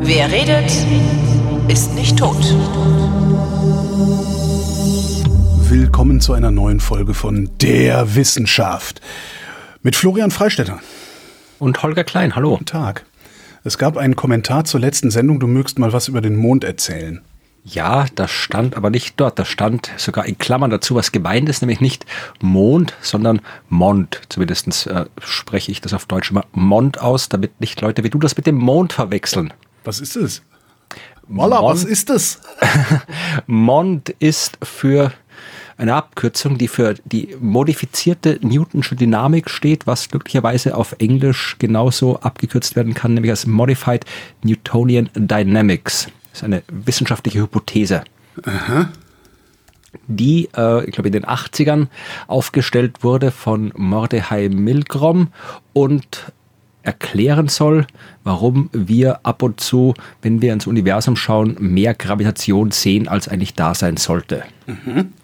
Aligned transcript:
Wer 0.00 0.30
redet, 0.30 0.72
ist 1.68 1.94
nicht 1.94 2.18
tot. 2.18 2.42
Willkommen 5.68 6.20
zu 6.20 6.32
einer 6.32 6.50
neuen 6.50 6.80
Folge 6.80 7.12
von 7.12 7.50
Der 7.60 8.14
Wissenschaft 8.14 9.00
mit 9.82 9.96
Florian 9.96 10.30
Freistetter. 10.30 10.78
Und 11.58 11.82
Holger 11.82 12.04
Klein, 12.04 12.34
hallo. 12.36 12.52
Guten 12.52 12.66
Tag. 12.66 13.04
Es 13.64 13.78
gab 13.78 13.96
einen 13.96 14.14
Kommentar 14.14 14.64
zur 14.64 14.80
letzten 14.80 15.10
Sendung, 15.10 15.40
du 15.40 15.46
mögst 15.48 15.78
mal 15.78 15.92
was 15.92 16.08
über 16.08 16.20
den 16.20 16.36
Mond 16.36 16.62
erzählen. 16.62 17.20
Ja, 17.68 18.06
das 18.14 18.30
stand 18.30 18.76
aber 18.76 18.90
nicht 18.90 19.14
dort. 19.16 19.40
Das 19.40 19.48
stand 19.48 19.90
sogar 19.96 20.24
in 20.24 20.38
Klammern 20.38 20.70
dazu, 20.70 20.94
was 20.94 21.10
gemeint 21.10 21.48
ist, 21.48 21.62
nämlich 21.62 21.80
nicht 21.80 22.06
Mond, 22.40 22.94
sondern 23.00 23.40
Mond. 23.68 24.22
Zumindest 24.28 24.86
äh, 24.86 25.06
spreche 25.18 25.72
ich 25.72 25.80
das 25.80 25.92
auf 25.92 26.06
Deutsch 26.06 26.30
immer 26.30 26.44
Mond 26.52 27.00
aus, 27.00 27.28
damit 27.28 27.60
nicht 27.60 27.80
Leute 27.80 28.04
wie 28.04 28.10
du 28.10 28.20
das 28.20 28.36
mit 28.36 28.46
dem 28.46 28.54
Mond 28.54 28.92
verwechseln. 28.92 29.52
Was 29.82 29.98
ist 29.98 30.14
es? 30.14 30.42
Molla, 31.26 31.60
was 31.60 31.82
ist 31.82 32.08
es? 32.08 32.40
Mond 33.48 34.10
ist 34.20 34.58
für 34.62 35.12
eine 35.76 35.94
Abkürzung, 35.94 36.58
die 36.58 36.68
für 36.68 36.94
die 37.04 37.36
modifizierte 37.40 38.38
Newtonsche 38.42 38.94
Dynamik 38.94 39.50
steht, 39.50 39.88
was 39.88 40.08
glücklicherweise 40.08 40.76
auf 40.76 40.94
Englisch 41.00 41.56
genauso 41.58 42.20
abgekürzt 42.20 42.76
werden 42.76 42.94
kann, 42.94 43.14
nämlich 43.14 43.32
als 43.32 43.44
Modified 43.44 44.04
Newtonian 44.44 45.10
Dynamics. 45.14 46.06
Das 46.36 46.42
ist 46.42 46.44
eine 46.44 46.62
wissenschaftliche 46.68 47.40
Hypothese. 47.40 48.04
Aha. 48.44 48.90
Die, 50.06 50.50
äh, 50.54 50.84
ich 50.84 50.92
glaube, 50.92 51.08
in 51.08 51.14
den 51.14 51.24
80ern 51.24 51.86
aufgestellt 52.26 53.02
wurde 53.02 53.30
von 53.30 53.72
Mordechai 53.74 54.50
Milgrom 54.50 55.28
und 55.72 56.30
erklären 56.82 57.48
soll, 57.48 57.86
warum 58.22 58.68
wir 58.74 59.20
ab 59.22 59.42
und 59.42 59.60
zu, 59.60 59.94
wenn 60.20 60.42
wir 60.42 60.52
ins 60.52 60.66
Universum 60.66 61.16
schauen, 61.16 61.56
mehr 61.58 61.94
Gravitation 61.94 62.70
sehen, 62.70 63.08
als 63.08 63.28
eigentlich 63.28 63.54
da 63.54 63.74
sein 63.74 63.96
sollte. 63.96 64.44
Mhm. 64.66 65.14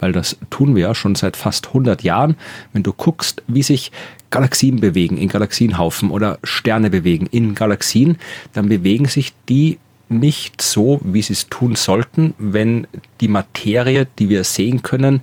Weil 0.00 0.10
das 0.10 0.36
tun 0.50 0.74
wir 0.74 0.82
ja 0.82 0.94
schon 0.96 1.14
seit 1.14 1.36
fast 1.36 1.68
100 1.68 2.02
Jahren. 2.02 2.34
Wenn 2.72 2.82
du 2.82 2.92
guckst, 2.92 3.44
wie 3.46 3.62
sich 3.62 3.92
Galaxien 4.30 4.80
bewegen 4.80 5.16
in 5.16 5.28
Galaxienhaufen 5.28 6.10
oder 6.10 6.40
Sterne 6.42 6.90
bewegen 6.90 7.26
in 7.30 7.54
Galaxien, 7.54 8.18
dann 8.52 8.68
bewegen 8.68 9.06
sich 9.06 9.32
die 9.48 9.78
nicht 10.08 10.62
so, 10.62 11.00
wie 11.02 11.22
sie 11.22 11.32
es 11.32 11.48
tun 11.48 11.74
sollten, 11.74 12.34
wenn 12.38 12.86
die 13.20 13.28
Materie, 13.28 14.06
die 14.18 14.28
wir 14.28 14.44
sehen 14.44 14.82
können, 14.82 15.22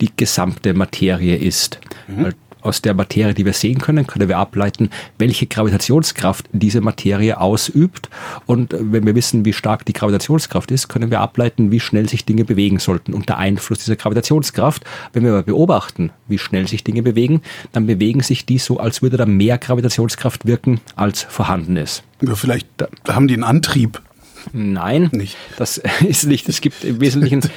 die 0.00 0.10
gesamte 0.16 0.74
Materie 0.74 1.36
ist. 1.36 1.80
Mhm 2.08 2.34
aus 2.62 2.80
der 2.80 2.94
Materie, 2.94 3.34
die 3.34 3.44
wir 3.44 3.52
sehen 3.52 3.78
können, 3.78 4.06
können 4.06 4.28
wir 4.28 4.38
ableiten, 4.38 4.90
welche 5.18 5.46
Gravitationskraft 5.46 6.48
diese 6.52 6.80
Materie 6.80 7.38
ausübt. 7.40 8.08
Und 8.46 8.74
wenn 8.78 9.04
wir 9.04 9.14
wissen, 9.14 9.44
wie 9.44 9.52
stark 9.52 9.84
die 9.84 9.92
Gravitationskraft 9.92 10.70
ist, 10.70 10.88
können 10.88 11.10
wir 11.10 11.20
ableiten, 11.20 11.70
wie 11.70 11.80
schnell 11.80 12.08
sich 12.08 12.24
Dinge 12.24 12.44
bewegen 12.44 12.78
sollten 12.78 13.14
unter 13.14 13.36
Einfluss 13.36 13.80
dieser 13.80 13.96
Gravitationskraft. 13.96 14.84
Wenn 15.12 15.24
wir 15.24 15.32
aber 15.32 15.42
beobachten, 15.42 16.10
wie 16.28 16.38
schnell 16.38 16.68
sich 16.68 16.84
Dinge 16.84 17.02
bewegen, 17.02 17.42
dann 17.72 17.86
bewegen 17.86 18.20
sich 18.20 18.46
die 18.46 18.58
so, 18.58 18.78
als 18.78 19.02
würde 19.02 19.16
da 19.16 19.26
mehr 19.26 19.58
Gravitationskraft 19.58 20.46
wirken, 20.46 20.80
als 20.96 21.22
vorhanden 21.22 21.76
ist. 21.76 22.04
Ja, 22.20 22.34
vielleicht 22.34 22.68
haben 23.08 23.28
die 23.28 23.34
einen 23.34 23.44
Antrieb. 23.44 24.00
Nein, 24.52 25.08
nicht. 25.12 25.36
das 25.56 25.78
ist 26.06 26.26
nicht. 26.26 26.48
Es 26.48 26.60
gibt 26.60 26.84
im 26.84 27.00
Wesentlichen 27.00 27.42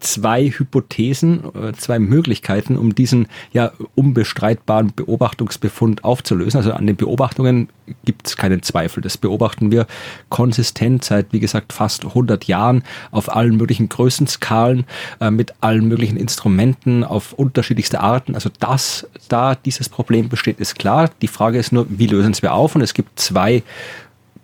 zwei 0.00 0.44
Hypothesen, 0.48 1.42
äh, 1.54 1.72
zwei 1.72 1.98
Möglichkeiten, 1.98 2.76
um 2.76 2.94
diesen 2.94 3.26
ja 3.52 3.72
unbestreitbaren 3.94 4.92
Beobachtungsbefund 4.94 6.04
aufzulösen. 6.04 6.58
Also 6.58 6.72
an 6.72 6.86
den 6.86 6.96
Beobachtungen 6.96 7.68
gibt 8.04 8.28
es 8.28 8.36
keinen 8.36 8.62
Zweifel. 8.62 9.00
Das 9.00 9.16
beobachten 9.16 9.72
wir 9.72 9.86
konsistent 10.28 11.04
seit, 11.04 11.32
wie 11.32 11.40
gesagt, 11.40 11.72
fast 11.72 12.04
100 12.04 12.44
Jahren 12.44 12.84
auf 13.10 13.34
allen 13.34 13.56
möglichen 13.56 13.88
Größenskalen, 13.88 14.84
äh, 15.20 15.30
mit 15.30 15.54
allen 15.60 15.88
möglichen 15.88 16.16
Instrumenten 16.16 17.02
auf 17.02 17.32
unterschiedlichste 17.32 18.00
Arten. 18.00 18.34
Also 18.34 18.50
dass 18.60 19.06
da 19.28 19.54
dieses 19.56 19.88
Problem 19.88 20.28
besteht, 20.28 20.60
ist 20.60 20.78
klar. 20.78 21.10
Die 21.22 21.28
Frage 21.28 21.58
ist 21.58 21.72
nur, 21.72 21.86
wie 21.88 22.06
lösen 22.06 22.34
wir 22.40 22.54
auf? 22.54 22.76
Und 22.76 22.82
es 22.82 22.94
gibt 22.94 23.18
zwei 23.18 23.62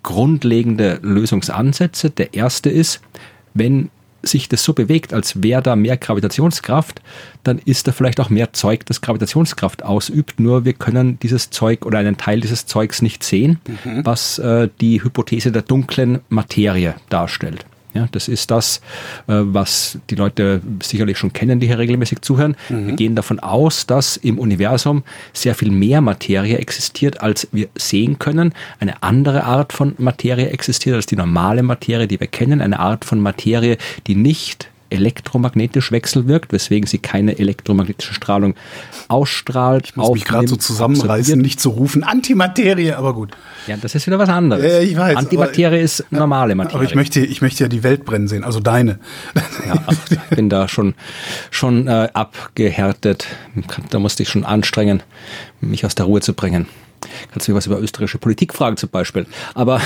grundlegende 0.04 1.00
Lösungsansätze. 1.03 2.10
Der 2.10 2.34
erste 2.34 2.70
ist, 2.70 3.00
wenn 3.54 3.91
sich 4.22 4.48
das 4.48 4.65
so 4.65 4.72
bewegt, 4.72 5.12
als 5.12 5.42
wäre 5.42 5.62
da 5.62 5.76
mehr 5.76 5.97
Gravitationskraft, 5.97 7.03
dann 7.42 7.59
ist 7.59 7.87
da 7.87 7.92
vielleicht 7.92 8.20
auch 8.20 8.31
mehr 8.31 8.53
Zeug, 8.53 8.87
das 8.87 9.00
Gravitationskraft 9.00 9.84
ausübt. 9.84 10.41
Nur 10.41 10.65
wir 10.65 10.72
können 10.72 11.19
dieses 11.20 11.50
Zeug 11.50 11.84
oder 11.84 11.98
einen 11.98 12.16
Teil 12.16 12.41
dieses 12.41 12.66
Zeugs 12.66 13.03
nicht 13.03 13.22
sehen, 13.22 13.59
mhm. 13.84 14.06
was 14.06 14.38
äh, 14.38 14.69
die 14.81 15.03
Hypothese 15.03 15.53
der 15.53 15.62
dunklen 15.62 16.21
Materie 16.28 16.94
darstellt. 17.10 17.66
Ja, 17.94 18.09
das 18.10 18.27
ist 18.27 18.50
das, 18.50 18.78
äh, 19.28 19.34
was 19.37 19.99
die 20.10 20.16
Leute 20.16 20.60
sicherlich 20.82 21.16
schon 21.16 21.32
kennen, 21.32 21.60
die 21.60 21.69
hier 21.69 21.78
regelmäßig 21.78 22.22
zuhören. 22.22 22.56
Mhm. 22.69 22.88
Wir 22.88 22.97
gehen 22.97 23.15
davon 23.15 23.38
aus, 23.38 23.87
dass 23.87 24.16
im 24.16 24.38
Universum 24.38 25.05
sehr 25.32 25.55
viel 25.55 25.71
mehr 25.71 26.00
Materie 26.00 26.59
existiert, 26.59 27.21
als 27.21 27.47
wir 27.53 27.69
sehen 27.77 28.19
können. 28.19 28.53
Eine 28.81 29.03
andere 29.03 29.44
Art 29.44 29.72
von 29.72 29.94
Materie 29.99 30.49
existiert 30.49 30.97
als 30.97 31.06
die 31.06 31.16
normale 31.16 31.62
Materie, 31.62 32.09
die 32.09 32.19
wir 32.19 32.27
kennen. 32.27 32.60
Eine 32.60 32.81
Art 32.81 33.04
von 33.04 33.21
Materie, 33.21 33.78
die 34.09 34.16
nicht 34.16 34.69
elektromagnetisch 34.94 35.93
wechselwirkt, 35.93 36.53
weswegen 36.53 36.87
sie 36.87 36.99
keine 36.99 37.38
elektromagnetische 37.38 38.15
Strahlung 38.15 38.55
ausstrahlt. 39.09 39.87
Ich 39.87 39.97
muss 39.97 40.10
mich 40.12 40.25
gerade 40.25 40.49
so 40.49 40.56
zusammenreißen, 40.56 41.10
absorbiert. 41.10 41.43
nicht 41.43 41.60
zu 41.60 41.71
rufen 41.71 42.05
Antimaterie, 42.05 42.93
aber 42.93 43.15
gut. 43.15 43.33
Ja, 43.66 43.77
das 43.77 43.94
ist 43.94 44.06
wieder 44.06 44.19
was 44.19 44.28
anderes. 44.28 44.65
Ja, 44.65 44.81
ich 44.81 44.97
weiß. 44.97 45.16
Antimaterie 45.16 45.81
ist 45.81 46.04
normale 46.10 46.54
Materie. 46.54 46.77
Aber 46.77 46.84
ich 46.84 46.94
möchte, 46.94 47.21
ich 47.21 47.43
möchte 47.43 47.65
ja 47.65 47.69
die 47.69 47.83
Welt 47.83 48.04
brennen 48.04 48.28
sehen, 48.28 48.44
also 48.44 48.60
deine. 48.60 48.99
Ja, 49.66 49.83
ich 50.10 50.37
bin 50.37 50.49
da 50.49 50.69
schon, 50.69 50.94
schon 51.50 51.88
äh, 51.88 52.09
abgehärtet. 52.12 53.27
Da 53.91 53.99
musste 53.99 54.22
ich 54.22 54.28
schon 54.28 54.44
anstrengen, 54.44 55.03
mich 55.60 55.84
aus 55.84 55.94
der 55.94 56.06
Ruhe 56.06 56.21
zu 56.21 56.34
bringen. 56.34 56.66
Kannst 57.33 57.49
du 57.49 57.53
mir 57.53 57.56
was 57.56 57.66
über 57.66 57.81
österreichische 57.81 58.19
Politik 58.19 58.54
fragen 58.54 58.77
zum 58.77 58.88
Beispiel. 58.91 59.27
Aber 59.54 59.81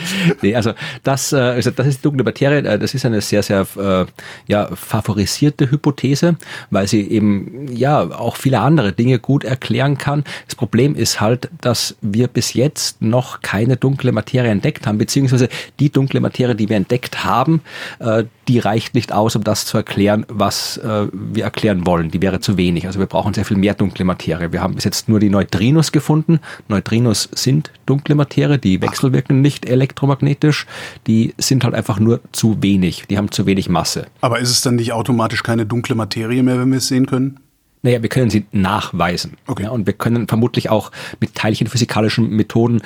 nee, 0.42 0.54
also 0.54 0.72
das, 1.02 1.32
äh, 1.32 1.36
also 1.36 1.70
das 1.70 1.86
ist 1.86 1.98
die 1.98 2.02
dunkle 2.02 2.24
Materie, 2.24 2.58
äh, 2.58 2.78
das 2.78 2.94
ist 2.94 3.04
eine 3.04 3.20
sehr, 3.20 3.42
sehr 3.42 3.66
äh, 3.76 4.06
ja, 4.46 4.68
favorisierte 4.74 5.70
Hypothese, 5.70 6.36
weil 6.70 6.86
sie 6.86 7.08
eben 7.08 7.68
ja 7.72 8.02
auch 8.02 8.36
viele 8.36 8.60
andere 8.60 8.92
Dinge 8.92 9.18
gut 9.18 9.44
erklären 9.44 9.98
kann. 9.98 10.24
Das 10.46 10.54
Problem 10.54 10.94
ist 10.94 11.20
halt, 11.20 11.50
dass 11.60 11.96
wir 12.00 12.28
bis 12.28 12.54
jetzt 12.54 13.02
noch 13.02 13.40
keine 13.40 13.76
dunkle 13.76 14.12
Materie 14.12 14.50
entdeckt 14.50 14.86
haben, 14.86 14.98
beziehungsweise 14.98 15.48
die 15.80 15.90
dunkle 15.90 16.20
Materie, 16.20 16.54
die 16.54 16.68
wir 16.68 16.76
entdeckt 16.76 17.24
haben, 17.24 17.62
äh, 17.98 18.24
die 18.48 18.58
reicht 18.58 18.94
nicht 18.94 19.12
aus, 19.12 19.36
um 19.36 19.44
das 19.44 19.66
zu 19.66 19.76
erklären, 19.76 20.24
was 20.28 20.78
äh, 20.78 21.06
wir 21.12 21.44
erklären 21.44 21.86
wollen. 21.86 22.10
Die 22.10 22.22
wäre 22.22 22.40
zu 22.40 22.56
wenig. 22.56 22.86
Also 22.86 22.98
wir 22.98 23.06
brauchen 23.06 23.34
sehr 23.34 23.44
viel 23.44 23.58
mehr 23.58 23.74
dunkle 23.74 24.04
Materie. 24.04 24.52
Wir 24.52 24.62
haben 24.62 24.74
bis 24.74 24.84
jetzt 24.84 25.08
nur 25.08 25.20
die 25.20 25.28
Neutrinos 25.28 25.92
gefunden. 25.92 26.40
Neutrinos 26.68 27.28
sind 27.32 27.70
dunkle 27.84 28.14
Materie, 28.14 28.58
die 28.58 28.80
wechselwirken 28.80 29.42
nicht 29.42 29.66
elektromagnetisch. 29.66 30.66
Die 31.06 31.34
sind 31.36 31.64
halt 31.64 31.74
einfach 31.74 32.00
nur 32.00 32.20
zu 32.32 32.62
wenig. 32.62 33.04
Die 33.10 33.18
haben 33.18 33.30
zu 33.30 33.44
wenig 33.44 33.68
Masse. 33.68 34.06
Aber 34.22 34.40
ist 34.40 34.50
es 34.50 34.62
dann 34.62 34.76
nicht 34.76 34.92
automatisch 34.92 35.42
keine 35.42 35.66
dunkle 35.66 35.94
Materie 35.94 36.42
mehr, 36.42 36.58
wenn 36.58 36.70
wir 36.70 36.78
es 36.78 36.88
sehen 36.88 37.06
können? 37.06 37.40
Naja, 37.82 38.02
wir 38.02 38.08
können 38.08 38.30
sie 38.30 38.46
nachweisen. 38.52 39.36
Okay. 39.46 39.64
Ja, 39.64 39.70
und 39.70 39.86
wir 39.86 39.92
können 39.92 40.28
vermutlich 40.28 40.70
auch 40.70 40.90
mit 41.20 41.34
teilchenphysikalischen 41.34 42.28
Methoden, 42.30 42.82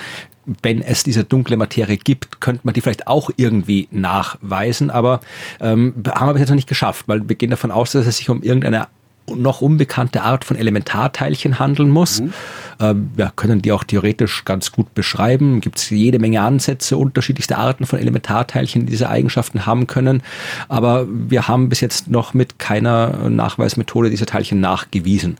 wenn 0.62 0.82
es 0.82 1.04
diese 1.04 1.24
dunkle 1.24 1.56
Materie 1.56 1.96
gibt, 1.96 2.40
könnte 2.40 2.62
man 2.64 2.74
die 2.74 2.80
vielleicht 2.80 3.06
auch 3.06 3.30
irgendwie 3.36 3.88
nachweisen, 3.90 4.90
aber 4.90 5.20
ähm, 5.60 5.94
haben 6.08 6.28
wir 6.28 6.32
bis 6.32 6.40
jetzt 6.40 6.48
noch 6.48 6.56
nicht 6.56 6.68
geschafft, 6.68 7.06
weil 7.06 7.28
wir 7.28 7.36
gehen 7.36 7.50
davon 7.50 7.70
aus, 7.70 7.92
dass 7.92 8.06
es 8.06 8.16
sich 8.16 8.28
um 8.28 8.42
irgendeine 8.42 8.88
noch 9.36 9.60
unbekannte 9.60 10.22
Art 10.22 10.44
von 10.44 10.56
Elementarteilchen 10.56 11.58
handeln 11.58 11.90
muss. 11.90 12.20
Mhm. 12.20 12.32
Ähm, 12.80 13.10
wir 13.14 13.32
können 13.34 13.62
die 13.62 13.72
auch 13.72 13.84
theoretisch 13.84 14.44
ganz 14.44 14.72
gut 14.72 14.94
beschreiben. 14.94 15.60
Gibt 15.60 15.78
es 15.78 15.90
jede 15.90 16.18
Menge 16.18 16.42
Ansätze, 16.42 16.96
unterschiedlichste 16.96 17.58
Arten 17.58 17.86
von 17.86 17.98
Elementarteilchen, 17.98 18.86
die 18.86 18.92
diese 18.92 19.08
Eigenschaften 19.08 19.66
haben 19.66 19.86
können. 19.86 20.22
Aber 20.68 21.06
wir 21.08 21.48
haben 21.48 21.68
bis 21.68 21.80
jetzt 21.80 22.08
noch 22.08 22.34
mit 22.34 22.58
keiner 22.58 23.28
Nachweismethode 23.28 24.10
diese 24.10 24.26
Teilchen 24.26 24.60
nachgewiesen 24.60 25.36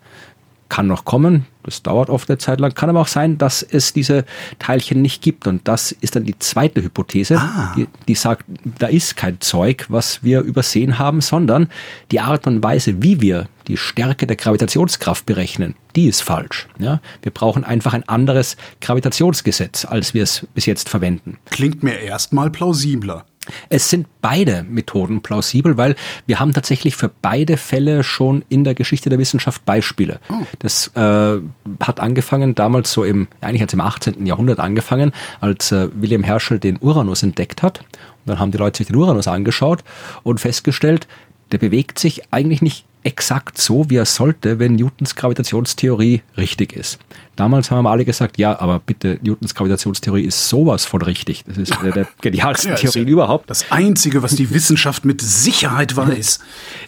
kann 0.72 0.86
noch 0.86 1.04
kommen. 1.04 1.44
Das 1.64 1.82
dauert 1.82 2.08
oft 2.08 2.30
eine 2.30 2.38
Zeit 2.38 2.58
lang. 2.58 2.72
Kann 2.72 2.88
aber 2.88 3.02
auch 3.02 3.06
sein, 3.06 3.36
dass 3.36 3.62
es 3.62 3.92
diese 3.92 4.24
Teilchen 4.58 5.02
nicht 5.02 5.20
gibt. 5.20 5.46
Und 5.46 5.68
das 5.68 5.92
ist 5.92 6.16
dann 6.16 6.24
die 6.24 6.38
zweite 6.38 6.82
Hypothese, 6.82 7.36
ah. 7.36 7.74
die, 7.76 7.88
die, 8.08 8.14
sagt, 8.14 8.46
da 8.78 8.86
ist 8.86 9.18
kein 9.18 9.38
Zeug, 9.42 9.84
was 9.90 10.24
wir 10.24 10.40
übersehen 10.40 10.98
haben, 10.98 11.20
sondern 11.20 11.68
die 12.10 12.20
Art 12.20 12.46
und 12.46 12.64
Weise, 12.64 13.02
wie 13.02 13.20
wir 13.20 13.48
die 13.68 13.76
Stärke 13.76 14.26
der 14.26 14.36
Gravitationskraft 14.36 15.26
berechnen, 15.26 15.74
die 15.94 16.06
ist 16.06 16.22
falsch. 16.22 16.68
Ja? 16.78 17.02
Wir 17.20 17.32
brauchen 17.32 17.64
einfach 17.64 17.92
ein 17.92 18.08
anderes 18.08 18.56
Gravitationsgesetz, 18.80 19.84
als 19.84 20.14
wir 20.14 20.22
es 20.22 20.46
bis 20.54 20.64
jetzt 20.64 20.88
verwenden. 20.88 21.36
Klingt 21.50 21.82
mir 21.82 21.98
erstmal 22.00 22.48
plausibler. 22.50 23.26
Es 23.68 23.90
sind 23.90 24.06
beide 24.20 24.62
Methoden 24.62 25.20
plausibel, 25.20 25.76
weil 25.76 25.96
wir 26.26 26.38
haben 26.38 26.52
tatsächlich 26.52 26.94
für 26.96 27.10
beide 27.22 27.56
Fälle 27.56 28.04
schon 28.04 28.44
in 28.48 28.64
der 28.64 28.74
Geschichte 28.74 29.10
der 29.10 29.18
Wissenschaft 29.18 29.64
Beispiele. 29.64 30.20
Oh. 30.28 30.46
Das 30.60 30.88
äh, 30.94 31.40
hat 31.80 32.00
angefangen 32.00 32.54
damals 32.54 32.92
so 32.92 33.04
im, 33.04 33.28
eigentlich 33.40 33.62
hat 33.62 33.70
es 33.70 33.74
im 33.74 33.80
18. 33.80 34.26
Jahrhundert 34.26 34.60
angefangen, 34.60 35.12
als 35.40 35.72
äh, 35.72 35.88
William 35.94 36.22
Herschel 36.22 36.58
den 36.58 36.78
Uranus 36.80 37.22
entdeckt 37.22 37.62
hat. 37.62 37.80
Und 37.80 37.88
dann 38.26 38.38
haben 38.38 38.52
die 38.52 38.58
Leute 38.58 38.78
sich 38.78 38.86
den 38.86 38.96
Uranus 38.96 39.26
angeschaut 39.26 39.82
und 40.22 40.38
festgestellt, 40.38 41.08
der 41.50 41.58
bewegt 41.58 41.98
sich 41.98 42.32
eigentlich 42.32 42.62
nicht 42.62 42.84
exakt 43.04 43.58
so, 43.58 43.90
wie 43.90 43.96
er 43.96 44.04
sollte, 44.04 44.58
wenn 44.58 44.76
Newtons 44.76 45.14
Gravitationstheorie 45.16 46.22
richtig 46.36 46.74
ist. 46.74 46.98
Damals 47.36 47.70
haben 47.70 47.84
wir 47.84 47.90
alle 47.90 48.04
gesagt, 48.04 48.36
ja, 48.36 48.60
aber 48.60 48.78
bitte, 48.78 49.18
Newtons 49.22 49.54
Gravitationstheorie 49.54 50.22
ist 50.22 50.50
sowas 50.50 50.84
von 50.84 51.00
richtig. 51.00 51.44
Das 51.44 51.56
ist 51.56 51.78
eine 51.78 51.90
der 51.90 52.06
genialsten 52.20 52.72
ja, 52.72 52.76
Theorien 52.76 53.08
überhaupt. 53.08 53.48
Das 53.48 53.72
Einzige, 53.72 54.22
was 54.22 54.36
die 54.36 54.50
Wissenschaft 54.50 55.06
mit 55.06 55.22
Sicherheit 55.22 55.96
weiß. 55.96 56.40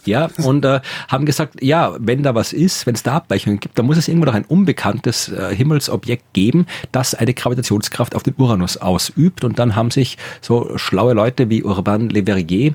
ja, 0.04 0.28
und 0.42 0.64
äh, 0.66 0.80
haben 1.08 1.24
gesagt, 1.24 1.62
ja, 1.62 1.96
wenn 1.98 2.22
da 2.22 2.34
was 2.34 2.52
ist, 2.52 2.86
wenn 2.86 2.94
es 2.94 3.02
da 3.02 3.14
Abweichungen 3.14 3.58
gibt, 3.58 3.78
dann 3.78 3.86
muss 3.86 3.96
es 3.96 4.06
irgendwo 4.06 4.26
noch 4.26 4.34
ein 4.34 4.44
unbekanntes 4.44 5.30
äh, 5.30 5.54
Himmelsobjekt 5.56 6.34
geben, 6.34 6.66
das 6.92 7.14
eine 7.14 7.32
Gravitationskraft 7.32 8.14
auf 8.14 8.22
den 8.22 8.34
Uranus 8.36 8.76
ausübt. 8.76 9.44
Und 9.44 9.58
dann 9.58 9.74
haben 9.74 9.90
sich 9.90 10.18
so 10.42 10.76
schlaue 10.76 11.14
Leute 11.14 11.48
wie 11.48 11.62
Urban 11.62 12.10
Le 12.10 12.22
Verrier 12.22 12.74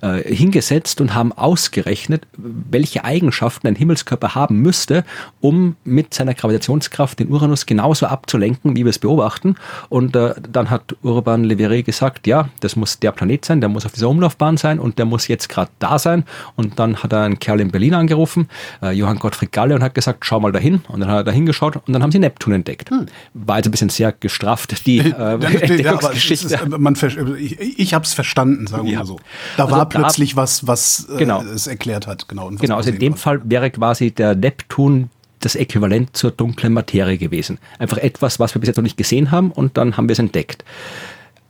äh, 0.00 0.34
hingesetzt 0.34 1.02
und 1.02 1.14
haben 1.14 1.32
ausgerechnet, 1.32 2.26
welche 2.38 2.79
Eigenschaften 3.04 3.66
ein 3.66 3.74
Himmelskörper 3.74 4.34
haben 4.34 4.60
müsste, 4.60 5.04
um 5.40 5.76
mit 5.84 6.14
seiner 6.14 6.34
Gravitationskraft 6.34 7.18
den 7.18 7.30
Uranus 7.30 7.66
genauso 7.66 8.06
abzulenken, 8.06 8.76
wie 8.76 8.84
wir 8.84 8.90
es 8.90 8.98
beobachten. 8.98 9.56
Und 9.88 10.16
äh, 10.16 10.34
dann 10.50 10.70
hat 10.70 10.96
Urban 11.02 11.44
Le 11.44 11.56
Verrier 11.56 11.82
gesagt, 11.82 12.26
ja, 12.26 12.48
das 12.60 12.76
muss 12.76 12.98
der 12.98 13.12
Planet 13.12 13.44
sein, 13.44 13.60
der 13.60 13.68
muss 13.68 13.86
auf 13.86 13.92
dieser 13.92 14.08
Umlaufbahn 14.08 14.56
sein 14.56 14.78
und 14.78 14.98
der 14.98 15.06
muss 15.06 15.28
jetzt 15.28 15.48
gerade 15.48 15.70
da 15.78 15.98
sein. 15.98 16.24
Und 16.56 16.78
dann 16.78 17.02
hat 17.02 17.12
er 17.12 17.22
einen 17.22 17.38
Kerl 17.38 17.60
in 17.60 17.70
Berlin 17.70 17.94
angerufen, 17.94 18.48
äh, 18.82 18.90
Johann 18.92 19.18
Gottfried 19.18 19.52
Galle, 19.52 19.74
und 19.74 19.82
hat 19.82 19.94
gesagt, 19.94 20.24
schau 20.26 20.40
mal 20.40 20.52
dahin. 20.52 20.82
Und 20.88 21.00
dann 21.00 21.08
hat 21.08 21.16
er 21.18 21.24
da 21.24 21.32
hingeschaut 21.32 21.76
und 21.76 21.92
dann 21.92 22.02
haben 22.02 22.12
sie 22.12 22.18
Neptun 22.18 22.52
entdeckt. 22.52 22.90
Hm. 22.90 23.06
War 23.34 23.56
jetzt 23.56 23.66
ein 23.66 23.70
bisschen 23.70 23.88
sehr 23.88 24.12
gestrafft, 24.12 24.86
die 24.86 24.98
äh, 24.98 25.02
Entdeckungsgeschichte. 25.44 26.48
Ja, 26.48 26.60
ist, 26.60 26.68
man, 26.68 26.96
ich 27.38 27.80
ich 27.80 27.94
habe 27.94 28.04
es 28.04 28.12
verstanden, 28.12 28.66
sagen 28.66 28.84
wir 28.84 28.92
ja. 28.92 28.98
mal 29.00 29.06
so. 29.06 29.18
Da 29.56 29.64
also 29.64 29.76
war 29.76 29.88
plötzlich 29.88 30.32
da, 30.34 30.36
was, 30.38 30.66
was 30.66 31.08
äh, 31.12 31.18
genau. 31.18 31.42
es 31.42 31.66
erklärt 31.66 32.06
hat. 32.06 32.28
Genau, 32.28 32.50
genau 32.70 32.78
also 32.78 32.90
in 32.90 32.98
dem. 32.98 33.14
Fall 33.14 33.40
wäre 33.44 33.70
quasi 33.70 34.12
der 34.12 34.34
Neptun 34.34 35.10
das 35.40 35.56
Äquivalent 35.56 36.16
zur 36.16 36.30
dunklen 36.30 36.72
Materie 36.72 37.18
gewesen. 37.18 37.58
Einfach 37.78 37.98
etwas, 37.98 38.38
was 38.38 38.54
wir 38.54 38.60
bis 38.60 38.68
jetzt 38.68 38.76
noch 38.76 38.84
nicht 38.84 38.96
gesehen 38.96 39.30
haben 39.30 39.50
und 39.50 39.76
dann 39.76 39.96
haben 39.96 40.08
wir 40.08 40.12
es 40.12 40.18
entdeckt. 40.18 40.64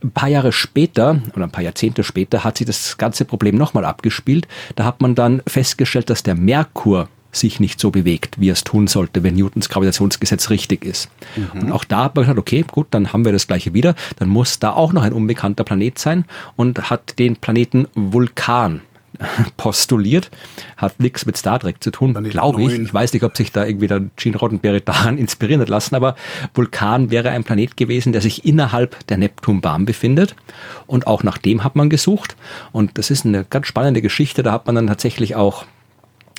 Ein 0.02 0.12
paar 0.12 0.28
Jahre 0.28 0.52
später 0.52 1.20
oder 1.34 1.44
ein 1.44 1.50
paar 1.50 1.64
Jahrzehnte 1.64 2.04
später 2.04 2.42
hat 2.42 2.56
sich 2.56 2.66
das 2.66 2.96
ganze 2.96 3.26
Problem 3.26 3.56
nochmal 3.56 3.84
abgespielt. 3.84 4.48
Da 4.76 4.84
hat 4.84 5.02
man 5.02 5.14
dann 5.14 5.42
festgestellt, 5.46 6.08
dass 6.08 6.22
der 6.22 6.36
Merkur 6.36 7.08
sich 7.32 7.60
nicht 7.60 7.78
so 7.78 7.90
bewegt, 7.90 8.40
wie 8.40 8.48
er 8.48 8.54
es 8.54 8.64
tun 8.64 8.86
sollte, 8.86 9.22
wenn 9.22 9.34
Newtons 9.34 9.68
Gravitationsgesetz 9.68 10.50
richtig 10.50 10.84
ist. 10.84 11.10
Mhm. 11.36 11.62
Und 11.62 11.72
auch 11.72 11.84
da 11.84 12.04
hat 12.04 12.16
man 12.16 12.24
gesagt, 12.24 12.38
okay, 12.38 12.64
gut, 12.68 12.88
dann 12.90 13.12
haben 13.12 13.24
wir 13.24 13.32
das 13.32 13.46
gleiche 13.46 13.74
wieder. 13.74 13.94
Dann 14.18 14.28
muss 14.28 14.58
da 14.58 14.72
auch 14.72 14.92
noch 14.92 15.02
ein 15.02 15.12
unbekannter 15.12 15.64
Planet 15.64 15.98
sein 15.98 16.24
und 16.56 16.90
hat 16.90 17.18
den 17.18 17.36
Planeten 17.36 17.86
Vulkan 17.94 18.80
postuliert. 19.56 20.30
Hat 20.76 20.98
nichts 21.00 21.26
mit 21.26 21.36
Star 21.36 21.58
Trek 21.58 21.82
zu 21.82 21.90
tun, 21.90 22.14
glaube 22.24 22.62
ich. 22.62 22.78
Ich 22.78 22.94
weiß 22.94 23.12
nicht, 23.12 23.22
ob 23.22 23.36
sich 23.36 23.52
da 23.52 23.64
irgendwie 23.64 23.86
der 23.86 24.02
Gene 24.16 24.36
Roddenberry 24.36 24.80
daran 24.84 25.18
inspirieren 25.18 25.60
hat 25.60 25.68
lassen, 25.68 25.94
aber 25.94 26.16
Vulkan 26.54 27.10
wäre 27.10 27.30
ein 27.30 27.44
Planet 27.44 27.76
gewesen, 27.76 28.12
der 28.12 28.20
sich 28.20 28.44
innerhalb 28.44 29.06
der 29.08 29.18
Neptunbahn 29.18 29.84
befindet. 29.84 30.34
Und 30.86 31.06
auch 31.06 31.22
nach 31.22 31.38
dem 31.38 31.64
hat 31.64 31.76
man 31.76 31.90
gesucht. 31.90 32.36
Und 32.72 32.98
das 32.98 33.10
ist 33.10 33.26
eine 33.26 33.44
ganz 33.44 33.66
spannende 33.66 34.02
Geschichte. 34.02 34.42
Da 34.42 34.52
hat 34.52 34.66
man 34.66 34.74
dann 34.74 34.86
tatsächlich 34.86 35.36
auch 35.36 35.64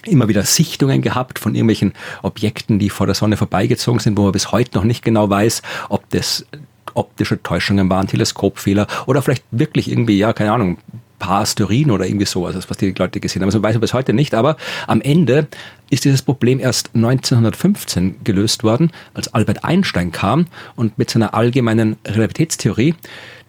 immer 0.06 0.28
wieder 0.28 0.44
Sichtungen 0.44 1.02
gehabt 1.02 1.38
von 1.38 1.54
irgendwelchen 1.54 1.94
Objekten, 2.24 2.80
die 2.80 2.90
vor 2.90 3.06
der 3.06 3.16
Sonne 3.16 3.38
vorbeigezogen 3.38 4.00
sind, 4.00 4.18
wo 4.18 4.24
man 4.24 4.32
bis 4.32 4.52
heute 4.52 4.78
noch 4.78 4.84
nicht 4.84 5.04
genau 5.04 5.30
weiß, 5.30 5.62
ob 5.90 6.10
das 6.10 6.46
optische 6.94 7.42
Täuschungen 7.42 7.90
waren, 7.90 8.08
Teleskopfehler 8.08 8.88
oder 9.06 9.22
vielleicht 9.22 9.44
wirklich 9.52 9.90
irgendwie, 9.90 10.18
ja, 10.18 10.34
keine 10.34 10.52
Ahnung, 10.52 10.78
paar 11.22 11.42
Asteroiden 11.42 11.92
oder 11.92 12.06
irgendwie 12.06 12.26
sowas, 12.26 12.56
was 12.68 12.78
die 12.78 12.92
Leute 12.92 13.20
gesehen 13.22 13.42
haben. 13.42 13.48
Also 13.48 13.64
weiß 13.64 13.76
man 13.76 13.82
bis 13.82 13.94
heute 13.94 14.12
nicht, 14.12 14.34
aber 14.34 14.58
am 14.88 15.00
Ende 15.00 15.48
ist 15.90 16.04
dieses 16.04 16.22
Problem 16.22 16.60
erst 16.60 16.90
1915 16.94 18.24
gelöst 18.24 18.64
worden, 18.64 18.92
als 19.14 19.34
Albert 19.34 19.64
Einstein 19.64 20.12
kam 20.12 20.48
und 20.76 20.98
mit 20.98 21.10
seiner 21.10 21.34
allgemeinen 21.34 21.98
Relativitätstheorie 22.06 22.96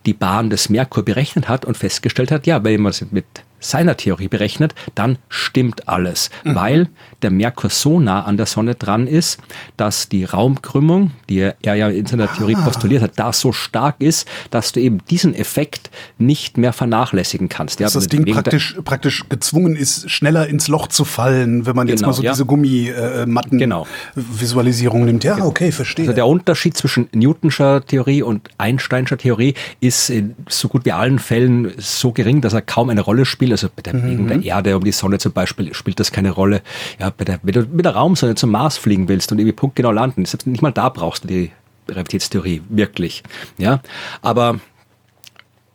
die 0.07 0.15
Bahn 0.15 0.51
des 0.51 0.69
Merkur 0.69 1.05
berechnet 1.05 1.49
hat 1.49 1.65
und 1.65 1.77
festgestellt 1.77 2.31
hat, 2.31 2.47
ja, 2.47 2.63
wenn 2.65 2.81
man 2.83 2.93
mit 3.11 3.25
seiner 3.63 3.97
Theorie 3.97 4.29
berechnet, 4.29 4.75
dann 4.95 5.19
stimmt 5.29 5.89
alles, 5.89 6.31
mhm. 6.45 6.55
weil 6.55 6.89
der 7.23 7.31
Merkur 7.31 7.71
so 7.71 8.01
nah 8.01 8.23
an 8.25 8.37
der 8.37 8.47
Sonne 8.47 8.75
dran 8.75 9.07
ist, 9.07 9.39
dass 9.77 10.09
die 10.09 10.25
Raumkrümmung, 10.25 11.13
die 11.29 11.53
er 11.63 11.75
ja 11.75 11.89
in 11.89 12.07
seiner 12.07 12.33
Theorie 12.33 12.57
ah. 12.57 12.63
postuliert 12.63 13.03
hat, 13.03 13.13
da 13.17 13.33
so 13.33 13.53
stark 13.53 13.97
ist, 14.01 14.29
dass 14.51 14.73
du 14.73 14.81
eben 14.81 14.99
diesen 15.09 15.35
Effekt 15.35 15.91
nicht 16.19 16.59
mehr 16.59 16.73
vernachlässigen 16.73 17.49
kannst. 17.49 17.81
Dass 17.81 17.95
ja, 17.95 18.01
das 18.01 18.09
Ding 18.09 18.25
praktisch, 18.27 18.77
praktisch 18.85 19.29
gezwungen 19.29 19.77
ist, 19.77 20.11
schneller 20.11 20.49
ins 20.49 20.69
Loch 20.69 20.89
zu 20.89 21.05
fallen, 21.05 21.67
wenn 21.67 21.77
man 21.77 21.87
genau, 21.87 21.95
jetzt 21.95 22.07
mal 22.07 22.13
so 22.13 22.23
ja. 22.23 22.33
diese 22.33 22.45
Gummimatten 22.45 23.59
genau. 23.59 23.87
Visualisierung 24.15 25.05
nimmt. 25.05 25.25
Ja, 25.25 25.35
genau. 25.35 25.47
okay, 25.47 25.71
verstehe. 25.73 26.05
Also 26.05 26.15
der 26.15 26.27
Unterschied 26.27 26.77
zwischen 26.77 27.09
Newtonscher 27.13 27.85
Theorie 27.87 28.23
und 28.23 28.49
Einsteinscher 28.59 29.17
Theorie 29.17 29.55
ist 29.81 30.11
in 30.11 30.35
so 30.49 30.69
gut 30.69 30.85
wie 30.85 30.93
allen 30.93 31.19
Fällen 31.19 31.73
so 31.79 32.13
gering, 32.13 32.41
dass 32.41 32.53
er 32.53 32.63
kaum 32.63 32.91
eine 32.91 33.01
Rolle 33.01 33.25
spielt 33.25 33.52
also 33.53 33.69
bei 33.75 33.83
der 33.83 33.93
Bewegung 33.93 34.25
mhm. 34.25 34.29
der 34.29 34.43
Erde 34.43 34.77
um 34.77 34.85
die 34.85 34.93
Sonne 34.93 35.19
zum 35.19 35.33
Beispiel 35.33 35.73
spielt 35.75 36.01
das 36.01 36.13
keine 36.13 36.31
Rolle. 36.31 36.63
Ja, 36.99 37.11
bei 37.11 37.25
der, 37.25 37.41
wenn 37.43 37.53
du 37.53 37.63
mit 37.63 37.85
der 37.85 37.95
Raumsonne 37.95 38.35
zum 38.35 38.51
Mars 38.51 38.77
fliegen 38.77 39.09
willst 39.09 39.33
und 39.33 39.39
irgendwie 39.39 39.53
punktgenau 39.53 39.93
landen, 39.93 40.25
selbst 40.25 40.47
nicht 40.47 40.63
mal 40.63 40.73
da 40.73 40.89
brauchst 40.89 41.25
du 41.25 41.29
die 41.29 41.53
Relativitätstheorie 41.89 42.63
wirklich. 42.69 43.23
Ja, 43.59 43.81
aber 44.21 44.61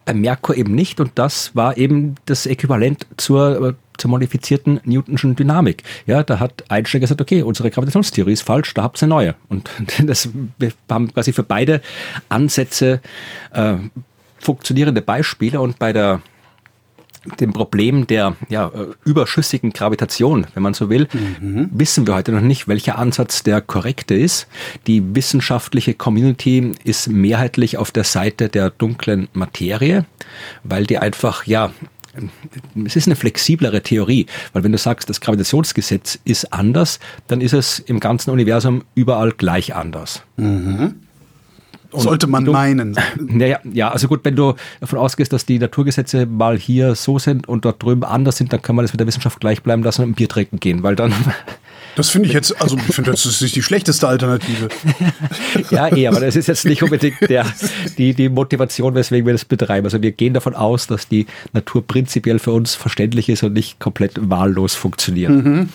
bei 0.05 0.13
Merkur 0.13 0.55
eben 0.55 0.73
nicht 0.73 0.99
und 0.99 1.11
das 1.15 1.55
war 1.55 1.77
eben 1.77 2.15
das 2.25 2.45
Äquivalent 2.45 3.05
zur 3.17 3.75
zur 3.97 4.11
modifizierten 4.11 4.79
Newtonschen 4.83 5.35
Dynamik. 5.35 5.83
Ja, 6.05 6.23
da 6.23 6.39
hat 6.39 6.63
Einstein 6.69 7.01
gesagt, 7.01 7.21
okay, 7.21 7.41
unsere 7.41 7.71
Gravitationstheorie 7.71 8.33
ist 8.33 8.43
falsch, 8.43 8.73
da 8.73 8.83
habt 8.83 9.01
ihr 9.01 9.03
eine 9.03 9.09
neue. 9.09 9.35
Und 9.49 9.69
das, 10.03 10.29
wir 10.57 10.71
haben 10.89 11.13
quasi 11.13 11.33
für 11.33 11.43
beide 11.43 11.81
Ansätze 12.29 13.01
äh, 13.53 13.75
funktionierende 14.39 15.01
Beispiele 15.01 15.59
und 15.59 15.79
bei 15.79 15.93
der 15.93 16.21
dem 17.39 17.53
Problem 17.53 18.07
der 18.07 18.35
ja, 18.49 18.67
äh, 18.67 18.87
überschüssigen 19.05 19.71
Gravitation, 19.71 20.47
wenn 20.53 20.63
man 20.63 20.73
so 20.73 20.89
will, 20.89 21.07
mhm. 21.13 21.69
wissen 21.71 22.07
wir 22.07 22.15
heute 22.15 22.31
noch 22.31 22.41
nicht, 22.41 22.67
welcher 22.67 22.97
Ansatz 22.97 23.43
der 23.43 23.61
korrekte 23.61 24.15
ist. 24.15 24.47
Die 24.87 25.15
wissenschaftliche 25.15 25.93
Community 25.93 26.73
ist 26.83 27.07
mehrheitlich 27.07 27.77
auf 27.77 27.91
der 27.91 28.03
Seite 28.03 28.49
der 28.49 28.69
dunklen 28.69 29.27
Materie, 29.33 30.05
weil 30.63 30.85
die 30.85 30.97
einfach, 30.97 31.45
ja, 31.45 31.71
es 32.85 32.95
ist 32.95 33.07
eine 33.07 33.15
flexiblere 33.15 33.81
Theorie, 33.81 34.25
weil 34.53 34.63
wenn 34.63 34.71
du 34.71 34.77
sagst, 34.77 35.09
das 35.09 35.21
Gravitationsgesetz 35.21 36.19
ist 36.25 36.51
anders, 36.51 36.99
dann 37.27 37.41
ist 37.41 37.53
es 37.53 37.79
im 37.79 37.99
ganzen 37.99 38.31
Universum 38.31 38.83
überall 38.95 39.31
gleich 39.31 39.75
anders. 39.75 40.23
Mhm. 40.37 40.95
Und 41.97 42.03
Sollte 42.03 42.27
man 42.27 42.45
du, 42.45 42.51
meinen. 42.51 42.95
Naja, 43.19 43.59
ja, 43.63 43.89
also 43.89 44.07
gut, 44.07 44.19
wenn 44.23 44.35
du 44.35 44.53
davon 44.79 44.99
ausgehst, 44.99 45.33
dass 45.33 45.47
die 45.47 45.57
Naturgesetze 45.57 46.27
mal 46.27 46.57
hier 46.57 46.93
so 46.93 47.17
sind 47.17 47.49
und 47.49 47.65
dort 47.65 47.81
drüben 47.81 48.03
anders 48.03 48.37
sind, 48.37 48.53
dann 48.53 48.61
kann 48.61 48.75
man 48.75 48.83
das 48.85 48.93
mit 48.93 48.99
der 48.99 49.07
Wissenschaft 49.07 49.39
gleich 49.39 49.63
bleiben 49.63 49.81
lassen 49.81 50.03
und 50.03 50.11
ein 50.11 50.13
Bier 50.13 50.29
trinken 50.29 50.59
gehen, 50.59 50.83
weil 50.83 50.95
dann 50.95 51.11
das 51.95 52.09
finde 52.09 52.27
ich 52.27 52.33
jetzt, 52.35 52.61
also 52.61 52.77
ich 52.77 52.93
finde, 52.93 53.11
das 53.11 53.25
ist 53.25 53.41
nicht 53.41 53.55
die 53.55 53.63
schlechteste 53.63 54.07
Alternative. 54.07 54.67
ja, 55.71 55.91
eh, 55.95 56.07
aber 56.07 56.19
das 56.19 56.35
ist 56.35 56.47
jetzt 56.47 56.65
nicht 56.65 56.83
unbedingt 56.83 57.17
der, 57.27 57.45
die, 57.97 58.13
die 58.13 58.29
Motivation, 58.29 58.93
weswegen 58.93 59.25
wir 59.25 59.33
das 59.33 59.45
betreiben. 59.45 59.87
Also 59.87 60.01
wir 60.03 60.11
gehen 60.11 60.35
davon 60.35 60.53
aus, 60.53 60.85
dass 60.85 61.07
die 61.07 61.25
Natur 61.53 61.85
prinzipiell 61.85 62.37
für 62.37 62.51
uns 62.51 62.75
verständlich 62.75 63.27
ist 63.29 63.41
und 63.41 63.53
nicht 63.53 63.79
komplett 63.79 64.29
wahllos 64.29 64.75
funktioniert. 64.75 65.31
Mhm. 65.31 65.69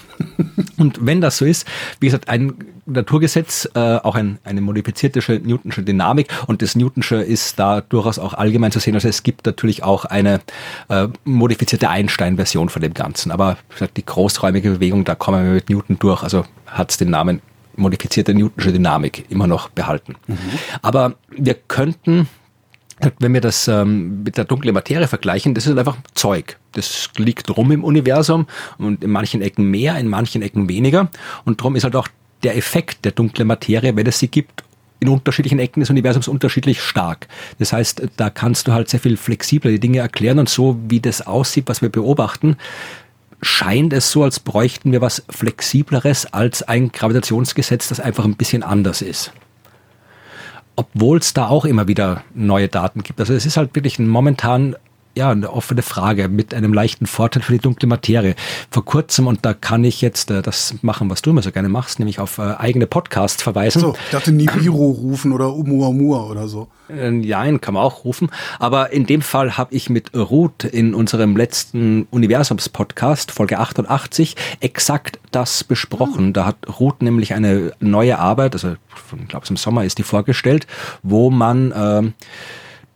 Und 0.76 1.04
wenn 1.04 1.20
das 1.20 1.38
so 1.38 1.44
ist, 1.44 1.66
wie 1.98 2.06
gesagt, 2.06 2.28
ein 2.28 2.54
Naturgesetz, 2.86 3.68
äh, 3.74 3.78
auch 3.78 4.14
ein, 4.14 4.38
eine 4.44 4.60
modifizierte 4.60 5.20
Newtonsche 5.40 5.82
Dynamik 5.82 6.28
und 6.46 6.62
das 6.62 6.74
Newtonsche 6.74 7.16
ist 7.16 7.58
da 7.58 7.80
durchaus 7.80 8.18
auch 8.18 8.34
allgemein 8.34 8.72
zu 8.72 8.80
sehen. 8.80 8.94
Also 8.94 9.08
es 9.08 9.22
gibt 9.22 9.46
natürlich 9.46 9.84
auch 9.84 10.04
eine 10.04 10.40
äh, 10.88 11.08
modifizierte 11.24 11.88
Einstein-Version 11.88 12.68
von 12.68 12.82
dem 12.82 12.94
Ganzen. 12.94 13.30
Aber 13.30 13.56
gesagt, 13.68 13.96
die 13.96 14.04
großräumige 14.04 14.70
Bewegung, 14.70 15.04
da 15.04 15.14
kommen 15.14 15.44
wir 15.44 15.52
mit 15.52 15.70
Newton 15.70 15.98
durch 15.98 16.22
also 16.22 16.44
hat 16.66 16.90
es 16.90 16.96
den 16.96 17.10
Namen 17.10 17.40
modifizierte 17.76 18.34
Newtonsche 18.34 18.72
Dynamik 18.72 19.26
immer 19.30 19.46
noch 19.46 19.68
behalten. 19.68 20.16
Mhm. 20.26 20.38
Aber 20.82 21.14
wir 21.30 21.54
könnten 21.54 22.28
wenn 23.18 23.34
wir 23.34 23.40
das 23.40 23.66
ähm, 23.66 24.22
mit 24.22 24.36
der 24.36 24.44
dunklen 24.44 24.74
Materie 24.74 25.08
vergleichen, 25.08 25.54
das 25.54 25.66
ist 25.66 25.76
einfach 25.76 25.96
Zeug. 26.14 26.58
Das 26.72 27.10
liegt 27.16 27.50
rum 27.56 27.72
im 27.72 27.82
Universum 27.82 28.46
und 28.78 29.02
in 29.02 29.10
manchen 29.10 29.42
Ecken 29.42 29.70
mehr, 29.70 29.98
in 29.98 30.06
manchen 30.06 30.40
Ecken 30.42 30.68
weniger. 30.68 31.10
Und 31.44 31.60
darum 31.60 31.74
ist 31.74 31.84
halt 31.84 31.96
auch 31.96 32.06
der 32.42 32.56
Effekt 32.56 33.04
der 33.04 33.12
dunklen 33.12 33.48
Materie, 33.48 33.96
wenn 33.96 34.06
es 34.06 34.18
sie 34.18 34.28
gibt, 34.28 34.64
in 35.00 35.08
unterschiedlichen 35.08 35.58
Ecken 35.58 35.80
des 35.80 35.90
Universums 35.90 36.28
unterschiedlich 36.28 36.80
stark. 36.80 37.26
Das 37.58 37.72
heißt, 37.72 38.02
da 38.16 38.30
kannst 38.30 38.68
du 38.68 38.72
halt 38.72 38.88
sehr 38.88 39.00
viel 39.00 39.16
flexibler 39.16 39.70
die 39.70 39.80
Dinge 39.80 39.98
erklären 39.98 40.38
und 40.38 40.48
so, 40.48 40.78
wie 40.88 41.00
das 41.00 41.26
aussieht, 41.26 41.64
was 41.66 41.82
wir 41.82 41.88
beobachten, 41.88 42.56
scheint 43.42 43.92
es 43.92 44.12
so, 44.12 44.22
als 44.22 44.38
bräuchten 44.38 44.92
wir 44.92 45.00
was 45.00 45.24
Flexibleres 45.28 46.32
als 46.32 46.62
ein 46.62 46.92
Gravitationsgesetz, 46.92 47.88
das 47.88 47.98
einfach 47.98 48.24
ein 48.24 48.36
bisschen 48.36 48.62
anders 48.62 49.02
ist. 49.02 49.32
Obwohl 50.76 51.18
es 51.18 51.34
da 51.34 51.48
auch 51.48 51.64
immer 51.64 51.88
wieder 51.88 52.22
neue 52.34 52.68
Daten 52.68 53.02
gibt. 53.02 53.18
Also 53.20 53.34
es 53.34 53.44
ist 53.44 53.56
halt 53.56 53.74
wirklich 53.74 53.98
momentan 53.98 54.76
ja, 55.14 55.30
eine 55.30 55.52
offene 55.52 55.82
Frage 55.82 56.28
mit 56.28 56.54
einem 56.54 56.72
leichten 56.72 57.06
Vorteil 57.06 57.42
für 57.42 57.52
die 57.52 57.58
dunkle 57.58 57.88
Materie. 57.88 58.34
Vor 58.70 58.84
kurzem, 58.84 59.26
und 59.26 59.44
da 59.44 59.54
kann 59.54 59.84
ich 59.84 60.00
jetzt 60.00 60.30
äh, 60.30 60.42
das 60.42 60.74
machen, 60.82 61.10
was 61.10 61.22
du 61.22 61.30
immer 61.30 61.42
so 61.42 61.52
gerne 61.52 61.68
machst, 61.68 61.98
nämlich 61.98 62.18
auf 62.18 62.38
äh, 62.38 62.54
eigene 62.58 62.86
Podcasts 62.86 63.42
verweisen. 63.42 63.80
So, 63.80 63.94
ich 64.04 64.10
dachte 64.10 64.32
Nibiru 64.32 64.90
rufen 64.90 65.32
oder 65.32 65.54
Umuamua 65.54 66.24
oder 66.24 66.48
so. 66.48 66.68
Äh, 66.88 67.10
Nein, 67.10 67.60
kann 67.60 67.74
man 67.74 67.82
auch 67.82 68.04
rufen. 68.04 68.30
Aber 68.58 68.92
in 68.92 69.06
dem 69.06 69.22
Fall 69.22 69.58
habe 69.58 69.74
ich 69.74 69.90
mit 69.90 70.14
Ruth 70.16 70.64
in 70.64 70.94
unserem 70.94 71.36
letzten 71.36 72.06
Universums-Podcast, 72.10 73.32
Folge 73.32 73.58
88, 73.58 74.36
exakt 74.60 75.18
das 75.30 75.64
besprochen. 75.64 76.28
Mhm. 76.28 76.32
Da 76.32 76.46
hat 76.46 76.56
Ruth 76.80 77.02
nämlich 77.02 77.34
eine 77.34 77.72
neue 77.80 78.18
Arbeit, 78.18 78.54
also 78.54 78.76
ich 79.20 79.28
glaube, 79.28 79.46
im 79.48 79.56
Sommer 79.56 79.84
ist 79.84 79.98
die 79.98 80.02
vorgestellt, 80.02 80.66
wo 81.02 81.30
man 81.30 81.72
äh, 81.72 82.12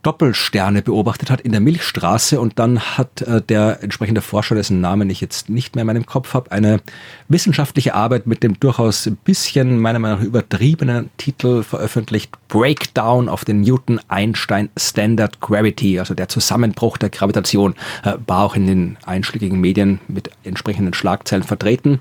Doppelsterne 0.07 0.83
beobachtet 0.83 1.33
hat 1.33 1.41
in 1.41 1.51
der 1.51 1.61
Milchstraße 1.61 2.41
und 2.41 2.61
dann 2.61 2.79
hat 2.79 3.23
äh, 3.23 3.43
der 3.43 3.83
entsprechende 3.83 4.21
Forscher, 4.21 4.55
dessen 4.55 4.81
Namen 4.81 5.11
ich 5.11 5.21
jetzt 5.21 5.49
nicht 5.49 5.75
mehr 5.75 5.83
in 5.83 5.89
meinem 5.89 6.07
Kopf 6.07 6.33
habe, 6.33 6.53
eine 6.53 6.81
wissenschaftliche 7.27 7.93
Arbeit 7.93 8.25
mit 8.25 8.45
dem 8.45 8.61
durchaus 8.61 9.07
ein 9.07 9.17
bisschen 9.17 9.81
meiner 9.81 9.99
Meinung 9.99 10.21
nach 10.21 10.25
übertriebenen 10.25 11.11
Titel 11.17 11.65
veröffentlicht, 11.65 12.31
Breakdown 12.47 13.29
of 13.29 13.43
the 13.49 13.53
Newton-Einstein 13.53 14.69
Standard 14.79 15.41
Gravity, 15.41 15.99
also 15.99 16.15
der 16.15 16.29
Zusammenbruch 16.29 16.99
der 16.99 17.11
Gravitation, 17.11 17.75
äh, 18.05 18.13
war 18.29 18.45
auch 18.45 18.55
in 18.55 18.69
den 18.69 18.99
einschlägigen 19.07 19.61
Medien 19.61 19.99
mit 20.07 20.31
entsprechenden 20.45 20.95
Schlagzeilen 20.95 21.43
vertreten 21.43 21.99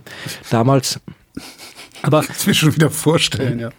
damals. 0.52 1.00
Aber 2.04 2.22
das 2.28 2.46
will 2.46 2.52
ich 2.52 2.60
schon 2.60 2.76
wieder 2.76 2.92
vorstellen, 2.92 3.58
ja. 3.58 3.70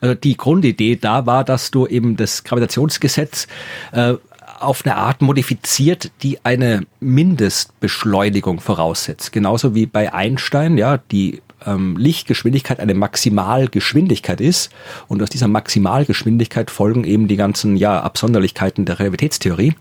Also 0.00 0.14
die 0.14 0.36
Grundidee 0.36 0.96
da 0.96 1.26
war, 1.26 1.44
dass 1.44 1.70
du 1.70 1.86
eben 1.86 2.16
das 2.16 2.44
Gravitationsgesetz 2.44 3.46
äh, 3.92 4.14
auf 4.60 4.84
eine 4.84 4.96
Art 4.96 5.22
modifiziert, 5.22 6.10
die 6.22 6.44
eine 6.44 6.86
Mindestbeschleunigung 7.00 8.60
voraussetzt. 8.60 9.32
Genauso 9.32 9.74
wie 9.74 9.86
bei 9.86 10.12
Einstein, 10.12 10.78
ja, 10.78 10.98
die 10.98 11.42
ähm, 11.66 11.96
Lichtgeschwindigkeit 11.96 12.80
eine 12.80 12.94
Maximalgeschwindigkeit 12.94 14.40
ist. 14.40 14.70
Und 15.08 15.22
aus 15.22 15.30
dieser 15.30 15.48
Maximalgeschwindigkeit 15.48 16.70
folgen 16.70 17.04
eben 17.04 17.28
die 17.28 17.36
ganzen 17.36 17.76
ja, 17.76 18.00
Absonderlichkeiten 18.00 18.84
der 18.84 18.98
Relativitätstheorie, 18.98 19.74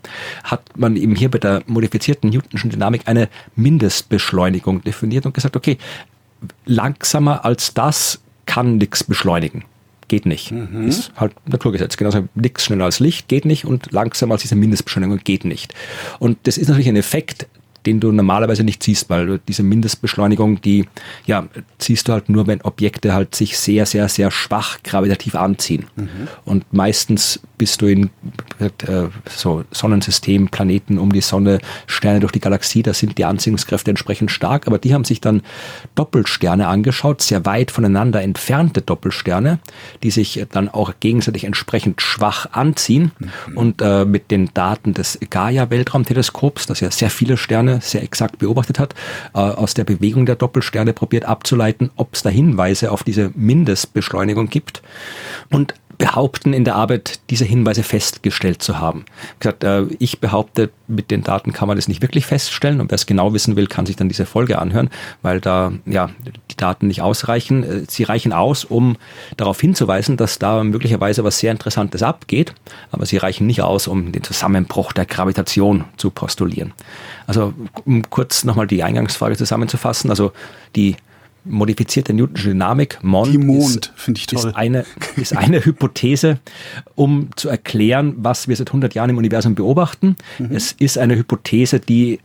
hat 0.44 0.78
man 0.78 0.96
eben 0.96 1.16
hier 1.16 1.30
bei 1.30 1.38
der 1.38 1.64
modifizierten 1.68 2.30
Newtonschen 2.30 2.70
Dynamik 2.70 3.04
eine 3.06 3.30
Mindestbeschleunigung 3.56 4.84
definiert 4.84 5.26
und 5.26 5.34
gesagt, 5.34 5.56
okay, 5.56 5.78
langsamer 6.66 7.46
als 7.46 7.74
das 7.74 8.22
kann 8.46 8.78
nichts 8.78 9.04
beschleunigen 9.04 9.64
geht 10.12 10.26
nicht. 10.26 10.52
Mhm. 10.52 10.90
Ist 10.90 11.12
halt 11.16 11.34
Naturgesetz. 11.48 11.96
Genauso 11.96 12.28
nichts 12.36 12.66
schneller 12.66 12.84
als 12.84 13.00
Licht 13.00 13.30
geht 13.30 13.46
nicht 13.46 13.64
und 13.64 13.94
langsamer 13.94 14.34
als 14.34 14.42
diese 14.42 14.56
Mindestbeschleunigung 14.56 15.20
geht 15.24 15.46
nicht. 15.46 15.74
Und 16.20 16.38
das 16.44 16.58
ist 16.58 16.68
natürlich 16.68 16.90
ein 16.90 16.98
Effekt, 16.98 17.48
den 17.86 18.00
du 18.00 18.12
normalerweise 18.12 18.64
nicht 18.64 18.84
siehst, 18.84 19.10
weil 19.10 19.40
diese 19.48 19.64
Mindestbeschleunigung, 19.64 20.62
die 20.62 20.88
ja, 21.26 21.48
siehst 21.80 22.08
du 22.08 22.14
halt 22.14 22.30
nur, 22.30 22.48
wenn 22.48 22.62
Objekte 22.62 23.14
halt 23.14 23.34
sich 23.36 23.58
sehr, 23.58 23.86
sehr, 23.86 24.08
sehr 24.08 24.30
schwach 24.32 24.84
gravitativ 24.84 25.36
anziehen. 25.36 25.86
Mhm. 25.96 26.28
Und 26.46 26.74
meistens 26.74 27.40
bist 27.58 27.82
du 27.82 27.88
in 27.88 28.10
äh, 28.60 28.70
so 29.30 29.64
Sonnensystem, 29.72 30.50
Planeten 30.50 30.98
um 30.98 31.12
die 31.12 31.22
Sonne, 31.22 31.60
Sterne 31.88 32.20
durch 32.20 32.32
die 32.32 32.40
Galaxie, 32.40 32.84
da 32.84 32.94
sind 32.94 33.18
die 33.18 33.26
Anziehungskräfte 33.26 33.92
entsprechend 33.92 34.32
stark, 34.32 34.68
aber 34.68 34.78
die 34.78 34.94
haben 34.94 35.04
sich 35.04 35.22
dann 35.22 35.42
Doppelsterne 35.96 36.68
angeschaut, 36.68 37.22
sehr 37.22 37.46
weit 37.46 37.72
voneinander 37.72 38.22
entfernte 38.22 38.82
Doppelsterne, 38.82 39.60
die 40.04 40.12
sich 40.12 40.46
dann 40.52 40.70
auch 40.70 40.94
gegenseitig 41.00 41.44
entsprechend 41.44 42.02
schwach 42.02 42.48
anziehen 42.52 43.12
mhm. 43.20 43.58
und 43.58 43.82
äh, 43.82 44.06
mit 44.06 44.32
den 44.32 44.50
Daten 44.54 44.94
des 44.94 45.20
Gaia-Weltraumteleskops, 45.30 46.66
das 46.66 46.80
ja 46.80 46.92
sehr 46.92 47.10
viele 47.10 47.38
Sterne 47.38 47.71
sehr 47.80 48.04
exakt 48.04 48.40
beobachtet 48.40 48.80
hat, 48.80 48.96
äh, 49.34 49.40
aus 49.40 49.74
der 49.74 49.84
Bewegung 49.84 50.26
der 50.26 50.36
Doppelsterne 50.36 50.94
probiert 50.94 51.26
abzuleiten, 51.26 51.92
ob 51.96 52.16
es 52.16 52.24
da 52.24 52.30
Hinweise 52.30 52.92
auf 52.92 53.04
diese 53.04 53.32
Mindestbeschleunigung 53.36 54.50
gibt. 54.50 54.82
Und 55.50 55.76
behaupten 56.02 56.52
in 56.54 56.66
der 56.66 56.78
Arbeit 56.78 57.20
diese 57.30 57.46
Hinweise 57.46 57.84
festgestellt 57.84 58.64
zu 58.64 58.80
haben. 58.80 59.06
Gesagt, 59.40 59.64
äh, 59.64 59.84
ich 60.00 60.20
behaupte, 60.20 60.72
mit 60.88 61.12
den 61.12 61.22
Daten 61.22 61.54
kann 61.54 61.68
man 61.68 61.78
das 61.78 61.88
nicht 61.88 62.02
wirklich 62.02 62.26
feststellen 62.26 62.82
und 62.82 62.90
wer 62.90 62.96
es 62.96 63.06
genau 63.06 63.36
wissen 63.36 63.56
will, 63.56 63.68
kann 63.68 63.86
sich 63.86 63.98
dann 63.98 64.10
diese 64.10 64.26
Folge 64.26 64.58
anhören, 64.58 64.90
weil 65.22 65.40
da 65.40 65.74
ja 65.86 66.10
die 66.50 66.58
Daten 66.58 66.88
nicht 66.88 67.04
ausreichen. 67.04 67.64
Äh, 67.64 67.84
sie 67.88 68.02
reichen 68.02 68.34
aus, 68.34 68.66
um 68.66 68.98
darauf 69.38 69.62
hinzuweisen, 69.62 70.18
dass 70.18 70.40
da 70.40 70.64
möglicherweise 70.64 71.24
was 71.24 71.38
sehr 71.38 71.52
Interessantes 71.52 72.02
abgeht, 72.02 72.56
aber 72.92 73.06
sie 73.06 73.18
reichen 73.18 73.46
nicht 73.46 73.62
aus, 73.62 73.88
um 73.88 74.12
den 74.12 74.24
Zusammenbruch 74.24 74.94
der 74.94 75.06
Gravitation 75.06 75.86
zu 75.98 76.10
postulieren. 76.10 76.74
Also 77.28 77.54
um 77.86 78.10
kurz 78.10 78.44
nochmal 78.44 78.66
die 78.66 78.82
Eingangsfrage 78.82 79.38
zusammenzufassen, 79.38 80.10
also 80.10 80.32
die 80.76 80.96
modifizierte 81.44 82.14
Newtonsche 82.14 82.50
Dynamik, 82.50 83.00
Mond, 83.02 83.38
Mond 83.44 83.94
ist. 84.08 84.32
Ist, 84.32 84.46
eine, 84.56 84.86
ist 85.16 85.36
eine 85.36 85.64
Hypothese, 85.66 86.40
um 86.96 87.30
zu 87.36 87.50
erklären, 87.50 88.16
was 88.18 88.48
wir 88.48 88.56
seit 88.56 88.70
100 88.70 88.94
Jahren 88.94 89.10
im 89.10 89.18
Universum 89.18 89.56
beobachten. 89.56 90.16
Mhm. 90.40 90.50
Es 90.52 90.74
ist 90.74 90.98
eine 90.98 91.16
Hypothese, 91.16 91.80
die 91.80 92.20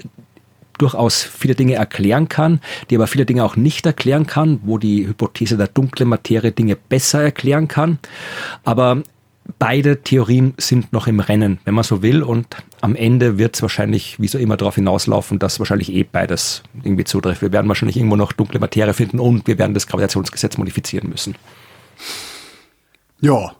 durchaus 0.78 1.22
viele 1.22 1.54
Dinge 1.54 1.74
erklären 1.74 2.28
kann, 2.28 2.60
die 2.90 2.96
aber 2.96 3.06
viele 3.06 3.24
Dinge 3.24 3.44
auch 3.44 3.56
nicht 3.56 3.86
erklären 3.86 4.26
kann, 4.26 4.60
wo 4.64 4.78
die 4.78 5.06
Hypothese 5.06 5.56
der 5.56 5.68
dunklen 5.68 6.08
Materie 6.08 6.52
Dinge 6.52 6.76
besser 6.76 7.22
erklären 7.22 7.68
kann. 7.68 7.98
Aber 8.64 9.02
beide 9.58 10.02
Theorien 10.02 10.54
sind 10.58 10.92
noch 10.92 11.06
im 11.06 11.20
Rennen, 11.20 11.58
wenn 11.64 11.74
man 11.74 11.84
so 11.84 12.02
will. 12.02 12.22
Und 12.22 12.46
am 12.80 12.94
Ende 12.94 13.38
wird 13.38 13.54
es 13.56 13.62
wahrscheinlich, 13.62 14.20
wie 14.20 14.28
so 14.28 14.38
immer, 14.38 14.56
darauf 14.56 14.74
hinauslaufen, 14.74 15.38
dass 15.38 15.58
wahrscheinlich 15.58 15.92
eh 15.92 16.04
beides 16.04 16.62
irgendwie 16.82 17.04
zutrifft. 17.04 17.42
Wir 17.42 17.52
werden 17.52 17.68
wahrscheinlich 17.68 17.96
irgendwo 17.96 18.16
noch 18.16 18.32
dunkle 18.32 18.60
Materie 18.60 18.94
finden 18.94 19.20
und 19.20 19.46
wir 19.46 19.58
werden 19.58 19.74
das 19.74 19.86
Gravitationsgesetz 19.86 20.58
modifizieren 20.58 21.08
müssen. 21.08 21.34
Ja. 23.20 23.52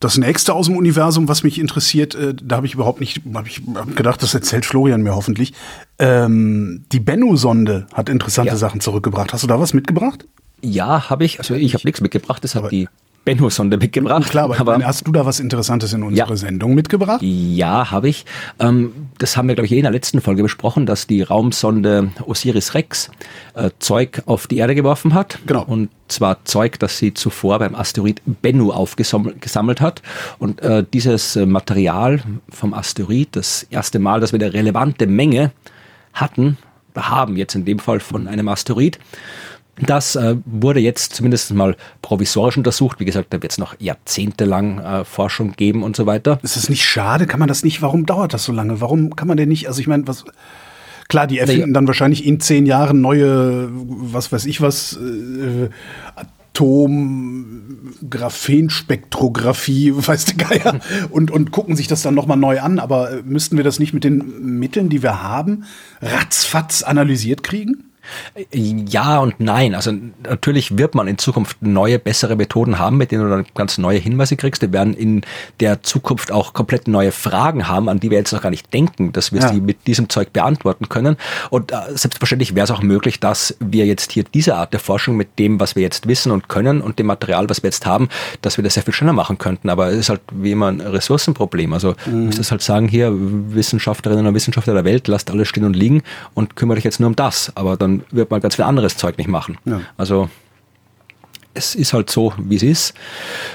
Das 0.00 0.18
nächste 0.18 0.52
aus 0.54 0.66
dem 0.66 0.76
Universum, 0.76 1.28
was 1.28 1.44
mich 1.44 1.60
interessiert, 1.60 2.16
äh, 2.16 2.34
da 2.34 2.56
habe 2.56 2.66
ich 2.66 2.74
überhaupt 2.74 2.98
nicht, 2.98 3.22
habe 3.34 3.46
ich 3.46 3.62
gedacht, 3.94 4.20
das 4.20 4.34
erzählt 4.34 4.66
Florian 4.66 5.02
mir 5.02 5.14
hoffentlich. 5.14 5.52
Ähm, 6.00 6.84
die 6.90 6.98
Bennu-Sonde 6.98 7.86
hat 7.92 8.08
interessante 8.08 8.50
ja. 8.50 8.56
Sachen 8.56 8.80
zurückgebracht. 8.80 9.32
Hast 9.32 9.44
du 9.44 9.46
da 9.46 9.60
was 9.60 9.74
mitgebracht? 9.74 10.26
Ja, 10.60 11.08
habe 11.08 11.24
ich. 11.24 11.38
Also 11.38 11.54
ich 11.54 11.74
habe 11.74 11.84
nichts 11.84 12.00
mitgebracht. 12.00 12.42
Das 12.42 12.56
hat 12.56 12.72
die 12.72 12.88
Benno-Sonde 13.24 13.76
mitgebracht. 13.76 14.30
Klar, 14.30 14.44
aber, 14.44 14.58
aber 14.58 14.84
hast 14.84 15.06
du 15.06 15.12
da 15.12 15.24
was 15.24 15.38
Interessantes 15.38 15.92
in 15.92 16.02
unsere 16.02 16.30
ja, 16.30 16.36
Sendung 16.36 16.74
mitgebracht? 16.74 17.20
Ja, 17.22 17.90
habe 17.90 18.08
ich. 18.08 18.24
Ähm, 18.58 18.92
das 19.18 19.36
haben 19.36 19.48
wir, 19.48 19.54
glaube 19.54 19.66
ich, 19.66 19.72
eh 19.72 19.76
in 19.76 19.82
der 19.82 19.92
letzten 19.92 20.20
Folge 20.20 20.42
besprochen, 20.42 20.86
dass 20.86 21.06
die 21.06 21.22
Raumsonde 21.22 22.10
Osiris 22.26 22.74
Rex 22.74 23.10
äh, 23.54 23.70
Zeug 23.78 24.22
auf 24.26 24.46
die 24.46 24.58
Erde 24.58 24.74
geworfen 24.74 25.14
hat. 25.14 25.38
Genau. 25.46 25.64
Und 25.64 25.90
zwar 26.08 26.44
Zeug, 26.44 26.78
das 26.80 26.98
sie 26.98 27.14
zuvor 27.14 27.60
beim 27.60 27.74
Asteroid 27.74 28.20
Bennu 28.24 28.72
aufgesammelt 28.72 29.80
hat. 29.80 30.02
Und 30.38 30.60
äh, 30.62 30.84
dieses 30.92 31.36
äh, 31.36 31.46
Material 31.46 32.20
vom 32.50 32.74
Asteroid, 32.74 33.28
das 33.32 33.64
erste 33.70 33.98
Mal, 33.98 34.20
dass 34.20 34.32
wir 34.32 34.40
eine 34.40 34.52
relevante 34.52 35.06
Menge 35.06 35.52
hatten, 36.12 36.58
haben 36.96 37.36
jetzt 37.36 37.54
in 37.54 37.64
dem 37.64 37.78
Fall 37.78 38.00
von 38.00 38.28
einem 38.28 38.48
Asteroid, 38.48 38.98
das 39.76 40.16
äh, 40.16 40.36
wurde 40.44 40.80
jetzt 40.80 41.14
zumindest 41.14 41.52
mal 41.54 41.76
provisorisch 42.02 42.56
untersucht. 42.56 43.00
Wie 43.00 43.04
gesagt, 43.04 43.32
da 43.32 43.42
wird 43.42 43.52
es 43.52 43.58
noch 43.58 43.74
jahrzehntelang 43.78 44.78
äh, 44.78 45.04
Forschung 45.04 45.52
geben 45.52 45.82
und 45.82 45.96
so 45.96 46.06
weiter. 46.06 46.38
Ist 46.42 46.56
es 46.56 46.68
nicht 46.68 46.84
schade? 46.84 47.26
Kann 47.26 47.40
man 47.40 47.48
das 47.48 47.64
nicht? 47.64 47.80
Warum 47.80 48.04
dauert 48.04 48.34
das 48.34 48.44
so 48.44 48.52
lange? 48.52 48.80
Warum 48.80 49.16
kann 49.16 49.28
man 49.28 49.36
denn 49.36 49.48
nicht? 49.48 49.68
Also 49.68 49.80
ich 49.80 49.86
meine, 49.86 50.06
was? 50.06 50.24
Klar, 51.08 51.26
die 51.26 51.38
erfinden 51.38 51.68
nee. 51.68 51.74
dann 51.74 51.86
wahrscheinlich 51.86 52.24
in 52.24 52.40
zehn 52.40 52.64
Jahren 52.64 53.00
neue, 53.00 53.68
was 53.72 54.30
weiß 54.30 54.44
ich 54.46 54.60
was, 54.60 54.98
äh, 54.98 55.68
Atom, 56.52 57.94
Graphenspektrographie, 58.08 59.92
weiß 59.94 60.26
der 60.26 60.46
Geier, 60.46 60.80
und, 61.10 61.30
und 61.30 61.50
gucken 61.50 61.76
sich 61.76 61.88
das 61.88 62.02
dann 62.02 62.14
nochmal 62.14 62.36
neu 62.36 62.60
an. 62.60 62.78
Aber 62.78 63.10
äh, 63.10 63.22
müssten 63.24 63.56
wir 63.56 63.64
das 63.64 63.78
nicht 63.78 63.94
mit 63.94 64.04
den 64.04 64.58
Mitteln, 64.58 64.90
die 64.90 65.02
wir 65.02 65.22
haben, 65.22 65.64
ratzfatz 66.00 66.82
analysiert 66.82 67.42
kriegen? 67.42 67.91
Ja 68.52 69.18
und 69.18 69.40
nein. 69.40 69.74
Also 69.74 69.92
natürlich 70.24 70.78
wird 70.78 70.94
man 70.94 71.08
in 71.08 71.18
Zukunft 71.18 71.58
neue, 71.60 71.98
bessere 71.98 72.36
Methoden 72.36 72.78
haben, 72.78 72.96
mit 72.96 73.10
denen 73.10 73.24
du 73.24 73.30
dann 73.30 73.46
ganz 73.54 73.78
neue 73.78 73.98
Hinweise 73.98 74.36
kriegst. 74.36 74.62
Wir 74.62 74.72
werden 74.72 74.94
in 74.94 75.22
der 75.60 75.82
Zukunft 75.82 76.32
auch 76.32 76.52
komplett 76.52 76.88
neue 76.88 77.12
Fragen 77.12 77.68
haben, 77.68 77.88
an 77.88 78.00
die 78.00 78.10
wir 78.10 78.18
jetzt 78.18 78.32
noch 78.32 78.42
gar 78.42 78.50
nicht 78.50 78.72
denken, 78.72 79.12
dass 79.12 79.32
wir 79.32 79.40
ja. 79.40 79.48
sie 79.48 79.60
mit 79.60 79.86
diesem 79.86 80.08
Zeug 80.08 80.32
beantworten 80.32 80.88
können. 80.88 81.16
Und 81.50 81.72
äh, 81.72 81.76
selbstverständlich 81.94 82.54
wäre 82.54 82.64
es 82.64 82.70
auch 82.70 82.82
möglich, 82.82 83.20
dass 83.20 83.56
wir 83.60 83.86
jetzt 83.86 84.12
hier 84.12 84.24
diese 84.24 84.56
Art 84.56 84.72
der 84.72 84.80
Forschung 84.80 85.16
mit 85.16 85.38
dem, 85.38 85.60
was 85.60 85.76
wir 85.76 85.82
jetzt 85.82 86.06
wissen 86.06 86.32
und 86.32 86.48
können 86.48 86.80
und 86.80 86.98
dem 86.98 87.06
Material, 87.06 87.48
was 87.48 87.62
wir 87.62 87.68
jetzt 87.68 87.86
haben, 87.86 88.08
dass 88.40 88.56
wir 88.56 88.64
das 88.64 88.74
sehr 88.74 88.82
viel 88.82 88.94
schneller 88.94 89.12
machen 89.12 89.38
könnten. 89.38 89.68
Aber 89.68 89.88
es 89.88 89.98
ist 89.98 90.08
halt 90.08 90.20
wie 90.32 90.52
immer 90.52 90.68
ein 90.68 90.80
Ressourcenproblem. 90.80 91.72
Also 91.72 91.94
mhm. 92.06 92.26
müsste 92.26 92.40
es 92.40 92.50
halt 92.50 92.62
sagen, 92.62 92.88
hier 92.88 93.12
Wissenschaftlerinnen 93.14 94.26
und 94.26 94.34
Wissenschaftler 94.34 94.74
der 94.74 94.84
Welt, 94.84 95.08
lasst 95.08 95.30
alles 95.30 95.48
stehen 95.48 95.64
und 95.64 95.74
liegen 95.74 96.02
und 96.34 96.56
kümmere 96.56 96.76
dich 96.76 96.84
jetzt 96.84 97.00
nur 97.00 97.08
um 97.08 97.16
das. 97.16 97.52
Aber 97.54 97.76
dann 97.76 98.01
wird 98.10 98.30
man 98.30 98.40
ganz 98.40 98.56
viel 98.56 98.64
anderes 98.64 98.96
Zeug 98.96 99.18
nicht 99.18 99.28
machen. 99.28 99.58
Ja. 99.64 99.80
Also 99.96 100.28
es 101.54 101.74
ist 101.74 101.92
halt 101.92 102.10
so, 102.10 102.32
wie 102.38 102.56
es 102.56 102.62
ist. 102.62 102.94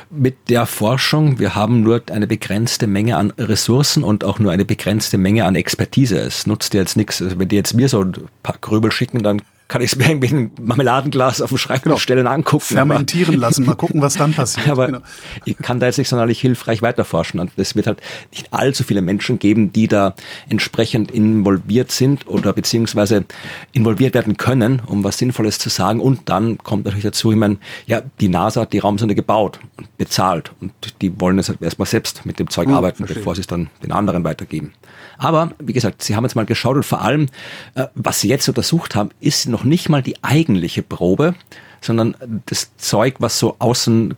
Mit 0.10 0.50
der 0.50 0.66
Forschung, 0.66 1.40
wir 1.40 1.56
haben 1.56 1.82
nur 1.82 2.02
eine 2.12 2.28
begrenzte 2.28 2.88
Menge 2.88 3.18
an 3.18 3.32
Ressourcen 3.38 4.04
und 4.04 4.24
auch 4.24 4.40
nur 4.40 4.52
eine 4.52 4.66
begrenzte 4.66 5.18
Menge 5.18 5.46
an 5.46 5.56
Expertise. 5.56 6.20
Es 6.20 6.46
nutzt 6.46 6.74
dir 6.74 6.80
jetzt 6.80 6.96
nichts, 6.96 7.22
also 7.22 7.40
wenn 7.40 7.48
die 7.48 7.56
jetzt 7.56 7.74
mir 7.74 7.90
so 7.90 8.02
ein 8.02 8.14
paar 8.44 8.58
Grübel 8.62 8.92
schicken, 8.92 9.24
dann 9.24 9.42
kann 9.68 9.82
ich 9.82 9.92
es 9.92 9.98
mir 9.98 10.10
irgendwie 10.10 10.34
ein 10.34 10.52
Marmeladenglas 10.62 11.42
auf 11.42 11.50
dem 11.50 11.58
Schreibtisch 11.58 11.84
genau. 11.84 11.98
stellen 11.98 12.28
angucken. 12.28 12.64
Fermentieren 12.64 13.36
aber, 13.36 13.42
lassen, 13.42 13.66
mal 13.66 13.76
gucken, 13.76 14.02
was 14.02 14.14
dann 14.16 14.34
passiert. 14.36 14.70
aber 14.70 14.88
genau. 14.88 15.00
ich 15.46 15.58
kann 15.58 15.80
da 15.80 15.88
jetzt 15.88 15.98
nicht 15.98 16.08
sonderlich 16.08 16.40
hilfreich 16.40 16.82
weiterforschen. 16.82 17.40
Und 17.40 17.52
es 17.58 17.76
wird 17.76 17.88
halt 17.88 18.02
nicht 18.32 18.54
allzu 18.54 18.84
viele 18.84 19.02
Menschen 19.02 19.40
geben, 19.40 19.74
die 19.74 19.88
da 19.88 20.16
entsprechend 20.48 21.12
involviert 21.12 21.92
sind 21.92 22.28
oder 22.28 22.54
beziehungsweise 22.54 23.26
involviert 23.74 24.14
werden 24.14 24.38
können, 24.38 24.82
um 24.86 25.04
was 25.04 25.18
Sinnvolles 25.18 25.60
zu 25.60 25.70
sagen. 25.70 26.00
Und 26.00 26.30
dann 26.30 26.58
kommt 26.60 26.86
natürlich 26.86 27.04
dazu, 27.04 27.32
ich 27.32 27.38
meine, 27.38 27.58
ja, 27.86 28.02
die 28.22 28.30
NASA 28.30 28.62
hat 28.62 28.74
die 28.74 28.80
Raumsonde 28.80 29.16
gebaut 29.16 29.60
und 29.78 29.98
bezahlt. 29.98 30.52
Und 30.62 30.72
die 31.02 31.20
wollen 31.20 31.38
jetzt 31.38 31.50
halt 31.50 31.62
erstmal 31.62 31.88
selbst 31.88 32.26
mit 32.26 32.40
dem 32.40 32.50
Zeug 32.50 32.68
hm, 32.68 32.76
arbeiten, 32.76 32.98
verstehe. 32.98 33.18
bevor 33.18 33.36
sie 33.36 33.42
es 33.42 33.48
dann 33.48 33.70
den 33.84 33.92
anderen 33.92 34.24
weitergeben. 34.24 34.74
Aber 35.18 35.52
wie 35.60 35.74
gesagt, 35.74 36.04
sie 36.04 36.16
haben 36.16 36.24
jetzt 36.24 36.36
mal 36.36 36.46
geschaut 36.46 36.76
und 36.76 36.84
vor 36.84 37.02
allem, 37.02 37.28
äh, 37.76 37.88
was 37.96 38.22
sie 38.22 38.30
jetzt 38.30 38.48
untersucht 38.48 38.96
haben, 38.96 39.10
ist 39.20 39.48
noch 39.48 39.57
nicht 39.64 39.90
mal 39.90 40.02
die 40.02 40.24
eigentliche 40.24 40.84
Probe, 40.84 41.36
sondern 41.82 42.16
das 42.46 42.76
Zeug, 42.78 43.16
was 43.20 43.40
so 43.40 43.56
außen 43.60 44.16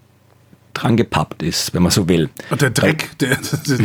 dran 0.74 0.98
gepappt 0.98 1.44
ist, 1.44 1.74
wenn 1.74 1.84
man 1.84 1.92
so 1.92 2.08
will. 2.08 2.30
Und 2.50 2.62
der 2.62 2.70
Dreck, 2.70 3.18
der, 3.20 3.38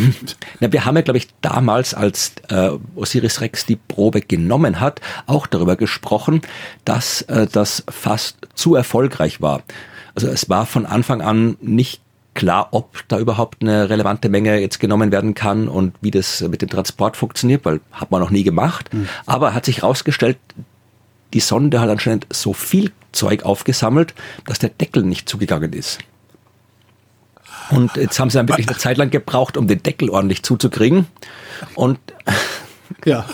Na, 0.61 0.73
wir 0.73 0.85
haben 0.85 0.97
ja, 0.97 1.03
glaube 1.03 1.19
ich, 1.19 1.29
damals, 1.41 1.95
als 1.95 2.33
äh, 2.49 2.71
Osiris 2.95 3.41
Rex 3.41 3.67
die 3.67 3.77
Probe 3.77 4.21
genommen 4.21 4.81
hat, 4.81 5.01
auch 5.27 5.47
darüber 5.47 5.77
gesprochen, 5.77 6.43
dass 6.85 7.23
äh, 7.23 7.47
das 7.51 7.85
fast 7.89 8.37
zu 8.55 8.75
erfolgreich 8.75 9.41
war. 9.41 9.63
Also 10.15 10.29
es 10.29 10.49
war 10.49 10.67
von 10.67 10.87
Anfang 10.87 11.21
an 11.21 11.57
nicht 11.61 12.01
klar, 12.35 12.69
ob 12.73 13.07
da 13.09 13.19
überhaupt 13.19 13.63
eine 13.63 13.89
relevante 13.89 14.29
Menge 14.29 14.59
jetzt 14.59 14.81
genommen 14.81 15.13
werden 15.13 15.35
kann 15.35 15.69
und 15.69 15.95
wie 16.01 16.11
das 16.11 16.41
mit 16.43 16.63
dem 16.63 16.69
Transport 16.69 17.17
funktioniert, 17.17 17.65
weil 17.65 17.81
hat 17.93 18.11
man 18.11 18.21
noch 18.21 18.31
nie 18.31 18.43
gemacht. 18.43 18.93
Mhm. 18.93 19.09
Aber 19.27 19.55
hat 19.55 19.65
sich 19.65 19.79
herausgestellt, 19.79 20.37
die 21.35 21.41
Sonde 21.41 21.81
hat 21.81 21.91
anscheinend 21.91 22.27
so 22.33 22.53
viel 22.53 22.93
Zeug 23.13 23.43
aufgesammelt, 23.43 24.15
dass 24.47 24.59
der 24.59 24.71
Deckel 24.71 25.03
nicht 25.03 25.29
zugegangen 25.29 25.73
ist. 25.73 25.99
Und 27.71 27.97
jetzt 27.97 28.19
haben 28.19 28.31
sie 28.31 28.39
dann 28.39 28.49
wirklich 28.49 28.69
eine 28.69 28.79
Zeit 28.79 28.97
lang 28.97 29.11
gebraucht, 29.11 29.57
um 29.57 29.67
den 29.67 29.83
Deckel 29.83 30.11
ordentlich 30.11 30.43
zuzukriegen. 30.43 31.07
Und 31.75 31.99
ja, 33.05 33.25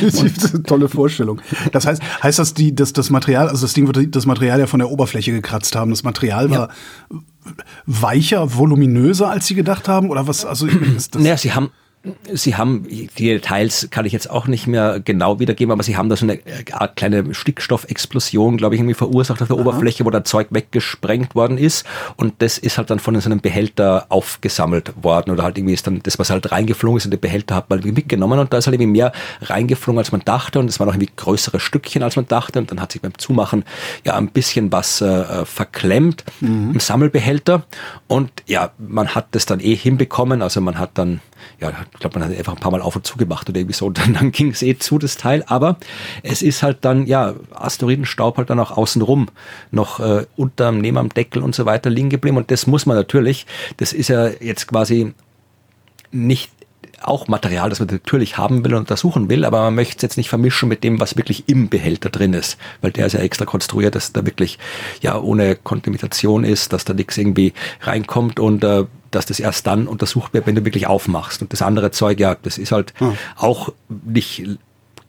das 0.00 0.22
ist 0.22 0.54
eine 0.54 0.62
tolle 0.62 0.88
Vorstellung. 0.88 1.40
Das 1.72 1.86
heißt, 1.86 2.02
heißt 2.22 2.38
das, 2.38 2.54
die, 2.54 2.74
dass 2.74 2.92
das 2.92 3.10
Material, 3.10 3.48
also 3.48 3.64
das 3.64 3.74
Ding 3.74 3.86
wird 3.86 4.14
das 4.14 4.26
Material 4.26 4.58
ja 4.58 4.66
von 4.66 4.80
der 4.80 4.90
Oberfläche 4.90 5.32
gekratzt 5.32 5.76
haben. 5.76 5.90
Das 5.90 6.02
Material 6.02 6.50
war 6.50 6.68
ja. 6.68 7.18
weicher, 7.86 8.56
voluminöser, 8.56 9.30
als 9.30 9.46
sie 9.46 9.54
gedacht 9.54 9.88
haben? 9.88 10.10
Oder 10.10 10.26
was? 10.26 10.44
Also, 10.44 10.66
ist 10.66 11.14
das 11.14 11.22
naja, 11.22 11.36
sie 11.36 11.52
haben 11.52 11.70
Sie 12.32 12.56
haben, 12.56 12.86
die 12.88 13.08
Details 13.26 13.88
kann 13.90 14.06
ich 14.06 14.14
jetzt 14.14 14.30
auch 14.30 14.46
nicht 14.46 14.66
mehr 14.66 15.00
genau 15.00 15.38
wiedergeben, 15.38 15.70
aber 15.70 15.82
Sie 15.82 15.98
haben 15.98 16.08
da 16.08 16.16
so 16.16 16.24
eine 16.24 16.38
Art 16.72 16.96
kleine 16.96 17.34
Stickstoffexplosion, 17.34 18.56
glaube 18.56 18.74
ich, 18.74 18.80
irgendwie 18.80 18.94
verursacht 18.94 19.42
auf 19.42 19.48
der 19.48 19.56
Aha. 19.58 19.62
Oberfläche, 19.62 20.06
wo 20.06 20.10
der 20.10 20.24
Zeug 20.24 20.46
weggesprengt 20.48 21.34
worden 21.34 21.58
ist. 21.58 21.84
Und 22.16 22.34
das 22.38 22.56
ist 22.56 22.78
halt 22.78 22.88
dann 22.88 23.00
von 23.00 23.20
so 23.20 23.28
einem 23.28 23.40
Behälter 23.40 24.06
aufgesammelt 24.08 24.94
worden. 25.02 25.30
Oder 25.30 25.42
halt 25.42 25.58
irgendwie 25.58 25.74
ist 25.74 25.86
dann 25.86 26.00
das, 26.02 26.18
was 26.18 26.30
halt 26.30 26.50
reingeflogen 26.50 26.96
ist, 26.96 27.04
in 27.04 27.10
den 27.10 27.20
Behälter 27.20 27.54
hat 27.54 27.68
man 27.68 27.80
irgendwie 27.80 28.00
mitgenommen. 28.00 28.38
Und 28.38 28.50
da 28.50 28.56
ist 28.56 28.66
halt 28.66 28.76
irgendwie 28.76 28.92
mehr 28.92 29.12
reingeflogen, 29.42 29.98
als 29.98 30.10
man 30.10 30.22
dachte. 30.24 30.58
Und 30.58 30.70
es 30.70 30.80
waren 30.80 30.88
auch 30.88 30.94
irgendwie 30.94 31.12
größere 31.14 31.60
Stückchen, 31.60 32.02
als 32.02 32.16
man 32.16 32.26
dachte. 32.26 32.60
Und 32.60 32.70
dann 32.70 32.80
hat 32.80 32.92
sich 32.92 33.02
beim 33.02 33.18
Zumachen 33.18 33.64
ja 34.06 34.16
ein 34.16 34.28
bisschen 34.28 34.72
was 34.72 35.02
äh, 35.02 35.44
verklemmt 35.44 36.24
mhm. 36.40 36.70
im 36.72 36.80
Sammelbehälter. 36.80 37.64
Und 38.06 38.30
ja, 38.46 38.70
man 38.78 39.14
hat 39.14 39.26
das 39.32 39.44
dann 39.44 39.60
eh 39.60 39.74
hinbekommen. 39.74 40.40
Also 40.40 40.62
man 40.62 40.78
hat 40.78 40.92
dann 40.94 41.20
ja, 41.60 41.72
ich 41.92 42.00
glaube, 42.00 42.18
man 42.18 42.28
hat 42.28 42.36
einfach 42.36 42.54
ein 42.54 42.60
paar 42.60 42.72
Mal 42.72 42.82
auf 42.82 42.96
und 42.96 43.06
zu 43.06 43.16
gemacht 43.16 43.48
oder 43.48 43.58
irgendwie 43.58 43.74
so 43.74 43.86
und 43.86 43.98
dann, 43.98 44.14
dann 44.14 44.32
ging 44.32 44.50
es 44.50 44.62
eh 44.62 44.76
zu, 44.78 44.98
das 44.98 45.16
Teil. 45.16 45.44
Aber 45.46 45.76
es 46.22 46.42
ist 46.42 46.62
halt 46.62 46.78
dann, 46.84 47.06
ja, 47.06 47.34
Asteroidenstaub 47.52 48.38
halt 48.38 48.50
dann 48.50 48.60
auch 48.60 48.76
außenrum 48.76 49.28
noch 49.70 50.00
äh, 50.00 50.26
unterm, 50.36 50.80
neben 50.80 50.98
am 50.98 51.08
Deckel 51.08 51.42
und 51.42 51.54
so 51.54 51.66
weiter 51.66 51.90
liegen 51.90 52.10
geblieben. 52.10 52.36
Und 52.36 52.50
das 52.50 52.66
muss 52.66 52.86
man 52.86 52.96
natürlich, 52.96 53.46
das 53.76 53.92
ist 53.92 54.08
ja 54.08 54.28
jetzt 54.28 54.66
quasi 54.68 55.14
nicht 56.12 56.50
auch 57.02 57.28
Material, 57.28 57.70
das 57.70 57.80
man 57.80 57.88
natürlich 57.88 58.36
haben 58.36 58.64
will 58.64 58.74
und 58.74 58.80
untersuchen 58.80 59.30
will, 59.30 59.44
aber 59.44 59.62
man 59.62 59.74
möchte 59.74 59.96
es 59.96 60.02
jetzt 60.02 60.16
nicht 60.16 60.28
vermischen 60.28 60.68
mit 60.68 60.84
dem, 60.84 61.00
was 61.00 61.16
wirklich 61.16 61.48
im 61.48 61.68
Behälter 61.68 62.10
drin 62.10 62.34
ist, 62.34 62.58
weil 62.82 62.92
der 62.92 63.06
ist 63.06 63.14
ja 63.14 63.20
extra 63.20 63.44
konstruiert, 63.46 63.94
dass 63.94 64.12
da 64.12 64.26
wirklich 64.26 64.58
ja 65.00 65.18
ohne 65.18 65.56
Kontamination 65.56 66.44
ist, 66.44 66.72
dass 66.72 66.84
da 66.84 66.92
nichts 66.92 67.16
irgendwie 67.16 67.52
reinkommt 67.80 68.38
und 68.38 68.64
äh, 68.64 68.84
dass 69.10 69.26
das 69.26 69.40
erst 69.40 69.66
dann 69.66 69.86
untersucht 69.86 70.34
wird, 70.34 70.46
wenn 70.46 70.54
du 70.54 70.64
wirklich 70.64 70.86
aufmachst. 70.86 71.42
Und 71.42 71.52
das 71.52 71.62
andere 71.62 71.90
Zeug, 71.90 72.20
ja, 72.20 72.36
das 72.40 72.58
ist 72.58 72.72
halt 72.72 72.94
hm. 72.98 73.16
auch 73.36 73.72
nicht 73.88 74.44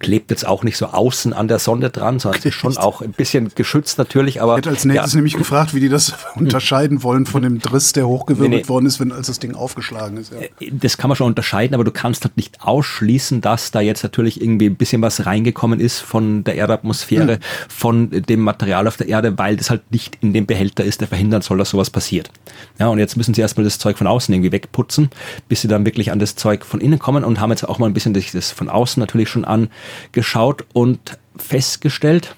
klebt 0.01 0.31
jetzt 0.31 0.45
auch 0.45 0.63
nicht 0.63 0.77
so 0.77 0.87
außen 0.87 1.33
an 1.33 1.47
der 1.47 1.59
Sonde 1.59 1.89
dran, 1.89 2.19
sondern 2.19 2.41
ist 2.41 2.53
schon 2.53 2.77
auch 2.77 3.01
ein 3.01 3.11
bisschen 3.11 3.51
geschützt 3.55 3.97
natürlich, 3.97 4.41
aber. 4.41 4.53
Ich 4.53 4.57
hätte 4.57 4.69
als 4.69 4.85
nächstes 4.85 5.13
ja. 5.13 5.17
nämlich 5.17 5.35
gefragt, 5.35 5.73
wie 5.73 5.79
die 5.79 5.89
das 5.89 6.13
unterscheiden 6.35 7.03
wollen 7.03 7.25
von 7.25 7.43
dem 7.43 7.59
Driss, 7.59 7.93
der 7.93 8.07
hochgewirbelt 8.07 8.49
nee, 8.49 8.57
nee. 8.63 8.67
worden 8.67 8.85
ist, 8.85 8.99
wenn 8.99 9.11
als 9.11 9.27
das 9.27 9.39
Ding 9.39 9.55
aufgeschlagen 9.55 10.17
ist. 10.17 10.33
Ja. 10.33 10.41
Äh, 10.41 10.71
das 10.71 10.97
kann 10.97 11.09
man 11.09 11.15
schon 11.15 11.27
unterscheiden, 11.27 11.73
aber 11.75 11.83
du 11.83 11.91
kannst 11.91 12.23
halt 12.25 12.37
nicht 12.37 12.61
ausschließen, 12.61 13.41
dass 13.41 13.71
da 13.71 13.79
jetzt 13.79 14.03
natürlich 14.03 14.41
irgendwie 14.41 14.67
ein 14.67 14.75
bisschen 14.75 15.01
was 15.01 15.25
reingekommen 15.25 15.79
ist 15.79 15.99
von 15.99 16.43
der 16.43 16.55
Erdatmosphäre, 16.55 17.33
ja. 17.33 17.39
von 17.69 18.09
dem 18.09 18.41
Material 18.41 18.87
auf 18.87 18.97
der 18.97 19.07
Erde, 19.07 19.37
weil 19.37 19.57
das 19.57 19.69
halt 19.69 19.91
nicht 19.91 20.17
in 20.21 20.33
dem 20.33 20.45
Behälter 20.45 20.83
ist, 20.83 21.01
der 21.01 21.07
verhindern 21.07 21.41
soll, 21.41 21.57
dass 21.57 21.69
sowas 21.69 21.89
passiert. 21.89 22.31
Ja, 22.79 22.87
und 22.87 22.99
jetzt 22.99 23.17
müssen 23.17 23.33
sie 23.33 23.41
erstmal 23.41 23.63
das 23.63 23.79
Zeug 23.79 23.97
von 23.97 24.07
außen 24.07 24.33
irgendwie 24.33 24.51
wegputzen, 24.51 25.09
bis 25.47 25.61
sie 25.61 25.67
dann 25.67 25.85
wirklich 25.85 26.11
an 26.11 26.19
das 26.19 26.35
Zeug 26.35 26.65
von 26.65 26.81
innen 26.81 26.99
kommen 26.99 27.23
und 27.23 27.39
haben 27.39 27.51
jetzt 27.51 27.67
auch 27.67 27.79
mal 27.79 27.87
ein 27.87 27.93
bisschen 27.93 28.13
das 28.13 28.51
von 28.51 28.69
außen 28.69 28.99
natürlich 28.99 29.29
schon 29.29 29.45
an 29.45 29.69
geschaut 30.11 30.65
und 30.73 31.17
festgestellt, 31.37 32.35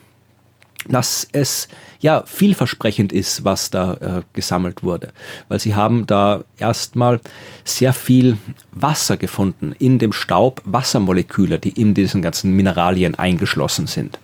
dass 0.89 1.28
es 1.32 1.68
ja 2.00 2.24
vielversprechend 2.26 3.13
ist, 3.13 3.46
was 3.46 3.70
da 3.70 3.94
äh, 3.94 4.22
gesammelt 4.34 4.84
wurde, 4.84 5.13
weil 5.48 5.60
sie 5.60 5.76
haben 5.76 6.06
da 6.06 6.44
erstmal 6.58 7.22
sehr 7.63 7.94
viel 7.94 8.38
Wasser 8.72 9.18
gefunden 9.18 9.74
in 9.80 10.00
dem 10.00 10.12
Staub, 10.12 10.62
Wassermoleküle, 10.66 11.60
die 11.60 11.70
in 11.70 11.94
diesen 11.94 12.22
ganzen 12.22 12.52
Mineralien 12.52 13.16
eingeschlossen 13.16 13.88
sind. 13.88 14.20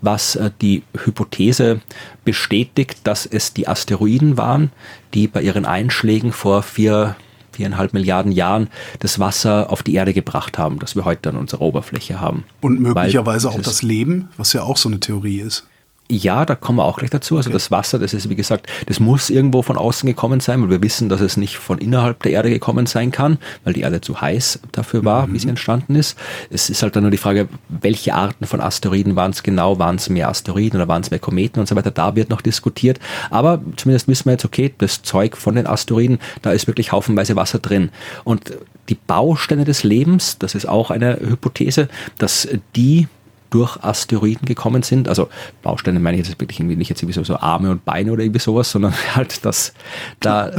Was 0.00 0.36
äh, 0.36 0.50
die 0.62 0.82
Hypothese 1.04 1.80
bestätigt, 2.24 3.00
dass 3.04 3.26
es 3.26 3.52
die 3.52 3.68
Asteroiden 3.68 4.38
waren, 4.38 4.72
die 5.12 5.28
bei 5.28 5.42
ihren 5.42 5.66
Einschlägen 5.66 6.32
vor 6.32 6.62
vier 6.62 7.16
viereinhalb 7.58 7.92
Milliarden 7.92 8.30
Jahren 8.30 8.68
das 9.00 9.18
Wasser 9.18 9.70
auf 9.70 9.82
die 9.82 9.94
Erde 9.94 10.14
gebracht 10.14 10.58
haben, 10.58 10.78
das 10.78 10.94
wir 10.94 11.04
heute 11.04 11.28
an 11.30 11.36
unserer 11.36 11.62
Oberfläche 11.62 12.20
haben. 12.20 12.44
Und 12.60 12.80
möglicherweise 12.80 13.50
auch 13.50 13.60
das 13.60 13.82
Leben, 13.82 14.28
was 14.36 14.52
ja 14.52 14.62
auch 14.62 14.76
so 14.76 14.88
eine 14.88 15.00
Theorie 15.00 15.40
ist. 15.40 15.66
Ja, 16.10 16.46
da 16.46 16.54
kommen 16.54 16.78
wir 16.78 16.86
auch 16.86 16.98
gleich 16.98 17.10
dazu. 17.10 17.36
Also 17.36 17.50
okay. 17.50 17.54
das 17.54 17.70
Wasser, 17.70 17.98
das 17.98 18.14
ist 18.14 18.30
wie 18.30 18.34
gesagt, 18.34 18.66
das 18.86 18.98
muss 18.98 19.28
irgendwo 19.28 19.60
von 19.60 19.76
außen 19.76 20.06
gekommen 20.06 20.40
sein, 20.40 20.62
weil 20.62 20.70
wir 20.70 20.82
wissen, 20.82 21.10
dass 21.10 21.20
es 21.20 21.36
nicht 21.36 21.58
von 21.58 21.76
innerhalb 21.78 22.22
der 22.22 22.32
Erde 22.32 22.48
gekommen 22.48 22.86
sein 22.86 23.10
kann, 23.10 23.36
weil 23.64 23.74
die 23.74 23.82
Erde 23.82 24.00
zu 24.00 24.18
heiß 24.18 24.60
dafür 24.72 25.04
war, 25.04 25.26
mhm. 25.26 25.34
wie 25.34 25.38
sie 25.38 25.48
entstanden 25.50 25.96
ist. 25.96 26.16
Es 26.48 26.70
ist 26.70 26.82
halt 26.82 26.96
dann 26.96 27.02
nur 27.02 27.10
die 27.10 27.18
Frage, 27.18 27.48
welche 27.68 28.14
Arten 28.14 28.46
von 28.46 28.62
Asteroiden 28.62 29.16
waren 29.16 29.32
es 29.32 29.42
genau? 29.42 29.78
Waren 29.78 29.96
es 29.96 30.08
mehr 30.08 30.30
Asteroiden 30.30 30.80
oder 30.80 30.88
waren 30.88 31.02
es 31.02 31.10
mehr 31.10 31.20
Kometen 31.20 31.60
und 31.60 31.68
so 31.68 31.76
weiter? 31.76 31.90
Da 31.90 32.16
wird 32.16 32.30
noch 32.30 32.40
diskutiert. 32.40 32.98
Aber 33.28 33.60
zumindest 33.76 34.08
wissen 34.08 34.24
wir 34.24 34.32
jetzt, 34.32 34.46
okay, 34.46 34.72
das 34.78 35.02
Zeug 35.02 35.36
von 35.36 35.56
den 35.56 35.66
Asteroiden, 35.66 36.20
da 36.40 36.52
ist 36.52 36.66
wirklich 36.66 36.90
haufenweise 36.90 37.36
Wasser 37.36 37.58
drin. 37.58 37.90
Und 38.24 38.54
die 38.88 38.94
Bausteine 38.94 39.66
des 39.66 39.84
Lebens, 39.84 40.38
das 40.38 40.54
ist 40.54 40.66
auch 40.66 40.90
eine 40.90 41.18
Hypothese, 41.20 41.88
dass 42.16 42.48
die 42.74 43.08
durch 43.50 43.82
Asteroiden 43.82 44.46
gekommen 44.46 44.82
sind. 44.82 45.08
Also 45.08 45.28
Bausteine 45.62 46.00
meine 46.00 46.18
ich 46.18 46.26
jetzt 46.26 46.40
wirklich 46.40 46.60
irgendwie 46.60 46.76
nicht 46.76 46.88
jetzt 46.88 47.02
irgendwie 47.02 47.14
so, 47.14 47.24
so 47.24 47.36
Arme 47.36 47.70
und 47.70 47.84
Beine 47.84 48.12
oder 48.12 48.22
irgendwie 48.22 48.40
sowas, 48.40 48.70
sondern 48.70 48.94
halt, 49.14 49.44
dass 49.44 49.72
da 50.20 50.50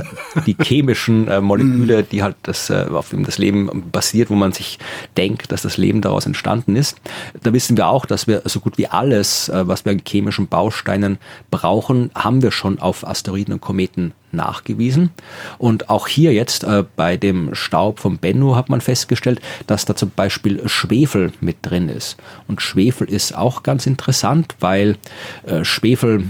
die 0.45 0.56
chemischen 0.62 1.28
äh, 1.28 1.41
Moleküle, 1.41 2.04
die 2.04 2.23
halt 2.23 2.36
das, 2.43 2.69
äh, 2.69 2.88
auf 2.91 3.10
dem 3.10 3.25
das 3.25 3.38
Leben 3.38 3.89
basiert, 3.91 4.30
wo 4.30 4.36
man 4.36 4.52
sich 4.52 4.80
denkt, 5.17 5.52
dass 5.52 5.62
das 5.62 5.78
Leben 5.78 6.02
daraus 6.02 6.25
entstanden 6.25 6.75
ist. 6.75 6.99
Da 7.43 7.54
wissen 7.54 7.78
wir 7.78 7.88
auch, 7.88 8.06
dass 8.06 8.28
wir 8.28 8.41
so 8.45 8.60
gut 8.60 8.78
wie 8.78 8.88
alles, 8.88 9.49
äh, 9.49 9.67
was 9.67 9.86
wir 9.86 9.91
an 9.91 10.02
chemischen 10.06 10.47
Bausteinen 10.47 11.17
brauchen, 11.52 12.12
haben 12.15 12.41
wir 12.41 12.52
schon 12.52 12.80
auf 12.80 13.08
Asteroiden 13.08 13.54
und 13.54 13.62
Kometen 13.62 14.13
nachgewiesen. 14.31 15.11
Und 15.57 15.89
auch 15.89 16.07
hier 16.07 16.33
jetzt 16.33 16.63
äh, 16.63 16.83
bei 16.95 17.17
dem 17.17 17.53
Staub 17.55 17.99
vom 17.99 18.17
Bennu 18.17 18.55
hat 18.55 18.69
man 18.69 18.81
festgestellt, 18.81 19.41
dass 19.67 19.85
da 19.85 19.95
zum 19.95 20.11
Beispiel 20.11 20.67
Schwefel 20.67 21.31
mit 21.41 21.57
drin 21.61 21.89
ist. 21.89 22.17
Und 22.47 22.61
Schwefel 22.61 23.09
ist 23.09 23.35
auch 23.35 23.63
ganz 23.63 23.85
interessant, 23.85 24.55
weil 24.59 24.97
äh, 25.45 25.63
Schwefel 25.63 26.25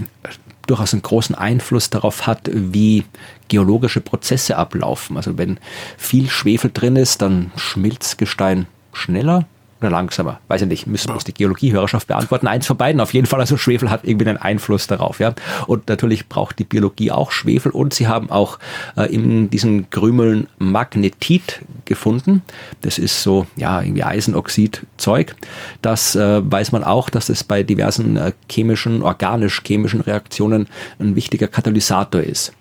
durchaus 0.66 0.92
einen 0.92 1.02
großen 1.02 1.34
Einfluss 1.34 1.90
darauf 1.90 2.26
hat, 2.26 2.48
wie 2.52 3.04
geologische 3.48 4.00
Prozesse 4.00 4.56
ablaufen. 4.56 5.16
Also 5.16 5.36
wenn 5.36 5.58
viel 5.96 6.30
Schwefel 6.30 6.70
drin 6.72 6.96
ist, 6.96 7.22
dann 7.22 7.50
schmilzt 7.56 8.18
Gestein 8.18 8.66
schneller 8.92 9.46
oder 9.80 9.90
langsamer? 9.90 10.40
Weiß 10.48 10.62
ich 10.62 10.68
nicht, 10.68 10.86
müssen 10.86 11.10
uns 11.10 11.24
die 11.24 11.34
Geologiehörerschaft 11.34 12.06
beantworten. 12.06 12.46
Eins 12.46 12.66
von 12.66 12.76
beiden 12.76 13.00
auf 13.00 13.14
jeden 13.14 13.26
Fall. 13.26 13.40
Also 13.40 13.56
Schwefel 13.56 13.90
hat 13.90 14.04
irgendwie 14.04 14.28
einen 14.28 14.38
Einfluss 14.38 14.86
darauf. 14.86 15.20
Ja? 15.20 15.34
Und 15.66 15.88
natürlich 15.88 16.28
braucht 16.28 16.58
die 16.58 16.64
Biologie 16.64 17.10
auch 17.10 17.32
Schwefel 17.32 17.72
und 17.72 17.94
sie 17.94 18.06
haben 18.08 18.30
auch 18.30 18.58
äh, 18.96 19.12
in 19.12 19.50
diesen 19.50 19.90
Krümeln 19.90 20.48
Magnetit 20.58 21.60
gefunden. 21.84 22.42
Das 22.82 22.98
ist 22.98 23.22
so, 23.22 23.46
ja, 23.56 23.80
irgendwie 23.80 24.04
Eisenoxid-Zeug. 24.04 25.34
Das 25.82 26.14
äh, 26.14 26.40
weiß 26.44 26.72
man 26.72 26.84
auch, 26.84 27.10
dass 27.10 27.28
es 27.28 27.44
bei 27.44 27.62
diversen 27.62 28.16
äh, 28.16 28.32
chemischen, 28.50 29.02
organisch-chemischen 29.02 30.00
Reaktionen 30.00 30.68
ein 30.98 31.16
wichtiger 31.16 31.48
Katalysator 31.48 32.20
ist. 32.20 32.52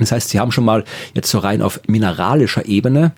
Das 0.00 0.12
heißt, 0.12 0.30
sie 0.30 0.40
haben 0.40 0.50
schon 0.50 0.64
mal 0.64 0.84
jetzt 1.14 1.30
so 1.30 1.38
rein 1.38 1.62
auf 1.62 1.80
mineralischer 1.86 2.66
Ebene 2.66 3.12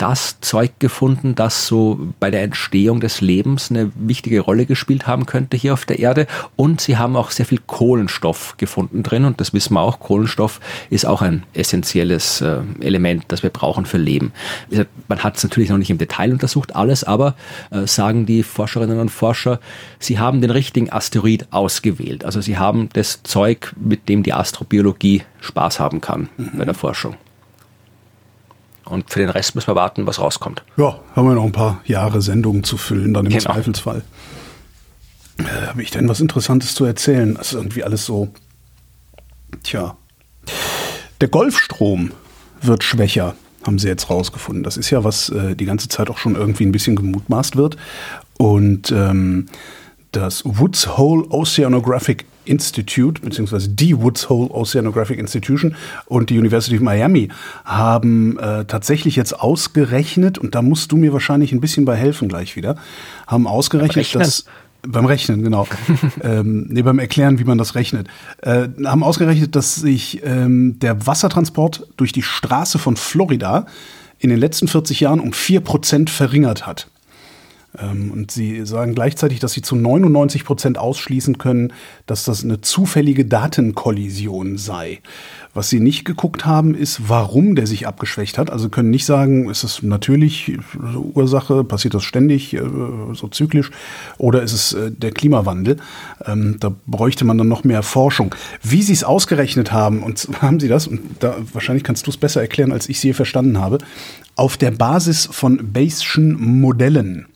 das 0.00 0.40
Zeug 0.40 0.72
gefunden, 0.78 1.34
das 1.34 1.66
so 1.66 2.00
bei 2.20 2.30
der 2.30 2.42
Entstehung 2.42 3.00
des 3.00 3.20
Lebens 3.20 3.70
eine 3.70 3.92
wichtige 3.94 4.40
Rolle 4.40 4.64
gespielt 4.64 5.06
haben 5.06 5.26
könnte 5.26 5.58
hier 5.58 5.74
auf 5.74 5.84
der 5.84 5.98
Erde. 5.98 6.26
Und 6.56 6.80
sie 6.80 6.96
haben 6.96 7.16
auch 7.16 7.30
sehr 7.30 7.44
viel 7.44 7.60
Kohlenstoff 7.66 8.56
gefunden 8.56 9.02
drin. 9.02 9.26
Und 9.26 9.42
das 9.42 9.52
wissen 9.52 9.74
wir 9.74 9.82
auch. 9.82 10.00
Kohlenstoff 10.00 10.58
ist 10.88 11.04
auch 11.04 11.20
ein 11.20 11.42
essentielles 11.52 12.40
äh, 12.40 12.60
Element, 12.80 13.24
das 13.28 13.42
wir 13.42 13.50
brauchen 13.50 13.84
für 13.84 13.98
Leben. 13.98 14.32
Man 15.08 15.22
hat 15.22 15.36
es 15.36 15.42
natürlich 15.42 15.68
noch 15.68 15.76
nicht 15.76 15.90
im 15.90 15.98
Detail 15.98 16.32
untersucht, 16.32 16.74
alles, 16.74 17.04
aber 17.04 17.34
äh, 17.70 17.86
sagen 17.86 18.24
die 18.24 18.42
Forscherinnen 18.42 19.00
und 19.00 19.10
Forscher, 19.10 19.60
sie 19.98 20.18
haben 20.18 20.40
den 20.40 20.50
richtigen 20.50 20.90
Asteroid 20.90 21.46
ausgewählt. 21.50 22.24
Also 22.24 22.40
sie 22.40 22.56
haben 22.56 22.88
das 22.94 23.22
Zeug, 23.22 23.74
mit 23.78 24.08
dem 24.08 24.22
die 24.22 24.32
Astrobiologie 24.32 25.24
Spaß 25.40 25.78
haben 25.78 26.00
kann 26.00 26.30
mhm. 26.38 26.52
bei 26.56 26.64
der 26.64 26.74
Forschung. 26.74 27.16
Und 28.90 29.10
für 29.10 29.20
den 29.20 29.30
Rest 29.30 29.54
müssen 29.54 29.68
wir 29.68 29.76
warten, 29.76 30.06
was 30.06 30.18
rauskommt. 30.18 30.64
Ja, 30.76 30.98
haben 31.14 31.28
wir 31.28 31.34
noch 31.34 31.44
ein 31.44 31.52
paar 31.52 31.80
Jahre 31.84 32.20
Sendungen 32.20 32.64
zu 32.64 32.76
füllen, 32.76 33.14
dann 33.14 33.24
im 33.26 33.32
genau. 33.32 33.44
Zweifelsfall. 33.44 34.02
Äh, 35.38 35.44
Habe 35.68 35.82
ich 35.82 35.90
denn 35.90 36.08
was 36.08 36.20
Interessantes 36.20 36.74
zu 36.74 36.84
erzählen? 36.84 37.34
Das 37.34 37.48
ist 37.48 37.54
irgendwie 37.54 37.84
alles 37.84 38.04
so. 38.04 38.28
Tja. 39.62 39.96
Der 41.20 41.28
Golfstrom 41.28 42.10
wird 42.62 42.82
schwächer, 42.82 43.34
haben 43.64 43.78
sie 43.78 43.88
jetzt 43.88 44.10
rausgefunden. 44.10 44.64
Das 44.64 44.76
ist 44.76 44.90
ja, 44.90 45.04
was 45.04 45.28
äh, 45.28 45.54
die 45.54 45.66
ganze 45.66 45.88
Zeit 45.88 46.10
auch 46.10 46.18
schon 46.18 46.34
irgendwie 46.34 46.66
ein 46.66 46.72
bisschen 46.72 46.96
gemutmaßt 46.96 47.56
wird. 47.56 47.76
Und 48.38 48.90
ähm, 48.90 49.46
das 50.12 50.42
Woods 50.44 50.96
Hole 50.96 51.24
Oceanographic 51.30 52.24
Institute, 52.44 53.20
beziehungsweise 53.20 53.68
die 53.68 53.96
Woods 53.96 54.28
Hole 54.28 54.50
Oceanographic 54.50 55.18
Institution 55.18 55.76
und 56.06 56.30
die 56.30 56.38
University 56.38 56.76
of 56.76 56.82
Miami 56.82 57.28
haben 57.64 58.38
äh, 58.38 58.64
tatsächlich 58.64 59.14
jetzt 59.16 59.38
ausgerechnet, 59.38 60.38
und 60.38 60.54
da 60.54 60.62
musst 60.62 60.90
du 60.90 60.96
mir 60.96 61.12
wahrscheinlich 61.12 61.52
ein 61.52 61.60
bisschen 61.60 61.84
bei 61.84 61.96
helfen 61.96 62.28
gleich 62.28 62.56
wieder, 62.56 62.76
haben 63.26 63.46
ausgerechnet, 63.46 64.14
dass 64.14 64.46
beim 64.82 65.04
Rechnen, 65.04 65.42
genau. 65.42 65.66
ähm, 66.22 66.66
nee, 66.70 66.82
beim 66.82 66.98
Erklären, 66.98 67.38
wie 67.38 67.44
man 67.44 67.58
das 67.58 67.74
rechnet. 67.74 68.08
Äh, 68.42 68.68
haben 68.84 69.02
ausgerechnet, 69.02 69.54
dass 69.54 69.74
sich 69.74 70.22
ähm, 70.24 70.78
der 70.78 71.06
Wassertransport 71.06 71.86
durch 71.98 72.12
die 72.12 72.22
Straße 72.22 72.78
von 72.78 72.96
Florida 72.96 73.66
in 74.18 74.30
den 74.30 74.38
letzten 74.38 74.68
40 74.68 75.00
Jahren 75.00 75.20
um 75.20 75.30
4% 75.30 76.08
verringert 76.08 76.66
hat. 76.66 76.88
Ähm, 77.78 78.10
und 78.10 78.30
sie 78.30 78.64
sagen 78.66 78.94
gleichzeitig, 78.94 79.38
dass 79.38 79.52
sie 79.52 79.62
zu 79.62 79.76
99 79.76 80.44
Prozent 80.44 80.78
ausschließen 80.78 81.38
können, 81.38 81.72
dass 82.06 82.24
das 82.24 82.44
eine 82.44 82.60
zufällige 82.60 83.24
Datenkollision 83.24 84.58
sei. 84.58 85.00
Was 85.52 85.68
sie 85.68 85.80
nicht 85.80 86.04
geguckt 86.04 86.46
haben, 86.46 86.74
ist, 86.74 87.08
warum 87.08 87.56
der 87.56 87.66
sich 87.66 87.86
abgeschwächt 87.86 88.38
hat. 88.38 88.50
Also 88.50 88.68
können 88.68 88.90
nicht 88.90 89.04
sagen, 89.04 89.50
ist 89.50 89.64
es 89.64 89.82
natürlich 89.82 90.58
Ursache, 90.94 91.64
passiert 91.64 91.94
das 91.94 92.04
ständig, 92.04 92.54
äh, 92.54 92.62
so 93.12 93.28
zyklisch, 93.28 93.70
oder 94.18 94.42
ist 94.42 94.52
es 94.52 94.72
äh, 94.72 94.90
der 94.90 95.12
Klimawandel? 95.12 95.78
Ähm, 96.24 96.56
da 96.60 96.72
bräuchte 96.86 97.24
man 97.24 97.38
dann 97.38 97.48
noch 97.48 97.64
mehr 97.64 97.82
Forschung. 97.82 98.34
Wie 98.62 98.82
sie 98.82 98.92
es 98.92 99.04
ausgerechnet 99.04 99.72
haben, 99.72 100.02
und 100.02 100.28
haben 100.42 100.60
sie 100.60 100.68
das, 100.68 100.86
und 100.86 101.00
da 101.20 101.36
wahrscheinlich 101.52 101.84
kannst 101.84 102.06
du 102.06 102.10
es 102.10 102.16
besser 102.16 102.40
erklären, 102.40 102.72
als 102.72 102.88
ich 102.88 103.00
sie 103.00 103.12
verstanden 103.12 103.58
habe, 103.58 103.78
auf 104.36 104.56
der 104.56 104.70
Basis 104.70 105.28
von 105.30 105.72
Bayes'schen 105.72 106.36
Modellen 106.38 107.26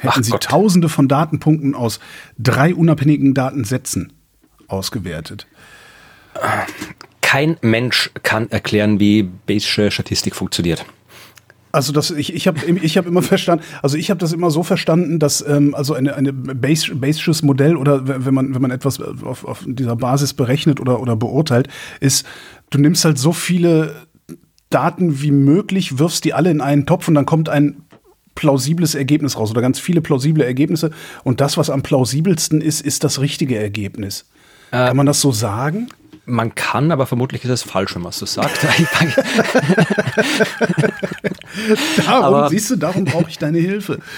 hätten 0.00 0.20
Ach 0.20 0.24
sie 0.24 0.30
Gott. 0.32 0.44
tausende 0.44 0.88
von 0.88 1.08
Datenpunkten 1.08 1.74
aus 1.74 2.00
drei 2.38 2.74
unabhängigen 2.74 3.34
Datensätzen 3.34 4.12
ausgewertet. 4.66 5.46
Kein 7.20 7.56
Mensch 7.60 8.10
kann 8.22 8.50
erklären, 8.50 8.98
wie 8.98 9.22
Bayesche 9.22 9.90
Statistik 9.90 10.34
funktioniert. 10.34 10.84
Also 11.72 11.92
das, 11.92 12.10
ich, 12.10 12.34
ich 12.34 12.48
habe 12.48 12.58
ich 12.66 12.96
hab 12.96 13.06
immer 13.06 13.22
verstanden, 13.22 13.64
also 13.80 13.96
ich 13.96 14.10
habe 14.10 14.18
das 14.18 14.32
immer 14.32 14.50
so 14.50 14.64
verstanden, 14.64 15.20
dass 15.20 15.44
ähm, 15.46 15.74
also 15.74 15.94
eine, 15.94 16.16
eine 16.16 16.32
Bayesches 16.32 17.42
Modell 17.42 17.76
oder 17.76 18.08
wenn 18.26 18.34
man, 18.34 18.54
wenn 18.54 18.62
man 18.62 18.72
etwas 18.72 19.00
auf, 19.00 19.44
auf 19.44 19.64
dieser 19.64 19.94
Basis 19.94 20.34
berechnet 20.34 20.80
oder, 20.80 21.00
oder 21.00 21.14
beurteilt, 21.14 21.68
ist, 22.00 22.26
du 22.70 22.78
nimmst 22.78 23.04
halt 23.04 23.18
so 23.18 23.32
viele 23.32 23.94
Daten 24.70 25.22
wie 25.22 25.30
möglich, 25.30 25.98
wirfst 25.98 26.24
die 26.24 26.34
alle 26.34 26.50
in 26.50 26.60
einen 26.60 26.86
Topf 26.86 27.06
und 27.06 27.14
dann 27.14 27.26
kommt 27.26 27.48
ein 27.48 27.82
plausibles 28.40 28.94
Ergebnis 28.94 29.36
raus 29.36 29.50
oder 29.50 29.60
ganz 29.60 29.78
viele 29.78 30.00
plausible 30.00 30.42
Ergebnisse. 30.42 30.92
Und 31.24 31.42
das, 31.42 31.58
was 31.58 31.68
am 31.68 31.82
plausibelsten 31.82 32.62
ist, 32.62 32.80
ist 32.80 33.04
das 33.04 33.20
richtige 33.20 33.58
Ergebnis. 33.58 34.24
Äh, 34.70 34.86
Kann 34.86 34.96
man 34.96 35.04
das 35.04 35.20
so 35.20 35.30
sagen? 35.30 35.88
Man 36.24 36.54
kann, 36.54 36.90
aber 36.90 37.06
vermutlich 37.06 37.44
ist 37.44 37.50
es 37.50 37.62
falsch, 37.62 37.94
wenn 37.94 38.02
man 38.02 38.10
es 38.10 38.18
so 38.18 38.24
sagt. 38.24 38.58
darum, 42.06 42.24
aber, 42.24 42.48
siehst 42.48 42.70
du, 42.70 42.76
darum 42.76 43.04
brauche 43.04 43.28
ich 43.28 43.38
deine 43.38 43.58
Hilfe. 43.58 43.98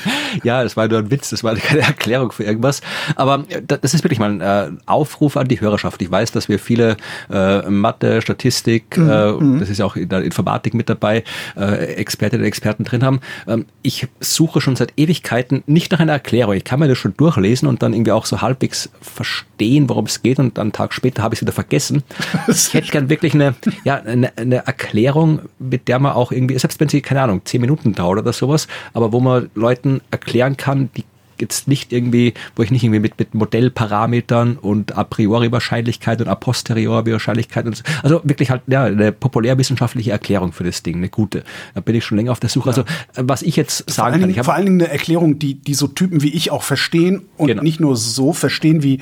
Ja, 0.45 0.63
das 0.63 0.77
war 0.77 0.89
nur 0.89 1.01
ein 1.01 1.11
Witz, 1.11 1.29
das 1.29 1.45
war 1.45 1.55
keine 1.57 1.83
Erklärung 1.83 2.33
für 2.33 2.45
irgendwas. 2.45 2.81
Aber 3.17 3.45
äh, 3.49 3.61
das 3.67 3.93
ist 3.95 4.03
wirklich 4.03 4.19
mal 4.19 4.31
ein 4.31 4.41
äh, 4.41 4.71
Aufruf 4.87 5.37
an 5.37 5.47
die 5.47 5.61
Hörerschaft. 5.61 6.01
Ich 6.01 6.11
weiß, 6.11 6.33
dass 6.33 6.49
wir 6.49 6.59
viele 6.59 6.97
äh, 7.31 7.69
Mathe, 7.69 8.23
Statistik, 8.23 8.97
mhm. 8.97 9.11
äh, 9.11 9.33
mhm. 9.33 9.61
das 9.61 9.69
ist 9.69 9.79
ja 9.79 9.85
auch 9.85 9.97
in 9.97 10.09
der 10.09 10.23
Informatik 10.23 10.75
mit 10.75 10.89
dabei, 10.89 11.23
äh, 11.57 11.95
Expertinnen 11.95 12.43
und 12.43 12.49
Experten 12.49 12.85
drin 12.85 13.05
haben. 13.05 13.21
Ähm, 13.47 13.67
ich 13.83 14.09
suche 14.21 14.61
schon 14.61 14.75
seit 14.75 14.95
Ewigkeiten 14.97 15.63
nicht 15.67 15.93
nach 15.93 16.01
einer 16.01 16.13
Erklärung. 16.13 16.55
Ich 16.55 16.65
kann 16.65 16.81
mir 16.81 16.89
das 16.89 16.99
schon 16.99 17.15
durchlesen 17.17 17.69
und 17.69 17.83
dann 17.83 17.93
irgendwie 17.93 18.13
auch 18.13 18.25
so 18.25 18.41
halbwegs 18.41 18.91
verstehen, 19.01 19.89
worum 19.89 20.07
es 20.07 20.23
geht 20.23 20.39
und 20.39 20.57
dann 20.59 20.63
einen 20.63 20.73
Tag 20.73 20.95
später 20.95 21.23
habe 21.23 21.35
ich 21.35 21.39
es 21.39 21.43
wieder 21.43 21.53
vergessen. 21.53 22.03
Ich 22.49 22.75
hätte 22.75 22.91
gern 22.91 23.09
wirklich 23.11 23.35
eine, 23.35 23.55
ja, 23.85 23.97
eine, 23.97 24.37
eine 24.37 24.67
Erklärung, 24.67 25.41
mit 25.59 25.89
der 25.89 25.99
man 25.99 26.13
auch 26.13 26.33
irgendwie, 26.33 26.59
selbst 26.59 26.81
wenn 26.81 26.89
sie, 26.89 27.01
keine 27.01 27.22
Ahnung, 27.23 27.43
zehn 27.45 27.61
Minuten 27.61 27.95
dauert 27.95 28.19
oder 28.19 28.33
sowas, 28.33 28.69
aber 28.93 29.13
wo 29.13 29.21
man 29.21 29.51
Leuten 29.55 30.01
erklären 30.11 30.57
kann, 30.57 30.91
die 30.97 31.05
jetzt 31.43 31.69
nicht 31.69 31.93
irgendwie, 31.93 32.35
wo 32.57 32.63
ich 32.63 32.71
nicht 32.71 32.85
irgendwie 32.85 33.01
mit, 33.01 33.19
mit 33.19 33.35
Modellparametern 33.35 34.57
und 34.57 34.97
a 34.97 35.05
priori 35.05 35.53
Wahrscheinlichkeit 35.53 36.21
und 36.23 36.29
a 36.29 36.35
posteriori 36.35 37.13
Wahrscheinlichkeit 37.13 37.67
und 37.67 37.77
so, 37.77 37.83
also 38.03 38.21
wirklich 38.25 38.51
halt 38.51 38.63
ja, 38.69 38.85
eine 38.85 39.13
populärwissenschaftliche 39.13 40.13
Erklärung 40.13 40.53
für 40.53 40.65
das 40.65 40.83
Ding, 40.83 40.97
eine 40.97 41.09
gute. 41.09 41.43
Da 41.75 41.81
bin 41.81 41.95
ich 41.97 42.05
schon 42.05 42.17
länger 42.17 42.33
auf 42.33 42.41
der 42.41 42.49
Suche. 42.49 42.71
Also 42.71 42.85
was 43.17 43.43
ich 43.43 43.57
jetzt 43.57 43.91
sagen 43.91 44.21
kann, 44.21 44.31
ich 44.31 44.41
vor 44.41 44.55
allen 44.55 44.67
Dingen 44.67 44.81
eine 44.81 44.91
Erklärung, 44.91 45.39
die 45.39 45.55
die 45.55 45.75
so 45.75 45.89
Typen 45.89 46.23
wie 46.23 46.33
ich 46.33 46.51
auch 46.51 46.63
verstehen 46.63 47.23
und 47.37 47.49
genau. 47.49 47.63
nicht 47.63 47.81
nur 47.81 47.97
so 47.97 48.33
verstehen 48.33 48.83
wie 48.83 49.01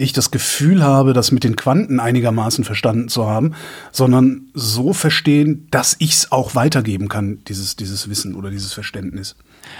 ich 0.00 0.12
das 0.12 0.30
Gefühl 0.30 0.82
habe, 0.82 1.12
das 1.12 1.32
mit 1.32 1.44
den 1.44 1.56
Quanten 1.56 2.00
einigermaßen 2.00 2.64
verstanden 2.64 3.08
zu 3.08 3.26
haben, 3.26 3.54
sondern 3.92 4.48
so 4.54 4.92
verstehen, 4.92 5.66
dass 5.70 5.96
ich 5.98 6.12
es 6.12 6.32
auch 6.32 6.54
weitergeben 6.54 7.08
kann, 7.08 7.38
dieses, 7.46 7.76
dieses 7.76 8.08
Wissen 8.08 8.34
oder 8.34 8.50
dieses 8.50 8.72
Verständnis. 8.72 9.36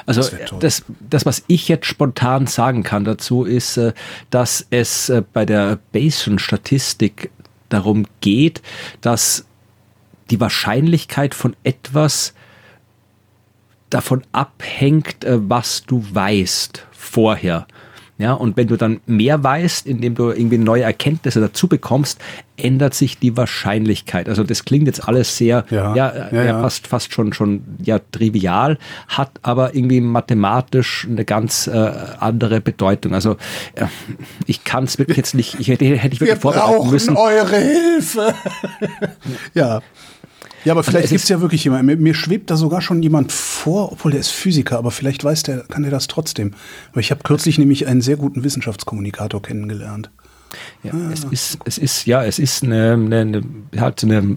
Also 0.06 0.22
das, 0.22 0.32
das, 0.60 0.82
das, 1.00 1.26
was 1.26 1.42
ich 1.46 1.68
jetzt 1.68 1.86
spontan 1.86 2.46
sagen 2.46 2.82
kann 2.82 3.04
dazu, 3.04 3.44
ist, 3.44 3.76
äh, 3.76 3.92
dass 4.30 4.66
es 4.70 5.08
äh, 5.08 5.22
bei 5.32 5.44
der 5.44 5.78
Bayesian-Statistik 5.92 7.30
darum 7.68 8.06
geht, 8.20 8.62
dass 9.00 9.44
die 10.30 10.40
Wahrscheinlichkeit 10.40 11.34
von 11.34 11.56
etwas 11.64 12.34
davon 13.88 14.22
abhängt, 14.32 15.24
äh, 15.24 15.38
was 15.48 15.84
du 15.84 16.04
weißt 16.12 16.86
vorher 16.92 17.66
Ja, 18.20 18.34
und 18.34 18.58
wenn 18.58 18.66
du 18.66 18.76
dann 18.76 19.00
mehr 19.06 19.42
weißt, 19.42 19.86
indem 19.86 20.14
du 20.14 20.30
irgendwie 20.30 20.58
neue 20.58 20.82
Erkenntnisse 20.82 21.40
dazu 21.40 21.68
bekommst, 21.68 22.20
ändert 22.58 22.92
sich 22.92 23.18
die 23.18 23.34
Wahrscheinlichkeit. 23.34 24.28
Also 24.28 24.44
das 24.44 24.66
klingt 24.66 24.86
jetzt 24.86 25.08
alles 25.08 25.38
sehr, 25.38 25.64
ja, 25.70 25.94
ja, 25.94 26.14
ja, 26.14 26.28
ja, 26.30 26.44
ja. 26.44 26.60
fast, 26.60 26.86
fast 26.86 27.14
schon, 27.14 27.32
schon 27.32 27.62
ja, 27.82 27.98
trivial, 28.12 28.76
hat 29.08 29.30
aber 29.40 29.74
irgendwie 29.74 30.02
mathematisch 30.02 31.06
eine 31.10 31.24
ganz 31.24 31.66
äh, 31.66 31.92
andere 32.18 32.60
Bedeutung. 32.60 33.14
Also 33.14 33.38
äh, 33.74 33.86
ich 34.44 34.64
kann 34.64 34.84
es 34.84 34.98
wirklich 34.98 35.16
jetzt 35.16 35.34
nicht, 35.34 35.58
ich 35.58 35.68
hätte, 35.68 35.86
hätte 35.86 36.14
ich 36.14 36.20
wirklich 36.20 36.36
Wir 36.36 36.40
vorbereiten 36.42 36.90
müssen. 36.90 37.16
eure 37.16 37.56
Hilfe. 37.56 38.34
ja. 39.54 39.80
Ja, 40.64 40.72
aber 40.72 40.82
vielleicht 40.82 41.04
also 41.04 41.14
gibt 41.14 41.22
es 41.22 41.28
ja 41.28 41.40
wirklich 41.40 41.64
jemanden. 41.64 41.86
Mir, 41.86 41.96
mir, 41.96 42.14
schwebt 42.14 42.50
da 42.50 42.56
sogar 42.56 42.82
schon 42.82 43.02
jemand 43.02 43.32
vor, 43.32 43.92
obwohl 43.92 44.12
der 44.12 44.20
ist 44.20 44.30
Physiker, 44.30 44.78
aber 44.78 44.90
vielleicht 44.90 45.24
weiß 45.24 45.42
der, 45.44 45.60
kann 45.60 45.82
der 45.82 45.90
das 45.90 46.06
trotzdem. 46.06 46.52
Weil 46.92 47.02
ich 47.02 47.10
habe 47.10 47.22
kürzlich 47.22 47.58
nämlich 47.58 47.86
einen 47.86 48.02
sehr 48.02 48.16
guten 48.16 48.44
Wissenschaftskommunikator 48.44 49.42
kennengelernt. 49.42 50.10
Ja, 50.82 50.92
ah. 50.92 51.10
es 51.12 51.24
ist, 51.24 51.58
es 51.64 51.78
ist, 51.78 52.06
ja, 52.06 52.24
es 52.24 52.38
ist 52.38 52.62
eine, 52.62 52.92
eine, 52.92 53.20
eine 53.20 53.42
halt 53.78 54.02
eine, 54.02 54.36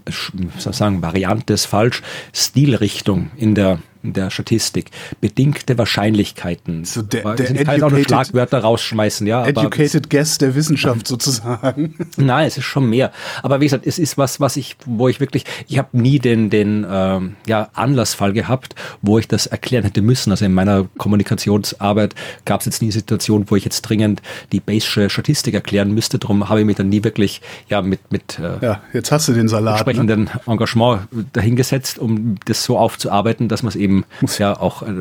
soll 0.57 0.73
sagen, 0.73 1.01
Variante 1.01 1.53
ist 1.53 1.65
falsch, 1.65 2.01
Stilrichtung 2.33 3.31
in 3.35 3.55
der 3.55 3.79
der 4.03 4.29
Statistik. 4.29 4.91
Bedingte 5.21 5.77
Wahrscheinlichkeiten. 5.77 6.85
So 6.85 7.01
der, 7.01 7.35
der 7.35 7.51
ich 7.51 7.63
kann 7.63 7.75
jetzt 7.75 7.83
auch 7.83 7.91
nur 7.91 8.03
Schlagwörter 8.03 8.59
rausschmeißen, 8.59 9.25
ja. 9.27 9.45
Educated 9.45 10.09
Guess 10.09 10.37
der 10.37 10.55
Wissenschaft 10.55 11.07
sozusagen. 11.13 11.95
Nein, 12.17 12.47
es 12.47 12.57
ist 12.57 12.65
schon 12.65 12.89
mehr. 12.89 13.11
Aber 13.41 13.61
wie 13.61 13.65
gesagt, 13.65 13.87
es 13.87 13.99
ist 13.99 14.17
was, 14.17 14.39
was 14.39 14.57
ich, 14.57 14.75
wo 14.85 15.07
ich 15.07 15.19
wirklich, 15.19 15.45
ich 15.67 15.77
habe 15.77 15.89
nie 15.93 16.19
den, 16.19 16.49
den 16.49 16.85
ähm, 16.89 17.35
ja, 17.47 17.69
Anlassfall 17.73 18.33
gehabt, 18.33 18.75
wo 19.01 19.19
ich 19.19 19.27
das 19.27 19.47
erklären 19.47 19.83
hätte 19.83 20.01
müssen. 20.01 20.31
Also 20.31 20.45
in 20.45 20.53
meiner 20.53 20.87
Kommunikationsarbeit 20.97 22.15
gab 22.45 22.59
es 22.61 22.65
jetzt 22.65 22.81
nie 22.81 22.91
Situation, 22.91 23.45
wo 23.47 23.55
ich 23.55 23.63
jetzt 23.63 23.81
dringend 23.83 24.21
die 24.51 24.59
Bayesche 24.59 25.09
Statistik 25.09 25.53
erklären 25.53 25.93
müsste. 25.93 26.19
Darum 26.19 26.49
habe 26.49 26.59
ich 26.59 26.65
mich 26.65 26.75
dann 26.75 26.89
nie 26.89 27.03
wirklich 27.03 27.41
ja 27.69 27.81
mit 27.81 28.11
mit 28.11 28.39
äh, 28.39 28.65
ja, 28.65 28.81
jetzt 28.93 29.11
hast 29.11 29.27
du 29.27 29.33
den 29.33 29.47
Salat, 29.47 29.63
ne? 29.63 29.71
entsprechenden 29.71 30.23
ne? 30.25 30.41
Engagement 30.47 31.01
dahingesetzt, 31.33 31.99
um 31.99 32.35
das 32.45 32.63
so 32.63 32.77
aufzuarbeiten, 32.77 33.47
dass 33.47 33.63
man 33.63 33.69
es 33.69 33.75
eben 33.75 33.92
eben 33.93 34.05
muss, 34.21 34.37
ja 34.37 34.59
auch 34.59 34.81
äh, 34.83 34.91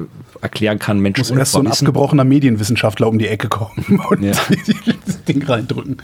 erklären 0.41 0.79
kann, 0.79 0.99
Menschen. 0.99 1.21
Muss 1.21 1.31
erst 1.31 1.53
so 1.53 1.61
ein 1.61 1.67
abgebrochener 1.67 2.25
Medienwissenschaftler 2.25 3.09
um 3.09 3.19
die 3.19 3.29
Ecke 3.29 3.49
kommen 3.49 4.01
und 4.11 4.23
ja. 4.23 4.33
das 5.07 5.25
Ding 5.25 5.43
reindrücken. 5.43 5.99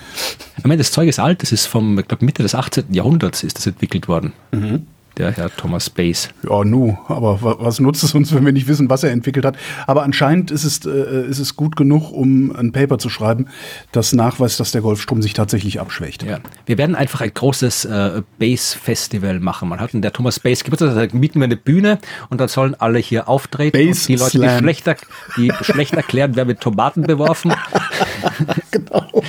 Ich 0.56 0.64
meine, 0.64 0.78
das 0.78 0.92
Zeug 0.92 1.08
ist 1.08 1.18
alt, 1.18 1.42
das 1.42 1.52
ist 1.52 1.66
vom, 1.66 1.98
ich 1.98 2.08
glaube, 2.08 2.24
Mitte 2.24 2.42
des 2.42 2.54
18. 2.54 2.92
Jahrhunderts 2.92 3.42
ist 3.42 3.58
das 3.58 3.66
entwickelt 3.66 4.08
worden. 4.08 4.32
Mhm 4.52 4.86
der 5.18 5.32
Herr 5.32 5.54
Thomas 5.54 5.90
Bass. 5.90 6.28
Ja, 6.48 6.64
nu, 6.64 6.96
aber 7.08 7.38
was 7.42 7.80
nutzt 7.80 8.04
es 8.04 8.14
uns, 8.14 8.34
wenn 8.34 8.44
wir 8.44 8.52
nicht 8.52 8.68
wissen, 8.68 8.88
was 8.88 9.02
er 9.02 9.10
entwickelt 9.10 9.44
hat? 9.44 9.56
Aber 9.86 10.02
anscheinend 10.02 10.50
ist 10.50 10.64
es, 10.64 10.84
äh, 10.86 11.26
ist 11.26 11.38
es 11.38 11.56
gut 11.56 11.76
genug, 11.76 12.12
um 12.12 12.54
ein 12.54 12.72
Paper 12.72 12.98
zu 12.98 13.10
schreiben, 13.10 13.46
das 13.92 14.12
nachweist, 14.12 14.60
dass 14.60 14.72
der 14.72 14.80
Golfstrom 14.80 15.22
sich 15.22 15.32
tatsächlich 15.32 15.80
abschwächt. 15.80 16.22
Ja. 16.22 16.38
Wir 16.66 16.78
werden 16.78 16.94
einfach 16.94 17.20
ein 17.20 17.32
großes 17.32 17.84
äh, 17.86 18.22
Bass-Festival 18.38 19.40
machen. 19.40 19.68
Man 19.68 19.80
hat 19.80 19.94
in 19.94 20.02
der 20.02 20.12
Thomas 20.12 20.40
Bass 20.40 20.64
Geburtstag, 20.64 21.10
da 21.10 21.16
mieten 21.16 21.40
wir 21.40 21.44
eine 21.44 21.56
Bühne 21.56 21.98
und 22.30 22.40
dann 22.40 22.48
sollen 22.48 22.74
alle 22.74 22.98
hier 22.98 23.28
auftreten. 23.28 23.76
Bass 23.76 24.06
die 24.06 24.16
Leute, 24.16 24.38
die 24.38 24.48
schlechter, 24.48 24.96
die 25.36 25.52
schlecht 25.62 25.94
erklären, 25.94 26.36
werden 26.36 26.48
mit 26.48 26.60
Tomaten 26.60 27.02
beworfen. 27.02 27.52
genau. 28.70 29.22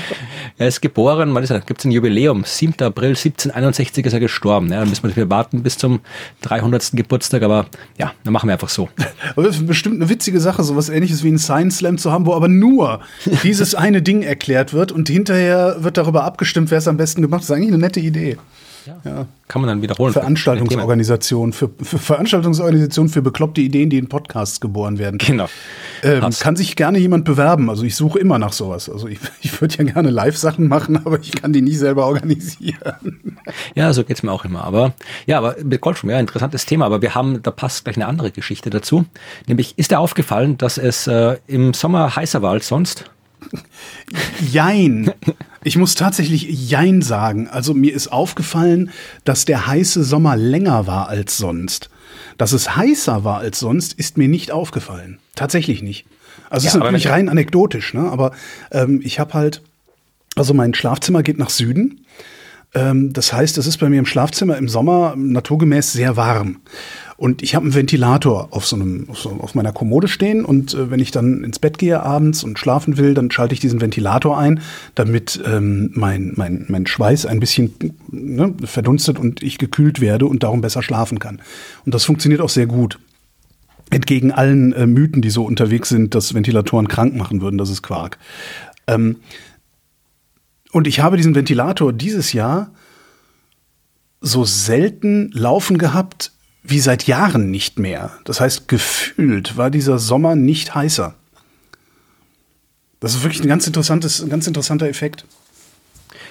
Er 0.59 0.67
ist 0.67 0.81
geboren, 0.81 1.31
man 1.31 1.41
ist, 1.41 1.53
gibt 1.67 1.79
es 1.79 1.85
ein 1.85 1.91
Jubiläum, 1.91 2.43
7. 2.45 2.73
April 2.83 3.11
1761 3.11 4.05
ist 4.05 4.11
er 4.11 4.19
gestorben. 4.19 4.67
Ja, 4.67 4.81
dann 4.81 4.89
müssen 4.89 5.15
wir 5.15 5.29
warten 5.29 5.63
bis 5.63 5.77
zum 5.77 6.01
300. 6.41 6.91
Geburtstag, 6.91 7.43
aber 7.43 7.67
ja, 7.97 8.11
dann 8.25 8.33
machen 8.33 8.49
wir 8.49 8.53
einfach 8.53 8.67
so. 8.67 8.89
Aber 9.35 9.43
das 9.43 9.55
ist 9.55 9.67
bestimmt 9.67 9.95
eine 9.95 10.09
witzige 10.09 10.41
Sache, 10.41 10.63
sowas 10.63 10.89
ähnliches 10.89 11.23
wie 11.23 11.29
ein 11.29 11.39
Science 11.39 11.77
Slam 11.77 11.97
zu 11.97 12.11
haben, 12.11 12.25
wo 12.25 12.33
aber 12.33 12.49
nur 12.49 12.99
dieses 13.43 13.73
eine 13.73 14.01
Ding 14.01 14.21
erklärt 14.21 14.73
wird 14.73 14.91
und 14.91 15.07
hinterher 15.07 15.77
wird 15.79 15.97
darüber 15.97 16.25
abgestimmt, 16.25 16.71
wer 16.71 16.79
es 16.79 16.87
am 16.89 16.97
besten 16.97 17.21
gemacht 17.21 17.41
hat. 17.41 17.43
Das 17.43 17.49
ist 17.51 17.55
eigentlich 17.55 17.73
eine 17.73 17.77
nette 17.77 18.01
Idee. 18.01 18.37
Ja. 18.85 19.25
Kann 19.47 19.61
man 19.61 19.69
dann 19.69 19.81
wiederholen. 19.81 20.13
Veranstaltungsorganisation 20.13 21.53
für, 21.53 21.69
für 21.81 21.97
Veranstaltungsorganisation 21.97 23.09
für 23.09 23.21
bekloppte 23.21 23.61
Ideen, 23.61 23.89
die 23.89 23.97
in 23.97 24.07
Podcasts 24.07 24.59
geboren 24.59 24.99
werden. 24.99 25.17
Genau. 25.17 25.47
Ähm, 26.03 26.21
kann 26.39 26.55
sich 26.55 26.75
gerne 26.75 26.99
jemand 26.99 27.25
bewerben. 27.25 27.69
Also 27.69 27.83
ich 27.83 27.95
suche 27.95 28.19
immer 28.19 28.37
nach 28.39 28.53
sowas. 28.53 28.89
Also 28.89 29.07
ich, 29.07 29.19
ich 29.41 29.59
würde 29.59 29.75
ja 29.77 29.83
gerne 29.85 30.09
Live-Sachen 30.09 30.67
machen, 30.67 30.97
aber 30.97 31.19
ich 31.19 31.31
kann 31.31 31.51
die 31.53 31.61
nicht 31.61 31.79
selber 31.79 32.05
organisieren. 32.05 33.39
Ja, 33.75 33.91
so 33.93 34.03
geht's 34.03 34.23
mir 34.23 34.31
auch 34.31 34.45
immer. 34.45 34.63
Aber 34.63 34.93
ja, 35.25 35.37
aber 35.39 35.55
mit 35.63 35.81
Goldschirm, 35.81 36.09
ja, 36.09 36.19
interessantes 36.19 36.65
Thema. 36.65 36.85
Aber 36.85 37.01
wir 37.01 37.15
haben, 37.15 37.41
da 37.41 37.51
passt 37.51 37.83
gleich 37.85 37.97
eine 37.97 38.07
andere 38.07 38.31
Geschichte 38.31 38.69
dazu. 38.69 39.05
Nämlich 39.47 39.77
ist 39.77 39.91
dir 39.91 39.99
aufgefallen, 39.99 40.57
dass 40.57 40.77
es 40.77 41.07
äh, 41.07 41.37
im 41.47 41.73
Sommer 41.73 42.15
heißer 42.15 42.41
war 42.41 42.51
als 42.51 42.67
sonst? 42.67 43.09
Jein. 44.51 45.11
Ich 45.63 45.77
muss 45.77 45.95
tatsächlich 45.95 46.69
Jein 46.69 47.01
sagen. 47.01 47.47
Also 47.47 47.73
mir 47.73 47.93
ist 47.93 48.11
aufgefallen, 48.11 48.91
dass 49.25 49.45
der 49.45 49.67
heiße 49.67 50.03
Sommer 50.03 50.35
länger 50.35 50.87
war 50.87 51.09
als 51.09 51.37
sonst. 51.37 51.89
Dass 52.37 52.53
es 52.53 52.75
heißer 52.75 53.23
war 53.23 53.39
als 53.39 53.59
sonst, 53.59 53.93
ist 53.93 54.17
mir 54.17 54.29
nicht 54.29 54.51
aufgefallen. 54.51 55.19
Tatsächlich 55.35 55.81
nicht. 55.81 56.05
Also 56.49 56.67
es 56.67 56.73
ja, 56.73 56.77
ist 56.77 56.83
natürlich 56.83 57.09
rein 57.09 57.29
anekdotisch, 57.29 57.93
ne? 57.93 58.09
aber 58.09 58.31
ähm, 58.71 59.01
ich 59.03 59.19
habe 59.19 59.33
halt, 59.33 59.61
also 60.35 60.53
mein 60.53 60.73
Schlafzimmer 60.73 61.21
geht 61.21 61.37
nach 61.37 61.49
Süden. 61.49 62.05
Ähm, 62.73 63.13
das 63.13 63.33
heißt, 63.33 63.57
es 63.57 63.67
ist 63.67 63.77
bei 63.77 63.89
mir 63.89 63.99
im 63.99 64.05
Schlafzimmer 64.05 64.57
im 64.57 64.69
Sommer 64.69 65.15
naturgemäß 65.17 65.91
sehr 65.91 66.17
warm. 66.17 66.57
Und 67.17 67.41
ich 67.41 67.53
habe 67.53 67.65
einen 67.65 67.73
Ventilator 67.73 68.47
auf 68.51 68.65
so 68.65 68.77
einem, 68.77 69.07
auf, 69.09 69.53
meiner 69.53 69.73
Kommode 69.73 70.07
stehen 70.07 70.45
und 70.45 70.73
äh, 70.73 70.89
wenn 70.89 71.01
ich 71.01 71.11
dann 71.11 71.43
ins 71.43 71.59
Bett 71.59 71.77
gehe 71.77 72.01
abends 72.01 72.43
und 72.45 72.57
schlafen 72.57 72.97
will, 72.97 73.13
dann 73.13 73.29
schalte 73.29 73.53
ich 73.53 73.59
diesen 73.59 73.81
Ventilator 73.81 74.37
ein, 74.37 74.61
damit 74.95 75.41
ähm, 75.45 75.91
mein, 75.95 76.31
mein, 76.37 76.65
mein 76.69 76.87
Schweiß 76.87 77.25
ein 77.25 77.41
bisschen 77.41 77.73
ne, 78.09 78.53
verdunstet 78.63 79.19
und 79.19 79.43
ich 79.43 79.57
gekühlt 79.57 79.99
werde 79.99 80.27
und 80.27 80.43
darum 80.43 80.61
besser 80.61 80.81
schlafen 80.81 81.19
kann. 81.19 81.41
Und 81.85 81.93
das 81.93 82.05
funktioniert 82.05 82.39
auch 82.39 82.49
sehr 82.49 82.67
gut. 82.67 82.99
Entgegen 83.89 84.31
allen 84.31 84.71
äh, 84.71 84.85
Mythen, 84.85 85.21
die 85.21 85.31
so 85.31 85.43
unterwegs 85.43 85.89
sind, 85.89 86.15
dass 86.15 86.33
Ventilatoren 86.33 86.87
krank 86.87 87.15
machen 87.15 87.41
würden, 87.41 87.57
das 87.57 87.69
ist 87.69 87.81
Quark. 87.81 88.17
Ähm, 88.87 89.17
und 90.71 90.87
ich 90.87 90.99
habe 90.99 91.17
diesen 91.17 91.35
Ventilator 91.35 91.93
dieses 91.93 92.33
Jahr 92.33 92.71
so 94.21 94.43
selten 94.43 95.31
laufen 95.31 95.77
gehabt 95.77 96.31
wie 96.61 96.79
seit 96.79 97.07
Jahren 97.07 97.49
nicht 97.51 97.79
mehr. 97.79 98.11
Das 98.25 98.41
heißt, 98.41 98.67
gefühlt 98.67 99.57
war 99.57 99.71
dieser 99.71 99.97
Sommer 99.97 100.35
nicht 100.35 100.75
heißer. 100.75 101.15
Das 102.99 103.15
ist 103.15 103.23
wirklich 103.23 103.41
ein 103.41 103.47
ganz 103.47 103.65
interessantes, 103.65 104.21
ein 104.21 104.29
ganz 104.29 104.45
interessanter 104.45 104.87
Effekt. 104.87 105.25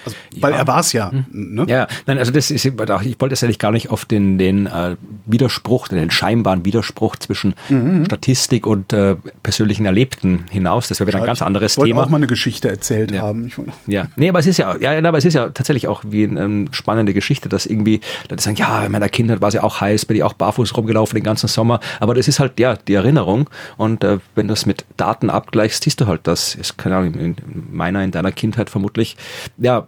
Also, 0.05 0.15
weil 0.41 0.53
ja. 0.53 0.59
er 0.59 0.67
war 0.67 0.79
es 0.79 0.93
ja. 0.93 1.11
Hm. 1.11 1.25
Ne? 1.31 1.65
Ja, 1.67 1.87
nein, 2.05 2.17
also 2.17 2.31
das 2.31 2.51
ist, 2.51 2.65
ich 2.65 2.79
wollte 2.79 3.29
das 3.29 3.43
eigentlich 3.43 3.59
gar 3.59 3.71
nicht 3.71 3.89
auf 3.89 4.05
den, 4.05 4.37
den 4.37 4.67
äh, 4.67 4.95
Widerspruch, 5.25 5.87
den 5.87 6.11
scheinbaren 6.11 6.65
Widerspruch 6.65 7.15
zwischen 7.17 7.53
mhm. 7.69 8.05
Statistik 8.05 8.65
und 8.67 8.93
äh, 8.93 9.15
persönlichen 9.43 9.85
Erlebten 9.85 10.45
hinaus. 10.49 10.87
Das 10.87 10.99
wäre 10.99 11.07
wieder 11.07 11.19
ein 11.19 11.25
ganz 11.25 11.41
anderes 11.41 11.77
ich 11.77 11.83
Thema. 11.83 12.03
auch 12.03 12.09
mal 12.09 12.17
eine 12.17 12.27
Geschichte 12.27 12.69
erzählt 12.69 13.11
ja. 13.11 13.21
haben. 13.21 13.51
ja, 13.87 14.07
nee, 14.15 14.29
aber 14.29 14.39
es 14.39 14.47
ist 14.47 14.57
ja, 14.57 14.75
ja, 14.77 14.97
aber 14.97 15.17
es 15.17 15.25
ist 15.25 15.33
ja 15.33 15.49
tatsächlich 15.49 15.87
auch 15.87 16.03
wie 16.07 16.23
eine 16.23 16.41
ähm, 16.41 16.67
spannende 16.71 17.13
Geschichte, 17.13 17.49
dass 17.49 17.65
irgendwie 17.65 18.01
Leute 18.29 18.43
sagen, 18.43 18.57
ja, 18.57 18.85
in 18.85 18.91
meiner 18.91 19.09
Kindheit 19.09 19.41
war 19.41 19.49
es 19.49 19.53
ja 19.53 19.63
auch 19.63 19.81
heiß, 19.81 20.05
bin 20.05 20.17
ich 20.17 20.23
auch 20.23 20.33
barfuß 20.33 20.75
rumgelaufen 20.75 21.15
den 21.15 21.23
ganzen 21.23 21.47
Sommer. 21.47 21.79
Aber 21.99 22.13
das 22.13 22.27
ist 22.27 22.39
halt 22.39 22.59
ja 22.59 22.75
die 22.75 22.93
Erinnerung. 22.93 23.49
Und 23.77 24.03
äh, 24.03 24.19
wenn 24.35 24.47
du 24.47 24.53
es 24.53 24.65
mit 24.65 24.85
Daten 24.97 25.29
abgleichst, 25.29 25.83
siehst 25.83 26.01
du 26.01 26.07
halt, 26.07 26.27
dass 26.27 26.55
es 26.55 26.77
keine 26.77 26.97
Ahnung, 26.97 27.13
in 27.13 27.35
meiner, 27.71 28.03
in 28.03 28.11
deiner 28.11 28.31
Kindheit 28.31 28.69
vermutlich, 28.69 29.17
ja, 29.57 29.85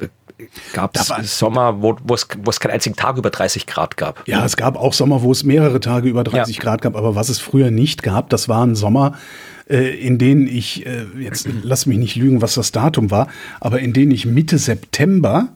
gab 0.73 0.95
es 0.95 1.38
Sommer, 1.38 1.82
wo, 1.82 1.97
wo, 2.04 2.13
es, 2.13 2.27
wo 2.43 2.49
es 2.49 2.60
keinen 2.60 2.71
einzigen 2.71 2.95
Tag 2.95 3.17
über 3.17 3.30
30 3.30 3.67
Grad 3.67 3.97
gab. 3.97 4.27
Ja, 4.27 4.45
es 4.45 4.58
gab 4.58 4.77
auch 4.77 4.93
Sommer, 4.93 5.21
wo 5.21 5.32
es 5.32 5.43
mehrere 5.43 5.80
Tage 5.80 6.10
über 6.10 6.23
30 6.23 6.56
ja. 6.56 6.62
Grad 6.62 6.82
gab, 6.82 6.95
aber 6.95 7.15
was 7.15 7.30
es 7.30 7.39
früher 7.39 7.71
nicht 7.71 8.04
gab, 8.04 8.30
das 8.30 8.49
waren 8.49 8.75
Sommer, 8.75 9.13
äh, 9.69 9.89
in 9.97 10.17
denen 10.17 10.47
ich, 10.47 10.86
äh, 10.86 11.06
jetzt 11.19 11.47
lass 11.63 11.86
mich 11.86 11.97
nicht 11.97 12.15
lügen, 12.15 12.41
was 12.41 12.56
das 12.56 12.71
Datum 12.71 13.12
war, 13.12 13.27
aber 13.60 13.80
in 13.80 13.93
denen 13.93 14.12
ich 14.12 14.25
Mitte 14.25 14.58
September 14.58 15.49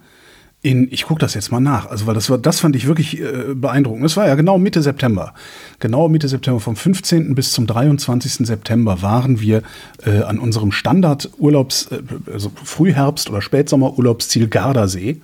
in, 0.65 0.91
ich 0.91 1.05
gucke 1.05 1.19
das 1.19 1.35
jetzt 1.35 1.51
mal 1.51 1.59
nach, 1.59 1.85
also 1.91 2.07
weil 2.07 2.15
das 2.15 2.27
war, 2.31 2.39
das 2.39 2.59
fand 2.59 2.75
ich 2.75 2.87
wirklich 2.87 3.21
äh, 3.21 3.53
beeindruckend. 3.53 4.03
Das 4.03 4.17
war 4.17 4.25
ja 4.25 4.33
genau 4.33 4.57
Mitte 4.57 4.81
September. 4.81 5.35
Genau 5.77 6.09
Mitte 6.09 6.27
September, 6.27 6.59
vom 6.59 6.75
15. 6.75 7.35
bis 7.35 7.51
zum 7.51 7.67
23. 7.67 8.47
September 8.47 9.03
waren 9.03 9.39
wir 9.39 9.61
äh, 10.03 10.23
an 10.23 10.39
unserem 10.39 10.71
Standardurlaubs, 10.71 11.91
äh, 11.91 12.01
also 12.33 12.51
Frühherbst- 12.63 13.29
oder 13.29 13.43
Spätsommerurlaubsziel 13.43 14.47
Gardasee. 14.47 15.21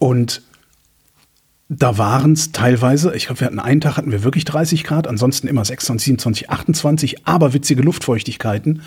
Und 0.00 0.42
da 1.68 1.98
waren 1.98 2.32
es 2.34 2.52
teilweise, 2.52 3.12
ich 3.16 3.26
glaube, 3.26 3.40
wir 3.40 3.46
hatten 3.48 3.58
einen 3.58 3.80
Tag 3.80 3.96
hatten 3.96 4.12
wir 4.12 4.22
wirklich 4.22 4.44
30 4.44 4.84
Grad, 4.84 5.08
ansonsten 5.08 5.48
immer 5.48 5.64
26, 5.64 6.04
27, 6.06 6.48
28, 6.50 7.26
aber 7.26 7.54
witzige 7.54 7.82
Luftfeuchtigkeiten. 7.82 8.82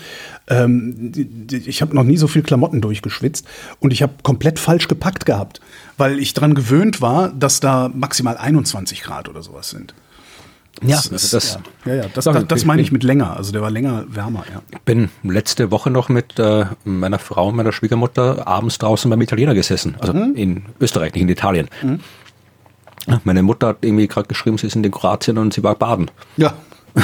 Ähm, 0.48 1.12
ich 1.50 1.82
habe 1.82 1.94
noch 1.94 2.04
nie 2.04 2.16
so 2.16 2.26
viel 2.26 2.42
Klamotten 2.42 2.80
durchgeschwitzt 2.80 3.46
und 3.80 3.92
ich 3.92 4.02
habe 4.02 4.14
komplett 4.22 4.58
falsch 4.58 4.88
gepackt 4.88 5.26
gehabt, 5.26 5.60
weil 5.98 6.18
ich 6.18 6.32
dran 6.32 6.54
gewöhnt 6.54 7.02
war, 7.02 7.28
dass 7.28 7.60
da 7.60 7.90
maximal 7.92 8.38
21 8.38 9.02
Grad 9.02 9.28
oder 9.28 9.42
sowas 9.42 9.68
sind. 9.68 9.94
Ja, 10.82 10.96
Das 10.96 11.12
also 11.12 11.36
das- 11.36 11.58
ja, 11.84 11.92
ja, 11.94 12.02
ja, 12.04 12.08
das, 12.14 12.24
das, 12.24 12.46
das 12.46 12.64
meine 12.64 12.80
ich 12.80 12.90
mit 12.92 13.02
länger. 13.02 13.36
Also 13.36 13.52
der 13.52 13.60
war 13.60 13.70
länger 13.70 14.04
wärmer, 14.08 14.44
ja. 14.50 14.62
Ich 14.70 14.78
bin 14.80 15.10
letzte 15.24 15.70
Woche 15.70 15.90
noch 15.90 16.08
mit 16.08 16.38
äh, 16.38 16.64
meiner 16.84 17.18
Frau 17.18 17.48
und 17.48 17.56
meiner 17.56 17.72
Schwiegermutter 17.72 18.46
abends 18.46 18.78
draußen 18.78 19.10
beim 19.10 19.20
Italiener 19.20 19.52
gesessen. 19.54 19.96
Also 19.98 20.12
in 20.14 20.62
Österreich, 20.80 21.12
nicht 21.12 21.22
in 21.24 21.28
Italien. 21.28 21.68
Ja, 21.82 21.98
Meine 23.24 23.42
Mutter 23.42 23.68
hat 23.68 23.78
irgendwie 23.82 24.06
gerade 24.06 24.28
geschrieben, 24.28 24.58
sie 24.58 24.68
sind 24.68 24.84
in 24.84 24.92
Kroatien 24.92 25.38
und 25.38 25.52
sie 25.52 25.62
war 25.62 25.74
baden. 25.74 26.10
Ja. 26.36 26.54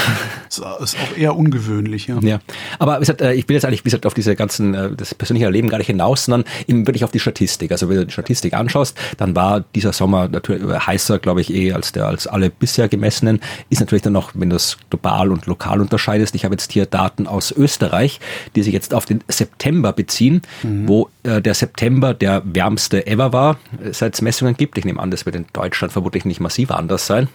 Das 0.48 0.94
ist 0.94 0.96
auch 0.96 1.16
eher 1.18 1.36
ungewöhnlich, 1.36 2.06
ja. 2.06 2.18
Ja, 2.20 2.38
aber 2.78 2.98
gesagt, 2.98 3.20
äh, 3.20 3.34
ich 3.34 3.46
will 3.48 3.54
jetzt 3.54 3.66
eigentlich 3.66 3.84
wie 3.84 3.90
gesagt, 3.90 4.06
auf 4.06 4.14
diese 4.14 4.34
ganzen, 4.36 4.74
äh, 4.74 4.90
das 4.96 5.14
persönliche 5.14 5.44
Erleben 5.44 5.68
gar 5.68 5.78
nicht 5.78 5.88
hinaus, 5.88 6.24
sondern 6.24 6.44
eben 6.66 6.86
wirklich 6.86 7.04
auf 7.04 7.10
die 7.10 7.20
Statistik. 7.20 7.72
Also 7.72 7.88
wenn 7.88 7.96
du 7.96 8.06
die 8.06 8.12
Statistik 8.12 8.54
anschaust, 8.54 8.96
dann 9.18 9.36
war 9.36 9.64
dieser 9.74 9.92
Sommer 9.92 10.28
natürlich 10.28 10.62
heißer, 10.64 11.18
glaube 11.18 11.42
ich, 11.42 11.52
eh 11.52 11.72
als 11.72 11.92
der 11.92 12.06
als 12.06 12.26
alle 12.26 12.48
bisher 12.48 12.88
gemessenen. 12.88 13.40
Ist 13.68 13.80
natürlich 13.80 14.02
dann 14.02 14.14
noch, 14.14 14.30
wenn 14.34 14.48
du 14.48 14.56
das 14.56 14.78
global 14.88 15.30
und 15.30 15.46
lokal 15.46 15.80
unterscheidest. 15.80 16.34
Ich 16.34 16.44
habe 16.44 16.54
jetzt 16.54 16.72
hier 16.72 16.86
Daten 16.86 17.26
aus 17.26 17.52
Österreich, 17.52 18.20
die 18.54 18.62
sich 18.62 18.72
jetzt 18.72 18.94
auf 18.94 19.04
den 19.04 19.22
September 19.28 19.92
beziehen, 19.92 20.42
wo 20.86 21.10
äh, 21.22 21.42
der 21.42 21.54
September 21.54 22.14
der 22.14 22.42
wärmste 22.44 23.06
ever 23.06 23.32
war, 23.32 23.58
äh, 23.82 23.92
seit 23.92 24.14
es 24.14 24.22
Messungen 24.22 24.56
gibt. 24.56 24.78
Ich 24.78 24.84
nehme 24.84 25.00
an, 25.00 25.10
das 25.10 25.26
wird 25.26 25.36
in 25.36 25.46
Deutschland 25.52 25.92
vermutlich 25.92 26.24
nicht 26.24 26.40
massiv 26.40 26.70
anders 26.70 27.06
sein. 27.06 27.28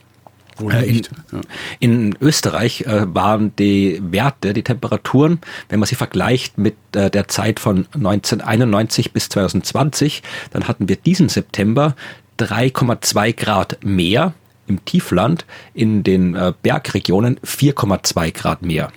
Wohl 0.61 0.73
Äh, 0.73 0.85
in. 0.85 1.01
Ja. 1.31 1.41
in 1.79 2.15
Österreich 2.21 2.81
äh, 2.81 3.13
waren 3.13 3.55
die 3.57 3.99
Werte, 4.03 4.53
die 4.53 4.63
Temperaturen, 4.63 5.39
wenn 5.69 5.79
man 5.79 5.87
sie 5.87 5.95
vergleicht 5.95 6.57
mit 6.57 6.75
äh, 6.95 7.09
der 7.09 7.27
Zeit 7.27 7.59
von 7.59 7.87
1991 7.93 9.11
bis 9.11 9.29
2020, 9.29 10.23
dann 10.51 10.67
hatten 10.67 10.87
wir 10.87 10.95
diesen 10.95 11.29
September 11.29 11.95
3,2 12.39 13.33
Grad 13.33 13.77
mehr 13.83 14.33
im 14.67 14.83
Tiefland, 14.85 15.45
in 15.73 16.03
den 16.03 16.35
äh, 16.35 16.53
Bergregionen 16.61 17.39
4,2 17.39 18.31
Grad 18.31 18.61
mehr. 18.61 18.91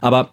Aber 0.00 0.30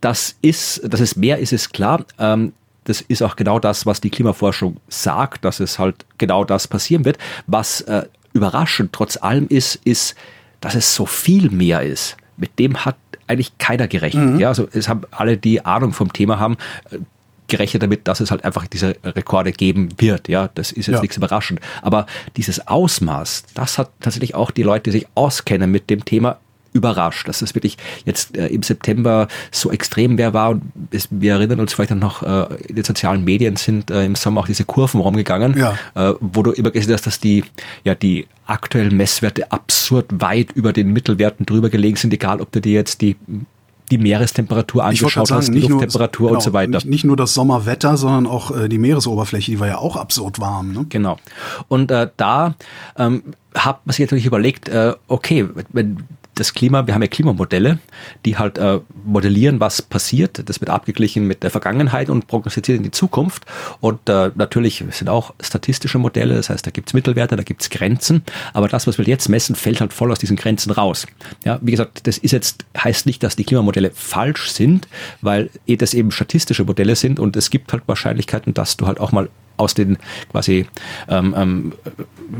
das 0.00 0.36
ist, 0.42 0.82
dass 0.84 1.00
es 1.00 1.16
mehr 1.16 1.38
ist, 1.38 1.52
ist 1.52 1.72
klar. 1.72 2.04
Ähm, 2.18 2.52
das 2.84 3.00
ist 3.00 3.22
auch 3.22 3.36
genau 3.36 3.58
das, 3.58 3.86
was 3.86 4.00
die 4.00 4.10
Klimaforschung 4.10 4.76
sagt, 4.88 5.44
dass 5.44 5.58
es 5.58 5.78
halt 5.78 6.04
genau 6.18 6.44
das 6.44 6.68
passieren 6.68 7.04
wird. 7.04 7.18
Was 7.46 7.80
äh, 7.82 8.04
überraschend 8.34 8.92
trotz 8.92 9.16
allem 9.16 9.46
ist, 9.48 9.76
ist, 9.84 10.14
dass 10.60 10.74
es 10.74 10.94
so 10.94 11.06
viel 11.06 11.50
mehr 11.50 11.82
ist. 11.82 12.16
Mit 12.36 12.58
dem 12.58 12.84
hat 12.84 12.96
eigentlich 13.26 13.56
keiner 13.58 13.88
gerechnet. 13.88 14.38
Ja, 14.38 14.48
also 14.48 14.68
es 14.72 14.88
haben 14.88 15.02
alle, 15.10 15.38
die 15.38 15.64
Ahnung 15.64 15.92
vom 15.94 16.12
Thema 16.12 16.38
haben, 16.38 16.56
äh, 16.90 16.98
gerechnet 17.48 17.82
damit, 17.82 18.06
dass 18.08 18.20
es 18.20 18.30
halt 18.30 18.44
einfach 18.44 18.66
diese 18.66 18.96
Rekorde 19.04 19.52
geben 19.52 19.88
wird. 19.98 20.28
Ja, 20.28 20.48
das 20.54 20.72
ist 20.72 20.86
jetzt 20.86 20.96
Ja. 20.96 21.00
nichts 21.00 21.16
überraschend. 21.16 21.60
Aber 21.82 22.06
dieses 22.36 22.66
Ausmaß, 22.66 23.44
das 23.54 23.78
hat 23.78 23.90
tatsächlich 24.00 24.34
auch 24.34 24.50
die 24.50 24.62
Leute, 24.62 24.84
die 24.84 24.98
sich 24.98 25.06
auskennen 25.14 25.70
mit 25.70 25.88
dem 25.90 26.04
Thema, 26.04 26.38
überrascht, 26.74 27.26
dass 27.28 27.40
es 27.40 27.54
wirklich 27.54 27.78
jetzt 28.04 28.36
äh, 28.36 28.48
im 28.48 28.62
September 28.62 29.28
so 29.50 29.70
extrem 29.70 30.18
wer 30.18 30.34
war. 30.34 30.50
Und 30.50 30.62
es, 30.90 31.08
wir 31.10 31.34
erinnern 31.34 31.60
uns 31.60 31.72
vielleicht 31.72 31.92
dann 31.92 32.00
noch, 32.00 32.22
äh, 32.22 32.54
in 32.68 32.74
den 32.74 32.84
sozialen 32.84 33.24
Medien 33.24 33.56
sind 33.56 33.90
äh, 33.90 34.04
im 34.04 34.16
Sommer 34.16 34.42
auch 34.42 34.46
diese 34.46 34.64
Kurven 34.64 35.00
rumgegangen, 35.00 35.56
Ja. 35.56 35.78
äh, 35.94 36.14
wo 36.20 36.42
du 36.42 36.50
immer 36.50 36.70
gesehen 36.70 36.92
hast, 36.92 37.06
dass 37.06 37.20
die, 37.20 37.44
ja, 37.84 37.94
die 37.94 38.26
aktuellen 38.46 38.96
Messwerte 38.96 39.50
absurd 39.52 40.06
weit 40.20 40.52
über 40.52 40.72
den 40.72 40.92
Mittelwerten 40.92 41.46
drüber 41.46 41.70
gelegen 41.70 41.96
sind, 41.96 42.12
egal 42.12 42.40
ob 42.40 42.52
du 42.52 42.60
dir 42.60 42.74
jetzt 42.74 43.00
die 43.00 43.16
die 43.90 43.98
Meerestemperatur 43.98 44.82
angeschaut 44.82 45.12
gerade 45.12 45.34
hast, 45.34 45.46
sagen, 45.46 45.54
die 45.54 45.60
nicht 45.60 45.68
nur, 45.68 45.80
Lufttemperatur 45.82 46.28
genau, 46.28 46.38
und 46.38 46.42
so 46.42 46.52
weiter. 46.54 46.70
Nicht, 46.70 46.86
nicht 46.86 47.04
nur 47.04 47.16
das 47.18 47.34
Sommerwetter, 47.34 47.98
sondern 47.98 48.26
auch 48.26 48.50
äh, 48.56 48.68
die 48.68 48.78
Meeresoberfläche, 48.78 49.50
die 49.50 49.60
war 49.60 49.68
ja 49.68 49.76
auch 49.78 49.96
absurd 49.96 50.40
warm. 50.40 50.72
Ne? 50.72 50.86
Genau. 50.88 51.18
Und 51.68 51.90
äh, 51.90 52.08
da 52.16 52.54
ähm, 52.96 53.22
hat 53.54 53.86
man 53.86 53.92
sich 53.92 54.00
natürlich 54.00 54.24
überlegt, 54.24 54.68
äh, 54.68 54.94
okay, 55.06 55.46
wenn 55.72 55.98
das 56.34 56.54
Klima, 56.54 56.86
wir 56.86 56.94
haben 56.94 57.02
ja 57.02 57.08
Klimamodelle, 57.08 57.78
die 58.24 58.36
halt 58.36 58.58
äh, 58.58 58.80
modellieren, 59.04 59.60
was 59.60 59.82
passiert. 59.82 60.48
Das 60.48 60.60
wird 60.60 60.70
abgeglichen 60.70 61.26
mit 61.26 61.42
der 61.42 61.50
Vergangenheit 61.50 62.10
und 62.10 62.26
prognostiziert 62.26 62.78
in 62.78 62.84
die 62.84 62.90
Zukunft. 62.90 63.44
Und 63.80 64.08
äh, 64.08 64.30
natürlich 64.34 64.84
sind 64.90 65.08
auch 65.08 65.34
statistische 65.40 65.98
Modelle, 65.98 66.34
das 66.34 66.50
heißt, 66.50 66.66
da 66.66 66.70
gibt's 66.70 66.94
Mittelwerte, 66.94 67.36
da 67.36 67.42
gibt's 67.42 67.70
Grenzen. 67.70 68.24
Aber 68.52 68.68
das, 68.68 68.86
was 68.86 68.98
wir 68.98 69.04
jetzt 69.04 69.28
messen, 69.28 69.54
fällt 69.54 69.80
halt 69.80 69.92
voll 69.92 70.10
aus 70.10 70.18
diesen 70.18 70.36
Grenzen 70.36 70.70
raus. 70.70 71.06
Ja, 71.44 71.58
wie 71.62 71.70
gesagt, 71.70 72.06
das 72.06 72.18
ist 72.18 72.32
jetzt, 72.32 72.64
heißt 72.76 73.06
nicht, 73.06 73.22
dass 73.22 73.36
die 73.36 73.44
Klimamodelle 73.44 73.90
falsch 73.94 74.50
sind, 74.50 74.88
weil 75.20 75.50
eh 75.66 75.76
das 75.76 75.94
eben 75.94 76.10
statistische 76.10 76.64
Modelle 76.64 76.96
sind 76.96 77.20
und 77.20 77.36
es 77.36 77.50
gibt 77.50 77.72
halt 77.72 77.84
Wahrscheinlichkeiten, 77.86 78.54
dass 78.54 78.76
du 78.76 78.86
halt 78.86 79.00
auch 79.00 79.12
mal 79.12 79.28
aus 79.56 79.74
den 79.74 79.98
quasi 80.30 80.66
ähm, 81.08 81.34
ähm, 81.36 81.72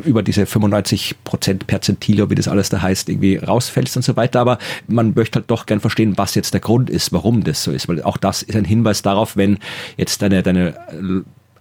über 0.05 0.23
diese 0.23 0.47
95 0.47 1.17
Prozent 1.25 1.67
Perzentile, 1.67 2.31
wie 2.31 2.35
das 2.35 2.49
alles 2.49 2.69
da 2.69 2.83
heißt, 2.83 3.09
irgendwie 3.09 3.37
rausfällst 3.37 3.97
und 3.97 4.03
so 4.03 4.17
weiter. 4.17 4.41
Aber 4.41 4.59
man 4.89 5.15
möchte 5.15 5.41
halt 5.41 5.51
doch 5.51 5.67
gern 5.67 5.81
verstehen, 5.81 6.17
was 6.17 6.35
jetzt 6.35 6.55
der 6.55 6.61
Grund 6.61 6.91
ist, 6.91 7.13
warum 7.13 7.45
das 7.45 7.63
so 7.63 7.73
ist. 7.73 7.89
Weil 7.89 8.03
auch 8.03 8.17
das 8.17 8.43
ist 8.43 8.57
ein 8.57 8.65
Hinweis 8.65 9.03
darauf, 9.03 9.37
wenn 9.37 9.59
jetzt 9.97 10.23
deine, 10.23 10.43
deine 10.43 10.75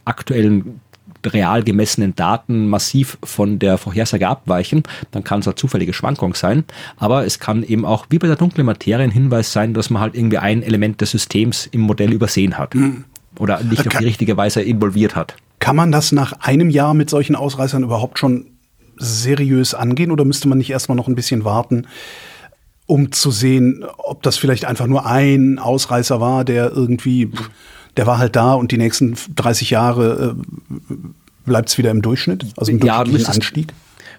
aktuellen 0.05 0.81
real 1.25 1.63
gemessenen 1.63 2.15
Daten 2.15 2.67
massiv 2.67 3.17
von 3.23 3.59
der 3.59 3.77
Vorhersage 3.77 4.27
abweichen, 4.27 4.83
dann 5.11 5.23
kann 5.23 5.39
es 5.39 5.47
eine 5.47 5.55
zufällige 5.55 5.93
Schwankung 5.93 6.33
sein. 6.33 6.65
Aber 6.97 7.25
es 7.25 7.39
kann 7.39 7.63
eben 7.63 7.85
auch, 7.85 8.07
wie 8.09 8.19
bei 8.19 8.27
der 8.27 8.35
dunklen 8.35 8.65
Materie, 8.65 9.03
ein 9.03 9.11
Hinweis 9.11 9.53
sein, 9.53 9.73
dass 9.73 9.89
man 9.89 10.01
halt 10.01 10.15
irgendwie 10.15 10.37
ein 10.37 10.63
Element 10.63 11.01
des 11.01 11.11
Systems 11.11 11.67
im 11.67 11.81
Modell 11.81 12.11
übersehen 12.11 12.57
hat. 12.57 12.75
Oder 13.39 13.63
nicht 13.63 13.87
auf 13.87 13.97
die 13.97 14.05
richtige 14.05 14.37
Weise 14.37 14.61
involviert 14.61 15.15
hat. 15.15 15.35
Kann 15.59 15.75
man 15.75 15.91
das 15.91 16.11
nach 16.11 16.33
einem 16.41 16.69
Jahr 16.69 16.93
mit 16.93 17.09
solchen 17.09 17.35
Ausreißern 17.35 17.83
überhaupt 17.83 18.19
schon 18.19 18.47
seriös 18.97 19.73
angehen 19.73 20.11
oder 20.11 20.23
müsste 20.25 20.47
man 20.47 20.57
nicht 20.57 20.69
erstmal 20.69 20.95
noch 20.95 21.07
ein 21.07 21.15
bisschen 21.15 21.45
warten, 21.45 21.87
um 22.85 23.11
zu 23.11 23.31
sehen, 23.31 23.85
ob 23.97 24.21
das 24.23 24.37
vielleicht 24.37 24.65
einfach 24.65 24.87
nur 24.87 25.05
ein 25.05 25.57
Ausreißer 25.57 26.19
war, 26.21 26.43
der 26.45 26.71
irgendwie, 26.71 27.31
der 27.97 28.05
war 28.05 28.17
halt 28.19 28.35
da 28.35 28.53
und 28.53 28.71
die 28.71 28.77
nächsten 28.77 29.15
30 29.35 29.69
Jahre 29.71 30.35
äh, 30.35 30.93
bleibt 31.45 31.69
es 31.69 31.77
wieder 31.77 31.91
im 31.91 32.01
Durchschnitt, 32.01 32.45
also 32.57 32.71
im 32.71 32.79
Ja, 32.79 33.03
durchschnittlichen 33.03 33.13
müsstest- 33.13 33.35
Anstieg? 33.35 33.73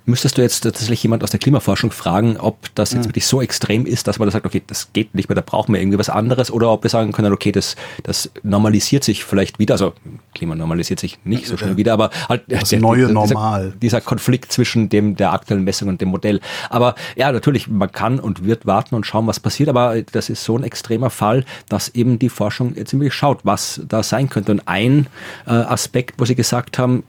Müsstest 0.06 0.36
du 0.36 0.42
jetzt 0.42 0.60
tatsächlich 0.60 1.02
jemand 1.02 1.22
aus 1.22 1.30
der 1.30 1.40
Klimaforschung 1.40 1.90
fragen, 1.90 2.36
ob 2.36 2.74
das 2.74 2.92
jetzt 2.92 3.06
wirklich 3.06 3.26
so 3.26 3.40
extrem 3.40 3.86
ist, 3.86 4.06
dass 4.06 4.18
man 4.18 4.28
da 4.28 4.32
sagt, 4.32 4.44
okay, 4.44 4.62
das 4.66 4.92
geht 4.92 5.14
nicht 5.14 5.30
mehr, 5.30 5.36
da 5.36 5.42
brauchen 5.42 5.72
wir 5.72 5.80
irgendwie 5.80 5.98
was 5.98 6.10
anderes, 6.10 6.50
oder 6.50 6.70
ob 6.70 6.82
wir 6.82 6.90
sagen 6.90 7.12
können, 7.12 7.32
okay, 7.32 7.52
das, 7.52 7.74
das 8.02 8.30
normalisiert 8.42 9.02
sich 9.02 9.24
vielleicht 9.24 9.58
wieder, 9.58 9.74
also 9.74 9.94
Klima 10.34 10.54
normalisiert 10.54 11.00
sich 11.00 11.18
nicht 11.24 11.46
so 11.46 11.56
schnell 11.56 11.78
wieder, 11.78 11.94
aber 11.94 12.10
halt 12.28 12.42
Das 12.48 12.70
neue 12.72 13.02
dieser, 13.02 13.12
Normal. 13.12 13.72
Dieser 13.80 14.00
Konflikt 14.02 14.52
zwischen 14.52 14.90
dem 14.90 15.16
der 15.16 15.32
aktuellen 15.32 15.64
Messung 15.64 15.88
und 15.88 16.00
dem 16.00 16.08
Modell. 16.08 16.40
Aber 16.68 16.96
ja, 17.16 17.32
natürlich, 17.32 17.68
man 17.68 17.90
kann 17.90 18.20
und 18.20 18.44
wird 18.44 18.66
warten 18.66 18.94
und 18.94 19.06
schauen, 19.06 19.26
was 19.26 19.40
passiert, 19.40 19.70
aber 19.70 20.02
das 20.02 20.28
ist 20.28 20.44
so 20.44 20.58
ein 20.58 20.64
extremer 20.64 21.08
Fall, 21.08 21.44
dass 21.68 21.88
eben 21.90 22.18
die 22.18 22.28
Forschung 22.28 22.74
jetzt 22.74 22.92
irgendwie 22.92 23.10
schaut, 23.10 23.40
was 23.44 23.80
da 23.88 24.02
sein 24.02 24.28
könnte. 24.28 24.52
Und 24.52 24.66
ein 24.66 25.06
äh, 25.46 25.50
Aspekt, 25.50 26.20
wo 26.20 26.24
sie 26.24 26.34
gesagt 26.34 26.78
haben, 26.78 27.04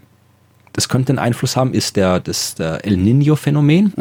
das 0.75 0.89
könnte 0.89 1.11
einen 1.11 1.19
Einfluss 1.19 1.55
haben, 1.55 1.73
ist 1.73 1.95
der, 1.95 2.19
das 2.19 2.55
der 2.55 2.85
El 2.85 2.97
Nino-Phänomen. 2.97 3.93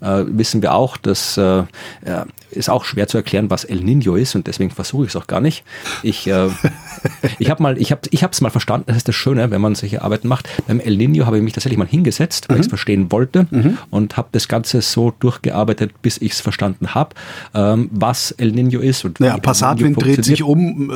Äh, 0.00 0.24
wissen 0.28 0.62
wir 0.62 0.74
auch, 0.74 0.96
das 0.96 1.36
äh, 1.36 1.62
ja, 2.06 2.26
ist 2.50 2.70
auch 2.70 2.84
schwer 2.84 3.08
zu 3.08 3.16
erklären, 3.18 3.50
was 3.50 3.64
El 3.64 3.80
Nino 3.80 4.16
ist 4.16 4.34
und 4.34 4.46
deswegen 4.46 4.70
versuche 4.70 5.04
ich 5.04 5.10
es 5.10 5.16
auch 5.16 5.26
gar 5.26 5.40
nicht. 5.40 5.64
Ich, 6.02 6.26
äh, 6.26 6.48
ich 7.38 7.50
habe 7.50 7.62
mal, 7.62 7.78
ich 7.78 7.92
habe, 7.92 8.02
ich 8.10 8.22
habe 8.22 8.32
es 8.32 8.40
mal 8.40 8.50
verstanden. 8.50 8.84
Das 8.88 8.96
ist 8.96 9.08
das 9.08 9.14
Schöne, 9.14 9.50
wenn 9.50 9.60
man 9.60 9.74
solche 9.74 10.02
Arbeiten 10.02 10.28
macht. 10.28 10.48
Beim 10.66 10.80
El 10.80 10.96
Nino 10.96 11.26
habe 11.26 11.36
ich 11.38 11.42
mich 11.42 11.52
tatsächlich 11.52 11.78
mal 11.78 11.86
hingesetzt, 11.86 12.48
weil 12.48 12.56
ich 12.56 12.62
es 12.62 12.68
verstehen 12.68 13.12
wollte 13.12 13.46
und 13.90 14.16
habe 14.16 14.28
das 14.32 14.48
Ganze 14.48 14.82
so 14.82 15.12
durchgearbeitet, 15.20 15.92
bis 16.02 16.18
ich 16.18 16.32
es 16.32 16.40
verstanden 16.40 16.94
habe, 16.94 17.14
ähm, 17.54 17.90
was 17.92 18.32
El 18.32 18.52
Nino 18.52 18.80
ist 18.80 19.04
und 19.04 19.20
Naja, 19.20 19.38
Passatwind 19.38 20.02
dreht 20.02 20.24
sich 20.24 20.42
um, 20.42 20.90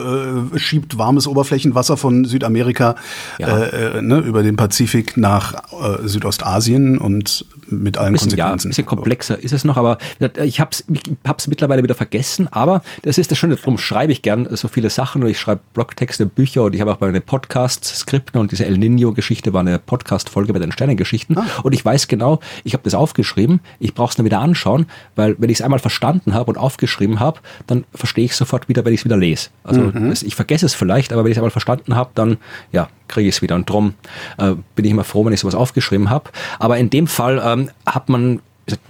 äh, 0.55 0.59
schiebt 0.59 0.99
warmes 0.99 1.27
Oberflächenwasser 1.27 1.97
von 1.97 2.25
Südamerika 2.25 2.97
Ja. 3.39 3.59
äh, 3.59 3.99
äh, 3.99 4.03
ne, 4.03 4.19
über 4.19 4.43
den 4.43 4.57
Pazifik 4.57 5.12
nach 5.17 5.55
äh, 5.73 6.07
Südostasien 6.07 6.99
und 6.99 7.45
mit 7.67 7.99
allen 7.99 8.13
bisschen, 8.13 8.31
ja, 8.37 8.47
ein 8.47 8.51
Konsequenzen. 8.51 8.69
bisschen 8.71 8.87
komplexer 8.87 9.39
ist 9.39 9.53
es 9.53 9.65
noch, 9.65 9.77
aber 9.77 9.99
ich 10.45 10.61
habe 10.61 10.71
es 10.73 10.85
ich 10.89 11.03
hab's 11.27 11.47
mittlerweile 11.49 11.83
wieder 11.83 11.95
vergessen, 11.95 12.49
aber 12.51 12.83
das 13.03 13.19
ist 13.19 13.31
das 13.31 13.39
Schöne, 13.39 13.57
darum 13.57 13.79
schreibe 13.79 14.13
ich 14.13 14.23
gern 14.23 14.49
so 14.57 14.69
viele 14.69 14.91
Sachen 14.91 15.23
und 15.23 15.29
ich 15.29 15.39
schreibe 15.39 15.61
Blogtexte, 15.75 16.27
Bücher 16.27 16.65
und 16.65 16.75
ich 16.75 16.81
habe 16.81 16.93
auch 16.93 17.01
meine 17.01 17.21
Podcasts, 17.21 18.01
Skripten 18.01 18.41
und 18.41 18.53
diese 18.53 18.67
El 18.67 18.79
Nino-Geschichte 18.79 19.53
war 19.53 19.61
eine 19.61 19.79
Podcast-Folge 19.79 20.53
bei 20.53 20.59
den 20.59 20.73
Sternengeschichten 20.73 21.37
und 21.63 21.73
ich 21.73 21.85
weiß 21.85 22.09
genau, 22.09 22.41
ich 22.65 22.75
habe 22.75 22.85
das 22.85 22.95
aufgeschrieben, 22.95 23.61
ich 23.79 23.95
brauche 23.95 24.11
es 24.11 24.17
dann 24.17 24.27
wieder 24.27 24.41
anschauen, 24.41 24.87
weil 25.17 25.37
wenn 25.39 25.51
ich 25.51 25.59
es 25.59 25.63
einmal 25.63 25.79
verstanden 25.79 26.35
habe 26.35 26.51
und 26.51 26.59
aufgeschrieben 26.59 27.21
habe, 27.21 27.41
dann 27.67 27.85
verstehe 27.95 28.25
ich 28.25 28.37
sofort 28.37 28.69
wieder, 28.69 28.85
wenn 28.85 28.93
ich 28.93 29.01
es 29.01 29.05
wieder 29.05 29.17
lese. 29.17 29.51
Also 29.65 29.91
das, 29.91 30.23
ich 30.23 30.35
vergesse 30.35 30.67
es 30.67 30.75
vielleicht, 30.75 31.13
aber 31.13 31.25
wenn 31.25 31.31
ich 31.31 31.37
es 31.37 31.39
einmal 31.39 31.51
verstanden 31.51 31.97
habe, 31.97 32.11
dann 32.15 32.39
ja, 32.73 32.89
kriege 33.13 33.29
ich 33.29 33.37
es 33.37 33.43
wieder. 33.43 33.55
Und 33.55 33.69
drum 33.69 33.95
äh, 34.39 34.55
bin 34.75 34.85
ich 34.85 34.91
immer 34.91 35.05
froh, 35.05 35.25
wenn 35.25 35.33
ich 35.33 35.41
sowas 35.41 35.55
aufgeschrieben 35.55 36.11
habe. 36.11 36.31
Aber 36.59 36.79
in 36.79 36.91
dem 36.91 37.07
Fall 37.07 37.41
ähm, 37.45 37.71
hat 37.87 38.09
man 38.09 38.41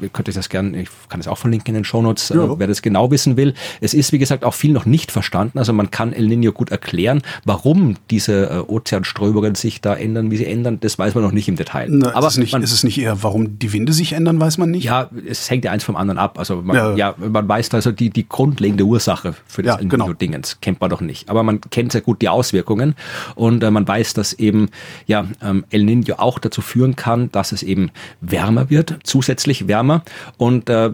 ihr 0.01 0.09
könnt 0.09 0.29
euch 0.29 0.35
das 0.35 0.49
gerne, 0.49 0.83
ich 0.83 0.89
kann 1.09 1.21
es 1.21 1.29
auch 1.29 1.39
verlinken 1.39 1.75
in 1.75 1.83
den 1.83 1.85
Shownotes, 1.85 2.31
ja. 2.31 2.45
äh, 2.45 2.59
wer 2.59 2.67
das 2.67 2.83
genau 2.83 3.11
wissen 3.11 3.37
will. 3.37 3.55
Es 3.81 3.95
ist, 3.95 4.13
wie 4.13 4.19
gesagt, 4.19 4.45
auch 4.45 4.55
viel 4.55 4.73
noch 4.73 4.87
nicht 4.87 5.11
verstanden. 5.11 5.59
Also 5.59 5.73
man 5.73 5.91
kann 5.91 6.13
El 6.13 6.27
Nino 6.27 6.53
gut 6.53 6.71
erklären, 6.71 7.23
warum 7.45 7.97
diese 8.11 8.51
äh, 8.51 8.59
Ozeanströmungen 8.59 9.55
sich 9.55 9.81
da 9.81 9.95
ändern, 9.95 10.31
wie 10.31 10.37
sie 10.37 10.47
ändern, 10.47 10.79
das 10.81 10.99
weiß 10.99 11.15
man 11.15 11.25
noch 11.25 11.33
nicht 11.33 11.49
im 11.49 11.57
Detail. 11.57 11.89
Na, 11.91 12.15
Aber 12.15 12.27
ist 12.27 12.35
es, 12.35 12.39
nicht, 12.39 12.53
man, 12.53 12.63
ist 12.63 12.73
es 12.73 12.85
nicht 12.85 12.99
eher, 12.99 13.23
warum 13.23 13.59
die 13.59 13.73
Winde 13.73 13.93
sich 13.93 14.13
ändern, 14.13 14.41
weiß 14.41 14.59
man 14.59 14.71
nicht? 14.71 14.85
Ja, 14.85 15.11
es 15.27 15.51
hängt 15.51 15.65
ja 15.65 15.73
eins 15.73 15.85
vom 15.85 15.97
anderen 15.97 16.19
ab. 16.19 16.39
Also 16.39 16.57
man, 16.63 16.77
ja. 16.77 16.95
ja 16.95 17.15
man 17.19 17.49
weiß 17.49 17.73
also 17.75 17.93
die, 17.93 18.11
die 18.11 18.29
grundlegende 18.29 18.85
Ursache 18.85 19.35
für 19.47 19.63
das 19.63 19.77
ja, 19.77 19.81
El 19.81 19.87
Nino-Dingens 19.87 20.53
genau. 20.53 20.61
kennt 20.61 20.81
man 20.81 20.91
doch 20.91 21.01
nicht. 21.01 21.31
Aber 21.31 21.43
man 21.43 21.61
kennt 21.61 21.93
sehr 21.93 22.01
gut 22.01 22.21
die 22.23 22.29
Auswirkungen 22.29 22.95
und 23.35 23.63
äh, 23.63 23.71
man 23.71 23.87
weiß, 23.87 24.15
dass 24.15 24.35
eben 24.35 24.69
ja 25.07 25.27
ähm, 25.43 25.65
El 25.71 25.85
Nino 25.85 26.15
auch 26.19 26.39
dazu 26.39 26.61
führen 26.61 26.97
kann, 26.97 27.31
dass 27.33 27.53
es 27.53 27.63
eben 27.63 27.91
wärmer 28.21 28.71
wird, 28.71 28.99
zusätzlich 29.05 29.62
wärmer 29.69 30.03
und 30.37 30.69
äh, 30.69 30.91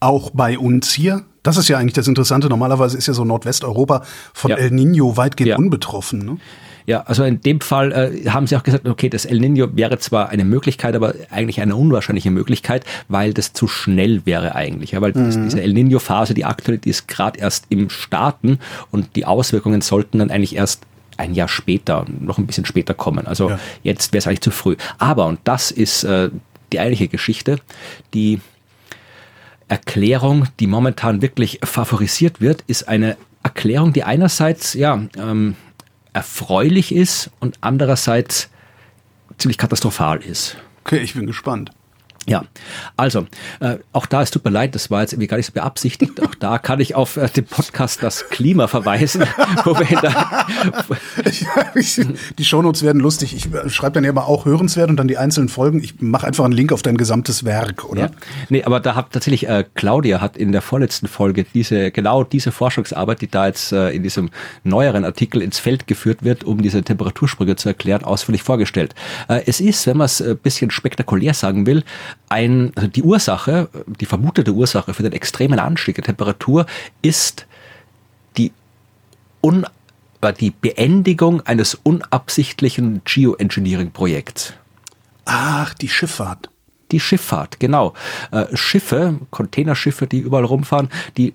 auch 0.00 0.30
bei 0.30 0.58
uns 0.58 0.92
hier. 0.92 1.24
Das 1.42 1.56
ist 1.56 1.68
ja 1.68 1.78
eigentlich 1.78 1.94
das 1.94 2.08
Interessante. 2.08 2.48
Normalerweise 2.48 2.98
ist 2.98 3.06
ja 3.06 3.14
so 3.14 3.24
Nordwesteuropa 3.24 4.02
von 4.34 4.50
ja. 4.50 4.56
El 4.56 4.70
Nino 4.70 5.16
weitgehend 5.16 5.48
ja. 5.50 5.56
unbetroffen. 5.56 6.18
Ne? 6.18 6.36
Ja, 6.88 7.02
also 7.02 7.22
in 7.24 7.40
dem 7.42 7.60
Fall 7.60 7.92
äh, 7.92 8.30
haben 8.30 8.46
sie 8.46 8.56
auch 8.56 8.62
gesagt, 8.62 8.88
okay, 8.88 9.10
das 9.10 9.24
El 9.24 9.40
Nino 9.40 9.68
wäre 9.76 9.98
zwar 9.98 10.30
eine 10.30 10.44
Möglichkeit, 10.44 10.96
aber 10.96 11.14
eigentlich 11.30 11.60
eine 11.60 11.76
unwahrscheinliche 11.76 12.30
Möglichkeit, 12.30 12.84
weil 13.08 13.34
das 13.34 13.52
zu 13.52 13.68
schnell 13.68 14.24
wäre 14.24 14.54
eigentlich. 14.54 14.92
Ja, 14.92 15.00
weil 15.00 15.12
mhm. 15.12 15.44
diese 15.44 15.60
El 15.60 15.74
Nino-Phase, 15.74 16.34
die 16.34 16.44
aktuelle, 16.44 16.78
die 16.78 16.90
ist 16.90 17.06
gerade 17.06 17.38
erst 17.38 17.66
im 17.68 17.90
Starten 17.90 18.58
und 18.90 19.16
die 19.16 19.26
Auswirkungen 19.26 19.80
sollten 19.80 20.18
dann 20.18 20.30
eigentlich 20.30 20.56
erst 20.56 20.82
ein 21.18 21.34
Jahr 21.34 21.48
später, 21.48 22.06
noch 22.20 22.38
ein 22.38 22.46
bisschen 22.46 22.64
später 22.64 22.94
kommen. 22.94 23.26
Also 23.26 23.50
ja. 23.50 23.58
jetzt 23.82 24.14
wäre 24.14 24.20
es 24.20 24.26
eigentlich 24.26 24.40
zu 24.40 24.50
früh. 24.50 24.76
Aber, 24.96 25.26
und 25.26 25.40
das 25.44 25.70
ist 25.70 26.04
äh, 26.04 26.30
die 26.72 26.80
eigentliche 26.80 27.08
Geschichte, 27.08 27.58
die 28.14 28.40
Erklärung, 29.68 30.46
die 30.60 30.66
momentan 30.66 31.22
wirklich 31.22 31.60
favorisiert 31.62 32.40
wird, 32.40 32.64
ist 32.66 32.88
eine 32.88 33.16
Erklärung, 33.42 33.92
die 33.92 34.04
einerseits 34.04 34.74
ja 34.74 35.02
ähm, 35.16 35.56
erfreulich 36.12 36.94
ist 36.94 37.30
und 37.38 37.58
andererseits 37.60 38.50
ziemlich 39.36 39.58
katastrophal 39.58 40.18
ist. 40.22 40.56
Okay, 40.84 40.98
ich 40.98 41.14
bin 41.14 41.26
gespannt. 41.26 41.70
Ja, 42.28 42.44
also 42.96 43.26
äh, 43.60 43.76
auch 43.92 44.06
da, 44.06 44.22
es 44.22 44.30
tut 44.30 44.44
mir 44.44 44.50
leid, 44.50 44.74
das 44.74 44.90
war 44.90 45.00
jetzt 45.00 45.12
irgendwie 45.12 45.28
gar 45.28 45.36
nicht 45.36 45.46
so 45.46 45.52
beabsichtigt. 45.52 46.22
Auch 46.22 46.34
da 46.34 46.58
kann 46.58 46.80
ich 46.80 46.94
auf 46.94 47.16
äh, 47.16 47.28
den 47.28 47.46
Podcast 47.46 48.02
Das 48.02 48.28
Klima 48.28 48.68
verweisen, 48.68 49.22
wo 49.64 49.78
wir 49.78 50.00
der 50.00 50.46
Die 52.38 52.44
Shownotes 52.44 52.82
werden 52.82 53.00
lustig. 53.00 53.34
Ich 53.34 53.52
äh, 53.52 53.68
schreibe 53.70 53.94
dann 53.94 54.04
ja 54.04 54.10
immer 54.10 54.26
auch 54.26 54.44
hörenswert 54.44 54.90
und 54.90 54.96
dann 54.96 55.08
die 55.08 55.16
einzelnen 55.18 55.48
Folgen. 55.48 55.82
Ich 55.82 56.00
mache 56.00 56.26
einfach 56.26 56.44
einen 56.44 56.52
Link 56.52 56.72
auf 56.72 56.82
dein 56.82 56.96
gesamtes 56.96 57.44
Werk, 57.44 57.84
oder? 57.84 58.02
Ja. 58.02 58.10
Nee, 58.48 58.64
aber 58.64 58.80
da 58.80 58.94
hat 58.94 59.12
tatsächlich 59.12 59.48
äh, 59.48 59.64
Claudia 59.74 60.20
hat 60.20 60.36
in 60.36 60.52
der 60.52 60.62
vorletzten 60.62 61.06
Folge 61.06 61.44
diese 61.54 61.90
genau 61.90 62.24
diese 62.24 62.52
Forschungsarbeit, 62.52 63.20
die 63.20 63.30
da 63.30 63.46
jetzt 63.46 63.72
äh, 63.72 63.90
in 63.90 64.02
diesem 64.02 64.30
neueren 64.64 65.04
Artikel 65.04 65.42
ins 65.42 65.58
Feld 65.58 65.86
geführt 65.86 66.24
wird, 66.24 66.44
um 66.44 66.62
diese 66.62 66.82
Temperatursprünge 66.82 67.56
zu 67.56 67.68
erklären, 67.68 68.04
ausführlich 68.04 68.42
vorgestellt. 68.42 68.94
Äh, 69.28 69.42
es 69.46 69.60
ist, 69.60 69.86
wenn 69.86 69.96
man 69.96 70.06
es 70.06 70.20
ein 70.20 70.36
bisschen 70.38 70.70
spektakulär 70.70 71.34
sagen 71.34 71.66
will, 71.66 71.84
ein, 72.28 72.72
also 72.74 72.88
die 72.88 73.02
Ursache, 73.02 73.68
die 73.86 74.06
vermutete 74.06 74.52
Ursache 74.52 74.94
für 74.94 75.02
den 75.02 75.12
extremen 75.12 75.58
Anstieg 75.58 75.94
der 75.96 76.04
Temperatur 76.04 76.66
ist 77.02 77.46
die 78.36 78.52
un 79.42 79.66
die 80.40 80.50
Beendigung 80.50 81.42
eines 81.42 81.74
unabsichtlichen 81.74 83.02
Geoengineering-Projekts. 83.04 84.52
Ach, 85.26 85.74
die 85.74 85.88
Schifffahrt. 85.88 86.50
Die 86.90 86.98
Schifffahrt, 86.98 87.60
genau. 87.60 87.94
Äh, 88.32 88.46
Schiffe, 88.56 89.20
Containerschiffe, 89.30 90.08
die 90.08 90.18
überall 90.18 90.44
rumfahren, 90.44 90.88
die 91.16 91.34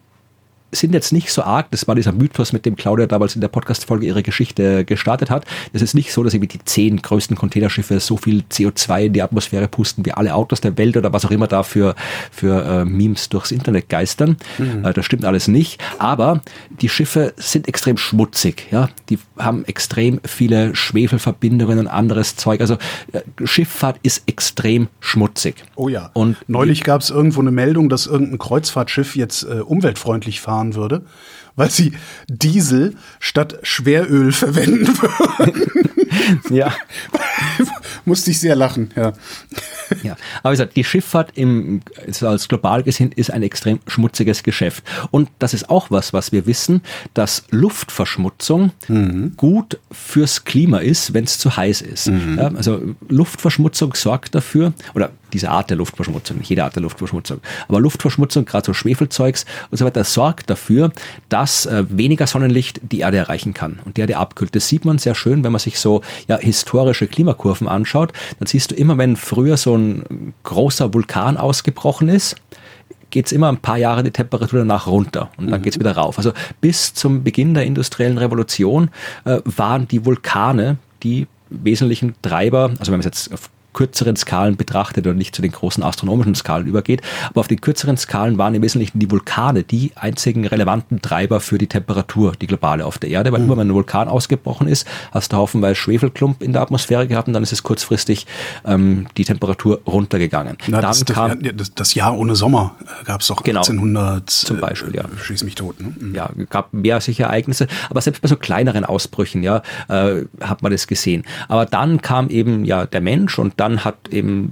sind 0.73 0.93
jetzt 0.93 1.13
nicht 1.13 1.31
so 1.31 1.43
arg, 1.43 1.71
das 1.71 1.87
war 1.87 1.95
dieser 1.95 2.11
Mythos, 2.11 2.53
mit 2.53 2.65
dem 2.65 2.75
Claudia 2.75 3.07
damals 3.07 3.35
in 3.35 3.41
der 3.41 3.47
Podcast-Folge 3.47 4.05
ihre 4.05 4.23
Geschichte 4.23 4.85
gestartet 4.85 5.29
hat. 5.29 5.45
Es 5.71 5.81
ist 5.81 5.93
nicht 5.93 6.13
so, 6.13 6.23
dass 6.23 6.33
irgendwie 6.33 6.57
die 6.57 6.63
zehn 6.63 7.01
größten 7.01 7.37
Containerschiffe 7.37 7.99
so 7.99 8.17
viel 8.17 8.43
CO2 8.51 9.05
in 9.05 9.13
die 9.13 9.21
Atmosphäre 9.21 9.67
pusten 9.67 10.05
wie 10.05 10.11
alle 10.11 10.33
Autos 10.33 10.61
der 10.61 10.77
Welt 10.77 10.97
oder 10.97 11.13
was 11.13 11.25
auch 11.25 11.31
immer 11.31 11.47
da 11.47 11.63
für, 11.63 11.95
für 12.31 12.63
äh, 12.65 12.85
Memes 12.85 13.29
durchs 13.29 13.51
Internet 13.51 13.89
geistern. 13.89 14.37
Mhm. 14.57 14.85
Äh, 14.85 14.93
das 14.93 15.05
stimmt 15.05 15.25
alles 15.25 15.47
nicht. 15.47 15.81
Aber 15.99 16.41
die 16.69 16.89
Schiffe 16.89 17.33
sind 17.37 17.67
extrem 17.67 17.97
schmutzig. 17.97 18.67
Ja? 18.71 18.89
Die 19.09 19.19
haben 19.37 19.65
extrem 19.65 20.19
viele 20.25 20.75
Schwefelverbindungen 20.75 21.79
und 21.79 21.87
anderes 21.87 22.35
Zeug. 22.35 22.61
Also 22.61 22.75
äh, 23.11 23.21
Schifffahrt 23.45 23.99
ist 24.03 24.23
extrem 24.27 24.87
schmutzig. 24.99 25.55
Oh 25.75 25.89
ja. 25.89 26.09
Und 26.13 26.37
neulich 26.47 26.83
gab 26.83 27.01
es 27.01 27.09
irgendwo 27.09 27.41
eine 27.41 27.51
Meldung, 27.51 27.89
dass 27.89 28.07
irgendein 28.07 28.37
Kreuzfahrtschiff 28.37 29.15
jetzt 29.15 29.43
äh, 29.43 29.59
umweltfreundlich 29.59 30.41
fahren 30.41 30.62
fahren 30.63 30.75
würde, 30.75 31.03
weil 31.55 31.69
sie 31.69 31.93
Diesel 32.27 32.95
statt 33.19 33.59
Schweröl 33.63 34.31
verwenden 34.31 34.87
würden. 34.87 35.89
ja. 36.49 36.73
Musste 38.05 38.31
ich 38.31 38.39
sehr 38.39 38.55
lachen, 38.55 38.89
ja. 38.95 39.13
Ja, 40.01 40.15
aber 40.41 40.51
wie 40.51 40.53
gesagt, 40.53 40.75
die 40.75 40.83
Schifffahrt 40.83 41.31
im, 41.35 41.81
als 42.21 42.47
global 42.47 42.83
gesehen 42.83 43.11
ist 43.11 43.31
ein 43.31 43.43
extrem 43.43 43.79
schmutziges 43.87 44.43
Geschäft. 44.43 44.83
Und 45.11 45.29
das 45.39 45.53
ist 45.53 45.69
auch 45.69 45.91
was, 45.91 46.13
was 46.13 46.31
wir 46.31 46.45
wissen, 46.45 46.81
dass 47.13 47.43
Luftverschmutzung 47.49 48.71
mhm. 48.87 49.33
gut 49.37 49.79
fürs 49.91 50.45
Klima 50.45 50.79
ist, 50.79 51.13
wenn 51.13 51.25
es 51.25 51.37
zu 51.37 51.55
heiß 51.55 51.81
ist. 51.81 52.07
Mhm. 52.07 52.37
Ja, 52.37 52.47
also 52.55 52.81
Luftverschmutzung 53.07 53.93
sorgt 53.93 54.35
dafür, 54.35 54.73
oder 54.93 55.11
diese 55.33 55.49
Art 55.49 55.69
der 55.69 55.77
Luftverschmutzung, 55.77 56.37
nicht 56.37 56.49
jede 56.49 56.63
Art 56.63 56.75
der 56.75 56.83
Luftverschmutzung, 56.83 57.41
aber 57.67 57.79
Luftverschmutzung, 57.79 58.45
gerade 58.45 58.65
so 58.65 58.73
Schwefelzeugs 58.73 59.45
und 59.71 59.77
so 59.77 59.85
weiter, 59.85 60.03
sorgt 60.03 60.49
dafür, 60.49 60.91
dass 61.29 61.65
äh, 61.65 61.85
weniger 61.89 62.27
Sonnenlicht 62.27 62.79
die 62.83 62.99
Erde 62.99 63.17
erreichen 63.17 63.53
kann 63.53 63.79
und 63.85 63.97
die 63.97 64.01
Erde 64.01 64.17
abkühlt. 64.17 64.55
Das 64.55 64.67
sieht 64.67 64.85
man 64.85 64.99
sehr 64.99 65.15
schön, 65.15 65.43
wenn 65.43 65.51
man 65.51 65.59
sich 65.59 65.79
so 65.79 66.01
ja, 66.27 66.37
historische 66.37 67.07
Klimakurven 67.07 67.67
anschaut. 67.67 67.92
Dann 68.39 68.47
siehst 68.47 68.71
du 68.71 68.75
immer, 68.75 68.97
wenn 68.97 69.15
früher 69.15 69.57
so 69.57 69.75
ein 69.75 70.33
großer 70.43 70.93
Vulkan 70.93 71.37
ausgebrochen 71.37 72.09
ist, 72.09 72.35
geht 73.09 73.27
es 73.27 73.31
immer 73.31 73.47
ein 73.49 73.57
paar 73.57 73.77
Jahre 73.77 74.03
die 74.03 74.11
Temperatur 74.11 74.59
danach 74.59 74.87
runter 74.87 75.29
und 75.37 75.51
dann 75.51 75.59
mhm. 75.59 75.63
geht 75.63 75.73
es 75.73 75.79
wieder 75.79 75.95
rauf. 75.95 76.17
Also 76.17 76.33
bis 76.61 76.95
zum 76.95 77.23
Beginn 77.23 77.53
der 77.53 77.63
industriellen 77.63 78.17
Revolution 78.17 78.89
äh, 79.25 79.39
waren 79.45 79.87
die 79.87 80.03
Vulkane 80.03 80.77
die 81.03 81.27
wesentlichen 81.49 82.15
Treiber, 82.23 82.71
also 82.79 82.91
wenn 82.91 82.93
man 82.93 82.99
es 83.01 83.05
jetzt 83.05 83.33
auf 83.33 83.49
kürzeren 83.73 84.15
Skalen 84.15 84.55
betrachtet 84.55 85.07
und 85.07 85.17
nicht 85.17 85.35
zu 85.35 85.41
den 85.41 85.51
großen 85.51 85.83
astronomischen 85.83 86.35
Skalen 86.35 86.67
übergeht. 86.67 87.01
Aber 87.29 87.41
auf 87.41 87.47
den 87.47 87.61
kürzeren 87.61 87.97
Skalen 87.97 88.37
waren 88.37 88.55
im 88.55 88.61
Wesentlichen 88.61 88.99
die 88.99 89.09
Vulkane 89.09 89.63
die 89.63 89.91
einzigen 89.95 90.45
relevanten 90.45 91.01
Treiber 91.01 91.39
für 91.39 91.57
die 91.57 91.67
Temperatur, 91.67 92.33
die 92.39 92.47
globale 92.47 92.85
auf 92.85 92.97
der 92.97 93.09
Erde, 93.09 93.31
weil 93.31 93.39
mhm. 93.39 93.45
immer 93.45 93.57
wenn 93.57 93.67
ein 93.69 93.73
Vulkan 93.73 94.07
ausgebrochen 94.07 94.67
ist, 94.67 94.87
hast 95.11 95.33
du 95.33 95.37
haufenweise 95.37 95.75
Schwefelklump 95.75 96.41
in 96.41 96.53
der 96.53 96.61
Atmosphäre 96.61 97.07
gehabt 97.07 97.27
und 97.27 97.33
dann 97.33 97.43
ist 97.43 97.51
es 97.51 97.63
kurzfristig 97.63 98.27
ähm, 98.65 99.07
die 99.17 99.25
Temperatur 99.25 99.81
runtergegangen. 99.85 100.57
Na, 100.67 100.81
dann 100.81 100.91
das, 100.91 101.05
kam, 101.05 101.39
das, 101.41 101.73
das, 101.73 101.93
Jahr 101.93 102.17
ohne 102.17 102.35
Sommer 102.35 102.75
äh, 102.81 103.05
gab 103.05 103.21
es 103.21 103.27
doch 103.27 103.43
genau, 103.43 103.61
1800 103.61 104.29
zum 104.29 104.59
Beispiel, 104.59 104.95
ja. 104.95 105.03
Äh, 105.03 105.23
schieß 105.23 105.43
mich 105.43 105.55
tot. 105.55 105.79
Ne? 105.79 105.93
Mhm. 105.97 106.15
Ja, 106.15 106.29
gab 106.49 106.73
mehr 106.73 107.01
sicher 107.01 107.25
Ereignisse, 107.25 107.67
aber 107.89 108.01
selbst 108.01 108.21
bei 108.21 108.27
so 108.27 108.35
kleineren 108.35 108.85
Ausbrüchen, 108.85 109.43
ja, 109.43 109.61
äh, 109.87 110.25
hat 110.41 110.61
man 110.61 110.71
das 110.71 110.87
gesehen. 110.87 111.23
Aber 111.47 111.65
dann 111.65 112.01
kam 112.01 112.29
eben 112.29 112.65
ja 112.65 112.85
der 112.85 113.01
Mensch 113.01 113.39
und 113.39 113.59
dann 113.63 113.85
hat 113.85 114.09
eben 114.09 114.49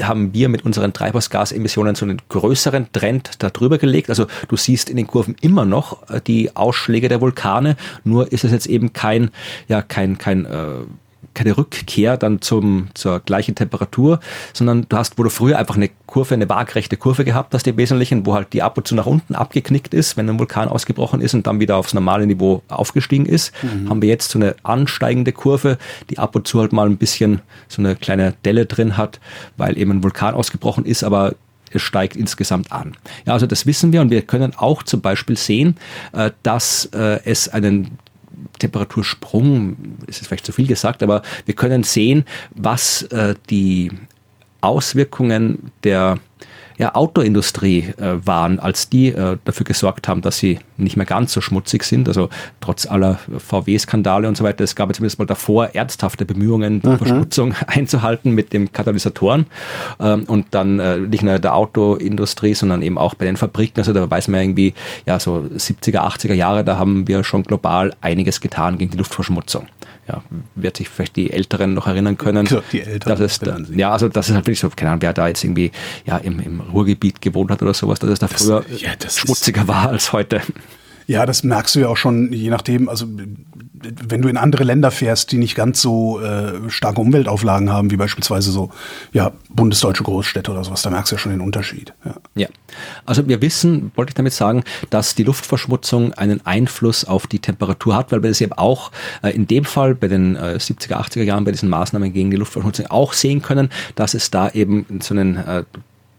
haben 0.00 0.32
wir 0.32 0.48
mit 0.48 0.64
unseren 0.64 0.92
Treibhausgasemissionen 0.92 1.94
so 1.94 2.04
einen 2.04 2.20
größeren 2.28 2.92
Trend 2.92 3.32
darüber 3.38 3.78
gelegt. 3.78 4.08
Also 4.08 4.26
du 4.48 4.56
siehst 4.56 4.88
in 4.88 4.96
den 4.96 5.06
Kurven 5.06 5.36
immer 5.40 5.64
noch 5.64 6.08
äh, 6.08 6.20
die 6.24 6.56
Ausschläge 6.56 7.08
der 7.08 7.20
Vulkane, 7.20 7.76
nur 8.04 8.32
ist 8.32 8.44
es 8.44 8.52
jetzt 8.52 8.66
eben 8.66 8.92
kein, 8.92 9.30
ja, 9.68 9.82
kein, 9.82 10.18
kein 10.18 10.46
äh, 10.46 10.84
keine 11.34 11.56
Rückkehr 11.56 12.16
dann 12.16 12.40
zum, 12.40 12.88
zur 12.94 13.20
gleichen 13.20 13.54
Temperatur, 13.54 14.20
sondern 14.52 14.86
du 14.88 14.96
hast, 14.96 15.18
wo 15.18 15.22
du 15.22 15.30
früher 15.30 15.58
einfach 15.58 15.76
eine 15.76 15.90
Kurve, 16.06 16.34
eine 16.34 16.48
waagrechte 16.48 16.96
Kurve 16.96 17.24
gehabt 17.24 17.54
hast 17.54 17.66
im 17.66 17.76
Wesentlichen, 17.76 18.26
wo 18.26 18.34
halt 18.34 18.52
die 18.52 18.62
ab 18.62 18.76
und 18.76 18.86
zu 18.86 18.94
nach 18.94 19.06
unten 19.06 19.34
abgeknickt 19.34 19.94
ist, 19.94 20.16
wenn 20.16 20.28
ein 20.28 20.38
Vulkan 20.38 20.68
ausgebrochen 20.68 21.20
ist 21.20 21.34
und 21.34 21.46
dann 21.46 21.60
wieder 21.60 21.76
aufs 21.76 21.94
normale 21.94 22.26
Niveau 22.26 22.62
aufgestiegen 22.68 23.26
ist, 23.26 23.52
mhm. 23.62 23.88
haben 23.88 24.02
wir 24.02 24.08
jetzt 24.08 24.30
so 24.30 24.38
eine 24.38 24.54
ansteigende 24.62 25.32
Kurve, 25.32 25.78
die 26.10 26.18
ab 26.18 26.36
und 26.36 26.46
zu 26.46 26.60
halt 26.60 26.72
mal 26.72 26.86
ein 26.86 26.98
bisschen 26.98 27.40
so 27.68 27.82
eine 27.82 27.96
kleine 27.96 28.34
Delle 28.44 28.66
drin 28.66 28.96
hat, 28.96 29.20
weil 29.56 29.78
eben 29.78 29.90
ein 29.90 30.02
Vulkan 30.02 30.34
ausgebrochen 30.34 30.84
ist, 30.84 31.04
aber 31.04 31.34
es 31.74 31.82
steigt 31.82 32.16
insgesamt 32.16 32.70
an. 32.72 32.96
Ja, 33.26 33.32
also 33.32 33.46
das 33.46 33.66
wissen 33.66 33.92
wir 33.92 34.00
und 34.00 34.10
wir 34.10 34.22
können 34.22 34.52
auch 34.56 34.82
zum 34.82 35.00
Beispiel 35.00 35.36
sehen, 35.36 35.76
äh, 36.12 36.30
dass 36.42 36.86
äh, 36.86 37.20
es 37.24 37.48
einen 37.48 37.98
Temperatursprung, 38.62 39.76
ist 40.06 40.22
es 40.22 40.28
vielleicht 40.28 40.46
zu 40.46 40.52
viel 40.52 40.66
gesagt, 40.66 41.02
aber 41.02 41.22
wir 41.44 41.54
können 41.54 41.82
sehen, 41.82 42.24
was 42.54 43.02
äh, 43.02 43.34
die 43.50 43.90
Auswirkungen 44.60 45.72
der 45.82 46.18
ja, 46.82 46.96
Autoindustrie 46.96 47.94
äh, 47.96 48.26
waren, 48.26 48.58
als 48.58 48.88
die 48.88 49.10
äh, 49.10 49.38
dafür 49.44 49.62
gesorgt 49.62 50.08
haben, 50.08 50.20
dass 50.20 50.38
sie 50.38 50.58
nicht 50.76 50.96
mehr 50.96 51.06
ganz 51.06 51.32
so 51.32 51.40
schmutzig 51.40 51.84
sind. 51.84 52.08
Also 52.08 52.28
trotz 52.60 52.86
aller 52.86 53.20
VW-Skandale 53.38 54.26
und 54.26 54.36
so 54.36 54.42
weiter. 54.42 54.64
Es 54.64 54.74
gab 54.74 54.88
ja 54.88 54.94
zumindest 54.94 55.20
mal 55.20 55.26
davor 55.26 55.66
ernsthafte 55.74 56.24
Bemühungen, 56.24 56.82
die 56.82 56.88
mhm. 56.88 56.98
Verschmutzung 56.98 57.54
einzuhalten 57.68 58.32
mit 58.32 58.52
den 58.52 58.72
Katalysatoren. 58.72 59.46
Ähm, 60.00 60.24
und 60.24 60.46
dann 60.50 60.80
äh, 60.80 60.98
nicht 60.98 61.22
nur 61.22 61.38
der 61.38 61.54
Autoindustrie, 61.54 62.54
sondern 62.54 62.82
eben 62.82 62.98
auch 62.98 63.14
bei 63.14 63.26
den 63.26 63.36
Fabriken. 63.36 63.78
Also 63.78 63.92
da 63.92 64.10
weiß 64.10 64.26
man 64.26 64.40
irgendwie, 64.40 64.74
ja, 65.06 65.20
so 65.20 65.48
70er, 65.56 65.98
80er 65.98 66.34
Jahre, 66.34 66.64
da 66.64 66.78
haben 66.78 67.06
wir 67.06 67.22
schon 67.22 67.44
global 67.44 67.94
einiges 68.00 68.40
getan 68.40 68.76
gegen 68.76 68.90
die 68.90 68.98
Luftverschmutzung 68.98 69.68
ja, 70.08 70.22
wird 70.54 70.76
sich 70.76 70.88
vielleicht 70.88 71.16
die 71.16 71.30
Älteren 71.30 71.74
noch 71.74 71.86
erinnern 71.86 72.18
können. 72.18 72.48
Die 72.72 72.80
Älteren. 72.80 73.18
Das 73.18 73.20
ist, 73.20 73.42
ja, 73.74 73.92
also 73.92 74.08
das 74.08 74.28
ist 74.28 74.34
halt 74.34 74.46
wirklich 74.46 74.60
so, 74.60 74.68
keine 74.70 74.90
Ahnung, 74.90 75.02
wer 75.02 75.12
da 75.12 75.28
jetzt 75.28 75.44
irgendwie 75.44 75.70
ja, 76.04 76.16
im, 76.18 76.40
im 76.40 76.60
Ruhrgebiet 76.60 77.20
gewohnt 77.20 77.50
hat 77.50 77.62
oder 77.62 77.74
sowas, 77.74 77.98
dass 78.00 78.10
es 78.10 78.18
da 78.18 78.28
früher 78.28 78.64
das, 78.68 78.80
ja, 78.80 78.90
schmutziger 79.10 79.68
war 79.68 79.88
als 79.90 80.12
heute. 80.12 80.42
Ja, 81.06 81.26
das 81.26 81.42
merkst 81.42 81.74
du 81.74 81.80
ja 81.80 81.88
auch 81.88 81.96
schon, 81.96 82.32
je 82.32 82.50
nachdem, 82.50 82.88
also 82.88 83.06
wenn 83.82 84.22
du 84.22 84.28
in 84.28 84.36
andere 84.36 84.64
Länder 84.64 84.90
fährst, 84.90 85.32
die 85.32 85.38
nicht 85.38 85.54
ganz 85.54 85.80
so 85.80 86.20
äh, 86.20 86.70
starke 86.70 87.00
Umweltauflagen 87.00 87.70
haben, 87.70 87.90
wie 87.90 87.96
beispielsweise 87.96 88.50
so 88.50 88.70
ja, 89.12 89.32
bundesdeutsche 89.48 90.04
Großstädte 90.04 90.50
oder 90.50 90.64
sowas, 90.64 90.82
da 90.82 90.90
merkst 90.90 91.10
du 91.10 91.16
ja 91.16 91.18
schon 91.18 91.32
den 91.32 91.40
Unterschied. 91.40 91.92
Ja. 92.04 92.14
ja. 92.34 92.48
Also 93.06 93.26
wir 93.28 93.42
wissen, 93.42 93.92
wollte 93.96 94.10
ich 94.10 94.14
damit 94.14 94.32
sagen, 94.32 94.62
dass 94.90 95.14
die 95.14 95.24
Luftverschmutzung 95.24 96.12
einen 96.14 96.44
Einfluss 96.46 97.04
auf 97.04 97.26
die 97.26 97.40
Temperatur 97.40 97.96
hat, 97.96 98.12
weil 98.12 98.22
wir 98.22 98.30
das 98.30 98.40
eben 98.40 98.52
auch 98.52 98.92
äh, 99.22 99.30
in 99.30 99.46
dem 99.46 99.64
Fall 99.64 99.94
bei 99.94 100.08
den 100.08 100.36
äh, 100.36 100.58
70er, 100.58 100.94
80er 100.94 101.22
Jahren 101.22 101.44
bei 101.44 101.52
diesen 101.52 101.68
Maßnahmen 101.68 102.12
gegen 102.12 102.30
die 102.30 102.36
Luftverschmutzung 102.36 102.86
auch 102.86 103.12
sehen 103.12 103.42
können, 103.42 103.70
dass 103.94 104.14
es 104.14 104.30
da 104.30 104.50
eben 104.50 104.86
so 105.00 105.14
einen 105.14 105.36
äh, 105.36 105.64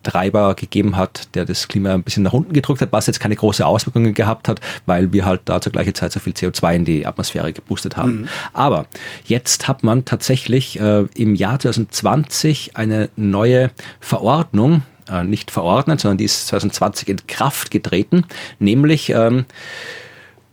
Treiber 0.03 0.53
gegeben 0.55 0.97
hat, 0.97 1.29
der 1.35 1.45
das 1.45 1.67
Klima 1.67 1.93
ein 1.93 2.03
bisschen 2.03 2.23
nach 2.23 2.33
unten 2.33 2.53
gedrückt 2.53 2.81
hat, 2.81 2.91
was 2.91 3.07
jetzt 3.07 3.19
keine 3.19 3.35
große 3.35 3.65
Auswirkungen 3.65 4.13
gehabt 4.13 4.47
hat, 4.47 4.59
weil 4.85 5.13
wir 5.13 5.25
halt 5.25 5.41
da 5.45 5.61
zur 5.61 5.71
gleichen 5.71 5.95
Zeit 5.95 6.11
so 6.11 6.19
viel 6.19 6.33
CO2 6.33 6.75
in 6.75 6.85
die 6.85 7.05
Atmosphäre 7.05 7.53
geboostet 7.53 7.97
haben. 7.97 8.21
Mhm. 8.21 8.27
Aber 8.53 8.85
jetzt 9.25 9.67
hat 9.67 9.83
man 9.83 10.05
tatsächlich 10.05 10.79
äh, 10.79 11.05
im 11.15 11.35
Jahr 11.35 11.59
2020 11.59 12.75
eine 12.75 13.09
neue 13.15 13.71
Verordnung, 13.99 14.83
äh, 15.09 15.23
nicht 15.23 15.51
verordnet, 15.51 16.01
sondern 16.01 16.17
die 16.17 16.25
ist 16.25 16.47
2020 16.47 17.09
in 17.09 17.27
Kraft 17.27 17.71
getreten, 17.71 18.25
nämlich 18.59 19.09
ähm, 19.09 19.45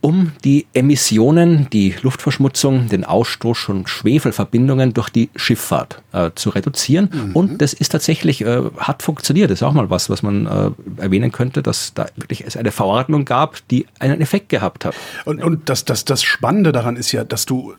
um 0.00 0.32
die 0.44 0.66
Emissionen, 0.72 1.68
die 1.70 1.94
Luftverschmutzung, 2.00 2.88
den 2.88 3.04
Ausstoß 3.04 3.58
von 3.58 3.86
Schwefelverbindungen 3.86 4.94
durch 4.94 5.10
die 5.10 5.28
Schifffahrt 5.36 6.02
äh, 6.12 6.30
zu 6.34 6.50
reduzieren. 6.50 7.10
Mhm. 7.12 7.36
Und 7.36 7.62
das 7.62 7.74
ist 7.74 7.90
tatsächlich, 7.90 8.40
äh, 8.42 8.62
hat 8.78 9.02
funktioniert. 9.02 9.50
Das 9.50 9.58
ist 9.58 9.62
auch 9.62 9.74
mal 9.74 9.90
was, 9.90 10.08
was 10.08 10.22
man 10.22 10.46
äh, 10.46 11.02
erwähnen 11.02 11.32
könnte, 11.32 11.62
dass 11.62 11.92
da 11.92 12.06
wirklich 12.16 12.46
es 12.46 12.56
eine 12.56 12.72
Verordnung 12.72 13.24
gab, 13.26 13.56
die 13.68 13.86
einen 13.98 14.20
Effekt 14.20 14.48
gehabt 14.48 14.84
hat. 14.84 14.94
Und, 15.26 15.42
und 15.42 15.68
das, 15.68 15.84
das, 15.84 16.04
das 16.04 16.22
Spannende 16.22 16.72
daran 16.72 16.96
ist 16.96 17.12
ja, 17.12 17.24
dass 17.24 17.44
du 17.44 17.74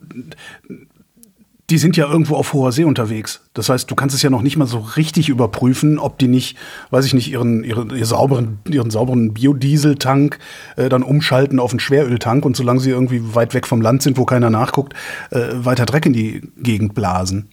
die 1.71 1.77
sind 1.77 1.95
ja 1.95 2.05
irgendwo 2.05 2.35
auf 2.35 2.51
hoher 2.51 2.73
See 2.73 2.83
unterwegs. 2.83 3.41
Das 3.53 3.69
heißt, 3.69 3.89
du 3.89 3.95
kannst 3.95 4.13
es 4.13 4.21
ja 4.21 4.29
noch 4.29 4.41
nicht 4.41 4.57
mal 4.57 4.67
so 4.67 4.79
richtig 4.79 5.29
überprüfen, 5.29 5.99
ob 5.99 6.19
die 6.19 6.27
nicht, 6.27 6.57
weiß 6.89 7.05
ich 7.05 7.13
nicht, 7.13 7.31
ihren, 7.31 7.63
ihren, 7.63 7.89
ihren 7.91 8.03
sauberen, 8.03 8.59
ihren 8.69 8.91
sauberen 8.91 9.33
Biodieseltank 9.33 10.37
äh, 10.75 10.89
dann 10.89 11.01
umschalten 11.01 11.59
auf 11.59 11.71
einen 11.71 11.79
Schweröltank 11.79 12.43
und 12.43 12.57
solange 12.57 12.81
sie 12.81 12.89
irgendwie 12.89 13.35
weit 13.35 13.53
weg 13.53 13.67
vom 13.67 13.81
Land 13.81 14.01
sind, 14.01 14.17
wo 14.17 14.25
keiner 14.25 14.49
nachguckt, 14.49 14.93
äh, 15.29 15.47
weiter 15.53 15.85
Dreck 15.85 16.05
in 16.05 16.11
die 16.13 16.41
Gegend 16.57 16.93
blasen. 16.93 17.47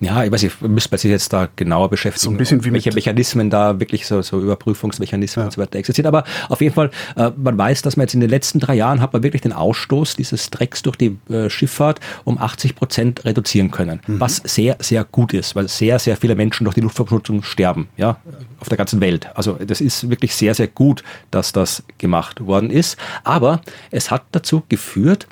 Ja, 0.00 0.24
ich 0.24 0.32
weiß 0.32 0.42
nicht, 0.42 0.60
müsste 0.62 0.90
man 0.90 0.98
sich 0.98 1.10
jetzt 1.10 1.32
da 1.32 1.48
genauer 1.56 1.90
beschäftigen, 1.90 2.24
so 2.24 2.30
ein 2.30 2.36
bisschen 2.36 2.64
wie 2.64 2.72
welche 2.72 2.92
Mechanismen 2.92 3.50
da 3.50 3.78
wirklich 3.80 4.06
so, 4.06 4.22
so 4.22 4.40
Überprüfungsmechanismen 4.40 5.42
ja. 5.42 5.46
und 5.46 5.52
so 5.52 5.60
weiter 5.60 5.78
existieren. 5.78 6.06
Aber 6.06 6.24
auf 6.48 6.60
jeden 6.60 6.74
Fall, 6.74 6.90
äh, 7.16 7.30
man 7.36 7.56
weiß, 7.56 7.82
dass 7.82 7.96
man 7.96 8.04
jetzt 8.04 8.14
in 8.14 8.20
den 8.20 8.30
letzten 8.30 8.60
drei 8.60 8.74
Jahren 8.74 9.00
hat 9.00 9.12
man 9.12 9.22
wirklich 9.22 9.42
den 9.42 9.52
Ausstoß 9.52 10.16
dieses 10.16 10.50
Drecks 10.50 10.82
durch 10.82 10.96
die 10.96 11.18
äh, 11.28 11.50
Schifffahrt 11.50 12.00
um 12.24 12.38
80 12.38 12.74
Prozent 12.74 13.24
reduzieren 13.24 13.70
können. 13.70 14.00
Mhm. 14.06 14.20
Was 14.20 14.36
sehr, 14.44 14.76
sehr 14.80 15.04
gut 15.04 15.32
ist, 15.32 15.56
weil 15.56 15.68
sehr, 15.68 15.98
sehr 15.98 16.16
viele 16.16 16.34
Menschen 16.34 16.64
durch 16.64 16.74
die 16.74 16.80
Luftverschmutzung 16.80 17.42
sterben, 17.42 17.88
ja, 17.96 18.18
auf 18.60 18.68
der 18.68 18.78
ganzen 18.78 19.00
Welt. 19.00 19.28
Also 19.34 19.54
das 19.54 19.80
ist 19.80 20.10
wirklich 20.10 20.34
sehr, 20.34 20.54
sehr 20.54 20.68
gut, 20.68 21.02
dass 21.30 21.52
das 21.52 21.82
gemacht 21.98 22.44
worden 22.46 22.70
ist. 22.70 22.96
Aber 23.24 23.60
es 23.90 24.10
hat 24.10 24.22
dazu 24.32 24.62
geführt, 24.68 25.26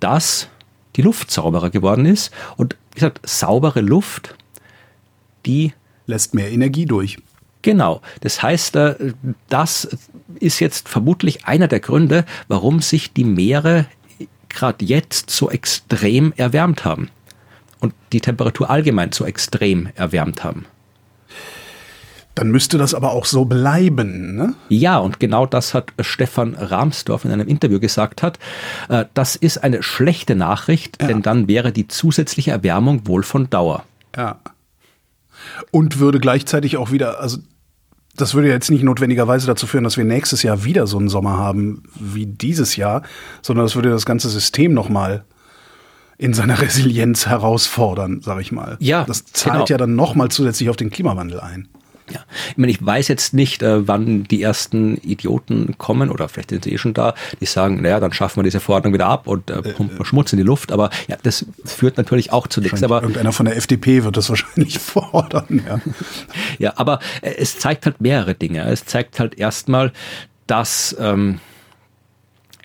dass 0.00 0.48
die 0.96 1.02
Luft 1.02 1.30
sauberer 1.30 1.70
geworden 1.70 2.06
ist. 2.06 2.32
Und 2.56 2.76
wie 2.92 2.96
gesagt, 2.96 3.20
saubere 3.24 3.80
Luft, 3.80 4.34
die 5.46 5.72
lässt 6.06 6.34
mehr 6.34 6.50
Energie 6.50 6.86
durch. 6.86 7.18
Genau. 7.62 8.00
Das 8.20 8.42
heißt, 8.42 8.76
äh, 8.76 9.12
das 9.48 9.88
ist 10.38 10.60
jetzt 10.60 10.88
vermutlich 10.88 11.46
einer 11.46 11.68
der 11.68 11.80
Gründe, 11.80 12.24
warum 12.48 12.80
sich 12.80 13.12
die 13.12 13.24
Meere 13.24 13.86
gerade 14.48 14.84
jetzt 14.84 15.30
so 15.30 15.50
extrem 15.50 16.32
erwärmt 16.36 16.84
haben 16.84 17.08
und 17.80 17.94
die 18.12 18.20
Temperatur 18.20 18.68
allgemein 18.68 19.12
so 19.12 19.24
extrem 19.24 19.88
erwärmt 19.94 20.42
haben. 20.42 20.66
Dann 22.40 22.52
müsste 22.52 22.78
das 22.78 22.94
aber 22.94 23.12
auch 23.12 23.26
so 23.26 23.44
bleiben, 23.44 24.34
ne? 24.34 24.54
Ja, 24.70 24.96
und 24.96 25.20
genau 25.20 25.44
das 25.44 25.74
hat 25.74 25.92
Stefan 26.00 26.54
Rahmsdorf 26.54 27.26
in 27.26 27.32
einem 27.32 27.46
Interview 27.46 27.78
gesagt 27.78 28.22
hat. 28.22 28.38
Äh, 28.88 29.04
das 29.12 29.36
ist 29.36 29.62
eine 29.62 29.82
schlechte 29.82 30.34
Nachricht, 30.34 30.96
ja. 31.02 31.08
denn 31.08 31.20
dann 31.20 31.48
wäre 31.48 31.70
die 31.70 31.86
zusätzliche 31.86 32.50
Erwärmung 32.50 33.06
wohl 33.06 33.24
von 33.24 33.50
Dauer. 33.50 33.84
Ja. 34.16 34.40
Und 35.70 35.98
würde 35.98 36.18
gleichzeitig 36.18 36.78
auch 36.78 36.92
wieder, 36.92 37.20
also 37.20 37.40
das 38.16 38.32
würde 38.32 38.48
jetzt 38.48 38.70
nicht 38.70 38.84
notwendigerweise 38.84 39.46
dazu 39.46 39.66
führen, 39.66 39.84
dass 39.84 39.98
wir 39.98 40.04
nächstes 40.06 40.42
Jahr 40.42 40.64
wieder 40.64 40.86
so 40.86 40.96
einen 40.96 41.10
Sommer 41.10 41.36
haben 41.36 41.82
wie 41.94 42.24
dieses 42.24 42.74
Jahr, 42.76 43.02
sondern 43.42 43.66
das 43.66 43.74
würde 43.74 43.90
das 43.90 44.06
ganze 44.06 44.30
System 44.30 44.72
nochmal 44.72 45.24
in 46.16 46.32
seiner 46.32 46.58
Resilienz 46.62 47.26
herausfordern, 47.26 48.22
sag 48.22 48.40
ich 48.40 48.50
mal. 48.50 48.78
Ja, 48.80 49.04
das 49.04 49.26
zahlt 49.26 49.52
genau. 49.56 49.66
ja 49.66 49.76
dann 49.76 49.94
nochmal 49.94 50.30
zusätzlich 50.30 50.70
auf 50.70 50.76
den 50.76 50.88
Klimawandel 50.88 51.40
ein. 51.40 51.68
Ja, 52.10 52.24
ich 52.50 52.56
meine, 52.56 52.72
ich 52.72 52.84
weiß 52.84 53.08
jetzt 53.08 53.34
nicht, 53.34 53.62
äh, 53.62 53.86
wann 53.86 54.24
die 54.24 54.42
ersten 54.42 54.96
Idioten 54.98 55.76
kommen 55.78 56.10
oder 56.10 56.28
vielleicht 56.28 56.50
sind 56.50 56.64
sie 56.64 56.72
eh 56.72 56.78
schon 56.78 56.94
da, 56.94 57.14
die 57.40 57.46
sagen, 57.46 57.82
naja, 57.82 58.00
dann 58.00 58.12
schaffen 58.12 58.36
wir 58.36 58.42
diese 58.42 58.60
Verordnung 58.60 58.92
wieder 58.92 59.06
ab 59.06 59.26
und 59.26 59.50
äh, 59.50 59.58
äh 59.58 59.72
pumpen 59.72 60.00
äh, 60.00 60.04
Schmutz 60.04 60.32
in 60.32 60.38
die 60.38 60.44
Luft. 60.44 60.72
Aber 60.72 60.90
ja, 61.08 61.16
das 61.22 61.46
führt 61.64 61.96
natürlich 61.96 62.32
auch 62.32 62.46
zu 62.46 62.60
nichts. 62.60 62.82
Aber 62.82 63.02
irgendeiner 63.02 63.32
von 63.32 63.46
der 63.46 63.56
FDP 63.56 64.04
wird 64.04 64.16
das 64.16 64.28
wahrscheinlich 64.28 64.78
fordern. 64.80 65.62
Ja, 65.66 65.80
ja 66.58 66.72
aber 66.76 67.00
äh, 67.22 67.34
es 67.36 67.58
zeigt 67.58 67.86
halt 67.86 68.00
mehrere 68.00 68.34
Dinge. 68.34 68.64
Es 68.64 68.84
zeigt 68.84 69.20
halt 69.20 69.38
erstmal, 69.38 69.92
dass 70.46 70.96
ähm, 70.98 71.40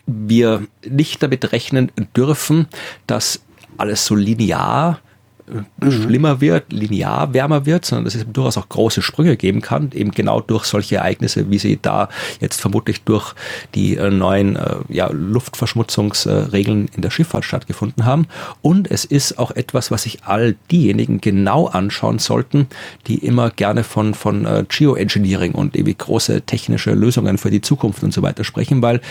wir 0.07 0.63
nicht 0.87 1.21
damit 1.21 1.51
rechnen 1.51 1.91
dürfen, 2.15 2.67
dass 3.07 3.41
alles 3.77 4.05
so 4.05 4.15
linear 4.15 4.99
mhm. 5.47 5.91
schlimmer 5.91 6.41
wird, 6.41 6.71
linear 6.71 7.33
wärmer 7.33 7.65
wird, 7.65 7.85
sondern 7.85 8.05
dass 8.05 8.15
es 8.15 8.25
durchaus 8.31 8.57
auch 8.57 8.69
große 8.69 9.01
Sprünge 9.01 9.37
geben 9.37 9.61
kann, 9.61 9.91
eben 9.93 10.11
genau 10.11 10.41
durch 10.41 10.65
solche 10.65 10.97
Ereignisse, 10.97 11.49
wie 11.49 11.57
sie 11.57 11.79
da 11.81 12.09
jetzt 12.39 12.61
vermutlich 12.61 13.03
durch 13.03 13.33
die 13.73 13.95
äh, 13.95 14.09
neuen 14.09 14.55
äh, 14.55 14.75
ja, 14.89 15.09
Luftverschmutzungsregeln 15.11 16.89
in 16.95 17.01
der 17.01 17.09
Schifffahrt 17.09 17.45
stattgefunden 17.45 18.05
haben. 18.05 18.27
Und 18.61 18.89
es 18.89 19.05
ist 19.05 19.37
auch 19.37 19.51
etwas, 19.51 19.91
was 19.91 20.03
sich 20.03 20.23
all 20.23 20.55
diejenigen 20.71 21.21
genau 21.21 21.67
anschauen 21.67 22.19
sollten, 22.19 22.67
die 23.07 23.19
immer 23.25 23.49
gerne 23.49 23.83
von, 23.83 24.13
von 24.13 24.45
äh, 24.45 24.65
Geoengineering 24.67 25.53
und 25.53 25.75
irgendwie 25.75 25.95
große 25.95 26.41
technische 26.41 26.93
Lösungen 26.93 27.37
für 27.37 27.51
die 27.51 27.61
Zukunft 27.61 28.03
und 28.03 28.13
so 28.13 28.21
weiter 28.21 28.43
sprechen, 28.43 28.81
weil 28.81 29.01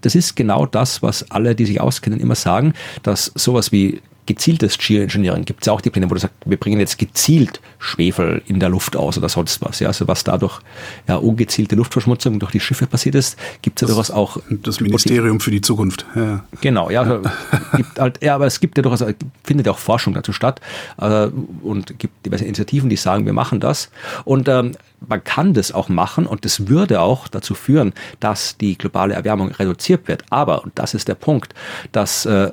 das 0.00 0.14
ist 0.14 0.36
genau 0.36 0.66
das, 0.66 1.02
was 1.02 1.30
alle, 1.30 1.54
die 1.54 1.66
sich 1.66 1.80
auskennen, 1.80 2.20
immer 2.20 2.34
sagen, 2.34 2.74
dass 3.02 3.32
sowas 3.34 3.72
wie 3.72 4.00
gezieltes 4.26 4.78
Geoengineering 4.78 5.44
gibt 5.44 5.62
es 5.62 5.66
ja 5.66 5.72
auch 5.72 5.80
die 5.80 5.90
Pläne, 5.90 6.08
wo 6.08 6.14
du 6.14 6.20
sagst, 6.20 6.36
wir 6.44 6.56
bringen 6.56 6.78
jetzt 6.78 6.98
gezielt 6.98 7.60
Schwefel 7.78 8.42
in 8.46 8.60
der 8.60 8.68
Luft 8.68 8.96
aus 8.96 9.18
oder 9.18 9.28
sonst 9.28 9.60
was. 9.62 9.80
Ja, 9.80 9.88
also 9.88 10.06
was 10.06 10.24
dadurch 10.24 10.60
ja, 11.08 11.16
ungezielte 11.16 11.74
Luftverschmutzung 11.74 12.38
durch 12.38 12.52
die 12.52 12.60
Schiffe 12.60 12.86
passiert 12.86 13.14
ist, 13.14 13.36
gibt 13.62 13.80
es 13.82 13.88
ja 13.88 13.94
durchaus 13.94 14.10
auch. 14.10 14.38
Das 14.48 14.80
Ministerium 14.80 15.40
für 15.40 15.50
die 15.50 15.60
Zukunft. 15.60 16.06
Ja. 16.14 16.44
Genau, 16.60 16.90
ja, 16.90 17.02
also 17.02 17.22
gibt 17.76 17.98
halt, 17.98 18.22
ja, 18.22 18.34
aber 18.34 18.46
es 18.46 18.60
gibt 18.60 18.76
ja 18.76 18.82
durchaus, 18.82 19.04
findet 19.42 19.66
ja 19.66 19.72
auch 19.72 19.78
Forschung 19.78 20.14
dazu 20.14 20.32
statt 20.32 20.60
äh, 21.00 21.28
und 21.62 21.98
gibt 21.98 22.24
diverse 22.24 22.44
Initiativen, 22.44 22.88
die 22.88 22.96
sagen, 22.96 23.26
wir 23.26 23.32
machen 23.32 23.58
das. 23.58 23.90
Und 24.24 24.48
ähm, 24.48 24.76
man 25.08 25.24
kann 25.24 25.52
das 25.54 25.72
auch 25.72 25.88
machen 25.88 26.26
und 26.26 26.44
das 26.44 26.68
würde 26.68 27.00
auch 27.00 27.28
dazu 27.28 27.54
führen, 27.54 27.92
dass 28.20 28.56
die 28.56 28.78
globale 28.78 29.14
Erwärmung 29.14 29.50
reduziert 29.50 30.06
wird. 30.06 30.24
Aber, 30.30 30.62
und 30.62 30.78
das 30.78 30.94
ist 30.94 31.08
der 31.08 31.16
Punkt, 31.16 31.54
dass 31.90 32.24
äh, 32.26 32.52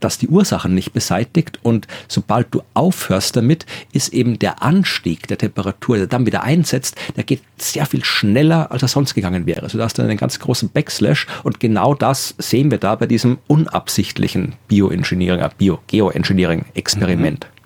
das 0.00 0.18
die 0.18 0.28
Ursachen 0.28 0.74
nicht 0.74 0.92
beseitigt 0.92 1.58
und 1.62 1.86
sobald 2.08 2.48
du 2.54 2.62
aufhörst 2.74 3.36
damit, 3.36 3.66
ist 3.92 4.12
eben 4.12 4.38
der 4.38 4.62
Anstieg 4.62 5.28
der 5.28 5.38
Temperatur, 5.38 5.98
der 5.98 6.06
dann 6.06 6.26
wieder 6.26 6.42
einsetzt, 6.42 6.96
der 7.16 7.24
geht 7.24 7.42
sehr 7.58 7.86
viel 7.86 8.04
schneller, 8.04 8.70
als 8.72 8.82
er 8.82 8.88
sonst 8.88 9.14
gegangen 9.14 9.46
wäre. 9.46 9.62
Also 9.62 9.78
da 9.78 9.84
hast 9.84 9.98
du 9.98 10.02
einen 10.02 10.16
ganz 10.16 10.38
großen 10.38 10.70
Backslash 10.70 11.26
und 11.42 11.60
genau 11.60 11.94
das 11.94 12.34
sehen 12.38 12.70
wir 12.70 12.78
da 12.78 12.94
bei 12.94 13.06
diesem 13.06 13.38
unabsichtlichen 13.46 14.54
Bioengineering, 14.68 15.40
äh, 15.40 15.50
Bio-Geoengineering-Experiment. 15.56 17.46
Mhm. 17.46 17.60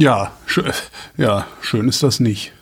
Ja, 0.00 0.32
schön, 0.46 0.72
ja, 1.16 1.46
schön 1.60 1.88
ist 1.88 2.02
das 2.02 2.20
nicht. 2.20 2.52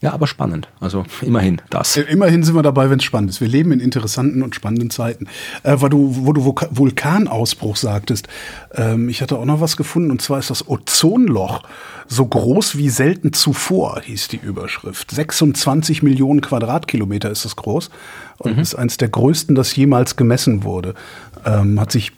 Ja, 0.00 0.12
aber 0.12 0.28
spannend. 0.28 0.68
Also 0.78 1.04
immerhin 1.22 1.60
das. 1.70 1.96
Äh, 1.96 2.02
Immerhin 2.02 2.44
sind 2.44 2.54
wir 2.54 2.62
dabei, 2.62 2.88
wenn 2.88 2.98
es 3.00 3.04
spannend 3.04 3.30
ist. 3.30 3.40
Wir 3.40 3.48
leben 3.48 3.72
in 3.72 3.80
interessanten 3.80 4.42
und 4.42 4.54
spannenden 4.54 4.90
Zeiten. 4.90 5.26
Äh, 5.64 5.76
weil 5.80 5.88
du, 5.90 6.14
wo 6.24 6.32
du 6.32 6.42
Vulka- 6.44 6.68
Vulkanausbruch 6.70 7.74
sagtest, 7.76 8.28
ähm, 8.76 9.08
ich 9.08 9.22
hatte 9.22 9.36
auch 9.36 9.44
noch 9.44 9.60
was 9.60 9.76
gefunden, 9.76 10.12
und 10.12 10.22
zwar 10.22 10.38
ist 10.38 10.50
das 10.50 10.68
Ozonloch 10.68 11.64
so 12.06 12.24
groß 12.26 12.78
wie 12.78 12.90
selten 12.90 13.32
zuvor, 13.32 14.00
hieß 14.04 14.28
die 14.28 14.36
Überschrift. 14.40 15.10
26 15.10 16.04
Millionen 16.04 16.42
Quadratkilometer 16.42 17.30
ist 17.30 17.44
es 17.44 17.56
groß 17.56 17.90
und 18.38 18.56
ist 18.56 18.76
eines 18.76 18.98
der 18.98 19.08
größten, 19.08 19.56
das 19.56 19.74
jemals 19.74 20.14
gemessen 20.14 20.62
wurde. 20.62 20.94
Ähm, 21.44 21.80
hat 21.80 21.90
sich 21.90 22.12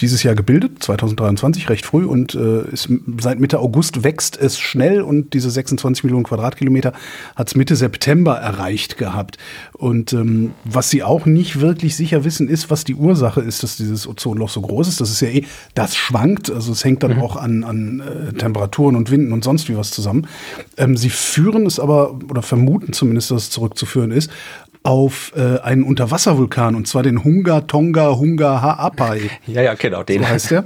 dieses 0.00 0.22
Jahr 0.24 0.34
gebildet, 0.34 0.82
2023, 0.82 1.68
recht 1.68 1.86
früh 1.86 2.04
und 2.04 2.34
äh, 2.34 2.68
ist, 2.72 2.88
seit 3.20 3.38
Mitte 3.38 3.60
August 3.60 4.02
wächst 4.02 4.36
es 4.36 4.58
schnell 4.58 5.00
und 5.02 5.34
diese 5.34 5.50
26 5.50 6.02
Millionen 6.02 6.24
Quadratkilometer 6.24 6.92
hat 7.36 7.48
es 7.48 7.54
Mitte 7.54 7.76
September 7.76 8.34
erreicht 8.34 8.98
gehabt. 8.98 9.38
Und 9.72 10.12
ähm, 10.12 10.52
was 10.64 10.90
sie 10.90 11.04
auch 11.04 11.26
nicht 11.26 11.60
wirklich 11.60 11.94
sicher 11.94 12.24
wissen, 12.24 12.48
ist, 12.48 12.70
was 12.70 12.82
die 12.82 12.96
Ursache 12.96 13.40
ist, 13.40 13.62
dass 13.62 13.76
dieses 13.76 14.08
Ozonloch 14.08 14.48
so 14.48 14.62
groß 14.62 14.88
ist. 14.88 15.00
Das 15.00 15.10
ist 15.10 15.20
ja 15.20 15.28
eh, 15.28 15.44
das 15.74 15.94
schwankt, 15.94 16.50
also 16.50 16.72
es 16.72 16.84
hängt 16.84 17.04
dann 17.04 17.20
auch 17.20 17.36
an, 17.36 17.62
an 17.62 18.00
äh, 18.00 18.32
Temperaturen 18.32 18.96
und 18.96 19.12
Winden 19.12 19.32
und 19.32 19.44
sonst 19.44 19.68
wie 19.68 19.76
was 19.76 19.92
zusammen. 19.92 20.26
Ähm, 20.76 20.96
sie 20.96 21.10
führen 21.10 21.66
es 21.66 21.78
aber, 21.78 22.18
oder 22.28 22.42
vermuten 22.42 22.92
zumindest, 22.92 23.30
dass 23.30 23.44
es 23.44 23.50
zurückzuführen 23.50 24.10
ist, 24.10 24.30
auf 24.84 25.32
äh, 25.34 25.58
einen 25.60 25.82
Unterwasservulkan, 25.82 26.76
und 26.76 26.86
zwar 26.86 27.02
den 27.02 27.24
Hunga 27.24 27.62
Tonga 27.62 28.16
Hunga 28.16 28.62
Ha'apai. 28.62 29.30
Ja, 29.46 29.62
ja, 29.62 29.74
genau, 29.74 30.04
den 30.04 30.22
So 30.22 30.28
heißt 30.28 30.52
er. 30.52 30.64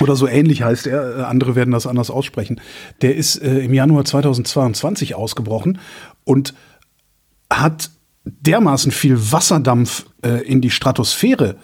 Oder 0.00 0.14
so 0.14 0.28
ähnlich 0.28 0.62
heißt 0.62 0.86
er. 0.86 1.18
Äh, 1.18 1.22
Andere 1.22 1.56
werden 1.56 1.72
das 1.72 1.86
anders 1.86 2.10
aussprechen. 2.10 2.60
Der 3.02 3.16
ist 3.16 3.36
äh, 3.36 3.60
im 3.60 3.74
Januar 3.74 4.04
2022 4.04 5.14
ausgebrochen 5.14 5.80
und 6.24 6.54
hat 7.50 7.90
dermaßen 8.24 8.92
viel 8.92 9.32
Wasserdampf 9.32 10.06
äh, 10.22 10.42
in 10.46 10.60
die 10.60 10.70
Stratosphäre 10.70 11.56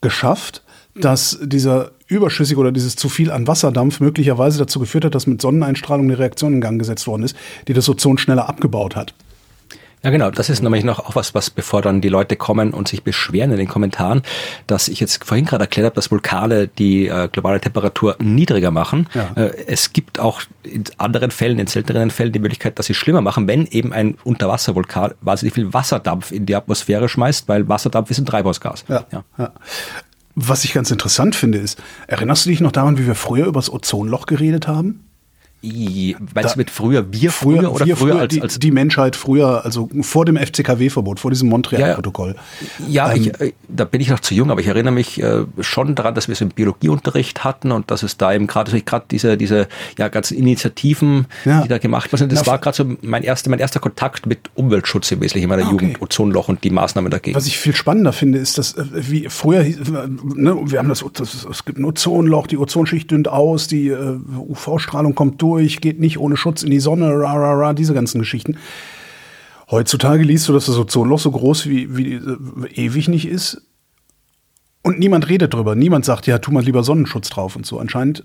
geschafft, 0.00 0.62
dass 0.96 1.38
dieser 1.42 1.92
überschüssige 2.06 2.60
oder 2.60 2.72
dieses 2.72 2.96
zu 2.96 3.08
viel 3.08 3.30
an 3.30 3.46
Wasserdampf 3.46 4.00
möglicherweise 4.00 4.58
dazu 4.58 4.78
geführt 4.78 5.04
hat, 5.04 5.14
dass 5.14 5.26
mit 5.26 5.40
Sonneneinstrahlung 5.40 6.06
eine 6.06 6.18
Reaktion 6.18 6.54
in 6.54 6.60
Gang 6.60 6.78
gesetzt 6.78 7.06
worden 7.06 7.22
ist, 7.22 7.36
die 7.66 7.72
das 7.72 7.88
Ozon 7.88 8.18
schneller 8.18 8.48
abgebaut 8.48 8.94
hat. 8.94 9.14
Ja, 10.04 10.10
genau. 10.10 10.30
Das 10.30 10.50
ist 10.50 10.62
nämlich 10.62 10.84
noch 10.84 10.98
auch 10.98 11.16
was, 11.16 11.34
was 11.34 11.48
bevor 11.48 11.80
dann 11.80 12.02
die 12.02 12.10
Leute 12.10 12.36
kommen 12.36 12.72
und 12.74 12.88
sich 12.88 13.02
beschweren 13.02 13.50
in 13.52 13.56
den 13.56 13.68
Kommentaren, 13.68 14.20
dass 14.66 14.88
ich 14.88 15.00
jetzt 15.00 15.24
vorhin 15.24 15.46
gerade 15.46 15.64
erklärt 15.64 15.86
habe, 15.86 15.94
dass 15.94 16.10
Vulkane 16.10 16.68
die 16.68 17.08
äh, 17.08 17.28
globale 17.32 17.58
Temperatur 17.58 18.16
niedriger 18.20 18.70
machen. 18.70 19.08
Ja. 19.14 19.32
Äh, 19.34 19.64
es 19.66 19.94
gibt 19.94 20.20
auch 20.20 20.42
in 20.62 20.84
anderen 20.98 21.30
Fällen, 21.30 21.58
in 21.58 21.66
selteneren 21.66 22.10
Fällen 22.10 22.32
die 22.32 22.38
Möglichkeit, 22.38 22.78
dass 22.78 22.84
sie 22.84 22.94
schlimmer 22.94 23.22
machen, 23.22 23.48
wenn 23.48 23.66
eben 23.66 23.94
ein 23.94 24.18
Unterwasservulkan 24.24 25.14
wahnsinnig 25.22 25.54
viel 25.54 25.72
Wasserdampf 25.72 26.32
in 26.32 26.44
die 26.44 26.54
Atmosphäre 26.54 27.08
schmeißt, 27.08 27.48
weil 27.48 27.66
Wasserdampf 27.68 28.10
ist 28.10 28.18
ein 28.18 28.26
Treibhausgas. 28.26 28.84
Ja, 28.88 29.06
ja. 29.10 29.52
Was 30.34 30.64
ich 30.64 30.74
ganz 30.74 30.90
interessant 30.90 31.34
finde, 31.34 31.58
ist, 31.58 31.80
erinnerst 32.08 32.44
du 32.44 32.50
dich 32.50 32.60
noch 32.60 32.72
daran, 32.72 32.98
wie 32.98 33.06
wir 33.06 33.14
früher 33.14 33.46
über 33.46 33.60
das 33.60 33.72
Ozonloch 33.72 34.26
geredet 34.26 34.68
haben? 34.68 35.04
I- 35.64 36.16
Meinst 36.34 36.50
Da- 36.50 36.52
du 36.54 36.58
mit 36.58 36.70
früher 36.70 37.06
wir 37.12 37.30
früher, 37.32 37.72
oder 37.72 37.86
wir 37.86 37.96
früher, 37.96 38.18
als, 38.20 38.34
die, 38.34 38.42
als 38.42 38.58
die 38.58 38.70
Menschheit 38.70 39.16
früher, 39.16 39.64
also 39.64 39.88
vor 40.02 40.24
dem 40.24 40.36
FCKW-Verbot, 40.36 41.20
vor 41.20 41.30
diesem 41.30 41.48
Montreal-Protokoll. 41.48 42.36
Ja, 42.88 43.12
Ähm, 43.12 43.22
ich, 43.22 43.40
äh, 43.40 43.52
da 43.68 43.84
bin 43.84 44.00
ich 44.00 44.10
noch 44.10 44.20
zu 44.20 44.34
jung, 44.34 44.50
aber 44.50 44.60
ich 44.60 44.66
erinnere 44.66 44.92
mich 44.92 45.22
äh, 45.22 45.44
schon 45.60 45.94
daran, 45.94 46.14
dass 46.14 46.28
wir 46.28 46.34
es 46.34 46.40
im 46.40 46.50
Biologieunterricht 46.50 47.44
hatten 47.44 47.72
und 47.72 47.90
dass 47.90 48.02
es 48.02 48.16
da 48.16 48.32
eben 48.34 48.46
gerade 48.46 48.70
also 48.72 48.84
gerade 48.84 49.06
diese 49.10 49.36
diese 49.36 49.68
ja 49.98 50.08
ganzen 50.08 50.36
Initiativen, 50.36 51.26
Ja. 51.44 51.62
die 51.62 51.68
da 51.68 51.78
gemacht 51.78 52.12
wurden, 52.12 52.28
das 52.28 52.40
Na, 52.40 52.46
war 52.52 52.58
gerade 52.58 52.76
so 52.76 52.84
mein 53.02 53.22
erster 53.22 53.50
mein 53.50 53.58
erster 53.60 53.80
Kontakt 53.80 54.26
mit 54.26 54.38
Umweltschutz 54.54 55.10
im 55.12 55.20
Wesentlichen 55.20 55.44
in 55.44 55.48
meiner 55.50 55.62
Ah, 55.62 55.72
okay. 55.72 55.84
Jugend, 55.86 56.02
Ozonloch 56.02 56.48
und 56.48 56.64
die 56.64 56.70
Maßnahmen 56.70 57.10
dagegen. 57.10 57.36
Was 57.36 57.46
ich 57.46 57.58
viel 57.58 57.74
spannender 57.74 58.12
finde, 58.12 58.38
ist, 58.38 58.58
dass 58.58 58.74
äh, 58.74 58.84
wie 58.92 59.28
früher, 59.28 59.60
äh, 59.60 59.74
ne, 60.34 60.56
wir 60.64 60.78
haben 60.78 60.88
das, 60.88 61.04
das, 61.14 61.46
es 61.50 61.64
gibt 61.64 61.78
ein 61.78 61.84
Ozonloch, 61.84 62.46
die 62.46 62.58
Ozonschicht 62.58 63.10
dünnt 63.10 63.28
aus, 63.28 63.66
die 63.68 63.88
äh, 63.88 64.18
UV-Strahlung 64.38 65.14
kommt 65.14 65.40
durch, 65.42 65.53
geht 65.58 66.00
nicht 66.00 66.18
ohne 66.18 66.36
Schutz 66.36 66.62
in 66.62 66.70
die 66.70 66.80
Sonne, 66.80 67.08
ra, 67.10 67.32
ra, 67.34 67.54
ra, 67.54 67.72
diese 67.72 67.94
ganzen 67.94 68.18
Geschichten. 68.18 68.56
Heutzutage 69.70 70.22
liest 70.22 70.48
du, 70.48 70.52
dass 70.52 70.66
das 70.66 70.76
Ozonloch 70.76 71.18
so 71.18 71.30
groß 71.30 71.66
wie, 71.68 71.96
wie 71.96 72.14
äh, 72.14 72.38
ewig 72.74 73.08
nicht 73.08 73.26
ist. 73.26 73.62
Und 74.82 74.98
niemand 74.98 75.28
redet 75.28 75.54
drüber. 75.54 75.74
Niemand 75.74 76.04
sagt, 76.04 76.26
ja, 76.26 76.38
tu 76.38 76.52
mal 76.52 76.62
lieber 76.62 76.84
Sonnenschutz 76.84 77.30
drauf 77.30 77.56
und 77.56 77.64
so. 77.64 77.78
Anscheinend 77.78 78.24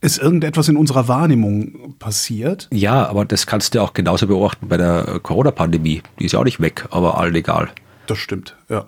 ist 0.00 0.18
irgendetwas 0.18 0.68
in 0.68 0.76
unserer 0.76 1.06
Wahrnehmung 1.06 1.94
passiert. 1.98 2.68
ja, 2.72 3.06
aber 3.06 3.24
das 3.24 3.46
kannst 3.46 3.74
du 3.74 3.82
auch 3.82 3.92
genauso 3.92 4.26
beobachten 4.26 4.68
bei 4.68 4.76
der 4.76 5.06
äh, 5.08 5.20
Corona-Pandemie. 5.20 6.02
Die 6.18 6.24
ist 6.24 6.32
ja 6.32 6.40
auch 6.40 6.44
nicht 6.44 6.60
weg, 6.60 6.86
aber 6.90 7.18
allen 7.18 7.34
egal. 7.34 7.68
Das 8.06 8.18
stimmt, 8.18 8.56
ja. 8.68 8.86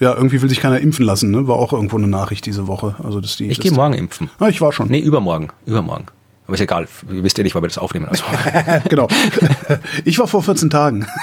Ja, 0.00 0.14
irgendwie 0.16 0.40
will 0.42 0.48
sich 0.48 0.58
keiner 0.60 0.80
impfen 0.80 1.04
lassen, 1.04 1.30
ne? 1.30 1.46
War 1.46 1.56
auch 1.56 1.72
irgendwo 1.72 1.96
eine 1.96 2.08
Nachricht 2.08 2.46
diese 2.46 2.66
Woche. 2.66 2.96
Also, 3.04 3.20
dass 3.20 3.36
die, 3.36 3.46
Ich 3.48 3.60
gehe 3.60 3.70
morgen 3.70 3.94
impfen. 3.94 4.30
Ah, 4.40 4.48
ich 4.48 4.60
war 4.60 4.72
schon. 4.72 4.88
Nee, 4.88 4.98
übermorgen. 4.98 5.50
Übermorgen. 5.64 6.06
Aber 6.52 6.56
ist 6.56 6.60
egal. 6.60 6.86
Ihr 7.10 7.24
wisst 7.24 7.38
ja 7.38 7.44
nicht, 7.44 7.54
weil 7.54 7.62
wir 7.62 7.68
das 7.68 7.78
aufnehmen. 7.78 8.04
Also. 8.10 8.24
genau. 8.90 9.08
Ich 10.04 10.18
war 10.18 10.26
vor 10.26 10.42
14 10.42 10.68
Tagen. 10.68 11.06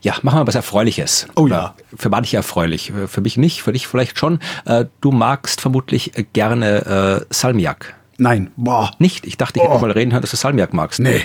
Ja, 0.00 0.14
machen 0.22 0.38
wir 0.38 0.46
was 0.46 0.54
Erfreuliches. 0.54 1.26
Oh 1.34 1.48
ja. 1.48 1.74
Für 1.96 2.08
manche 2.08 2.36
erfreulich, 2.36 2.92
für 3.08 3.20
mich 3.20 3.36
nicht, 3.36 3.62
für 3.62 3.72
dich 3.72 3.88
vielleicht 3.88 4.16
schon. 4.16 4.38
Äh, 4.64 4.84
Du 5.00 5.10
magst 5.10 5.60
vermutlich 5.60 6.12
gerne 6.32 7.24
äh, 7.28 7.34
Salmiak. 7.34 7.96
Nein, 8.16 8.52
boah. 8.56 8.92
Nicht? 9.00 9.26
Ich 9.26 9.36
dachte, 9.38 9.58
ich 9.58 9.64
hätte 9.64 9.74
Oh. 9.74 9.78
mal 9.80 9.90
reden 9.90 10.12
hören, 10.12 10.20
dass 10.20 10.30
du 10.30 10.36
Salmiak 10.36 10.72
magst. 10.72 11.00
Nee. 11.00 11.22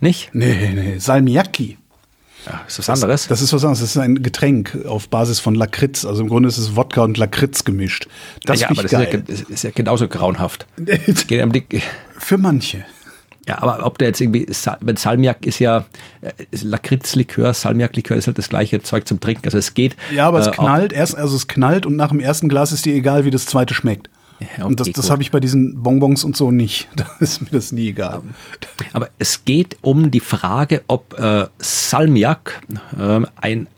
Nicht? 0.00 0.30
Nee, 0.32 0.72
nee. 0.74 0.98
Salmiakki. 0.98 1.76
Ja, 2.46 2.60
ist 2.66 2.78
was 2.78 2.88
anderes. 2.88 3.26
Das 3.28 3.42
ist 3.42 3.52
was 3.52 3.64
anderes. 3.64 3.80
Das 3.80 3.90
ist 3.90 3.96
ein 3.98 4.22
Getränk 4.22 4.78
auf 4.86 5.08
Basis 5.08 5.40
von 5.40 5.54
Lakritz. 5.54 6.04
Also 6.04 6.22
im 6.22 6.28
Grunde 6.28 6.48
ist 6.48 6.58
es 6.58 6.76
Wodka 6.76 7.02
und 7.02 7.18
Lakritz 7.18 7.64
gemischt. 7.64 8.06
Das 8.44 8.60
ja, 8.60 8.68
aber 8.70 8.82
das 8.82 8.84
ist 8.86 8.92
ja, 8.92 9.04
geil. 9.04 9.22
ge- 9.22 9.22
das 9.26 9.40
ist 9.50 9.64
ja 9.64 9.70
genauso 9.74 10.06
grauenhaft. 10.08 10.66
Für 12.18 12.38
manche. 12.38 12.84
ja, 13.48 13.60
aber 13.62 13.84
ob 13.84 13.98
der 13.98 14.08
jetzt 14.08 14.20
irgendwie, 14.20 14.46
wenn 14.80 14.96
Salmiak 14.96 15.44
ist 15.44 15.58
ja, 15.58 15.84
äh, 16.20 16.32
ist 16.50 16.62
Lakritzlikör, 16.64 17.52
Salmiaklikör 17.52 18.16
ist 18.16 18.26
halt 18.28 18.38
das 18.38 18.48
gleiche 18.48 18.80
Zeug 18.82 19.06
zum 19.08 19.18
Trinken. 19.20 19.44
Also 19.44 19.58
es 19.58 19.74
geht. 19.74 19.96
Ja, 20.14 20.28
aber 20.28 20.38
es 20.38 20.46
äh, 20.46 20.50
knallt 20.52 20.92
erst, 20.92 21.16
also 21.16 21.34
es 21.36 21.48
knallt 21.48 21.84
und 21.84 21.96
nach 21.96 22.08
dem 22.10 22.20
ersten 22.20 22.48
Glas 22.48 22.70
ist 22.72 22.84
dir 22.86 22.94
egal, 22.94 23.24
wie 23.24 23.30
das 23.30 23.46
zweite 23.46 23.74
schmeckt. 23.74 24.08
Ja, 24.58 24.64
und 24.66 24.80
das, 24.80 24.88
okay, 24.88 24.96
das 24.96 25.10
habe 25.10 25.22
ich 25.22 25.30
bei 25.30 25.40
diesen 25.40 25.82
Bonbons 25.82 26.24
und 26.24 26.36
so 26.36 26.50
nicht. 26.50 26.88
Da 26.96 27.06
ist 27.20 27.42
mir 27.42 27.50
das 27.50 27.72
nie 27.72 27.88
egal. 27.88 28.22
Aber 28.92 29.08
es 29.18 29.44
geht 29.44 29.76
um 29.82 30.10
die 30.10 30.20
Frage, 30.20 30.82
ob 30.88 31.18
äh, 31.18 31.46
Salmiak 31.58 32.62
äh, 32.98 33.20
ein 33.36 33.68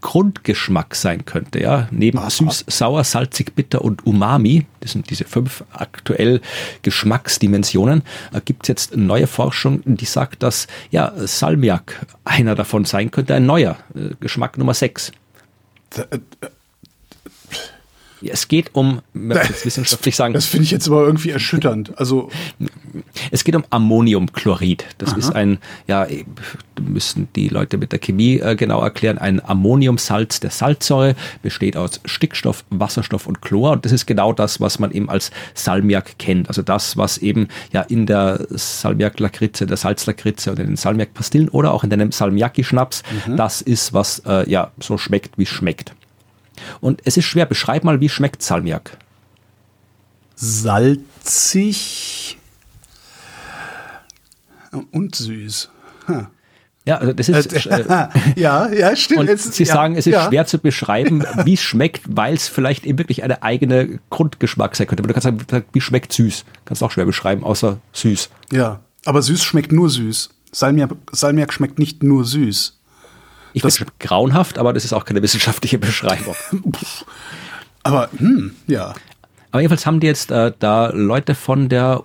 Grundgeschmack 0.00 0.94
sein 0.94 1.24
könnte. 1.24 1.60
Ja? 1.60 1.88
Neben 1.90 2.18
süß, 2.28 2.64
sauer, 2.68 3.04
salzig, 3.04 3.54
bitter 3.54 3.82
und 3.82 4.06
Umami, 4.06 4.66
das 4.80 4.92
sind 4.92 5.10
diese 5.10 5.24
fünf 5.24 5.64
aktuell 5.72 6.40
Geschmacksdimensionen, 6.82 8.02
äh, 8.32 8.40
gibt 8.44 8.64
es 8.64 8.68
jetzt 8.68 8.96
neue 8.96 9.26
Forschung, 9.26 9.82
die 9.84 10.04
sagt, 10.04 10.42
dass 10.42 10.66
ja, 10.90 11.12
Salmiak 11.16 12.06
einer 12.24 12.54
davon 12.54 12.84
sein 12.84 13.10
könnte, 13.10 13.34
ein 13.34 13.46
neuer 13.46 13.76
äh, 13.94 14.14
Geschmack 14.20 14.58
Nummer 14.58 14.74
sechs. 14.74 15.12
Es 18.26 18.48
geht 18.48 18.74
um, 18.74 19.00
wenn 19.12 19.36
jetzt 19.36 19.64
wissenschaftlich 19.64 20.16
sagen, 20.16 20.34
Das 20.34 20.46
finde 20.46 20.64
ich 20.64 20.70
jetzt 20.70 20.88
aber 20.88 21.04
irgendwie 21.04 21.30
erschütternd. 21.30 21.98
Also, 21.98 22.30
Es 23.30 23.44
geht 23.44 23.54
um 23.54 23.64
Ammoniumchlorid. 23.70 24.84
Das 24.98 25.12
ist 25.12 25.30
ein, 25.34 25.58
ja, 25.86 26.06
müssen 26.80 27.28
die 27.36 27.48
Leute 27.48 27.78
mit 27.78 27.92
der 27.92 27.98
Chemie 27.98 28.38
äh, 28.38 28.56
genau 28.56 28.82
erklären, 28.82 29.18
ein 29.18 29.44
Ammoniumsalz 29.44 30.40
der 30.40 30.50
Salzsäure, 30.50 31.14
besteht 31.42 31.76
aus 31.76 32.00
Stickstoff, 32.04 32.64
Wasserstoff 32.70 33.26
und 33.26 33.42
Chlor. 33.42 33.72
Und 33.72 33.84
das 33.84 33.92
ist 33.92 34.06
genau 34.06 34.32
das, 34.32 34.60
was 34.60 34.78
man 34.78 34.90
eben 34.92 35.08
als 35.08 35.30
Salmiak 35.54 36.18
kennt. 36.18 36.48
Also 36.48 36.62
das, 36.62 36.96
was 36.96 37.18
eben 37.18 37.48
ja 37.72 37.82
in 37.82 38.06
der 38.06 38.46
Salmiak-Lakritze, 38.50 39.66
der 39.66 39.76
Salzlakritze 39.76 40.52
oder 40.52 40.62
in 40.62 40.68
den 40.68 40.76
Salmiak-Pastillen 40.76 41.48
oder 41.48 41.72
auch 41.72 41.84
in 41.84 41.90
deinem 41.90 42.12
Salmiaki-Schnaps, 42.12 43.02
das 43.36 43.60
ist, 43.60 43.92
was 43.92 44.20
äh, 44.26 44.48
ja 44.50 44.70
so 44.80 44.98
schmeckt, 44.98 45.36
wie 45.38 45.42
es 45.44 45.48
schmeckt. 45.48 45.92
Und 46.80 47.00
es 47.04 47.16
ist 47.16 47.24
schwer. 47.26 47.46
Beschreib 47.46 47.84
mal, 47.84 48.00
wie 48.00 48.08
schmeckt 48.08 48.42
Salmiak? 48.42 48.96
salzig 50.40 52.38
und 54.92 55.14
süß. 55.16 55.70
Ja, 56.84 56.96
also 56.98 57.12
das 57.12 57.28
ist, 57.28 57.66
äh, 57.66 57.84
ja, 58.36 58.68
ja, 58.72 58.96
stimmt. 58.96 59.20
Und 59.20 59.28
Es- 59.28 59.44
Sie 59.54 59.64
ja, 59.64 59.74
sagen, 59.74 59.94
es 59.96 60.06
ist 60.06 60.14
ja. 60.14 60.26
schwer 60.28 60.46
zu 60.46 60.58
beschreiben, 60.58 61.24
wie 61.44 61.54
es 61.54 61.60
schmeckt, 61.60 62.02
weil 62.08 62.34
es 62.34 62.48
vielleicht 62.48 62.86
eben 62.86 62.98
wirklich 62.98 63.22
eine 63.24 63.42
eigene 63.42 63.98
Grundgeschmack 64.10 64.74
sein 64.76 64.86
könnte. 64.86 65.02
Aber 65.02 65.08
du 65.08 65.14
kannst 65.20 65.24
sagen, 65.50 65.64
wie 65.72 65.80
schmeckt 65.80 66.12
süß? 66.12 66.44
Kannst 66.64 66.80
du 66.82 66.86
auch 66.86 66.90
schwer 66.90 67.04
beschreiben, 67.04 67.44
außer 67.44 67.78
süß. 67.92 68.30
Ja, 68.52 68.80
aber 69.04 69.20
süß 69.20 69.42
schmeckt 69.44 69.72
nur 69.72 69.90
süß. 69.90 70.30
Salmiak, 70.52 70.90
Salmiak 71.12 71.52
schmeckt 71.52 71.78
nicht 71.78 72.02
nur 72.02 72.24
süß. 72.24 72.77
Ich 73.52 73.62
Das- 73.62 73.78
finde 73.78 73.92
grauenhaft, 74.00 74.58
aber 74.58 74.72
das 74.72 74.84
ist 74.84 74.92
auch 74.92 75.04
keine 75.04 75.22
wissenschaftliche 75.22 75.78
Beschreibung. 75.78 76.34
Aber, 77.82 78.08
hm, 78.18 78.52
ja. 78.66 78.94
Aber 79.50 79.60
jedenfalls 79.62 79.86
haben 79.86 80.00
die 80.00 80.06
jetzt 80.06 80.30
äh, 80.30 80.52
da 80.58 80.90
Leute 80.90 81.34
von 81.34 81.68
der 81.68 82.02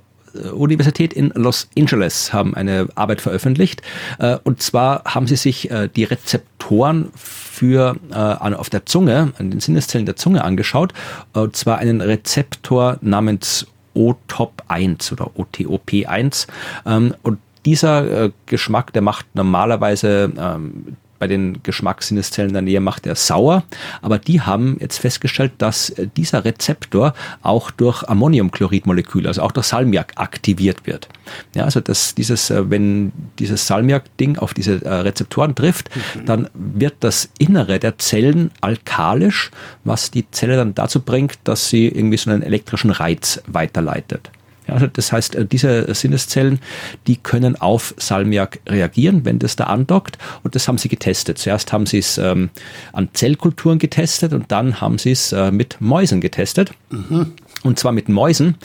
Universität 0.51 1.13
in 1.13 1.29
Los 1.35 1.67
Angeles 1.77 2.33
haben 2.33 2.55
eine 2.55 2.87
Arbeit 2.95 3.21
veröffentlicht. 3.21 3.83
Äh, 4.17 4.37
und 4.43 4.63
zwar 4.63 5.03
haben 5.05 5.27
sie 5.27 5.35
sich 5.35 5.69
äh, 5.69 5.89
die 5.95 6.05
Rezeptoren 6.05 7.11
für 7.15 7.95
äh, 8.11 8.15
auf 8.15 8.69
der 8.71 8.85
Zunge, 8.87 9.31
an 9.37 9.51
den 9.51 9.59
Sinneszellen 9.59 10.07
der 10.07 10.15
Zunge 10.15 10.43
angeschaut. 10.43 10.91
Und 11.33 11.55
zwar 11.55 11.77
einen 11.77 12.01
Rezeptor 12.01 12.97
namens 13.01 13.67
OTOP1 13.95 15.11
oder 15.13 15.29
OTOP1. 15.37 16.47
Ähm, 16.87 17.13
und 17.21 17.37
dieser 17.65 18.31
Geschmack, 18.47 18.91
der 18.91 19.01
macht 19.03 19.25
normalerweise 19.35 20.31
ähm, 20.37 20.97
bei 21.23 21.27
den 21.27 21.63
Geschmackssinneszellen 21.63 22.49
in 22.49 22.53
der 22.53 22.61
Nähe 22.63 22.81
macht 22.81 23.07
er 23.07 23.15
sauer. 23.15 23.63
Aber 24.01 24.19
die 24.19 24.41
haben 24.41 24.75
jetzt 24.81 24.97
festgestellt, 24.97 25.53
dass 25.57 25.89
äh, 25.91 26.09
dieser 26.17 26.43
Rezeptor 26.43 27.13
auch 27.41 27.71
durch 27.71 28.03
Ammoniumchloridmoleküle, 28.03 29.29
also 29.29 29.41
auch 29.41 29.53
durch 29.53 29.67
Salmiak 29.67 30.11
aktiviert 30.17 30.85
wird. 30.85 31.07
Ja, 31.55 31.63
also 31.63 31.79
dass 31.79 32.13
dieses, 32.13 32.49
äh, 32.49 32.69
wenn 32.69 33.13
dieses 33.39 33.67
Salmiak-Ding 33.67 34.37
auf 34.37 34.53
diese 34.53 34.83
äh, 34.83 34.93
Rezeptoren 34.95 35.55
trifft, 35.55 35.89
mhm. 35.95 36.25
dann 36.25 36.49
wird 36.55 36.95
das 36.99 37.29
Innere 37.37 37.79
der 37.79 37.97
Zellen 37.99 38.51
alkalisch, 38.59 39.49
was 39.85 40.11
die 40.11 40.29
Zelle 40.29 40.57
dann 40.57 40.75
dazu 40.75 40.99
bringt, 40.99 41.39
dass 41.45 41.69
sie 41.69 41.87
irgendwie 41.87 42.17
so 42.17 42.31
einen 42.31 42.41
elektrischen 42.41 42.91
Reiz 42.91 43.41
weiterleitet. 43.47 44.29
Ja, 44.67 44.79
das 44.79 45.11
heißt, 45.11 45.35
äh, 45.35 45.45
diese 45.45 45.93
Sinneszellen, 45.93 46.59
die 47.07 47.17
können 47.17 47.59
auf 47.59 47.93
Salmiak 47.97 48.59
reagieren, 48.67 49.25
wenn 49.25 49.39
das 49.39 49.55
da 49.55 49.65
andockt. 49.65 50.17
Und 50.43 50.55
das 50.55 50.67
haben 50.67 50.77
sie 50.77 50.89
getestet. 50.89 51.37
Zuerst 51.37 51.73
haben 51.73 51.85
sie 51.85 51.99
es 51.99 52.17
ähm, 52.17 52.49
an 52.93 53.09
Zellkulturen 53.13 53.79
getestet 53.79 54.33
und 54.33 54.51
dann 54.51 54.79
haben 54.79 54.97
sie 54.97 55.11
es 55.11 55.31
äh, 55.33 55.51
mit 55.51 55.77
Mäusen 55.79 56.21
getestet. 56.21 56.71
Mhm. 56.89 57.33
Und 57.63 57.79
zwar 57.79 57.93
mit 57.93 58.09
Mäusen, 58.09 58.55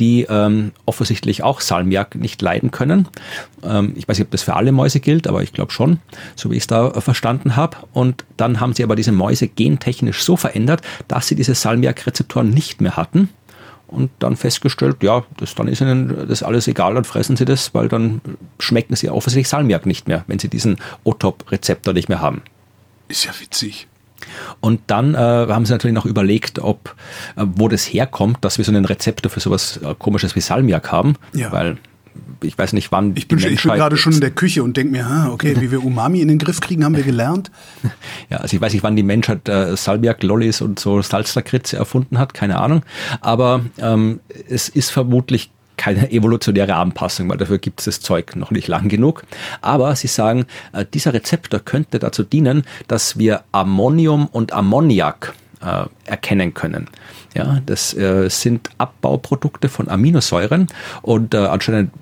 die 0.00 0.26
ähm, 0.28 0.72
offensichtlich 0.84 1.42
auch 1.42 1.60
Salmiak 1.60 2.16
nicht 2.16 2.42
leiden 2.42 2.70
können. 2.70 3.08
Ähm, 3.62 3.92
ich 3.96 4.08
weiß 4.08 4.18
nicht, 4.18 4.26
ob 4.26 4.30
das 4.32 4.42
für 4.42 4.54
alle 4.54 4.72
Mäuse 4.72 5.00
gilt, 5.00 5.26
aber 5.26 5.42
ich 5.42 5.52
glaube 5.52 5.72
schon, 5.72 5.98
so 6.34 6.50
wie 6.50 6.56
ich 6.56 6.64
es 6.64 6.66
da 6.66 6.88
äh, 6.88 7.00
verstanden 7.00 7.56
habe. 7.56 7.76
Und 7.92 8.24
dann 8.36 8.60
haben 8.60 8.74
sie 8.74 8.82
aber 8.82 8.96
diese 8.96 9.12
Mäuse 9.12 9.48
gentechnisch 9.48 10.22
so 10.22 10.36
verändert, 10.36 10.82
dass 11.06 11.28
sie 11.28 11.36
diese 11.36 11.54
Salmiak-Rezeptoren 11.54 12.50
nicht 12.50 12.80
mehr 12.80 12.96
hatten 12.96 13.28
und 13.88 14.10
dann 14.18 14.36
festgestellt, 14.36 15.02
ja, 15.02 15.24
das, 15.38 15.54
dann 15.54 15.66
ist 15.66 15.80
ihnen 15.80 16.28
das 16.28 16.42
alles 16.42 16.68
egal, 16.68 16.94
dann 16.94 17.04
fressen 17.04 17.36
sie 17.36 17.44
das, 17.44 17.74
weil 17.74 17.88
dann 17.88 18.20
schmecken 18.58 18.94
sie 18.96 19.10
offensichtlich 19.10 19.48
Salmiak 19.48 19.86
nicht 19.86 20.08
mehr, 20.08 20.24
wenn 20.26 20.38
sie 20.38 20.48
diesen 20.48 20.76
OTOP-Rezeptor 21.04 21.94
nicht 21.94 22.08
mehr 22.08 22.20
haben. 22.20 22.42
Ist 23.08 23.24
ja 23.24 23.32
witzig. 23.40 23.88
Und 24.60 24.80
dann 24.88 25.14
äh, 25.14 25.18
haben 25.18 25.64
sie 25.64 25.72
natürlich 25.72 25.94
noch 25.94 26.04
überlegt, 26.04 26.58
ob 26.58 26.94
äh, 27.36 27.44
wo 27.46 27.68
das 27.68 27.84
herkommt, 27.84 28.38
dass 28.42 28.58
wir 28.58 28.64
so 28.64 28.72
einen 28.72 28.84
Rezeptor 28.84 29.30
für 29.30 29.40
sowas 29.40 29.78
äh, 29.78 29.94
komisches 29.98 30.36
wie 30.36 30.40
Salmiak 30.40 30.92
haben, 30.92 31.16
ja. 31.32 31.50
weil 31.52 31.78
ich 32.42 32.56
weiß 32.56 32.72
nicht, 32.72 32.92
wann 32.92 33.16
ich 33.16 33.28
bin, 33.28 33.38
ich 33.38 33.62
bin 33.62 33.74
gerade 33.74 33.96
schon 33.96 34.12
in 34.12 34.20
der 34.20 34.30
Küche 34.30 34.62
und 34.62 34.76
denke 34.76 34.92
mir, 34.92 35.06
ah, 35.06 35.30
okay, 35.30 35.56
wie 35.60 35.70
wir 35.70 35.84
Umami 35.84 36.20
in 36.20 36.28
den 36.28 36.38
Griff 36.38 36.60
kriegen, 36.60 36.84
haben 36.84 36.96
wir 36.96 37.04
gelernt. 37.04 37.50
Ja, 38.30 38.38
also 38.38 38.54
ich 38.54 38.60
weiß 38.60 38.74
nicht, 38.74 38.82
wann 38.82 38.96
die 38.96 39.02
Menschheit 39.02 39.48
äh, 39.48 39.74
Salmiak, 39.74 40.22
Lollis 40.22 40.60
und 40.60 40.78
so 40.78 41.00
Salzlakritze 41.00 41.76
erfunden 41.76 42.18
hat, 42.18 42.34
keine 42.34 42.60
Ahnung. 42.60 42.82
Aber 43.20 43.64
ähm, 43.78 44.20
es 44.48 44.68
ist 44.68 44.90
vermutlich 44.90 45.50
keine 45.78 46.10
evolutionäre 46.10 46.74
Anpassung, 46.74 47.30
weil 47.30 47.38
dafür 47.38 47.58
gibt 47.58 47.80
es 47.80 47.86
das 47.86 48.00
Zeug 48.00 48.36
noch 48.36 48.50
nicht 48.50 48.68
lang 48.68 48.88
genug. 48.88 49.22
Aber 49.62 49.96
sie 49.96 50.08
sagen, 50.08 50.44
äh, 50.72 50.84
dieser 50.92 51.14
Rezeptor 51.14 51.60
könnte 51.60 51.98
dazu 51.98 52.22
dienen, 52.22 52.64
dass 52.88 53.18
wir 53.18 53.44
Ammonium 53.52 54.26
und 54.26 54.52
Ammoniak 54.52 55.32
äh, 55.62 55.84
erkennen 56.04 56.52
können. 56.52 56.88
Ja, 57.34 57.60
das 57.64 57.94
äh, 57.94 58.28
sind 58.28 58.70
Abbauprodukte 58.78 59.68
von 59.68 59.88
Aminosäuren 59.88 60.66
und 61.02 61.34
äh, 61.34 61.38
anscheinend 61.38 61.92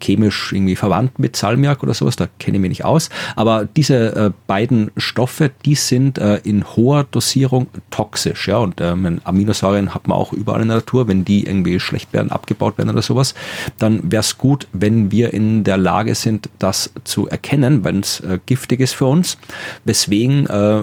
chemisch 0.00 0.52
irgendwie 0.52 0.76
verwandt 0.76 1.18
mit 1.18 1.36
Salmiak 1.36 1.82
oder 1.82 1.94
sowas, 1.94 2.16
da 2.16 2.28
kenne 2.38 2.56
ich 2.56 2.60
mich 2.60 2.68
nicht 2.68 2.84
aus. 2.84 3.10
Aber 3.34 3.64
diese 3.64 4.16
äh, 4.16 4.30
beiden 4.46 4.90
Stoffe, 4.96 5.50
die 5.64 5.74
sind 5.74 6.18
äh, 6.18 6.40
in 6.44 6.64
hoher 6.64 7.04
Dosierung 7.04 7.68
toxisch. 7.90 8.48
Ja? 8.48 8.58
Und 8.58 8.80
ähm, 8.80 9.20
Aminosäuren 9.24 9.94
hat 9.94 10.08
man 10.08 10.16
auch 10.18 10.32
überall 10.32 10.62
in 10.62 10.68
der 10.68 10.78
Natur. 10.78 11.08
Wenn 11.08 11.24
die 11.24 11.46
irgendwie 11.46 11.80
schlecht 11.80 12.12
werden, 12.12 12.30
abgebaut 12.30 12.78
werden 12.78 12.90
oder 12.90 13.02
sowas, 13.02 13.34
dann 13.78 14.10
wäre 14.10 14.20
es 14.20 14.38
gut, 14.38 14.66
wenn 14.72 15.10
wir 15.10 15.32
in 15.32 15.64
der 15.64 15.76
Lage 15.76 16.14
sind, 16.14 16.48
das 16.58 16.90
zu 17.04 17.28
erkennen, 17.28 17.84
wenn 17.84 18.00
es 18.00 18.20
äh, 18.20 18.38
giftig 18.46 18.80
ist 18.80 18.94
für 18.94 19.06
uns. 19.06 19.38
Weswegen, 19.84 20.46
äh, 20.46 20.82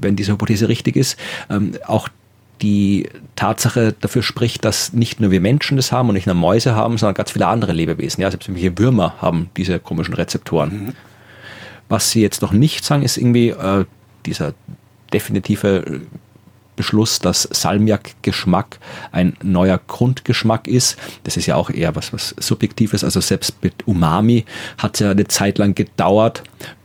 wenn 0.00 0.16
diese 0.16 0.32
Hypothese 0.32 0.68
richtig 0.68 0.96
ist, 0.96 1.16
ähm, 1.50 1.72
auch 1.86 2.08
die 2.64 3.10
Tatsache 3.36 3.94
dafür 4.00 4.22
spricht, 4.22 4.64
dass 4.64 4.94
nicht 4.94 5.20
nur 5.20 5.30
wir 5.30 5.42
Menschen 5.42 5.76
das 5.76 5.92
haben 5.92 6.08
und 6.08 6.14
nicht 6.14 6.26
nur 6.26 6.34
Mäuse 6.34 6.74
haben, 6.74 6.96
sondern 6.96 7.14
ganz 7.14 7.30
viele 7.32 7.46
andere 7.46 7.72
Lebewesen. 7.72 8.22
Ja, 8.22 8.30
selbst 8.30 8.48
irgendwelche 8.48 8.78
Würmer 8.78 9.16
haben 9.20 9.50
diese 9.58 9.78
komischen 9.78 10.14
Rezeptoren. 10.14 10.86
Mhm. 10.86 10.92
Was 11.90 12.10
sie 12.10 12.22
jetzt 12.22 12.40
noch 12.40 12.52
nicht 12.52 12.82
sagen, 12.82 13.02
ist 13.02 13.18
irgendwie 13.18 13.50
äh, 13.50 13.84
dieser 14.24 14.54
definitive 15.12 16.00
Beschluss, 16.74 17.18
dass 17.18 17.42
Salmiak-Geschmack 17.42 18.78
ein 19.12 19.36
neuer 19.42 19.78
Grundgeschmack 19.86 20.66
ist. 20.66 20.96
Das 21.24 21.36
ist 21.36 21.44
ja 21.44 21.56
auch 21.56 21.68
eher 21.68 21.94
was, 21.94 22.14
was 22.14 22.34
Subjektives. 22.38 23.04
Also 23.04 23.20
selbst 23.20 23.62
mit 23.62 23.86
Umami 23.86 24.46
hat 24.78 24.94
es 24.94 25.00
ja 25.00 25.10
eine 25.10 25.28
Zeit 25.28 25.58
lang 25.58 25.74
gedauert, 25.74 26.42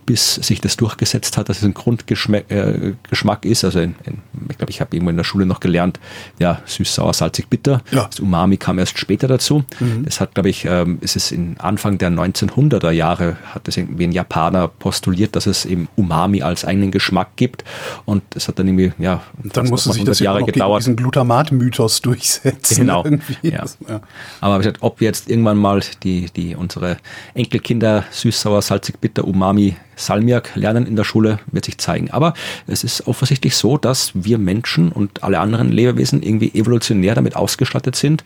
bis 0.10 0.34
sich 0.34 0.60
das 0.60 0.76
durchgesetzt 0.76 1.38
hat, 1.38 1.50
dass 1.50 1.60
es 1.60 1.64
ein 1.64 1.76
Grundgeschmack 1.76 2.50
äh, 2.50 3.48
ist. 3.48 3.64
Also 3.64 3.80
in, 3.80 3.94
in, 4.06 4.18
ich 4.50 4.58
glaube, 4.58 4.72
ich 4.72 4.82
habe 4.82 4.96
irgendwo 4.96 5.12
in 5.12 5.18
der 5.18 5.24
Schule 5.24 5.46
noch 5.46 5.60
gelernt, 5.60 6.00
ja, 6.40 6.64
süß, 6.66 6.96
sauer, 6.96 7.14
salzig, 7.14 7.48
bitter. 7.48 7.84
Ja. 7.92 8.08
Das 8.10 8.20
Umami 8.20 8.58
kam 8.58 8.80
erst 8.80 8.98
später 8.98 9.28
dazu. 9.28 9.64
Mhm. 9.80 10.06
Das 10.06 10.20
hat, 10.20 10.34
glaube 10.34 10.50
ich, 10.50 10.66
ähm, 10.66 10.98
ist 11.02 11.16
es 11.16 11.32
in 11.32 11.60
Anfang 11.60 12.00
der 12.00 12.10
1900er 12.10 12.90
Jahre, 12.90 13.38
hat 13.54 13.68
es 13.68 13.78
irgendwie 13.78 14.06
ein 14.06 14.12
Japaner 14.12 14.68
postuliert, 14.68 15.36
dass 15.36 15.46
es 15.46 15.66
eben 15.66 15.88
Umami 15.96 16.42
als 16.42 16.66
eigenen 16.66 16.90
Geschmack 16.90 17.36
gibt. 17.36 17.64
Und 18.06 18.24
das 18.32 18.48
hat 18.48 18.58
dann 18.58 18.68
irgendwie, 18.68 18.94
ja, 18.98 19.22
und 19.44 19.56
dann 19.56 19.68
musste 19.68 19.94
sich 19.94 20.06
das 20.06 20.18
Jahre 20.18 20.44
gedauert. 20.44 20.82
diesen 20.82 20.96
Glutamat-Mythos 20.96 22.02
durchsetzen. 22.02 22.78
Genau. 22.78 23.06
Ja. 23.44 23.64
ja. 23.88 24.02
Aber 24.42 24.58
gesagt, 24.58 24.78
ob 24.80 25.02
wir 25.02 25.06
jetzt 25.06 25.30
irgendwann 25.30 25.58
mal 25.58 25.82
die, 26.02 26.32
die 26.36 26.56
unsere 26.56 26.98
Enkelkinder 27.36 28.06
süß, 28.10 28.42
sauer, 28.42 28.64
salzig, 28.64 29.00
bitter, 29.00 29.26
Umami 29.28 29.76
Salmiak 30.00 30.56
lernen 30.56 30.86
in 30.86 30.96
der 30.96 31.04
Schule, 31.04 31.40
wird 31.52 31.66
sich 31.66 31.78
zeigen. 31.78 32.10
Aber 32.12 32.34
es 32.68 32.84
ist 32.84 33.08
offensichtlich 33.08 33.56
so, 33.56 33.78
dass 33.78 34.12
wir 34.14 34.38
Menschen 34.38 34.92
und 34.92 35.24
alle 35.24 35.40
anderen 35.40 35.72
Lebewesen 35.72 36.24
irgendwie 36.24 36.54
evolutionär 36.54 37.16
damit 37.16 37.36
ausgestattet 37.36 37.96
sind, 37.96 38.24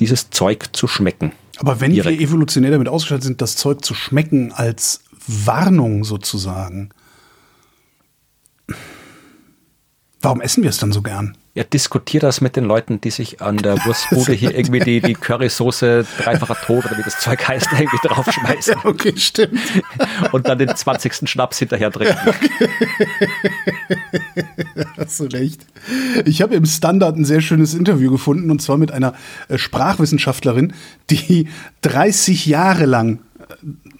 dieses 0.00 0.30
Zeug 0.30 0.68
zu 0.72 0.86
schmecken. 0.86 1.32
Aber 1.58 1.80
wenn 1.80 1.92
direkt. 1.92 2.18
wir 2.18 2.26
evolutionär 2.26 2.70
damit 2.70 2.88
ausgestattet 2.88 3.24
sind, 3.24 3.40
das 3.40 3.56
Zeug 3.56 3.84
zu 3.84 3.94
schmecken 3.94 4.52
als 4.52 5.00
Warnung 5.26 6.04
sozusagen, 6.04 6.90
warum 10.20 10.40
essen 10.40 10.62
wir 10.62 10.70
es 10.70 10.78
dann 10.78 10.92
so 10.92 11.02
gern? 11.02 11.36
Ja, 11.56 11.62
diskutier 11.62 12.18
das 12.18 12.40
mit 12.40 12.56
den 12.56 12.64
Leuten, 12.64 13.00
die 13.00 13.10
sich 13.10 13.40
an 13.40 13.58
der 13.58 13.84
Wurstbude 13.84 14.32
hier 14.32 14.52
irgendwie 14.56 14.80
die, 14.80 15.00
die 15.00 15.14
Currysoße 15.14 16.04
dreifacher 16.18 16.56
Tod 16.56 16.84
oder 16.84 16.98
wie 16.98 17.04
das 17.04 17.20
Zeug 17.20 17.46
heißt, 17.46 17.68
irgendwie 17.72 18.08
draufschmeißen. 18.08 18.74
Ja, 18.84 18.90
okay, 18.90 19.12
stimmt. 19.16 19.60
Und 20.32 20.48
dann 20.48 20.58
den 20.58 20.74
20. 20.74 21.28
Schnaps 21.28 21.58
hinterher 21.58 21.92
trinken. 21.92 22.16
Okay. 22.26 22.48
Hast 24.96 25.20
du 25.20 25.24
recht. 25.24 25.64
Ich 26.24 26.42
habe 26.42 26.54
im 26.54 26.66
Standard 26.66 27.16
ein 27.16 27.24
sehr 27.24 27.40
schönes 27.40 27.74
Interview 27.74 28.10
gefunden 28.10 28.50
und 28.50 28.60
zwar 28.60 28.76
mit 28.76 28.90
einer 28.90 29.14
äh, 29.48 29.58
Sprachwissenschaftlerin, 29.58 30.72
die 31.10 31.48
30 31.82 32.46
Jahre 32.46 32.86
lang 32.86 33.20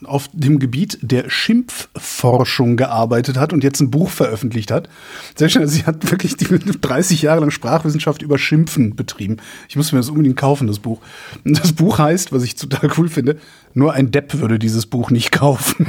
auf 0.04 0.28
dem 0.32 0.58
Gebiet 0.58 0.98
der 1.02 1.30
Schimpfforschung 1.30 2.76
gearbeitet 2.76 3.38
hat 3.38 3.52
und 3.52 3.64
jetzt 3.64 3.80
ein 3.80 3.90
Buch 3.90 4.10
veröffentlicht 4.10 4.70
hat. 4.70 4.88
Sehr 5.36 5.48
schön, 5.48 5.62
also 5.62 5.74
sie 5.74 5.84
hat 5.84 6.10
wirklich 6.10 6.36
30 6.36 7.22
Jahre 7.22 7.40
lang 7.40 7.50
Sprachwissenschaft 7.50 8.22
über 8.22 8.38
Schimpfen 8.38 8.96
betrieben. 8.96 9.38
Ich 9.68 9.76
muss 9.76 9.92
mir 9.92 9.98
das 9.98 10.10
unbedingt 10.10 10.36
kaufen, 10.36 10.66
das 10.66 10.78
Buch. 10.78 11.00
Und 11.44 11.58
das 11.58 11.72
Buch 11.72 11.98
heißt, 11.98 12.32
was 12.32 12.42
ich 12.42 12.54
total 12.54 12.90
cool 12.96 13.08
finde, 13.08 13.38
nur 13.74 13.92
ein 13.92 14.10
Depp 14.10 14.34
würde 14.34 14.58
dieses 14.58 14.86
Buch 14.86 15.10
nicht 15.10 15.32
kaufen. 15.32 15.86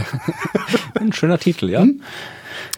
Ein 1.00 1.14
schöner 1.14 1.38
Titel, 1.38 1.70
ja. 1.70 1.82
Hm? 1.82 2.02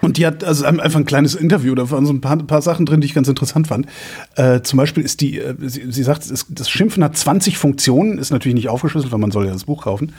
Und 0.02 0.18
die 0.18 0.26
hat 0.26 0.44
also 0.44 0.66
einfach 0.66 1.00
ein 1.00 1.06
kleines 1.06 1.34
Interview, 1.34 1.74
da 1.74 1.90
waren 1.90 2.06
so 2.06 2.14
ein 2.14 2.22
paar, 2.22 2.38
paar 2.38 2.62
Sachen 2.62 2.86
drin, 2.86 3.02
die 3.02 3.08
ich 3.08 3.14
ganz 3.14 3.28
interessant 3.28 3.68
fand. 3.68 3.88
Äh, 4.36 4.62
zum 4.62 4.78
Beispiel 4.78 5.04
ist 5.04 5.22
die, 5.22 5.40
äh, 5.40 5.56
sie, 5.60 5.92
sie 5.92 6.04
sagt, 6.04 6.30
es, 6.30 6.46
das 6.50 6.70
Schimpfen 6.70 7.04
hat 7.04 7.18
20 7.18 7.58
Funktionen, 7.58 8.18
ist 8.20 8.32
natürlich 8.32 8.56
nicht 8.56 8.70
aufgeschlüsselt, 8.70 9.12
weil 9.12 9.20
man 9.20 9.32
soll 9.32 9.46
ja 9.46 9.54
das 9.54 9.66
Buch 9.66 9.84
kaufen. 9.84 10.14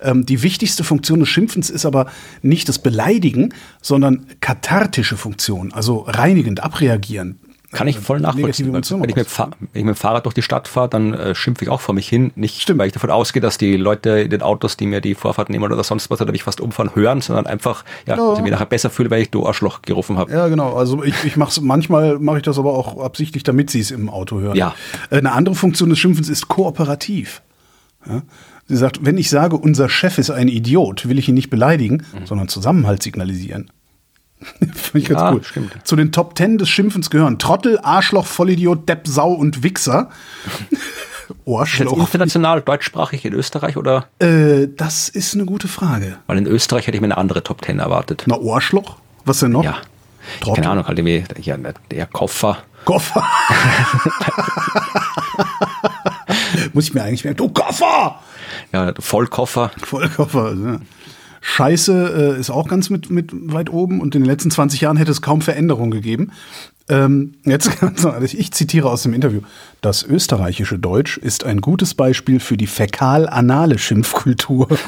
Ähm, 0.00 0.24
die 0.24 0.42
wichtigste 0.42 0.84
Funktion 0.84 1.20
des 1.20 1.28
Schimpfens 1.28 1.68
ist 1.68 1.84
aber 1.84 2.06
nicht 2.42 2.68
das 2.68 2.78
Beleidigen, 2.78 3.52
sondern 3.82 4.26
kathartische 4.40 5.16
Funktion, 5.16 5.72
also 5.72 6.04
reinigend, 6.06 6.62
abreagieren. 6.62 7.38
Kann 7.74 7.88
ich 7.88 7.98
voll 7.98 8.20
nachvollziehen. 8.20 8.72
Wenn 8.72 8.82
ich, 8.82 8.90
mit, 8.90 9.00
wenn 9.00 9.10
ich, 9.10 9.16
mit, 9.16 9.86
dem 9.86 9.94
Fahrrad 9.94 10.24
durch 10.24 10.34
die 10.34 10.42
Stadt 10.42 10.68
fahre, 10.68 10.88
dann 10.88 11.14
äh, 11.14 11.34
schimpfe 11.34 11.64
ich 11.64 11.70
auch 11.70 11.80
vor 11.80 11.94
mich 11.94 12.08
hin. 12.08 12.32
Nicht, 12.36 12.60
Stimmt. 12.60 12.78
weil 12.78 12.86
ich 12.86 12.92
davon 12.92 13.10
ausgehe, 13.10 13.42
dass 13.42 13.58
die 13.58 13.76
Leute 13.76 14.10
in 14.20 14.30
den 14.30 14.42
Autos, 14.42 14.76
die 14.76 14.86
mir 14.86 15.00
die 15.00 15.14
Vorfahrt 15.14 15.50
nehmen 15.50 15.64
oder 15.64 15.82
sonst 15.84 16.10
was, 16.10 16.20
oder 16.20 16.32
mich 16.32 16.44
fast 16.44 16.60
umfahren, 16.60 16.94
hören, 16.94 17.20
sondern 17.20 17.46
einfach, 17.46 17.84
ja, 18.06 18.16
ja. 18.16 18.40
mich 18.40 18.50
nachher 18.50 18.66
besser 18.66 18.90
fühle, 18.90 19.10
weil 19.10 19.22
ich 19.22 19.30
du 19.30 19.46
Arschloch 19.46 19.82
gerufen 19.82 20.16
habe. 20.16 20.32
Ja, 20.32 20.48
genau. 20.48 20.74
Also 20.74 21.02
ich, 21.02 21.14
ich 21.24 21.36
mache 21.36 21.60
manchmal 21.60 22.18
mache 22.18 22.38
ich 22.38 22.42
das 22.42 22.58
aber 22.58 22.72
auch 22.72 22.98
absichtlich, 23.02 23.42
damit 23.42 23.70
sie 23.70 23.80
es 23.80 23.90
im 23.90 24.08
Auto 24.08 24.40
hören. 24.40 24.56
Ja. 24.56 24.74
Eine 25.10 25.32
andere 25.32 25.54
Funktion 25.54 25.90
des 25.90 25.98
Schimpfens 25.98 26.28
ist 26.28 26.48
kooperativ. 26.48 27.42
Ja? 28.06 28.22
Sie 28.66 28.76
sagt, 28.76 29.04
wenn 29.04 29.18
ich 29.18 29.28
sage, 29.28 29.56
unser 29.56 29.88
Chef 29.88 30.18
ist 30.18 30.30
ein 30.30 30.48
Idiot, 30.48 31.08
will 31.08 31.18
ich 31.18 31.28
ihn 31.28 31.34
nicht 31.34 31.50
beleidigen, 31.50 32.04
mhm. 32.18 32.26
sondern 32.26 32.48
Zusammenhalt 32.48 33.02
signalisieren. 33.02 33.70
Finde 34.60 34.98
ich 34.98 35.08
ganz 35.08 35.20
ja, 35.20 35.32
cool. 35.32 35.42
Stimmt. 35.42 35.72
Zu 35.84 35.96
den 35.96 36.12
Top 36.12 36.34
Ten 36.34 36.58
des 36.58 36.68
Schimpfens 36.68 37.10
gehören 37.10 37.38
Trottel, 37.38 37.78
Arschloch, 37.82 38.26
Vollidiot, 38.26 38.88
Depp, 38.88 39.06
Sau 39.06 39.32
und 39.32 39.62
Wichser. 39.62 40.10
Ohrschloch. 41.46 41.98
international, 41.98 42.60
deutschsprachig 42.60 43.24
in 43.24 43.32
Österreich 43.32 43.78
oder? 43.78 44.06
Äh, 44.18 44.68
das 44.76 45.08
ist 45.08 45.34
eine 45.34 45.46
gute 45.46 45.68
Frage. 45.68 46.18
Weil 46.26 46.38
in 46.38 46.46
Österreich 46.46 46.86
hätte 46.86 46.96
ich 46.96 47.00
mir 47.00 47.06
eine 47.06 47.16
andere 47.16 47.42
Top 47.42 47.62
Ten 47.62 47.78
erwartet. 47.78 48.24
Na, 48.26 48.36
Ohrschloch? 48.36 48.96
Was 49.24 49.40
denn 49.40 49.52
noch? 49.52 49.64
Ja. 49.64 49.78
Trottel. 50.40 50.62
Keine 50.62 50.72
Ahnung, 50.72 50.86
halt 50.86 50.98
irgendwie, 50.98 51.24
ja, 51.42 51.56
der 51.90 52.06
Koffer. 52.06 52.58
Koffer. 52.84 53.24
Muss 56.72 56.84
ich 56.84 56.94
mir 56.94 57.02
eigentlich 57.02 57.24
merken, 57.24 57.38
du 57.38 57.48
Koffer! 57.48 58.20
Ja, 58.72 58.92
Vollkoffer. 58.98 59.70
Vollkoffer, 59.78 60.54
ja. 60.54 60.80
Scheiße 61.46 62.36
äh, 62.36 62.40
ist 62.40 62.48
auch 62.48 62.68
ganz 62.68 62.88
mit, 62.88 63.10
mit 63.10 63.30
weit 63.52 63.70
oben 63.70 64.00
und 64.00 64.14
in 64.14 64.22
den 64.22 64.30
letzten 64.30 64.50
20 64.50 64.80
Jahren 64.80 64.96
hätte 64.96 65.10
es 65.10 65.20
kaum 65.20 65.42
Veränderungen 65.42 65.90
gegeben. 65.90 66.32
Ähm, 66.88 67.34
jetzt 67.44 67.80
ganz 67.80 68.02
ehrlich, 68.02 68.38
ich 68.38 68.50
zitiere 68.52 68.88
aus 68.88 69.02
dem 69.02 69.12
Interview. 69.12 69.42
Das 69.82 70.02
österreichische 70.02 70.78
Deutsch 70.78 71.18
ist 71.18 71.44
ein 71.44 71.60
gutes 71.60 71.92
Beispiel 71.92 72.40
für 72.40 72.56
die 72.56 72.66
fäkal-anale 72.66 73.78
Schimpfkultur. 73.78 74.68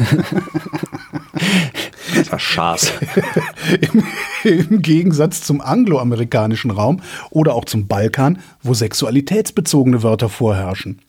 Das 2.14 2.32
war 2.32 2.38
Schaß. 2.38 2.92
Im, 3.92 4.04
Im, 4.44 4.80
Gegensatz 4.80 5.42
zum 5.42 5.60
angloamerikanischen 5.60 6.70
Raum 6.70 7.02
oder 7.28 7.54
auch 7.54 7.66
zum 7.66 7.88
Balkan, 7.88 8.38
wo 8.62 8.72
sexualitätsbezogene 8.72 10.02
Wörter 10.02 10.30
vorherrschen. 10.30 11.00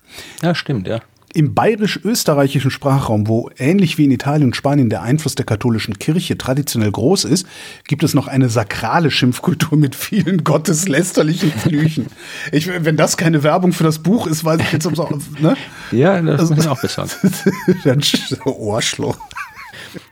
Ja, 0.42 0.54
stimmt, 0.54 0.86
ja. 0.88 1.00
Im 1.34 1.54
bayerisch-österreichischen 1.54 2.72
Sprachraum, 2.72 3.28
wo 3.28 3.50
ähnlich 3.58 3.98
wie 3.98 4.06
in 4.06 4.12
Italien 4.12 4.46
und 4.48 4.56
Spanien 4.56 4.90
der 4.90 5.02
Einfluss 5.02 5.36
der 5.36 5.46
katholischen 5.46 6.00
Kirche 6.00 6.38
traditionell 6.38 6.92
groß 6.92 7.26
ist, 7.26 7.46
gibt 7.86 8.04
es 8.04 8.14
noch 8.14 8.28
eine 8.28 8.50
sakrale 8.50 9.12
Schimpfkultur 9.12 9.78
mit 9.78 9.96
vielen 9.96 10.44
gotteslästerlichen 10.44 11.52
Flüchen. 11.52 12.08
Ich, 12.52 12.68
wenn 12.68 12.96
das 12.96 13.18
keine 13.18 13.44
Werbung 13.44 13.74
für 13.74 13.84
das 13.84 14.00
Buch 14.00 14.26
ist, 14.26 14.46
weiß 14.46 14.62
ich 14.62 14.72
jetzt, 14.72 14.88
auch. 14.88 15.12
Ne? 15.40 15.58
Ja, 15.92 16.22
das 16.22 16.40
also, 16.40 16.56
muss 16.56 16.64
ich 16.64 16.70
auch 16.70 16.82
bezahlen. 16.82 17.10
Dann 17.84 18.02
Ohrschloch. 18.46 19.18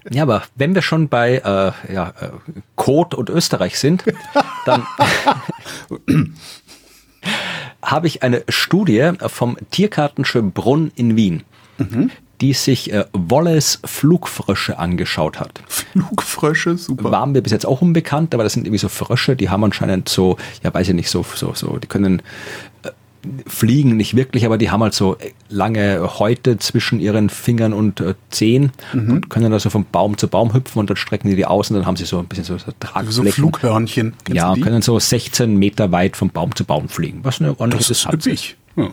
Ja, 0.09 0.23
aber 0.23 0.43
wenn 0.55 0.75
wir 0.75 0.81
schon 0.81 1.09
bei 1.09 1.37
äh, 1.37 1.93
ja, 1.93 2.13
äh, 2.19 2.29
Kot 2.75 3.13
und 3.13 3.29
Österreich 3.29 3.79
sind, 3.79 4.03
dann 4.65 4.85
habe 7.81 8.07
ich 8.07 8.23
eine 8.23 8.43
Studie 8.49 9.11
vom 9.27 9.57
Tiergartenschen 9.71 10.51
Brunn 10.51 10.91
in 10.95 11.15
Wien. 11.15 11.43
Mhm 11.77 12.11
die 12.41 12.53
sich 12.53 12.91
äh, 12.91 13.05
Wallace 13.13 13.79
Flugfrösche 13.85 14.77
angeschaut 14.77 15.39
hat. 15.39 15.61
Flugfrösche, 15.67 16.77
super. 16.77 17.11
Waren 17.11 17.31
mir 17.31 17.41
bis 17.41 17.51
jetzt 17.51 17.65
auch 17.65 17.81
unbekannt, 17.81 18.33
aber 18.33 18.43
das 18.43 18.53
sind 18.53 18.65
irgendwie 18.65 18.79
so 18.79 18.89
Frösche, 18.89 19.35
die 19.35 19.49
haben 19.49 19.63
anscheinend 19.63 20.09
so, 20.09 20.37
ja 20.63 20.73
weiß 20.73 20.89
ich 20.89 20.95
nicht, 20.95 21.09
so, 21.09 21.25
so, 21.35 21.53
so, 21.53 21.77
die 21.77 21.87
können 21.87 22.21
fliegen 23.47 23.97
nicht 23.97 24.15
wirklich, 24.15 24.45
aber 24.45 24.57
die 24.57 24.71
haben 24.71 24.81
halt 24.81 24.93
so 24.93 25.17
lange 25.49 26.19
Häute 26.19 26.57
zwischen 26.57 26.99
ihren 26.99 27.29
Fingern 27.29 27.73
und 27.73 27.99
äh, 27.99 28.15
Zehen 28.29 28.71
mhm. 28.93 29.11
und 29.11 29.29
können 29.29 29.51
dann 29.51 29.59
so 29.59 29.69
vom 29.69 29.85
Baum 29.91 30.17
zu 30.17 30.27
Baum 30.27 30.53
hüpfen 30.53 30.79
und 30.79 30.89
dann 30.89 30.97
strecken 30.97 31.29
die 31.29 31.35
die 31.35 31.45
aus 31.45 31.69
und 31.69 31.77
dann 31.77 31.85
haben 31.85 31.95
sie 31.95 32.05
so 32.05 32.19
ein 32.19 32.25
bisschen 32.25 32.45
so, 32.45 32.57
so 32.57 32.71
Tragflächen. 32.79 33.11
So 33.11 33.23
Flughörnchen. 33.23 34.13
Kennst 34.23 34.37
ja, 34.37 34.53
können 34.55 34.81
so 34.81 34.99
16 34.99 35.55
Meter 35.55 35.91
weit 35.91 36.17
vom 36.17 36.29
Baum 36.29 36.55
zu 36.55 36.65
Baum 36.65 36.89
fliegen, 36.89 37.19
was 37.23 37.41
eine 37.41 37.51
ordentliche 37.59 37.89
Distanz 37.89 38.25
ist. 38.25 38.55
Ja. 38.75 38.91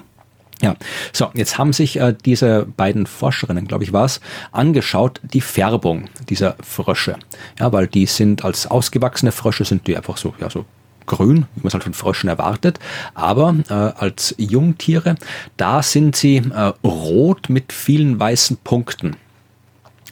Ja, 0.63 0.77
so, 1.13 1.29
jetzt 1.35 1.59
haben 1.59 1.73
sich 1.73 1.99
äh, 1.99 2.15
diese 2.25 2.67
beiden 2.77 3.07
Forscherinnen, 3.07 3.67
glaube 3.67 3.83
ich, 3.83 3.93
war 3.93 4.05
es, 4.05 4.21
angeschaut, 4.53 5.21
die 5.25 5.41
Färbung 5.41 6.09
dieser 6.29 6.55
Frösche. 6.63 7.17
Ja, 7.59 7.73
weil 7.73 7.89
die 7.89 8.07
sind 8.07 8.45
als 8.45 8.69
ausgewachsene 8.69 9.33
Frösche, 9.33 9.65
sind 9.65 9.89
die 9.89 9.97
einfach 9.97 10.17
so, 10.17 10.35
ja, 10.39 10.49
so 10.49 10.65
grün, 11.13 11.47
wie 11.55 11.61
man 11.61 11.69
es 11.69 11.75
halt 11.75 11.85
von 11.85 11.95
Fröschen 11.95 12.29
erwartet. 12.29 12.79
Aber 13.15 13.55
äh, 13.69 13.73
als 13.73 14.35
Jungtiere, 14.39 15.17
da 15.57 15.83
sind 15.83 16.17
sie 16.17 16.39
äh, 16.39 16.73
rot 16.83 17.49
mit 17.49 17.73
vielen 17.73 18.19
weißen 18.19 18.57
Punkten 18.65 19.17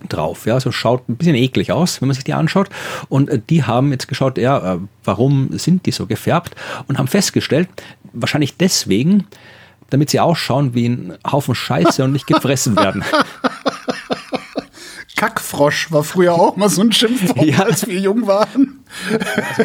drauf. 0.08 0.46
Ja, 0.46 0.54
also 0.54 0.72
schaut 0.72 1.08
ein 1.08 1.16
bisschen 1.16 1.34
eklig 1.34 1.72
aus, 1.72 2.00
wenn 2.00 2.08
man 2.08 2.14
sich 2.14 2.24
die 2.24 2.34
anschaut. 2.34 2.68
Und 3.08 3.30
äh, 3.30 3.40
die 3.48 3.64
haben 3.64 3.92
jetzt 3.92 4.08
geschaut, 4.08 4.38
ja, 4.38 4.74
äh, 4.74 4.78
warum 5.04 5.58
sind 5.58 5.86
die 5.86 5.92
so 5.92 6.06
gefärbt? 6.06 6.54
Und 6.86 6.98
haben 6.98 7.08
festgestellt, 7.08 7.68
wahrscheinlich 8.12 8.56
deswegen, 8.56 9.26
damit 9.88 10.10
sie 10.10 10.20
ausschauen 10.20 10.74
wie 10.74 10.88
ein 10.88 11.18
Haufen 11.30 11.54
Scheiße 11.54 12.04
und 12.04 12.12
nicht 12.12 12.26
gefressen 12.26 12.76
werden. 12.76 13.04
Kackfrosch 15.16 15.90
war 15.92 16.02
früher 16.02 16.34
auch 16.34 16.56
mal 16.56 16.70
so 16.70 16.82
ein 16.82 16.92
Schimpfwort, 16.92 17.44
ja. 17.44 17.58
als 17.64 17.86
wir 17.86 17.98
jung 17.98 18.26
waren. 18.26 18.84
Also, 19.10 19.64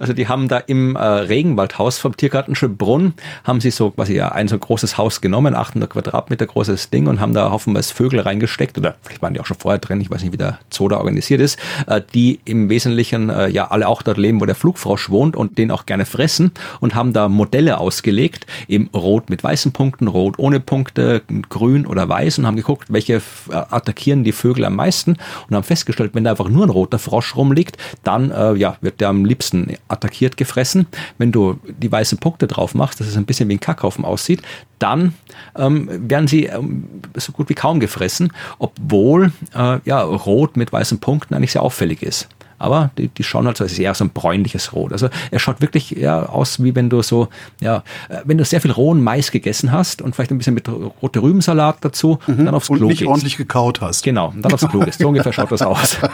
also 0.00 0.14
die 0.14 0.28
haben 0.28 0.48
da 0.48 0.58
im 0.58 0.96
äh, 0.96 1.04
Regenwaldhaus 1.04 1.98
vom 1.98 2.16
Tiergarten 2.16 2.54
Schönbrunn, 2.54 3.12
haben 3.44 3.60
sie 3.60 3.70
so 3.70 3.90
quasi 3.90 4.14
ja, 4.14 4.32
ein 4.32 4.48
so 4.48 4.58
großes 4.58 4.96
Haus 4.96 5.20
genommen, 5.20 5.54
800 5.54 5.90
Quadratmeter 5.90 6.46
großes 6.46 6.90
Ding 6.90 7.06
und 7.06 7.20
haben 7.20 7.34
da 7.34 7.50
haufenweise 7.50 7.94
Vögel 7.94 8.20
reingesteckt 8.20 8.78
oder 8.78 8.96
vielleicht 9.02 9.20
waren 9.20 9.34
die 9.34 9.40
auch 9.40 9.46
schon 9.46 9.58
vorher 9.58 9.78
drin, 9.78 10.00
ich 10.00 10.10
weiß 10.10 10.22
nicht, 10.22 10.32
wie 10.32 10.38
der 10.38 10.58
Zoo 10.70 10.88
da 10.88 10.96
organisiert 10.96 11.40
ist, 11.42 11.58
äh, 11.86 12.00
die 12.14 12.40
im 12.46 12.70
Wesentlichen 12.70 13.28
äh, 13.28 13.48
ja 13.48 13.70
alle 13.70 13.86
auch 13.88 14.02
dort 14.02 14.16
leben, 14.16 14.40
wo 14.40 14.46
der 14.46 14.54
Flugfrosch 14.54 15.10
wohnt 15.10 15.36
und 15.36 15.58
den 15.58 15.70
auch 15.70 15.84
gerne 15.84 16.06
fressen 16.06 16.52
und 16.80 16.94
haben 16.94 17.12
da 17.12 17.28
Modelle 17.28 17.78
ausgelegt, 17.78 18.46
eben 18.68 18.88
rot 18.94 19.28
mit 19.28 19.44
weißen 19.44 19.72
Punkten, 19.72 20.08
rot 20.08 20.38
ohne 20.38 20.60
Punkte, 20.60 21.22
grün 21.50 21.86
oder 21.86 22.08
weiß 22.08 22.38
und 22.38 22.46
haben 22.46 22.56
geguckt, 22.56 22.90
welche 22.90 23.16
äh, 23.16 23.20
attackieren 23.50 24.24
die 24.24 24.32
Vögel 24.32 24.64
am 24.64 24.76
meisten 24.76 25.18
und 25.48 25.54
haben 25.54 25.62
festgestellt, 25.62 26.12
wenn 26.14 26.24
da 26.24 26.30
einfach 26.30 26.48
nur 26.48 26.64
ein 26.64 26.70
roter 26.70 26.98
Frosch 26.98 27.36
rumliegt, 27.36 27.76
dann 28.02 28.30
äh, 28.30 28.54
ja, 28.54 28.78
wird 28.80 29.02
der 29.02 29.10
am 29.10 29.26
liebsten 29.26 29.76
attackiert 29.90 30.36
gefressen. 30.36 30.86
Wenn 31.18 31.32
du 31.32 31.58
die 31.66 31.90
weißen 31.90 32.18
Punkte 32.18 32.46
drauf 32.46 32.74
machst, 32.74 33.00
dass 33.00 33.06
es 33.06 33.16
ein 33.16 33.26
bisschen 33.26 33.48
wie 33.48 33.54
ein 33.54 33.60
Kackhaufen 33.60 34.04
aussieht, 34.04 34.42
dann 34.78 35.14
ähm, 35.56 35.88
werden 36.08 36.28
sie 36.28 36.46
ähm, 36.46 36.88
so 37.14 37.32
gut 37.32 37.48
wie 37.48 37.54
kaum 37.54 37.80
gefressen, 37.80 38.32
obwohl 38.58 39.32
äh, 39.54 39.78
ja, 39.84 40.02
Rot 40.02 40.56
mit 40.56 40.72
weißen 40.72 41.00
Punkten 41.00 41.34
eigentlich 41.34 41.52
sehr 41.52 41.62
auffällig 41.62 42.02
ist. 42.02 42.28
Aber 42.60 42.90
die, 42.98 43.08
die 43.08 43.24
schauen 43.24 43.46
halt 43.46 43.56
so, 43.56 43.64
es 43.64 43.72
ist 43.72 43.78
eher 43.78 43.94
so 43.94 44.04
ein 44.04 44.10
bräunliches 44.10 44.74
Rot. 44.74 44.92
Also 44.92 45.08
er 45.30 45.38
schaut 45.38 45.60
wirklich 45.62 45.96
eher 45.96 46.30
aus, 46.32 46.62
wie 46.62 46.74
wenn 46.74 46.90
du 46.90 47.02
so, 47.02 47.28
ja, 47.60 47.82
äh, 48.10 48.18
wenn 48.24 48.36
du 48.36 48.44
sehr 48.44 48.60
viel 48.60 48.70
rohen 48.70 49.02
Mais 49.02 49.30
gegessen 49.30 49.72
hast 49.72 50.02
und 50.02 50.14
vielleicht 50.14 50.30
ein 50.30 50.38
bisschen 50.38 50.54
mit 50.54 50.68
rote 50.68 51.22
Rübensalat 51.22 51.78
dazu, 51.80 52.18
mhm. 52.26 52.44
dann 52.44 52.54
aufs 52.54 52.68
Klo 52.68 52.76
Und 52.76 52.86
nicht 52.88 52.98
gehst. 52.98 53.08
ordentlich 53.08 53.36
gekaut 53.38 53.80
hast. 53.80 54.02
Genau, 54.02 54.28
und 54.28 54.42
dann 54.42 54.52
aufs 54.52 54.68
Klo 54.68 54.80
gehst. 54.80 55.00
So 55.00 55.08
ungefähr 55.08 55.32
schaut 55.32 55.50
das 55.50 55.62
aus. 55.62 55.96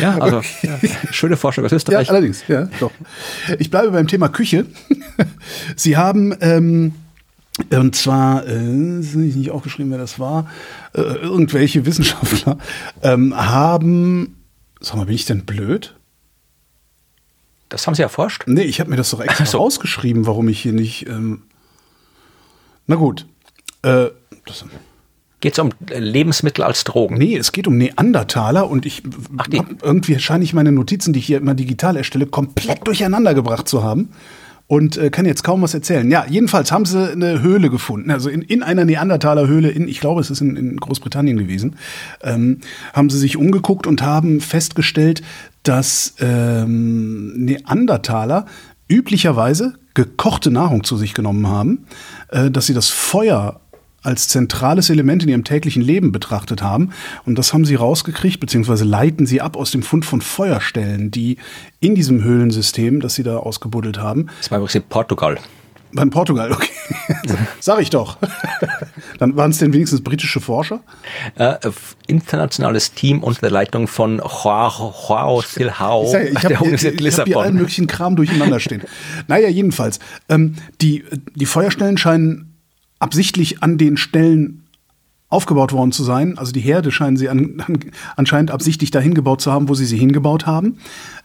Ja, 0.00 0.16
also 0.18 0.38
okay. 0.38 0.70
ja, 0.82 0.88
schöne 1.10 1.36
Vorstellung 1.36 1.66
aus 1.66 1.72
Österreich. 1.72 2.08
Ja, 2.08 2.14
allerdings, 2.14 2.44
ja, 2.48 2.68
doch. 2.78 2.90
Ich 3.58 3.70
bleibe 3.70 3.90
beim 3.90 4.06
Thema 4.06 4.28
Küche. 4.28 4.66
Sie 5.76 5.96
haben 5.96 6.34
ähm, 6.40 6.94
und 7.70 7.94
zwar, 7.94 8.46
äh, 8.46 9.00
ist 9.00 9.14
nicht 9.14 9.50
aufgeschrieben, 9.50 9.90
wer 9.90 9.98
das 9.98 10.18
war, 10.18 10.50
äh, 10.94 11.00
irgendwelche 11.00 11.84
Wissenschaftler 11.86 12.58
ähm, 13.02 13.34
haben, 13.36 14.36
sag 14.80 14.96
mal, 14.96 15.06
bin 15.06 15.14
ich 15.14 15.26
denn 15.26 15.44
blöd? 15.44 15.96
Das 17.68 17.86
haben 17.86 17.94
sie 17.94 18.02
erforscht? 18.02 18.44
Nee, 18.46 18.62
ich 18.62 18.80
habe 18.80 18.90
mir 18.90 18.96
das 18.96 19.10
doch 19.10 19.20
extra 19.20 19.46
so. 19.46 19.58
rausgeschrieben, 19.58 20.26
warum 20.26 20.48
ich 20.48 20.60
hier 20.60 20.72
nicht. 20.72 21.06
Ähm, 21.06 21.42
na 22.86 22.96
gut. 22.96 23.26
Äh, 23.82 24.06
Geht 25.40 25.54
es 25.54 25.58
um 25.58 25.70
Lebensmittel 25.88 26.64
als 26.64 26.84
Drogen? 26.84 27.16
Nee, 27.16 27.36
es 27.36 27.52
geht 27.52 27.66
um 27.66 27.78
Neandertaler 27.78 28.68
und 28.68 28.84
ich 28.84 29.02
Ach, 29.38 29.46
irgendwie 29.80 30.18
scheine 30.18 30.44
ich 30.44 30.52
meine 30.52 30.72
Notizen, 30.72 31.12
die 31.12 31.20
ich 31.20 31.26
hier 31.26 31.38
immer 31.38 31.54
digital 31.54 31.96
erstelle, 31.96 32.26
komplett 32.26 32.86
durcheinander 32.86 33.32
gebracht 33.32 33.68
zu 33.68 33.82
haben 33.82 34.10
und 34.70 34.96
äh, 34.98 35.10
kann 35.10 35.26
jetzt 35.26 35.42
kaum 35.42 35.62
was 35.62 35.74
erzählen. 35.74 36.08
Ja, 36.12 36.26
jedenfalls 36.28 36.70
haben 36.70 36.84
sie 36.84 37.10
eine 37.10 37.42
Höhle 37.42 37.70
gefunden, 37.70 38.12
also 38.12 38.28
in, 38.28 38.40
in 38.40 38.62
einer 38.62 38.84
Neandertaler 38.84 39.48
Höhle, 39.48 39.68
in, 39.68 39.88
ich 39.88 39.98
glaube, 39.98 40.20
es 40.20 40.30
ist 40.30 40.40
in, 40.40 40.54
in 40.54 40.76
Großbritannien 40.76 41.36
gewesen, 41.38 41.74
ähm, 42.22 42.60
haben 42.92 43.10
sie 43.10 43.18
sich 43.18 43.36
umgeguckt 43.36 43.88
und 43.88 44.02
haben 44.02 44.40
festgestellt, 44.40 45.22
dass 45.64 46.14
ähm, 46.20 47.32
Neandertaler 47.44 48.46
üblicherweise 48.86 49.74
gekochte 49.94 50.52
Nahrung 50.52 50.84
zu 50.84 50.96
sich 50.96 51.14
genommen 51.14 51.48
haben, 51.48 51.86
äh, 52.28 52.48
dass 52.48 52.66
sie 52.66 52.74
das 52.74 52.90
Feuer 52.90 53.60
als 54.02 54.28
zentrales 54.28 54.90
Element 54.90 55.22
in 55.22 55.28
ihrem 55.28 55.44
täglichen 55.44 55.82
Leben 55.82 56.12
betrachtet 56.12 56.62
haben. 56.62 56.90
Und 57.24 57.38
das 57.38 57.52
haben 57.52 57.64
sie 57.64 57.74
rausgekriegt, 57.74 58.40
beziehungsweise 58.40 58.84
leiten 58.84 59.26
sie 59.26 59.40
ab 59.40 59.56
aus 59.56 59.70
dem 59.70 59.82
Fund 59.82 60.04
von 60.04 60.20
Feuerstellen, 60.20 61.10
die 61.10 61.36
in 61.80 61.94
diesem 61.94 62.22
Höhlensystem, 62.22 63.00
das 63.00 63.14
sie 63.14 63.22
da 63.22 63.38
ausgebuddelt 63.38 63.98
haben. 63.98 64.26
Das 64.38 64.50
war 64.50 64.58
übrigens 64.58 64.74
in 64.74 64.82
Portugal. 64.82 65.38
Beim 65.92 66.10
Portugal, 66.10 66.52
okay. 66.52 66.68
Sag 67.60 67.80
ich 67.80 67.90
doch. 67.90 68.16
Dann 69.18 69.36
waren 69.36 69.50
es 69.50 69.58
denn 69.58 69.72
wenigstens 69.72 70.02
britische 70.02 70.40
Forscher? 70.40 70.80
Äh, 71.34 71.56
internationales 72.06 72.94
Team 72.94 73.22
unter 73.22 73.40
der 73.40 73.50
Leitung 73.50 73.86
von 73.86 74.18
Joao 74.18 75.42
Silhao 75.42 76.14
ich, 76.14 76.30
ich 76.30 76.44
habe 76.44 76.54
hab 76.54 77.26
hier 77.26 77.38
allen 77.38 77.56
möglichen 77.56 77.86
Kram 77.86 78.16
durcheinander 78.16 78.60
stehen. 78.60 78.82
naja, 79.26 79.48
jedenfalls. 79.48 79.98
Ähm, 80.28 80.56
die, 80.80 81.04
die 81.34 81.46
Feuerstellen 81.46 81.98
scheinen 81.98 82.49
absichtlich 83.00 83.62
an 83.62 83.76
den 83.76 83.96
Stellen 83.96 84.62
aufgebaut 85.28 85.72
worden 85.72 85.92
zu 85.92 86.04
sein. 86.04 86.38
Also 86.38 86.52
die 86.52 86.60
Herde 86.60 86.92
scheinen 86.92 87.16
sie 87.16 87.28
an, 87.28 87.62
an, 87.66 87.78
anscheinend 88.16 88.50
absichtlich 88.50 88.90
dahin 88.90 89.14
gebaut 89.14 89.40
zu 89.40 89.50
haben, 89.50 89.68
wo 89.68 89.74
sie 89.74 89.86
sie 89.86 89.98
hingebaut 89.98 90.46
haben. 90.46 90.78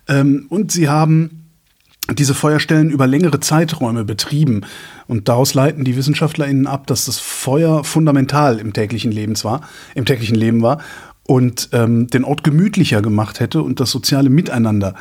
Ähm, 0.07 0.45
und 0.49 0.71
sie 0.71 0.89
haben 0.89 1.41
diese 2.13 2.36
Feuerstellen 2.36 2.91
über 2.91 3.07
längere 3.07 3.39
Zeiträume 3.39 4.05
betrieben. 4.05 4.61
Und 5.07 5.28
daraus 5.28 5.55
leiten 5.55 5.84
die 5.84 5.97
WissenschaftlerInnen 5.97 6.67
ab, 6.67 6.86
dass 6.88 7.05
das 7.05 7.17
Feuer 7.17 7.84
fundamental 7.84 8.59
im 8.59 8.73
täglichen 8.73 9.11
Leben 9.11 9.34
war, 9.43 9.61
im 9.95 10.05
täglichen 10.05 10.36
Leben 10.36 10.61
war 10.61 10.82
und 11.28 11.69
ähm, 11.73 12.07
den 12.07 12.23
Ort 12.23 12.43
gemütlicher 12.43 13.01
gemacht 13.01 13.39
hätte 13.39 13.63
und 13.63 13.80
das 13.80 13.89
soziale 13.89 14.30
Miteinander 14.30 14.93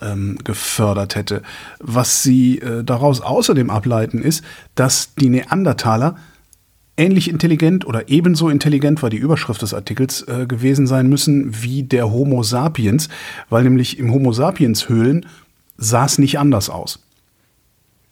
ähm, 0.00 0.38
gefördert 0.44 1.14
hätte. 1.14 1.42
Was 1.78 2.22
sie 2.22 2.58
äh, 2.58 2.84
daraus 2.84 3.20
außerdem 3.20 3.70
ableiten, 3.70 4.22
ist, 4.22 4.44
dass 4.74 5.14
die 5.14 5.28
Neandertaler 5.28 6.16
ähnlich 6.96 7.28
intelligent 7.28 7.86
oder 7.86 8.08
ebenso 8.08 8.48
intelligent 8.48 9.02
war 9.02 9.10
die 9.10 9.18
Überschrift 9.18 9.62
des 9.62 9.74
Artikels 9.74 10.22
äh, 10.22 10.46
gewesen 10.46 10.86
sein 10.86 11.08
müssen 11.08 11.62
wie 11.62 11.82
der 11.82 12.10
Homo 12.10 12.42
sapiens, 12.42 13.08
weil 13.50 13.64
nämlich 13.64 13.98
im 13.98 14.12
Homo 14.12 14.32
sapiens 14.32 14.88
Höhlen 14.88 15.26
sah 15.76 16.06
es 16.06 16.18
nicht 16.18 16.38
anders 16.38 16.70
aus. 16.70 17.05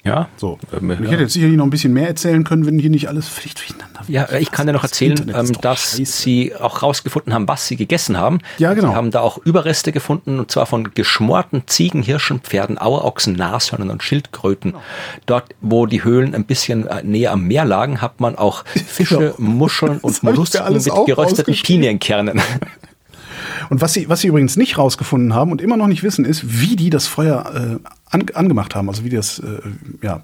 Ja. 0.05 0.29
So. 0.37 0.59
Ähm, 0.73 0.91
ich 0.91 1.11
hätte 1.11 1.23
jetzt 1.23 1.33
sicherlich 1.33 1.57
noch 1.57 1.65
ein 1.65 1.71
bisschen 1.71 1.93
mehr 1.93 2.09
erzählen 2.09 2.45
können, 2.45 2.67
wenn 2.67 2.79
hier 2.79 2.91
nicht 2.91 3.09
alles 3.09 3.27
völlig 3.27 3.55
durcheinander 3.55 4.03
Ja, 4.07 4.31
ich 4.33 4.51
kann 4.51 4.67
dir 4.67 4.75
noch 4.75 4.83
erzählen, 4.83 5.33
ähm, 5.35 5.53
dass 5.63 5.97
scheiße. 5.97 6.05
sie 6.05 6.55
auch 6.55 6.83
rausgefunden 6.83 7.33
haben, 7.33 7.49
was 7.49 7.67
sie 7.67 7.77
gegessen 7.77 8.19
haben. 8.19 8.41
Ja, 8.59 8.75
genau. 8.75 8.91
Sie 8.91 8.95
haben 8.95 9.11
da 9.11 9.21
auch 9.21 9.39
Überreste 9.39 9.93
gefunden, 9.93 10.39
und 10.39 10.51
zwar 10.51 10.67
von 10.67 10.93
geschmorten 10.93 11.63
Ziegen, 11.67 12.03
Hirschen, 12.03 12.41
Pferden, 12.41 12.79
Auerochsen, 12.79 13.35
Nashörnern 13.35 13.91
und 13.91 14.03
Schildkröten. 14.03 14.73
Genau. 14.73 14.83
Dort, 15.25 15.55
wo 15.63 15.87
die 15.87 16.05
Höhlen 16.05 16.35
ein 16.35 16.45
bisschen 16.45 16.87
äh, 16.87 17.03
näher 17.03 17.33
am 17.33 17.45
Meer 17.45 17.65
lagen, 17.65 18.03
hat 18.03 18.21
man 18.21 18.37
auch 18.37 18.65
Fische. 18.87 19.35
Muscheln 19.39 19.99
und 20.01 20.23
Mollusken 20.23 20.75
mit 20.75 21.07
gerösteten 21.07 21.55
Pinienkernen. 21.55 22.43
Und 23.71 23.81
was 23.81 23.93
sie, 23.93 24.09
was 24.09 24.21
sie 24.21 24.29
übrigens 24.29 24.57
nicht 24.57 24.79
rausgefunden 24.79 25.35
haben 25.35 25.53
und 25.53 25.61
immer 25.61 25.77
noch 25.77 25.87
nicht 25.87 26.03
wissen, 26.03 26.25
ist, 26.25 26.61
wie 26.61 26.77
die 26.77 26.91
das 26.91 27.07
Feuer 27.07 27.81
äh, 27.83 27.89
an, 28.11 28.27
angemacht 28.35 28.75
haben. 28.75 28.89
Also 28.89 29.05
wie 29.05 29.11
das, 29.11 29.39
äh, 29.39 29.61
ja. 30.03 30.23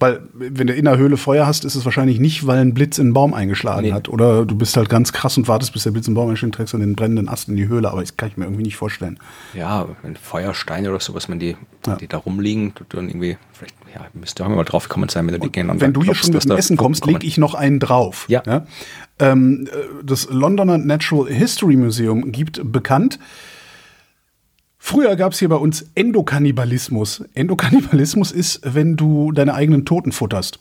Weil, 0.00 0.20
wenn 0.34 0.66
du 0.66 0.74
in 0.74 0.84
der 0.84 0.98
Höhle 0.98 1.16
Feuer 1.16 1.46
hast, 1.46 1.64
ist 1.64 1.76
es 1.76 1.84
wahrscheinlich 1.84 2.18
nicht, 2.18 2.46
weil 2.46 2.58
ein 2.58 2.74
Blitz 2.74 2.98
in 2.98 3.06
einen 3.06 3.14
Baum 3.14 3.32
eingeschlagen 3.32 3.86
nee. 3.86 3.92
hat. 3.92 4.08
Oder 4.08 4.44
du 4.44 4.54
bist 4.56 4.76
halt 4.76 4.88
ganz 4.88 5.12
krass 5.12 5.38
und 5.38 5.46
wartest, 5.46 5.72
bis 5.72 5.84
der 5.84 5.92
Blitz 5.92 6.08
in 6.08 6.12
den 6.12 6.16
Baum 6.16 6.30
einschlägt, 6.30 6.56
trägst 6.56 6.74
dann 6.74 6.80
den 6.80 6.96
brennenden 6.96 7.28
Ast 7.28 7.48
in 7.48 7.56
die 7.56 7.68
Höhle. 7.68 7.90
Aber 7.90 8.00
das 8.00 8.16
kann 8.16 8.28
ich 8.28 8.36
mir 8.36 8.44
irgendwie 8.44 8.64
nicht 8.64 8.76
vorstellen. 8.76 9.18
Ja, 9.54 9.86
wenn 10.02 10.16
Feuersteine 10.16 10.90
oder 10.90 11.00
sowas, 11.00 11.28
wenn 11.28 11.38
die, 11.38 11.56
ja. 11.86 11.96
die 11.96 12.08
da 12.08 12.18
rumliegen, 12.18 12.74
dann 12.88 13.08
irgendwie, 13.08 13.38
vielleicht, 13.52 13.74
ja, 13.94 14.06
müsste 14.12 14.44
auch 14.44 14.48
mal 14.48 14.64
drauf 14.64 14.88
gekommen 14.88 15.08
sein, 15.08 15.26
wenn 15.26 15.34
du 15.34 15.40
die 15.40 15.52
gerne 15.52 15.80
Wenn 15.80 15.92
du 15.92 16.02
hier 16.02 16.14
schon 16.14 16.32
mit 16.32 16.44
dem 16.44 16.56
Essen 16.56 16.76
kommst, 16.76 17.06
leg 17.06 17.22
ich 17.22 17.38
noch 17.38 17.54
einen 17.54 17.78
drauf. 17.78 18.26
Ja. 18.28 18.42
ja? 18.46 18.66
Ähm, 19.18 19.68
das 20.02 20.28
Londoner 20.28 20.78
Natural 20.78 21.32
History 21.32 21.76
Museum 21.76 22.32
gibt 22.32 22.60
bekannt, 22.72 23.18
Früher 24.86 25.16
gab 25.16 25.32
es 25.32 25.38
hier 25.38 25.48
bei 25.48 25.56
uns 25.56 25.86
Endokannibalismus. 25.94 27.24
Endokannibalismus 27.32 28.32
ist, 28.32 28.60
wenn 28.64 28.96
du 28.96 29.32
deine 29.32 29.54
eigenen 29.54 29.86
Toten 29.86 30.12
futterst. 30.12 30.58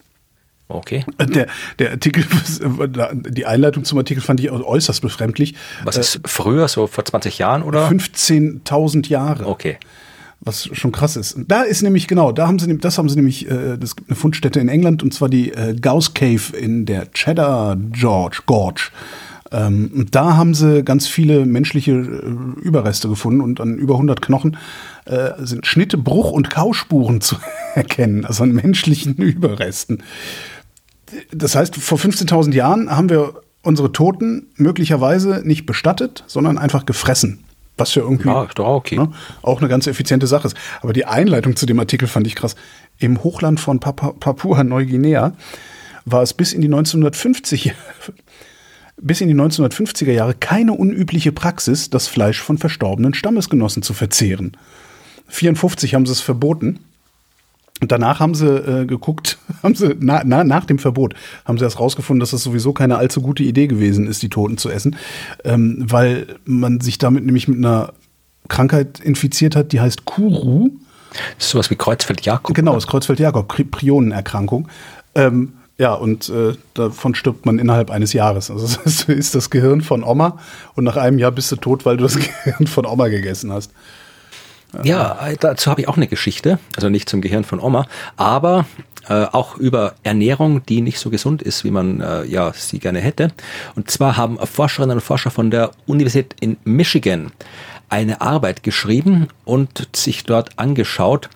Okay. 0.69 1.05
Der, 1.19 1.47
der 1.77 1.91
Artikel, 1.91 2.25
die 3.29 3.45
Einleitung 3.45 3.83
zum 3.83 3.97
Artikel 3.97 4.21
fand 4.21 4.39
ich 4.39 4.49
äußerst 4.49 5.01
befremdlich. 5.01 5.55
Was 5.83 5.97
ist 5.97 6.21
früher, 6.23 6.69
so 6.69 6.87
vor 6.87 7.03
20 7.03 7.37
Jahren 7.37 7.63
oder? 7.63 7.89
15.000 7.89 9.09
Jahre. 9.09 9.45
Okay. 9.45 9.77
Was 10.45 10.69
schon 10.73 10.91
krass 10.91 11.15
ist. 11.15 11.37
Da 11.47 11.61
ist 11.61 11.83
nämlich, 11.83 12.07
genau, 12.07 12.33
da 12.33 12.47
haben 12.47 12.59
sie, 12.59 12.77
das 12.77 12.97
haben 12.97 13.07
sie 13.07 13.15
nämlich, 13.15 13.49
äh, 13.49 13.77
das 13.77 13.95
gibt 13.95 14.09
eine 14.09 14.17
Fundstätte 14.17 14.59
in 14.59 14.67
England 14.67 15.01
und 15.01 15.13
zwar 15.13 15.29
die 15.29 15.53
äh, 15.53 15.73
Gauss 15.79 16.13
Cave 16.13 16.57
in 16.57 16.85
der 16.85 17.11
Cheddar 17.11 17.77
George, 17.77 18.41
Gorge. 18.45 18.91
Ähm, 19.53 19.91
und 19.95 20.15
da 20.15 20.35
haben 20.35 20.53
sie 20.53 20.83
ganz 20.83 21.07
viele 21.07 21.45
menschliche 21.45 21.91
äh, 21.91 22.59
Überreste 22.61 23.07
gefunden 23.07 23.39
und 23.39 23.61
an 23.61 23.77
über 23.77 23.93
100 23.93 24.21
Knochen 24.21 24.57
äh, 25.05 25.31
sind 25.39 25.65
Schnitte, 25.65 25.97
Bruch- 25.97 26.31
und 26.31 26.49
Kauspuren 26.49 27.21
zu 27.21 27.37
erkennen, 27.75 28.25
also 28.25 28.43
an 28.43 28.51
menschlichen 28.51 29.15
Überresten. 29.17 30.03
Das 31.31 31.55
heißt, 31.55 31.75
vor 31.75 31.99
15.000 31.99 32.53
Jahren 32.53 32.89
haben 32.89 33.09
wir 33.09 33.35
unsere 33.61 33.91
Toten 33.91 34.47
möglicherweise 34.57 35.41
nicht 35.45 35.65
bestattet, 35.65 36.23
sondern 36.27 36.57
einfach 36.57 36.85
gefressen. 36.85 37.45
Was 37.77 37.95
ja 37.95 38.03
irgendwie 38.03 38.29
ja, 38.29 38.47
okay. 38.59 38.97
ne, 38.97 39.11
auch 39.41 39.59
eine 39.59 39.67
ganz 39.67 39.87
effiziente 39.87 40.27
Sache 40.27 40.47
ist. 40.47 40.57
Aber 40.81 40.93
die 40.93 41.05
Einleitung 41.05 41.55
zu 41.55 41.65
dem 41.65 41.79
Artikel 41.79 42.07
fand 42.07 42.27
ich 42.27 42.35
krass. 42.35 42.55
Im 42.99 43.23
Hochland 43.23 43.59
von 43.59 43.79
Papua-Neuguinea 43.79 45.33
war 46.05 46.21
es 46.21 46.33
bis 46.33 46.53
in 46.53 46.61
die 46.61 46.67
1950 46.67 47.73
bis 48.97 49.21
in 49.21 49.27
die 49.27 49.35
1950er 49.35 50.11
Jahre 50.11 50.35
keine 50.35 50.73
unübliche 50.73 51.31
Praxis, 51.31 51.89
das 51.89 52.07
Fleisch 52.07 52.41
von 52.41 52.57
verstorbenen 52.57 53.13
Stammesgenossen 53.13 53.81
zu 53.81 53.93
verzehren. 53.93 54.55
54 55.27 55.95
haben 55.95 56.05
sie 56.05 56.11
es 56.11 56.21
verboten. 56.21 56.79
Und 57.83 57.91
danach 57.91 58.21
haben 58.21 58.33
sie 58.33 58.47
äh, 58.47 58.85
geguckt, 58.85 59.37
haben 59.61 59.75
sie 59.75 59.93
na, 59.99 60.21
na, 60.23 60.45
nach 60.45 60.63
dem 60.63 60.79
Verbot 60.79 61.15
haben 61.43 61.57
sie 61.57 61.65
erst 61.65 61.81
rausgefunden, 61.81 62.21
dass 62.21 62.31
das 62.31 62.41
sowieso 62.41 62.71
keine 62.71 62.95
allzu 62.95 63.19
gute 63.19 63.43
Idee 63.43 63.67
gewesen 63.67 64.07
ist, 64.07 64.23
die 64.23 64.29
Toten 64.29 64.57
zu 64.57 64.69
essen, 64.69 64.95
ähm, 65.43 65.83
weil 65.85 66.27
man 66.45 66.79
sich 66.79 66.97
damit 66.97 67.25
nämlich 67.25 67.49
mit 67.49 67.57
einer 67.57 67.91
Krankheit 68.47 69.01
infiziert 69.01 69.57
hat, 69.57 69.73
die 69.73 69.81
heißt 69.81 70.05
Kuru. 70.05 70.69
Das 71.35 71.47
ist 71.47 71.51
sowas 71.51 71.69
wie 71.71 71.75
Kreuzfeld-Jakob. 71.75 72.55
Genau, 72.55 72.73
das 72.73 72.87
Kreuzfeld-Jakob, 72.87 73.53
Prionenerkrankung. 73.71 74.69
Ähm, 75.13 75.51
ja, 75.77 75.93
und 75.93 76.29
äh, 76.29 76.53
davon 76.75 77.15
stirbt 77.15 77.45
man 77.45 77.59
innerhalb 77.59 77.91
eines 77.91 78.13
Jahres. 78.13 78.49
Also 78.49 78.77
das 78.85 79.03
ist 79.03 79.35
das 79.35 79.49
Gehirn 79.49 79.81
von 79.81 80.05
Oma 80.05 80.39
und 80.75 80.85
nach 80.85 80.95
einem 80.95 81.19
Jahr 81.19 81.31
bist 81.31 81.51
du 81.51 81.57
tot, 81.57 81.85
weil 81.85 81.97
du 81.97 82.03
das 82.03 82.15
Gehirn 82.45 82.65
von 82.65 82.85
Oma 82.85 83.09
gegessen 83.09 83.51
hast. 83.51 83.73
Ja, 84.83 85.19
dazu 85.39 85.69
habe 85.69 85.81
ich 85.81 85.87
auch 85.87 85.97
eine 85.97 86.07
Geschichte, 86.07 86.59
also 86.75 86.89
nicht 86.89 87.09
zum 87.09 87.21
Gehirn 87.21 87.43
von 87.43 87.59
Oma, 87.59 87.85
aber 88.17 88.65
äh, 89.07 89.25
auch 89.25 89.57
über 89.57 89.95
Ernährung, 90.03 90.65
die 90.65 90.81
nicht 90.81 90.99
so 90.99 91.09
gesund 91.09 91.41
ist, 91.41 91.63
wie 91.63 91.71
man 91.71 92.01
äh, 92.01 92.23
ja 92.25 92.53
sie 92.53 92.79
gerne 92.79 92.99
hätte. 92.99 93.31
Und 93.75 93.91
zwar 93.91 94.17
haben 94.17 94.37
Forscherinnen 94.39 94.97
und 94.97 95.01
Forscher 95.01 95.31
von 95.31 95.51
der 95.51 95.71
Universität 95.85 96.35
in 96.39 96.57
Michigan 96.63 97.31
eine 97.89 98.21
Arbeit 98.21 98.63
geschrieben 98.63 99.27
und 99.45 99.89
sich 99.95 100.23
dort 100.23 100.57
angeschaut, 100.57 101.29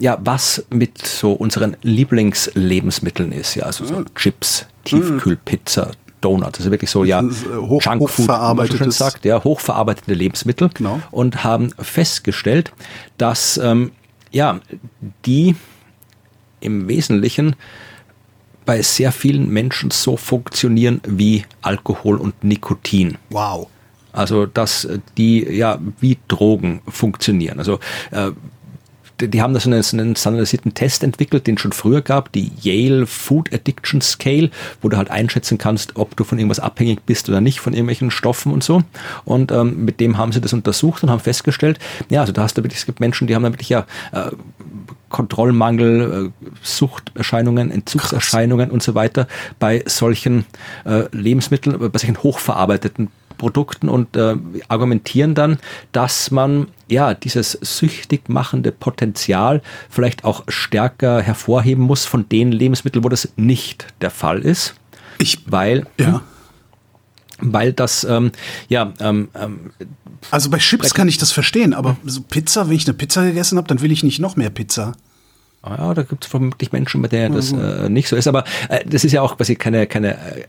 ja, 0.00 0.18
was 0.20 0.64
mit 0.70 0.98
so 1.06 1.32
unseren 1.32 1.76
Lieblingslebensmitteln 1.82 3.30
ist, 3.30 3.54
ja, 3.54 3.64
also 3.64 3.84
so. 3.84 4.04
Chips, 4.16 4.66
Tiefkühlpizza, 4.84 5.92
Donut. 6.22 6.58
Also 6.58 6.70
wirklich 6.70 6.90
so, 6.90 7.04
ja, 7.04 7.20
äh, 7.20 7.24
hoch, 7.56 7.82
Junkfood, 7.84 8.00
hochverarbeitetes. 8.00 8.98
sagt, 8.98 9.24
ja, 9.24 9.42
hochverarbeitete 9.42 10.14
Lebensmittel. 10.14 10.70
Genau. 10.74 11.00
Und 11.10 11.44
haben 11.44 11.70
festgestellt, 11.78 12.72
dass, 13.18 13.58
ähm, 13.58 13.92
ja, 14.30 14.60
die 15.26 15.54
im 16.60 16.88
Wesentlichen 16.88 17.56
bei 18.64 18.80
sehr 18.82 19.12
vielen 19.12 19.50
Menschen 19.50 19.90
so 19.90 20.16
funktionieren 20.16 21.00
wie 21.06 21.44
Alkohol 21.62 22.16
und 22.16 22.44
Nikotin. 22.44 23.18
Wow. 23.30 23.68
Also 24.12 24.46
dass 24.46 24.88
die 25.16 25.42
ja 25.44 25.78
wie 26.00 26.18
Drogen 26.28 26.82
funktionieren. 26.86 27.58
Also 27.58 27.80
äh, 28.10 28.30
die 29.20 29.42
haben 29.42 29.54
da 29.54 29.60
so 29.60 29.70
einen, 29.70 29.82
so 29.82 29.96
einen 29.96 30.16
standardisierten 30.16 30.74
Test 30.74 31.02
entwickelt, 31.02 31.46
den 31.46 31.56
es 31.56 31.60
schon 31.60 31.72
früher 31.72 32.02
gab, 32.02 32.32
die 32.32 32.50
Yale 32.60 33.06
Food 33.06 33.52
Addiction 33.52 34.00
Scale, 34.00 34.50
wo 34.80 34.88
du 34.88 34.96
halt 34.96 35.10
einschätzen 35.10 35.58
kannst, 35.58 35.96
ob 35.96 36.16
du 36.16 36.24
von 36.24 36.38
irgendwas 36.38 36.60
abhängig 36.60 37.02
bist 37.06 37.28
oder 37.28 37.40
nicht, 37.40 37.60
von 37.60 37.72
irgendwelchen 37.72 38.10
Stoffen 38.10 38.52
und 38.52 38.64
so. 38.64 38.82
Und 39.24 39.52
ähm, 39.52 39.84
mit 39.84 40.00
dem 40.00 40.18
haben 40.18 40.32
sie 40.32 40.40
das 40.40 40.52
untersucht 40.52 41.02
und 41.02 41.10
haben 41.10 41.20
festgestellt, 41.20 41.78
ja, 42.08 42.20
also 42.20 42.32
da 42.32 42.42
hast 42.42 42.56
du 42.58 42.62
wirklich, 42.62 42.80
es 42.80 42.86
gibt 42.86 43.00
Menschen, 43.00 43.26
die 43.26 43.34
haben 43.34 43.42
da 43.42 43.52
wirklich 43.52 43.68
ja 43.68 43.86
äh, 44.12 44.30
Kontrollmangel, 45.08 46.32
äh, 46.32 46.46
Suchterscheinungen, 46.62 47.70
Entzugserscheinungen 47.70 48.68
Krass. 48.68 48.74
und 48.74 48.82
so 48.82 48.94
weiter 48.94 49.28
bei 49.58 49.84
solchen 49.86 50.46
äh, 50.84 51.04
Lebensmitteln, 51.12 51.78
bei 51.78 51.98
solchen 51.98 52.22
hochverarbeiteten 52.22 53.08
Produkten 53.42 53.88
und 53.88 54.16
äh, 54.16 54.36
argumentieren 54.68 55.34
dann, 55.34 55.58
dass 55.90 56.30
man 56.30 56.68
ja 56.86 57.12
dieses 57.12 57.58
süchtig 57.60 58.28
machende 58.28 58.70
Potenzial 58.70 59.62
vielleicht 59.90 60.24
auch 60.24 60.44
stärker 60.46 61.20
hervorheben 61.20 61.82
muss 61.82 62.04
von 62.04 62.28
den 62.28 62.52
Lebensmitteln, 62.52 63.02
wo 63.02 63.08
das 63.08 63.32
nicht 63.34 63.86
der 64.00 64.10
Fall 64.10 64.38
ist. 64.38 64.76
Ich, 65.18 65.38
weil 65.50 65.88
ja. 65.98 66.22
Weil 67.44 67.72
das, 67.72 68.04
ähm, 68.04 68.30
ja, 68.68 68.92
ähm, 69.00 69.28
ähm, 69.34 69.72
also 70.30 70.48
bei 70.48 70.58
Chips 70.58 70.94
kann 70.94 71.08
ich 71.08 71.18
das 71.18 71.32
verstehen, 71.32 71.74
aber 71.74 71.96
so 72.04 72.20
Pizza, 72.20 72.68
wenn 72.68 72.76
ich 72.76 72.86
eine 72.86 72.94
Pizza 72.94 73.24
gegessen 73.24 73.58
habe, 73.58 73.66
dann 73.66 73.80
will 73.80 73.90
ich 73.90 74.04
nicht 74.04 74.20
noch 74.20 74.36
mehr 74.36 74.50
Pizza. 74.50 74.92
Ah 75.62 75.74
Ja, 75.76 75.94
da 75.94 76.04
gibt 76.04 76.22
es 76.22 76.30
vermutlich 76.30 76.70
Menschen, 76.70 77.02
bei 77.02 77.08
denen 77.08 77.34
das 77.34 77.50
äh, 77.50 77.88
nicht 77.88 78.06
so 78.06 78.14
ist. 78.14 78.28
Aber 78.28 78.44
äh, 78.68 78.84
das 78.86 79.02
ist 79.02 79.10
ja 79.10 79.22
auch 79.22 79.36
quasi 79.36 79.56
keine, 79.56 79.88
keine 79.88 80.14
äh, 80.14 80.44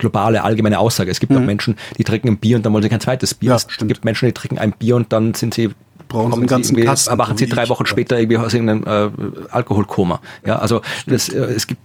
globale, 0.00 0.42
allgemeine 0.42 0.78
Aussage. 0.80 1.10
Es 1.10 1.20
gibt 1.20 1.32
auch 1.34 1.40
Menschen, 1.40 1.76
die 1.96 2.04
trinken 2.04 2.28
ein 2.28 2.36
Bier 2.38 2.56
und 2.56 2.66
dann 2.66 2.72
wollen 2.72 2.82
sie 2.82 2.88
kein 2.88 3.00
zweites 3.00 3.34
Bier. 3.34 3.50
Ja, 3.50 3.56
es 3.56 3.66
stimmt. 3.68 3.88
gibt 3.88 4.04
Menschen, 4.04 4.26
die 4.26 4.32
trinken 4.32 4.58
ein 4.58 4.72
Bier 4.72 4.96
und 4.96 5.12
dann 5.12 5.34
sind 5.34 5.54
sie 5.54 5.70
Brauchen 6.08 6.32
sie 6.32 6.38
einen 6.38 6.46
ganzen 6.48 6.72
irgendwie- 6.74 6.86
Kasten, 6.88 7.10
erwachen 7.10 7.36
sie 7.36 7.46
drei 7.46 7.62
ich. 7.64 7.68
Wochen 7.68 7.84
Ja. 7.84 7.88
später 7.90 8.18
irgendwie 8.18 8.38
aus 8.38 8.52
irgendeinem 8.52 8.82
äh, 8.84 9.10
Alkoholkoma. 9.50 10.20
Ja, 10.44 10.58
also 10.58 10.80
das, 11.06 11.28
äh, 11.28 11.38
es 11.38 11.66
gibt 11.68 11.80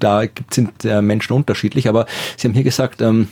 da 0.00 0.26
gibt, 0.26 0.52
sind 0.54 0.84
äh, 0.84 1.00
Menschen 1.02 1.32
unterschiedlich, 1.32 1.88
aber 1.88 2.06
Sie 2.36 2.46
haben 2.46 2.54
hier 2.54 2.62
gesagt, 2.62 3.00
ähm, 3.00 3.28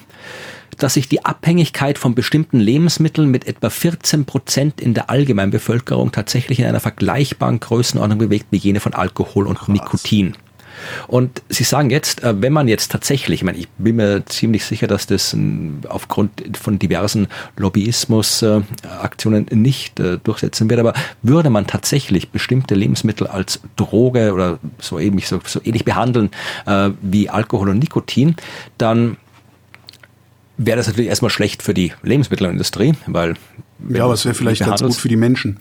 dass 0.78 0.94
sich 0.94 1.08
die 1.08 1.24
Abhängigkeit 1.24 1.96
von 1.96 2.14
bestimmten 2.14 2.58
Lebensmitteln 2.58 3.30
mit 3.30 3.46
etwa 3.46 3.70
14 3.70 4.24
Prozent 4.24 4.80
in 4.80 4.92
der 4.92 5.08
Allgemeinbevölkerung 5.08 6.12
tatsächlich 6.12 6.58
in 6.58 6.66
einer 6.66 6.80
vergleichbaren 6.80 7.60
Größenordnung 7.60 8.18
bewegt 8.18 8.46
wie 8.50 8.56
jene 8.58 8.80
von 8.80 8.94
Alkohol 8.94 9.46
und 9.46 9.68
Nikotin. 9.68 10.34
Und 11.06 11.42
Sie 11.48 11.64
sagen 11.64 11.90
jetzt, 11.90 12.22
äh, 12.22 12.40
wenn 12.40 12.52
man 12.52 12.68
jetzt 12.68 12.92
tatsächlich, 12.92 13.40
ich 13.40 13.44
meine, 13.44 13.58
ich 13.58 13.68
bin 13.78 13.96
mir 13.96 14.24
ziemlich 14.26 14.64
sicher, 14.64 14.86
dass 14.86 15.06
das 15.06 15.32
ähm, 15.32 15.80
aufgrund 15.88 16.58
von 16.58 16.78
diversen 16.78 17.28
Lobbyismus-Aktionen 17.56 19.46
nicht 19.50 20.00
äh, 20.00 20.18
durchsetzen 20.22 20.68
wird, 20.70 20.80
aber 20.80 20.94
würde 21.22 21.50
man 21.50 21.66
tatsächlich 21.66 22.30
bestimmte 22.30 22.74
Lebensmittel 22.74 23.26
als 23.26 23.60
Droge 23.76 24.32
oder 24.32 24.58
so 24.78 24.98
ähnlich, 24.98 25.28
so, 25.28 25.40
so 25.44 25.60
ähnlich 25.64 25.84
behandeln 25.84 26.30
äh, 26.66 26.90
wie 27.02 27.28
Alkohol 27.28 27.70
und 27.70 27.78
Nikotin, 27.78 28.36
dann 28.78 29.16
wäre 30.56 30.76
das 30.76 30.86
natürlich 30.86 31.08
erstmal 31.08 31.30
schlecht 31.30 31.62
für 31.62 31.74
die 31.74 31.92
Lebensmittelindustrie, 32.02 32.94
weil 33.06 33.34
Ja, 33.88 34.04
aber 34.04 34.14
es 34.14 34.24
wäre 34.24 34.34
vielleicht 34.34 34.64
ganz 34.64 34.82
gut 34.82 34.94
für 34.94 35.08
die 35.08 35.16
Menschen. 35.16 35.58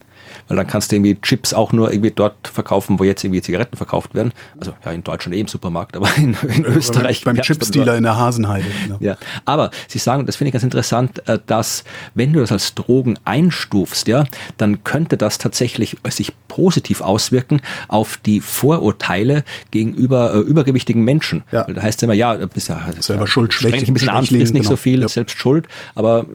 weil 0.47 0.57
dann 0.57 0.68
kannst 0.68 0.91
du 0.91 0.95
irgendwie 0.95 1.16
Chips 1.22 1.53
auch 1.53 1.72
nur 1.72 1.91
irgendwie 1.91 2.11
dort 2.11 2.47
verkaufen, 2.47 2.99
wo 2.99 3.03
jetzt 3.03 3.24
irgendwie 3.24 3.41
Zigaretten 3.41 3.78
verkauft 3.78 4.13
werden. 4.16 4.32
Also 4.59 4.74
ja, 4.84 4.91
in 4.91 5.03
Deutschland 5.03 5.36
eh 5.36 5.39
im 5.39 5.47
Supermarkt, 5.47 5.95
aber 5.95 6.07
in, 6.18 6.36
in 6.55 6.66
Österreich. 6.66 7.24
Beim 7.24 7.36
du 7.36 7.41
Chipsdealer 7.41 7.95
in 7.97 8.03
der 8.03 8.16
Hasenheide. 8.18 8.66
Ja. 8.89 8.97
ja, 8.99 9.18
aber 9.45 9.72
Sie 9.88 9.97
sagen, 9.99 10.26
das 10.26 10.36
finde 10.36 10.49
ich 10.49 10.53
ganz 10.53 10.63
interessant, 10.63 11.28
äh, 11.28 11.39
dass 11.45 11.84
wenn 12.16 12.34
du 12.34 12.39
das 12.41 12.51
als 12.51 12.74
Drogen 12.76 13.18
einstufst, 13.26 14.07
ja, 14.07 14.26
dann 14.57 14.84
könnte 14.84 15.18
das 15.18 15.38
tatsächlich 15.38 15.97
sich 16.09 16.34
positiv 16.47 17.01
auswirken 17.01 17.61
auf 17.88 18.18
die 18.18 18.39
Vorurteile 18.41 19.43
gegenüber 19.72 20.34
äh, 20.36 20.39
übergewichtigen 20.39 21.03
Menschen. 21.03 21.43
Ja. 21.51 21.68
Weil 21.68 21.76
Da 21.76 21.82
heißt 21.82 21.99
es 21.99 22.03
immer, 22.03 22.13
ja, 22.13 22.36
du 22.36 22.47
bist 22.47 22.70
ja 22.70 22.82
Selber 22.99 23.28
schuld, 23.28 23.53
streng 23.53 23.72
dich 23.74 23.82
schwäch- 23.84 23.88
ein 23.89 23.93
bisschen 23.93 24.09
an, 24.09 24.24
Schwächling, 24.26 24.41
isst 24.41 24.53
nicht 24.53 24.63
so 24.63 24.70
genau. 24.72 24.82
viel, 24.82 25.01
Ja. 25.01 25.07
selbst 25.07 25.38
schuld, 25.39 25.68
aber 25.95 26.26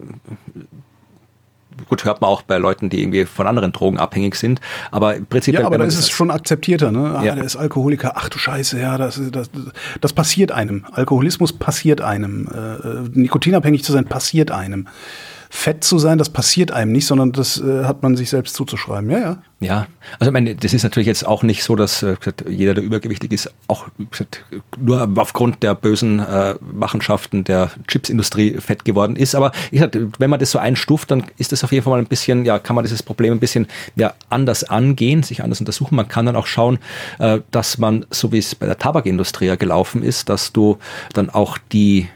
gut, 1.88 2.04
hört 2.04 2.20
man 2.20 2.30
auch 2.30 2.42
bei 2.42 2.58
Leuten, 2.58 2.90
die 2.90 3.00
irgendwie 3.02 3.24
von 3.24 3.46
anderen 3.46 3.72
Drogen 3.72 3.98
abhängig 3.98 4.34
sind, 4.36 4.60
aber 4.90 5.16
im 5.16 5.26
Prinzip 5.26 5.54
Ja, 5.54 5.64
aber 5.66 5.78
da 5.78 5.84
ist 5.84 5.98
es 5.98 6.10
schon 6.10 6.30
akzeptierter, 6.30 6.92
ne? 6.92 7.16
Ah, 7.18 7.24
Ja. 7.24 7.34
der 7.34 7.44
ist 7.44 7.56
Alkoholiker. 7.56 8.12
Ach 8.16 8.28
du 8.28 8.38
Scheiße, 8.38 8.78
ja, 8.80 8.98
das, 8.98 9.20
das, 9.32 9.50
das 10.00 10.12
passiert 10.12 10.52
einem. 10.52 10.84
Alkoholismus 10.92 11.52
passiert 11.52 12.00
einem. 12.00 12.48
Äh, 12.52 12.58
äh, 12.88 13.08
Nikotinabhängig 13.12 13.84
zu 13.84 13.92
sein, 13.92 14.04
passiert 14.06 14.50
einem. 14.50 14.88
Fett 15.52 15.82
zu 15.82 15.98
sein, 15.98 16.16
das 16.16 16.30
passiert 16.30 16.70
einem 16.70 16.92
nicht, 16.92 17.06
sondern 17.06 17.32
das 17.32 17.60
äh, 17.60 17.84
hat 17.84 18.04
man 18.04 18.16
sich 18.16 18.30
selbst 18.30 18.54
zuzuschreiben. 18.54 19.10
Ja, 19.10 19.18
ja. 19.18 19.42
Ja, 19.62 19.88
also 20.18 20.30
ich 20.30 20.32
meine, 20.32 20.54
das 20.54 20.72
ist 20.72 20.84
natürlich 20.84 21.06
jetzt 21.06 21.26
auch 21.26 21.42
nicht 21.42 21.62
so, 21.64 21.76
dass 21.76 22.02
äh, 22.02 22.16
jeder, 22.48 22.72
der 22.72 22.82
übergewichtig 22.82 23.30
ist, 23.32 23.52
auch 23.66 23.88
gesagt, 24.10 24.42
nur 24.78 25.06
aufgrund 25.16 25.62
der 25.62 25.74
bösen 25.74 26.18
äh, 26.20 26.54
Machenschaften 26.60 27.44
der 27.44 27.70
Chipsindustrie 27.86 28.54
fett 28.58 28.86
geworden 28.86 29.16
ist. 29.16 29.34
Aber 29.34 29.52
ich 29.70 29.80
sag, 29.80 29.98
wenn 30.18 30.30
man 30.30 30.40
das 30.40 30.52
so 30.52 30.58
einstuft, 30.58 31.10
dann 31.10 31.24
ist 31.36 31.52
das 31.52 31.62
auf 31.62 31.72
jeden 31.72 31.84
Fall 31.84 31.90
mal 31.90 31.98
ein 31.98 32.06
bisschen, 32.06 32.46
ja, 32.46 32.58
kann 32.58 32.74
man 32.74 32.84
dieses 32.84 33.02
Problem 33.02 33.34
ein 33.34 33.40
bisschen 33.40 33.66
ja, 33.96 34.14
anders 34.30 34.64
angehen, 34.64 35.22
sich 35.22 35.42
anders 35.42 35.60
untersuchen. 35.60 35.94
Man 35.94 36.08
kann 36.08 36.24
dann 36.24 36.36
auch 36.36 36.46
schauen, 36.46 36.78
äh, 37.18 37.40
dass 37.50 37.76
man, 37.76 38.06
so 38.10 38.32
wie 38.32 38.38
es 38.38 38.54
bei 38.54 38.64
der 38.64 38.78
Tabakindustrie 38.78 39.46
ja 39.46 39.56
gelaufen 39.56 40.02
ist, 40.02 40.30
dass 40.30 40.52
du 40.52 40.78
dann 41.12 41.28
auch 41.28 41.58
die 41.70 42.08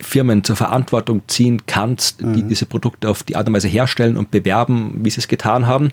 Firmen 0.00 0.44
zur 0.44 0.56
Verantwortung 0.56 1.22
ziehen 1.26 1.62
kannst, 1.66 2.20
die 2.20 2.42
diese 2.42 2.66
Produkte 2.66 3.08
auf 3.08 3.22
die 3.22 3.36
Art 3.36 3.46
und 3.48 3.54
Weise 3.54 3.68
herstellen 3.68 4.16
und 4.16 4.30
bewerben, 4.30 4.98
wie 5.02 5.10
sie 5.10 5.20
es 5.20 5.28
getan 5.28 5.66
haben. 5.66 5.90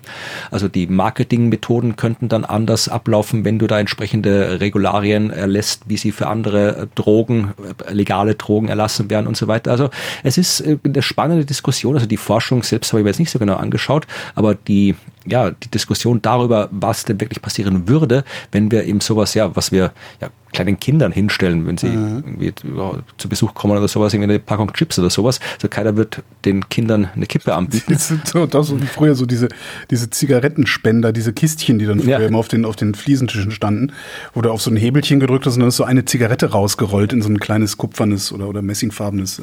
Also 0.50 0.68
die 0.68 0.86
Marketingmethoden 0.86 1.96
könnten 1.96 2.28
dann 2.28 2.44
anders 2.44 2.88
ablaufen, 2.88 3.44
wenn 3.44 3.58
du 3.58 3.66
da 3.66 3.78
entsprechende 3.78 4.60
Regularien 4.60 5.30
erlässt, 5.30 5.82
wie 5.86 5.96
sie 5.96 6.12
für 6.12 6.26
andere 6.26 6.88
Drogen, 6.94 7.54
äh, 7.86 7.92
legale 7.92 8.34
Drogen 8.34 8.68
erlassen 8.68 9.10
werden 9.10 9.26
und 9.26 9.36
so 9.36 9.48
weiter. 9.48 9.70
Also 9.70 9.90
es 10.22 10.38
ist 10.38 10.60
äh, 10.60 10.78
eine 10.84 11.02
spannende 11.02 11.44
Diskussion. 11.44 11.94
Also 11.94 12.06
die 12.06 12.16
Forschung 12.16 12.62
selbst 12.62 12.92
habe 12.92 13.00
ich 13.00 13.04
mir 13.04 13.10
jetzt 13.10 13.20
nicht 13.20 13.30
so 13.30 13.38
genau 13.38 13.54
angeschaut, 13.54 14.06
aber 14.34 14.54
die 14.54 14.94
ja, 15.26 15.50
die 15.50 15.68
Diskussion 15.68 16.22
darüber, 16.22 16.68
was 16.70 17.04
denn 17.04 17.20
wirklich 17.20 17.42
passieren 17.42 17.88
würde, 17.88 18.24
wenn 18.50 18.70
wir 18.70 18.84
eben 18.84 19.00
sowas, 19.00 19.34
ja, 19.34 19.54
was 19.54 19.72
wir 19.72 19.92
ja, 20.20 20.28
kleinen 20.52 20.80
Kindern 20.80 21.12
hinstellen, 21.12 21.66
wenn 21.66 21.76
sie 21.78 21.88
irgendwie 21.88 22.52
ja, 22.76 22.92
zu 23.18 23.28
Besuch 23.28 23.54
kommen 23.54 23.76
oder 23.76 23.88
sowas, 23.88 24.12
irgendwie 24.14 24.30
eine 24.30 24.38
Packung 24.40 24.72
Chips 24.72 24.98
oder 24.98 25.10
sowas. 25.10 25.40
Also 25.54 25.68
keiner 25.68 25.96
wird 25.96 26.22
den 26.44 26.68
Kindern 26.68 27.08
eine 27.14 27.26
Kippe 27.26 27.54
anbieten. 27.54 27.92
Das 27.92 28.08
sind 28.08 28.26
so, 28.26 28.46
das 28.46 28.74
wie 28.80 28.86
früher 28.86 29.14
so 29.14 29.26
diese, 29.26 29.48
diese 29.90 30.08
Zigarettenspender, 30.10 31.12
diese 31.12 31.32
Kistchen, 31.32 31.78
die 31.78 31.86
dann 31.86 32.00
früher 32.00 32.20
Ja. 32.20 32.26
immer 32.26 32.38
auf 32.38 32.48
den, 32.48 32.64
auf 32.64 32.76
den 32.76 32.94
Fliesentischen 32.94 33.50
standen, 33.50 33.92
wo 34.34 34.40
du 34.42 34.50
auf 34.50 34.62
so 34.62 34.70
ein 34.70 34.76
Hebelchen 34.76 35.20
gedrückt 35.20 35.46
hast 35.46 35.54
und 35.54 35.60
dann 35.60 35.68
ist 35.68 35.76
so 35.76 35.84
eine 35.84 36.04
Zigarette 36.04 36.50
rausgerollt 36.50 37.12
in 37.12 37.22
so 37.22 37.28
ein 37.28 37.40
kleines 37.40 37.76
kupfernes 37.76 38.32
oder, 38.32 38.48
oder 38.48 38.62
messingfarbenes 38.62 39.40
äh, 39.40 39.42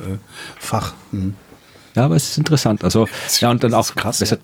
Fach. 0.57 0.93
Hm. 1.11 1.33
Ja, 1.95 2.05
aber 2.05 2.15
es 2.15 2.29
ist 2.31 2.37
interessant. 2.37 2.83
Also, 2.83 3.07
ja, 3.39 3.51
und 3.51 3.63
dann 3.63 3.71
Das 3.71 3.79
auch 3.79 3.89
ist 3.91 3.95
krass, 3.95 4.21
es 4.21 4.31
hat- 4.33 4.41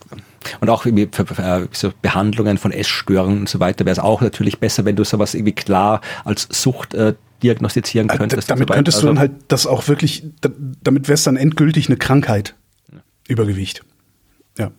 Und 0.60 0.70
auch 0.70 0.86
irgendwie 0.86 1.08
für, 1.12 1.68
so 1.72 1.92
Behandlungen 2.02 2.58
von 2.58 2.72
Essstörungen 2.72 3.40
und 3.42 3.50
so 3.50 3.60
weiter 3.60 3.86
wäre 3.86 3.94
es 3.94 4.00
auch 4.00 4.22
natürlich 4.22 4.60
besser, 4.60 4.86
wenn 4.86 4.96
du 4.96 5.04
sowas 5.04 5.34
irgendwie 5.36 5.54
klar 5.54 6.02
als 6.26 6.48
Sucht 6.52 6.94
äh, 6.94 7.14
diagnostizieren 7.44 8.10
Äh, 8.10 8.18
könntest. 8.18 8.50
damit 8.50 8.68
so 8.70 8.74
könntest 8.74 8.98
du 8.98 9.00
Also- 9.02 9.08
dann 9.08 9.20
halt 9.20 9.32
das 9.48 9.66
auch 9.68 9.88
wirklich, 9.88 10.24
da, 10.42 10.50
damit 10.84 11.08
wäre 11.08 11.16
es 11.16 11.24
dann 11.24 11.38
endgültig 11.38 11.88
eine 11.88 11.98
Krankheit. 11.98 12.56
Übergewicht. 13.28 13.84
Ja. 14.58 14.72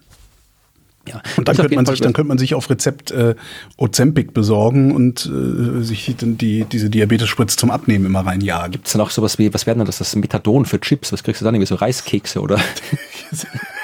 ja, 1.08 1.22
Und 1.36 1.48
dann 1.48 1.56
könnte, 1.56 1.74
man 1.74 1.86
Fall 1.86 1.94
sich, 1.94 2.02
dann 2.02 2.12
könnte 2.12 2.28
man 2.28 2.38
sich 2.38 2.54
auf 2.54 2.68
Rezept 2.68 3.10
äh, 3.10 3.34
Ozempic 3.78 4.32
besorgen 4.34 4.94
und 4.94 5.24
äh, 5.26 5.82
sich 5.82 6.14
dann 6.18 6.36
die, 6.38 6.64
diese 6.64 6.90
Diabetesspritze 6.90 7.56
zum 7.56 7.70
Abnehmen 7.70 8.04
immer 8.06 8.26
reinjagen. 8.26 8.72
Gibt's 8.72 8.92
dann 8.92 9.00
auch 9.00 9.10
sowas 9.10 9.38
wie, 9.38 9.52
was 9.54 9.66
werden 9.66 9.78
denn 9.78 9.86
das, 9.86 9.98
das 9.98 10.14
Methadon 10.16 10.66
für 10.66 10.80
Chips? 10.80 11.12
Was 11.12 11.22
kriegst 11.22 11.40
du 11.40 11.44
dann? 11.44 11.54
Irgendwie 11.54 11.68
so 11.68 11.76
Reiskekse 11.76 12.40
oder 12.40 12.58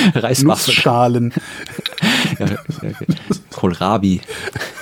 Reiswaffeln? 0.14 0.46
Nussschalen, 0.46 1.32
Ja, 2.38 2.46
okay. 2.76 2.94
Kohlrabi. 3.50 4.20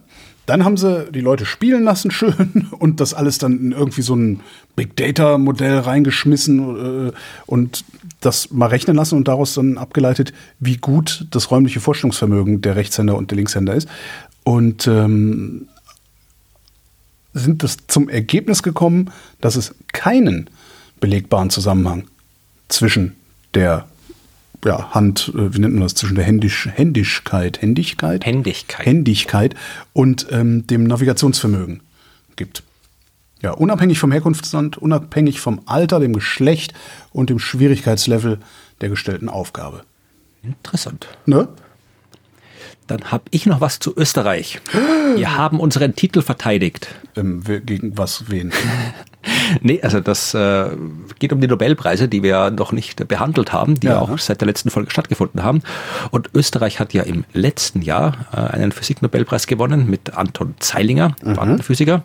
Dann 0.47 0.63
haben 0.63 0.77
sie 0.77 1.11
die 1.11 1.21
Leute 1.21 1.45
spielen 1.45 1.83
lassen 1.83 2.09
schön 2.11 2.67
und 2.71 2.99
das 2.99 3.13
alles 3.13 3.37
dann 3.37 3.59
in 3.59 3.71
irgendwie 3.73 4.01
so 4.01 4.15
ein 4.15 4.39
Big 4.75 4.95
Data 4.95 5.37
Modell 5.37 5.77
reingeschmissen 5.77 7.09
äh, 7.09 7.11
und 7.45 7.85
das 8.21 8.49
mal 8.51 8.67
rechnen 8.67 8.95
lassen 8.95 9.15
und 9.15 9.27
daraus 9.27 9.53
dann 9.53 9.77
abgeleitet, 9.77 10.33
wie 10.59 10.77
gut 10.77 11.27
das 11.29 11.51
räumliche 11.51 11.79
Vorstellungsvermögen 11.79 12.61
der 12.61 12.75
Rechtshänder 12.75 13.15
und 13.15 13.29
der 13.29 13.35
Linkshänder 13.35 13.75
ist. 13.75 13.87
Und 14.43 14.87
ähm, 14.87 15.67
sind 17.33 17.61
das 17.61 17.77
zum 17.87 18.09
Ergebnis 18.09 18.63
gekommen, 18.63 19.11
dass 19.41 19.55
es 19.55 19.75
keinen 19.91 20.49
belegbaren 20.99 21.49
Zusammenhang 21.49 22.05
zwischen 22.69 23.15
der 23.53 23.87
ja, 24.65 24.91
Hand, 24.91 25.31
äh, 25.35 25.53
wie 25.53 25.59
nennt 25.59 25.73
man 25.73 25.83
das, 25.83 25.95
zwischen 25.95 26.15
der 26.15 26.25
Händisch, 26.25 26.67
Händischkeit, 26.71 27.61
Händigkeit? 27.61 28.25
Händigkeit. 28.25 28.85
Händigkeit 28.85 29.55
und 29.93 30.27
ähm, 30.31 30.65
dem 30.67 30.83
Navigationsvermögen 30.83 31.81
gibt. 32.35 32.63
Ja, 33.41 33.51
unabhängig 33.51 33.99
vom 33.99 34.11
Herkunftsland, 34.11 34.77
unabhängig 34.77 35.39
vom 35.39 35.61
Alter, 35.65 35.99
dem 35.99 36.13
Geschlecht 36.13 36.73
und 37.11 37.29
dem 37.29 37.37
Schwierigkeitslevel 37.37 38.39
der 38.81 38.89
gestellten 38.89 39.29
Aufgabe. 39.29 39.83
Interessant. 40.41 41.07
Ne? 41.25 41.47
Dann 42.87 43.11
habe 43.11 43.25
ich 43.31 43.45
noch 43.45 43.61
was 43.61 43.79
zu 43.79 43.95
Österreich. 43.95 44.59
Wir 45.15 45.37
haben 45.37 45.59
unseren 45.59 45.95
Titel 45.95 46.21
verteidigt. 46.21 46.87
Ähm, 47.17 47.41
gegen 47.65 47.97
was, 47.97 48.25
wen? 48.29 48.51
Nee, 49.61 49.81
also 49.81 49.99
das 49.99 50.33
äh, 50.33 50.69
geht 51.19 51.33
um 51.33 51.41
die 51.41 51.47
Nobelpreise, 51.47 52.07
die 52.07 52.23
wir 52.23 52.49
noch 52.51 52.71
nicht 52.71 53.07
behandelt 53.07 53.51
haben, 53.51 53.79
die 53.79 53.87
Ja. 53.87 53.93
ja 53.93 53.99
auch 53.99 54.17
seit 54.17 54.41
der 54.41 54.45
letzten 54.45 54.69
Folge 54.69 54.89
stattgefunden 54.91 55.43
haben. 55.43 55.61
Und 56.11 56.29
Österreich 56.33 56.79
hat 56.79 56.93
ja 56.93 57.03
im 57.03 57.25
letzten 57.33 57.81
Jahr 57.81 58.27
äh, 58.31 58.37
einen 58.37 58.71
Physiknobelpreis 58.71 59.47
gewonnen 59.47 59.89
mit 59.89 60.13
Anton 60.15 60.55
Zeilinger, 60.59 61.15
Quantenphysiker. 61.21 62.03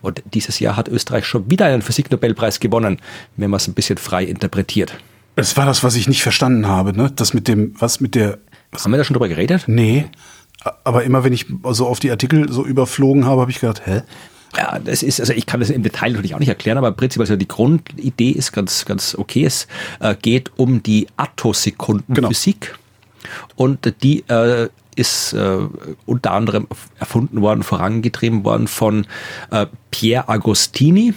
Und 0.00 0.22
dieses 0.32 0.60
Jahr 0.60 0.76
hat 0.76 0.88
Österreich 0.88 1.26
schon 1.26 1.50
wieder 1.50 1.66
einen 1.66 1.82
Physiknobelpreis 1.82 2.60
gewonnen, 2.60 2.98
wenn 3.36 3.50
man 3.50 3.58
es 3.58 3.68
ein 3.68 3.74
bisschen 3.74 3.98
frei 3.98 4.24
interpretiert. 4.24 4.96
Es 5.36 5.56
war 5.56 5.66
das, 5.66 5.82
was 5.82 5.94
ich 5.96 6.08
nicht 6.08 6.22
verstanden 6.22 6.68
habe, 6.68 6.96
ne? 6.96 7.10
Das 7.14 7.34
mit 7.34 7.48
dem, 7.48 7.74
was 7.78 8.00
mit 8.00 8.14
der. 8.14 8.38
Haben 8.78 8.92
wir 8.92 8.98
da 8.98 9.04
schon 9.04 9.14
drüber 9.14 9.28
geredet? 9.28 9.64
Nee. 9.66 10.06
Aber 10.84 11.04
immer 11.04 11.24
wenn 11.24 11.32
ich 11.32 11.46
so 11.70 11.86
auf 11.86 12.00
die 12.00 12.10
Artikel 12.10 12.50
so 12.50 12.64
überflogen 12.64 13.26
habe, 13.26 13.40
habe 13.40 13.50
ich 13.50 13.60
gedacht, 13.60 13.82
hä? 13.84 14.02
Ja, 14.56 14.78
das 14.78 15.02
ist, 15.02 15.18
also 15.18 15.32
ich 15.32 15.46
kann 15.46 15.60
das 15.60 15.70
im 15.70 15.82
Detail 15.82 16.10
natürlich 16.10 16.34
auch 16.34 16.38
nicht 16.38 16.48
erklären, 16.48 16.78
aber 16.78 16.92
prinzipiell 16.92 17.22
also 17.22 17.36
die 17.36 17.48
Grundidee 17.48 18.30
ist 18.30 18.52
ganz, 18.52 18.84
ganz 18.84 19.14
okay. 19.14 19.44
Es 19.44 19.66
äh, 20.00 20.14
geht 20.20 20.50
um 20.56 20.82
die 20.82 21.06
Attosekundenphysik 21.16 22.76
und 23.56 23.94
die 24.02 24.24
äh, 24.28 24.68
ist 24.94 25.32
äh, 25.32 25.58
unter 26.04 26.32
anderem 26.32 26.66
erfunden 26.98 27.40
worden, 27.40 27.62
vorangetrieben 27.62 28.44
worden 28.44 28.68
von 28.68 29.06
äh, 29.50 29.66
Pierre 29.90 30.28
Agostini 30.28 31.14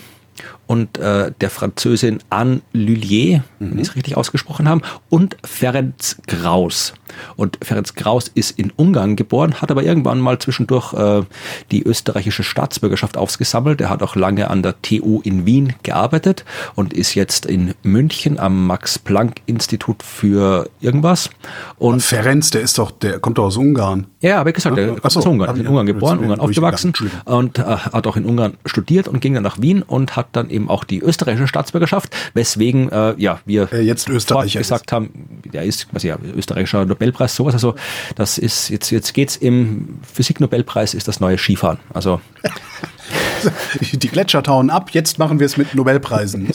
und 0.68 0.98
äh, 0.98 1.32
der 1.40 1.49
Französin 1.49 2.20
Anne 2.30 2.62
Lullier, 2.74 3.44
wenn 3.60 3.78
ich 3.78 3.90
es 3.90 3.95
richtig 3.95 4.18
ausgesprochen 4.18 4.68
haben, 4.68 4.82
und 5.10 5.38
Ferenc 5.44 6.18
Kraus. 6.28 6.94
Und 7.36 7.58
Ferenc 7.62 7.96
Kraus 7.96 8.30
ist 8.34 8.58
in 8.58 8.72
Ungarn 8.76 9.16
geboren, 9.16 9.56
hat 9.56 9.72
aber 9.72 9.84
irgendwann 9.84 10.20
mal 10.20 10.40
zwischendurch 10.40 10.94
äh, 10.94 11.24
die 11.72 11.84
österreichische 11.84 12.44
Staatsbürgerschaft 12.44 13.18
aufgesammelt. 13.18 13.82
Er 13.82 13.90
hat 13.90 14.02
auch 14.04 14.16
lange 14.16 14.50
an 14.50 14.64
der 14.64 14.82
TU 14.82 15.22
in 15.24 15.46
Wien 15.46 15.74
gearbeitet 15.84 16.46
und 16.76 16.94
ist 16.94 17.16
jetzt 17.16 17.46
in 17.46 17.74
München 17.84 18.40
am 18.40 18.68
Max-Planck-Institut 18.68 20.04
für 20.04 20.70
irgendwas. 20.82 21.30
Und 21.78 22.02
Ferenc, 22.02 22.52
der 22.52 22.62
ist 22.62 22.78
doch, 22.78 22.92
der 22.92 23.20
kommt 23.20 23.38
doch 23.38 23.46
aus 23.46 23.58
Ungarn. 23.58 24.08
ja, 24.22 24.40
aber 24.40 24.52
gesagt, 24.52 24.78
er 24.78 24.96
Ach 24.98 25.02
kommt 25.02 25.12
so, 25.12 25.20
aus 25.20 25.26
Ungarn, 25.26 25.56
ist 25.56 25.62
in 25.62 25.68
Ungarn 25.68 25.86
geboren, 25.86 26.20
Ungarn 26.20 26.40
aufgewachsen 26.40 26.94
und 27.26 27.60
äh, 27.60 27.64
hat 27.64 28.08
auch 28.08 28.18
in 28.18 28.26
Ungarn 28.26 28.58
studiert 28.66 29.08
und 29.08 29.20
ging 29.20 29.34
dann 29.34 29.44
nach 29.44 29.62
Wien 29.62 29.82
und 29.82 30.16
hat 30.16 30.28
dann 30.34 30.50
eben 30.50 30.70
auch 30.70 30.84
die 30.84 31.00
österreichische 31.00 31.48
Staatsbürgerschaft, 31.48 32.16
weswegen 32.34 32.90
äh, 32.92 33.14
ja 33.18 33.40
wir 33.46 33.68
Er 33.72 33.84
jetzt 33.84 34.10
Österreicher 34.10 34.60
gesagt 34.60 34.92
haben, 34.92 35.42
der 35.52 35.64
ist 35.64 35.90
quasi 35.90 36.08
ja 36.08 36.18
österreichischer 36.36 36.86
Nobelpreis, 37.06 37.36
sowas. 37.36 37.53
Also 37.53 37.76
das 38.15 38.38
ist 38.38 38.69
jetzt 38.69 38.90
jetzt 38.91 39.14
geht's 39.14 39.36
im 39.36 39.99
Physiknobelpreis 40.11 40.94
ist 40.94 41.07
das 41.07 41.19
neue 41.19 41.38
Skifahren. 41.38 41.77
Also 41.94 42.19
Die 43.91 44.07
Gletscher 44.07 44.41
tauen 44.41 44.69
ab, 44.72 44.90
jetzt 44.91 45.19
machen 45.19 45.40
wir 45.40 45.45
es 45.45 45.56
mit 45.57 45.76
Nobelpreisen. 45.76 46.49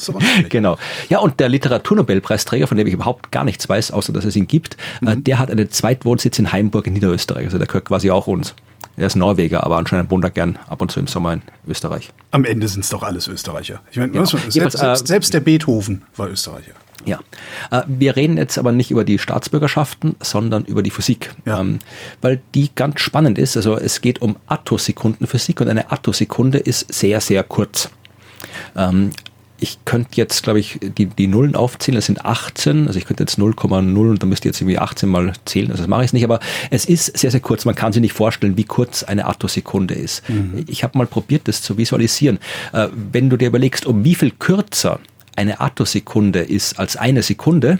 Genau. 0.49 0.77
Ja, 1.09 1.21
und 1.21 1.39
der 1.39 1.49
Literaturnobelpreisträger, 1.49 2.67
von 2.67 2.77
dem 2.77 2.87
ich 2.89 2.95
überhaupt 2.95 3.31
gar 3.31 3.45
nichts 3.45 3.69
weiß, 3.69 3.93
außer 3.93 4.13
dass 4.13 4.25
es 4.25 4.35
ihn 4.35 4.49
gibt, 4.49 4.77
äh, 5.07 5.17
der 5.17 5.39
hat 5.39 5.51
einen 5.51 5.71
Zweitwohnsitz 5.71 6.39
in 6.41 6.51
Heimburg 6.53 6.87
in 6.89 6.95
Niederösterreich. 6.95 7.45
Also 7.45 7.59
der 7.59 7.67
gehört 7.69 7.85
quasi 7.85 8.11
auch 8.11 8.27
uns. 8.27 8.55
Er 8.97 9.07
ist 9.07 9.15
Norweger, 9.15 9.63
aber 9.65 9.77
anscheinend 9.77 10.11
wohnt 10.11 10.25
er 10.25 10.31
gern 10.31 10.59
ab 10.69 10.83
und 10.83 10.91
zu 10.91 10.99
im 10.99 11.07
Sommer 11.07 11.35
in 11.35 11.43
Österreich. 11.69 12.11
Am 12.33 12.45
Ende 12.45 12.67
sind 12.67 12.81
es 12.85 12.91
doch 12.91 13.03
alles 13.05 13.29
Österreicher. 13.29 13.81
Ich 13.93 13.99
meine, 13.99 14.13
Ja. 14.15 14.23
was- 14.23 14.31
selbst, 14.31 14.55
Jedenfalls, 14.55 14.75
äh, 14.75 14.79
selbst, 14.79 15.07
selbst 15.07 15.35
der 15.35 15.41
Beethoven 15.41 16.03
war 16.17 16.29
Österreicher. 16.29 16.73
Ja. 17.07 17.21
Äh, 17.71 17.83
Wir 17.87 18.17
reden 18.17 18.37
jetzt 18.37 18.59
aber 18.59 18.73
nicht 18.73 18.91
über 18.91 19.05
die 19.05 19.19
Staatsbürgerschaften, 19.19 20.17
sondern 20.21 20.65
über 20.65 20.83
die 20.83 20.91
Physik. 20.91 21.35
Ja. 21.47 21.61
Ähm, 21.61 21.79
Weil 22.21 22.41
die 22.55 22.71
ganz 22.75 23.01
spannend 23.01 23.39
ist. 23.39 23.57
Also 23.57 23.77
es 23.77 24.01
geht 24.01 24.21
um 24.23 24.37
Attosekundenphysik 24.47 25.61
und 25.61 25.69
eine 25.69 25.91
Attosekunde 25.93 26.59
ist 26.59 26.93
sehr, 26.93 27.21
sehr 27.21 27.43
kurz. 27.43 27.91
Ähm, 28.77 29.11
Ich 29.63 29.79
könnte 29.85 30.13
jetzt, 30.15 30.43
glaube 30.43 30.59
ich, 30.59 30.79
die, 30.81 31.05
die 31.05 31.27
Nullen 31.27 31.55
aufzählen. 31.55 31.97
Das 31.97 32.07
sind 32.07 32.25
18. 32.25 32.87
Also 32.87 32.99
ich 32.99 33.05
könnte 33.05 33.25
jetzt 33.25 33.39
0,0 33.39 33.71
und 34.11 34.23
dann 34.23 34.29
müsst 34.31 34.47
ihr 34.47 34.51
jetzt 34.51 34.61
irgendwie 34.63 34.79
18 34.79 35.07
mal 35.07 35.35
zählen. 35.45 35.71
Also 35.71 35.83
das 35.83 35.89
mache 35.89 36.03
ich 36.03 36.15
nicht. 36.15 36.25
Aber 36.25 36.41
es 36.71 36.87
ist 36.87 37.19
sehr, 37.19 37.31
sehr 37.31 37.41
kurz. 37.41 37.67
Man 37.67 37.75
kann 37.75 37.93
sich 37.93 38.01
nicht 38.01 38.15
vorstellen, 38.15 38.57
wie 38.57 38.65
kurz 38.65 39.03
eine 39.03 39.27
Attosekunde 39.27 39.93
ist. 39.95 40.23
Ich 40.67 40.83
habe 40.83 40.97
mal 40.97 41.07
probiert, 41.07 41.47
das 41.47 41.61
zu 41.61 41.77
visualisieren. 41.77 42.39
Äh, 42.73 42.89
Wenn 43.13 43.29
du 43.29 43.37
dir 43.37 43.49
überlegst, 43.49 43.85
um 43.85 44.03
wie 44.03 44.15
viel 44.15 44.31
kürzer 44.31 44.99
eine 45.41 45.61
Attosekunde 45.61 46.41
ist 46.41 46.79
als 46.79 46.97
eine 46.97 47.23
Sekunde, 47.23 47.79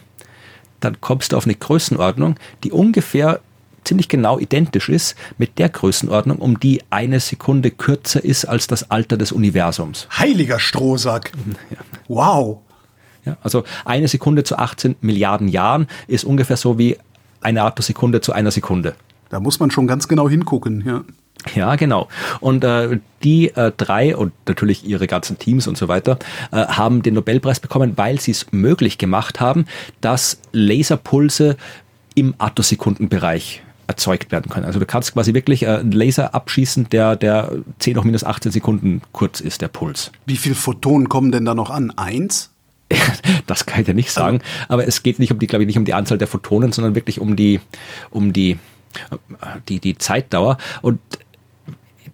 dann 0.81 0.99
kommst 1.03 1.33
du 1.33 1.37
auf 1.37 1.45
eine 1.45 1.55
Größenordnung, 1.55 2.37
die 2.65 2.73
ungefähr 2.73 3.41
ziemlich 3.85 4.09
genau 4.09 4.39
identisch 4.39 4.89
ist 4.89 5.15
mit 5.37 5.59
der 5.59 5.69
Größenordnung, 5.69 6.39
um 6.39 6.59
die 6.59 6.83
eine 6.89 7.21
Sekunde 7.21 7.71
kürzer 7.71 8.25
ist 8.25 8.47
als 8.47 8.67
das 8.67 8.91
Alter 8.91 9.19
des 9.19 9.31
Universums. 9.31 10.09
Heiliger 10.19 10.59
Strohsack. 10.59 11.33
Wow. 12.09 12.59
Ja, 13.25 13.37
also 13.43 13.63
eine 13.85 14.09
Sekunde 14.09 14.43
zu 14.43 14.59
18 14.59 14.97
Milliarden 15.01 15.47
Jahren 15.47 15.87
ist 16.09 16.25
ungefähr 16.25 16.57
so 16.57 16.77
wie 16.77 16.97
eine 17.41 17.63
Attosekunde 17.63 18.21
zu 18.21 18.33
einer 18.33 18.51
Sekunde. 18.51 18.97
Da 19.29 19.39
muss 19.39 19.61
man 19.61 19.71
schon 19.71 19.87
ganz 19.87 20.09
genau 20.09 20.29
hingucken. 20.29 20.83
Ja. 20.85 21.05
Ja, 21.55 21.77
genau. 21.77 22.09
Und 22.41 22.65
äh, 22.65 22.99
die 23.23 23.49
äh, 23.49 23.73
drei 23.77 24.17
und 24.17 24.33
natürlich 24.47 24.85
ihre 24.87 25.07
ganzen 25.07 25.39
Teams 25.39 25.67
und 25.67 25.77
so 25.77 25.89
weiter 25.89 26.19
äh, 26.53 26.67
haben 26.67 27.03
den 27.03 27.15
Nobelpreis 27.15 27.61
bekommen, 27.61 27.93
weil 27.97 28.21
sie 28.21 28.31
es 28.31 28.53
möglich 28.53 28.99
gemacht 28.99 29.41
haben, 29.41 29.67
dass 30.01 30.41
Laserpulse 30.53 31.57
im 32.15 32.35
Attosekundenbereich 32.39 33.63
erzeugt 33.91 34.31
werden 34.31 34.51
können. 34.51 34.67
Also 34.67 34.79
du 34.79 34.87
kannst 34.87 35.13
quasi 35.15 35.35
wirklich 35.35 35.65
äh, 35.65 35.79
einen 35.79 35.93
Laser 35.93 36.35
abschießen, 36.35 36.89
der, 36.91 37.17
der 37.17 37.51
10 37.81 37.99
hoch 37.99 38.05
minus 38.05 38.23
18 38.23 38.53
Sekunden 38.53 39.03
kurz 39.13 39.41
ist, 39.41 39.63
der 39.63 39.69
Puls. 39.69 40.13
Wie 40.27 40.37
viel 40.37 40.55
Photonen 40.55 41.09
kommen 41.09 41.33
denn 41.33 41.45
da 41.45 41.55
noch 41.55 41.71
an? 41.71 41.93
Eins? 41.97 42.51
Das 43.47 43.67
kann 43.67 43.81
ich 43.81 43.87
dir 43.87 43.95
nicht 43.95 44.13
sagen, 44.13 44.41
aber 44.69 44.87
es 44.87 45.03
geht 45.03 45.19
nicht 45.19 45.33
um 45.33 45.39
die, 45.39 45.47
glaube 45.49 45.65
ich, 45.65 45.67
nicht 45.67 45.79
um 45.79 45.85
die 45.85 45.95
Anzahl 45.95 46.19
der 46.19 46.29
Photonen, 46.29 46.71
sondern 46.73 46.95
wirklich 46.95 47.21
um 47.21 47.35
die, 47.35 47.61
um 48.11 48.33
die, 48.33 48.53
äh, 49.11 49.17
die, 49.69 49.81
die 49.81 49.99
Zeitdauer 49.99 50.57
und 50.83 51.01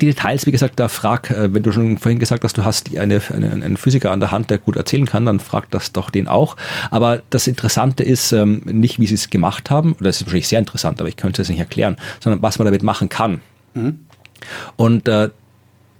die 0.00 0.06
Details, 0.06 0.46
wie 0.46 0.50
gesagt, 0.50 0.78
da 0.78 0.88
frag, 0.88 1.30
äh, 1.30 1.52
wenn 1.54 1.62
du 1.62 1.72
schon 1.72 1.98
vorhin 1.98 2.18
gesagt 2.18 2.44
hast, 2.44 2.58
du 2.58 2.64
hast 2.64 2.96
eine, 2.96 3.20
eine, 3.32 3.50
einen 3.50 3.76
Physiker 3.76 4.10
an 4.10 4.20
der 4.20 4.30
Hand, 4.30 4.50
der 4.50 4.58
gut 4.58 4.76
erzählen 4.76 5.06
kann, 5.06 5.26
dann 5.26 5.40
frag 5.40 5.70
das 5.70 5.92
doch 5.92 6.10
den 6.10 6.28
auch. 6.28 6.56
Aber 6.90 7.22
das 7.30 7.46
Interessante 7.46 8.02
ist 8.02 8.32
ähm, 8.32 8.62
nicht, 8.64 8.98
wie 9.00 9.06
sie 9.06 9.14
es 9.14 9.30
gemacht 9.30 9.70
haben, 9.70 9.92
oder 9.94 10.04
das 10.04 10.16
ist 10.16 10.26
wahrscheinlich 10.26 10.48
sehr 10.48 10.58
interessant, 10.58 11.00
aber 11.00 11.08
ich 11.08 11.16
könnte 11.16 11.42
es 11.42 11.48
nicht 11.48 11.58
erklären, 11.58 11.96
sondern 12.20 12.42
was 12.42 12.58
man 12.58 12.66
damit 12.66 12.82
machen 12.82 13.08
kann. 13.08 13.40
Und 14.76 15.08
äh, 15.08 15.30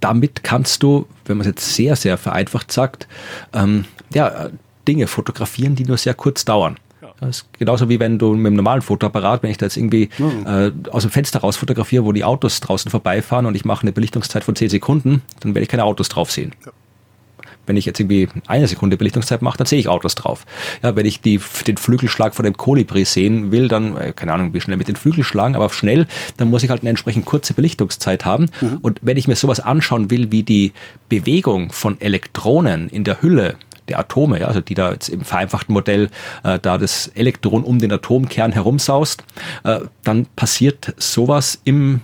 damit 0.01 0.45
kannst 0.45 0.83
du, 0.83 1.07
wenn 1.25 1.39
man 1.39 1.47
es 1.47 1.53
jetzt 1.53 1.75
sehr, 1.75 1.97
sehr 1.97 2.19
vereinfacht 2.19 2.71
sagt, 2.71 3.09
ähm, 3.53 3.87
ja, 4.13 4.51
Dinge 4.87 5.07
fotografieren, 5.07 5.75
die 5.75 5.85
nur 5.85 5.97
sehr 5.97 6.15
kurz 6.15 6.45
dauern. 6.45 6.77
Das 7.21 7.39
ist 7.39 7.47
genauso 7.59 7.89
wie 7.89 7.99
wenn 7.99 8.19
du 8.19 8.35
mit 8.35 8.47
einem 8.47 8.57
normalen 8.57 8.83
Fotoapparat, 8.83 9.43
wenn 9.43 9.51
ich 9.51 9.59
da 9.59 9.67
jetzt 9.67 9.77
irgendwie 9.77 10.11
äh, 10.47 10.71
aus 10.91 11.03
dem 11.03 11.11
Fenster 11.11 11.41
raus 11.41 11.57
fotografiere, 11.57 12.05
wo 12.05 12.13
die 12.13 12.25
Autos 12.25 12.61
draußen 12.61 12.91
vorbeifahren 12.91 13.47
und 13.47 13.55
ich 13.55 13.65
mache 13.65 13.83
eine 13.83 13.93
Belichtungszeit 13.93 14.45
von 14.45 14.55
10 14.55 14.69
Sekunden, 14.69 15.23
dann 15.41 15.55
werde 15.55 15.63
ich 15.63 15.69
keine 15.69 15.85
Autos 15.85 16.09
drauf 16.09 16.31
sehen. 16.31 16.53
Wenn 17.67 17.77
ich 17.77 17.85
jetzt 17.85 17.99
irgendwie 17.99 18.29
eine 18.47 18.69
Sekunde 18.69 18.97
Belichtungszeit 18.97 19.43
mache, 19.43 19.59
dann 19.59 19.67
sehe 19.67 19.81
ich 19.81 19.89
Autos 19.89 20.15
drauf. 20.15 20.47
Ja, 20.83 20.95
wenn 20.95 21.05
ich 21.05 21.21
die, 21.21 21.41
den 21.67 21.77
Flügelschlag 21.77 22.35
von 22.35 22.45
dem 22.45 22.57
Kolibri 22.57 23.05
sehen 23.05 23.51
will, 23.51 23.67
dann, 23.67 23.97
äh, 23.97 24.13
keine 24.15 24.33
Ahnung, 24.35 24.55
wie 24.55 24.61
schnell 24.61 24.77
mit 24.77 24.87
den 24.87 24.95
Flügel 24.97 25.25
schlagen, 25.25 25.57
aber 25.57 25.69
schnell, 25.71 26.07
dann 26.37 26.49
muss 26.49 26.63
ich 26.63 26.71
halt 26.71 26.83
eine 26.83 26.91
entsprechend 26.91 27.25
kurze 27.25 27.55
Belichtungszeit 27.55 28.25
haben. 28.25 28.51
Und 28.83 29.01
wenn 29.03 29.17
ich 29.17 29.27
mir 29.27 29.37
sowas 29.37 29.59
anschauen 29.59 30.11
will, 30.11 30.31
wie 30.31 30.45
die 30.45 30.73
Bewegung 31.09 31.73
von 31.73 32.01
Elektronen 32.01 32.89
in 32.89 33.03
der 33.03 33.21
Hülle 33.21 33.57
der 33.89 33.99
Atome, 33.99 34.41
ja, 34.41 34.47
also 34.47 34.61
die 34.61 34.75
da 34.75 34.93
jetzt 34.93 35.09
im 35.09 35.23
vereinfachten 35.23 35.73
Modell 35.73 36.11
äh, 36.45 36.59
da 36.59 36.79
das 36.79 37.09
Elektron 37.09 37.65
um 37.65 37.79
den 37.79 37.93
Atomkern 37.93 38.53
herumsaust, 38.53 39.25
äh, 39.65 39.81
dann 40.05 40.27
passiert 40.37 40.95
sowas 40.97 41.61
im 41.65 42.01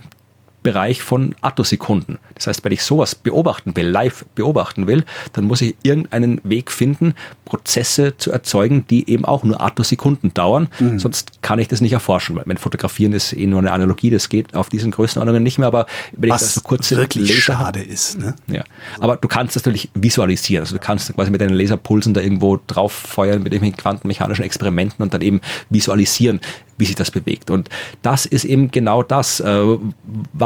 Bereich 0.63 1.01
von 1.03 1.35
Attosekunden. 1.41 2.17
Das 2.35 2.47
heißt, 2.47 2.63
wenn 2.63 2.71
ich 2.71 2.83
sowas 2.83 3.15
beobachten 3.15 3.75
will, 3.75 3.87
live 3.87 4.25
beobachten 4.35 4.87
will, 4.87 5.03
dann 5.33 5.45
muss 5.45 5.61
ich 5.61 5.75
irgendeinen 5.83 6.41
Weg 6.43 6.71
finden, 6.71 7.13
Prozesse 7.45 8.17
zu 8.17 8.31
erzeugen, 8.31 8.85
die 8.89 9.09
eben 9.09 9.25
auch 9.25 9.43
nur 9.43 9.61
Attosekunden 9.61 10.33
dauern. 10.33 10.69
Mhm. 10.79 10.99
Sonst 10.99 11.41
kann 11.41 11.59
ich 11.59 11.67
das 11.67 11.81
nicht 11.81 11.93
erforschen, 11.93 12.35
weil 12.35 12.43
mein 12.47 12.57
Fotografieren 12.57 13.13
ist 13.13 13.33
eh 13.33 13.45
nur 13.45 13.59
eine 13.59 13.71
Analogie, 13.71 14.09
das 14.09 14.29
geht 14.29 14.55
auf 14.55 14.69
diesen 14.69 14.91
Größenordnungen 14.91 15.43
nicht 15.43 15.59
mehr, 15.59 15.67
aber 15.67 15.85
wenn 16.13 16.29
Was 16.29 16.41
ich 16.41 16.47
das 16.47 16.55
so 16.55 16.61
kurz 16.61 16.91
wirklich 16.91 17.29
Laser 17.29 17.41
schade 17.41 17.81
ist. 17.81 18.17
Ne? 18.17 18.35
Ja, 18.47 18.63
aber 18.99 19.17
du 19.17 19.27
kannst 19.27 19.55
das 19.55 19.65
natürlich 19.65 19.89
visualisieren. 19.93 20.63
Also 20.63 20.75
du 20.75 20.81
kannst 20.81 21.13
quasi 21.13 21.29
mit 21.29 21.41
deinen 21.41 21.53
Laserpulsen 21.53 22.13
da 22.13 22.21
irgendwo 22.21 22.59
drauf 22.67 22.93
feuern 22.93 23.43
mit 23.43 23.53
irgendwelchen 23.53 23.77
quantenmechanischen 23.77 24.45
Experimenten 24.45 25.03
und 25.03 25.13
dann 25.13 25.21
eben 25.21 25.41
visualisieren, 25.69 26.39
wie 26.77 26.85
sich 26.85 26.95
das 26.95 27.11
bewegt. 27.11 27.51
Und 27.51 27.69
das 28.01 28.25
ist 28.25 28.45
eben 28.45 28.71
genau 28.71 29.03
das, 29.03 29.39
äh, 29.39 29.77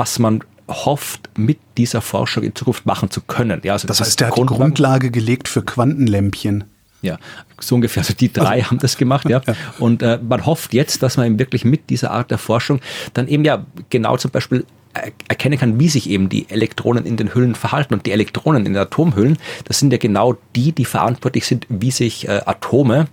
was 0.07 0.19
man 0.19 0.41
hofft, 0.69 1.29
mit 1.38 1.59
dieser 1.77 2.01
Forschung 2.01 2.43
in 2.43 2.55
Zukunft 2.55 2.85
machen 2.85 3.11
zu 3.11 3.21
können. 3.21 3.61
Ja, 3.63 3.73
also 3.73 3.88
das, 3.88 3.97
das 3.97 4.07
heißt, 4.07 4.19
der 4.21 4.27
hat 4.29 4.38
die 4.38 4.45
Grundlage 4.45 5.11
gelegt 5.11 5.47
für 5.49 5.61
Quantenlämpchen. 5.61 6.63
Ja, 7.01 7.19
so 7.59 7.75
ungefähr. 7.75 8.01
Also 8.01 8.13
die 8.13 8.31
drei 8.31 8.55
also, 8.55 8.71
haben 8.71 8.79
das 8.79 8.97
gemacht, 8.97 9.29
ja. 9.29 9.41
ja. 9.47 9.53
Und 9.79 10.01
äh, 10.01 10.19
man 10.21 10.45
hofft 10.45 10.73
jetzt, 10.73 11.03
dass 11.03 11.17
man 11.17 11.27
eben 11.27 11.39
wirklich 11.39 11.63
mit 11.63 11.89
dieser 11.89 12.11
Art 12.11 12.31
der 12.31 12.38
Forschung 12.38 12.79
dann 13.13 13.27
eben 13.27 13.43
ja 13.45 13.65
genau 13.89 14.17
zum 14.17 14.31
Beispiel 14.31 14.65
erkennen 15.27 15.59
kann, 15.59 15.79
wie 15.79 15.89
sich 15.89 16.09
eben 16.09 16.27
die 16.27 16.49
Elektronen 16.49 17.05
in 17.05 17.17
den 17.17 17.34
Hüllen 17.35 17.53
verhalten. 17.53 17.93
Und 17.93 18.05
die 18.05 18.11
Elektronen 18.11 18.65
in 18.65 18.73
den 18.73 18.81
Atomhüllen, 18.81 19.38
das 19.65 19.79
sind 19.79 19.91
ja 19.91 19.99
genau 19.99 20.38
die, 20.55 20.71
die 20.71 20.85
verantwortlich 20.85 21.45
sind, 21.45 21.67
wie 21.69 21.91
sich 21.91 22.27
äh, 22.27 22.41
Atome 22.45 23.07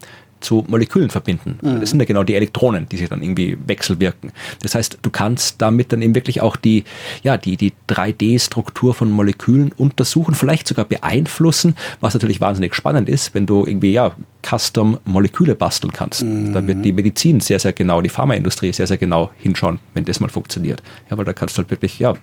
zu 0.45 0.65
Molekülen 0.69 1.11
verbinden. 1.11 1.59
Mhm. 1.63 1.81
Das 1.81 1.91
sind 1.91 2.01
ja 2.01 2.07
genau 2.07 2.23
die 2.23 2.35
Elektronen, 2.35 2.89
die 2.89 2.97
sich 2.97 3.09
dann 3.09 3.23
irgendwie 3.23 3.57
wechselwirken. 3.67 4.33
Das 4.63 4.75
heißt, 4.75 4.99
du 5.03 5.11
kannst 5.11 5.61
damit 5.61 5.93
dann 5.93 6.03
eben 6.03 6.15
wirklich 6.15 6.41
auch 6.41 6.57
die, 6.57 6.85
ja, 7.23 7.37
die, 7.37 7.57
die 7.57 7.73
3D-Struktur 7.89 8.95
von 8.95 9.11
Molekülen 9.11 9.73
untersuchen, 9.77 10.35
vielleicht 10.35 10.69
sogar 10.69 10.85
beeinflussen, 10.85 11.75
was 12.01 12.15
natürlich 12.15 12.41
wahnsinnig 12.41 12.75
spannend 12.75 13.09
ist, 13.09 13.35
wenn 13.35 13.47
du 13.47 13.67
irgendwie, 13.67 13.93
ja, 13.93 14.15
Custom-Moleküle 14.45 15.55
basteln 15.55 15.93
kannst. 15.93 16.23
Mhm. 16.23 16.53
Da 16.53 16.67
wird 16.67 16.85
die 16.85 16.93
Medizin 16.93 17.41
sehr, 17.41 17.59
sehr 17.59 17.73
genau, 17.73 18.03
die 18.03 18.11
Pharmaindustrie 18.11 18.73
sehr, 18.73 18.87
sehr 18.87 18.99
genau 18.99 19.31
hinschauen, 19.39 19.79
wenn 19.95 20.05
das 20.05 20.21
mal 20.21 20.29
funktioniert. 20.29 20.83
Ja, 21.11 21.17
weil 21.17 21.25
da 21.25 21.33
kannst 21.33 21.57
du 21.57 21.63
halt 21.63 21.71
wirklich, 21.71 21.99
ja, 21.99 22.15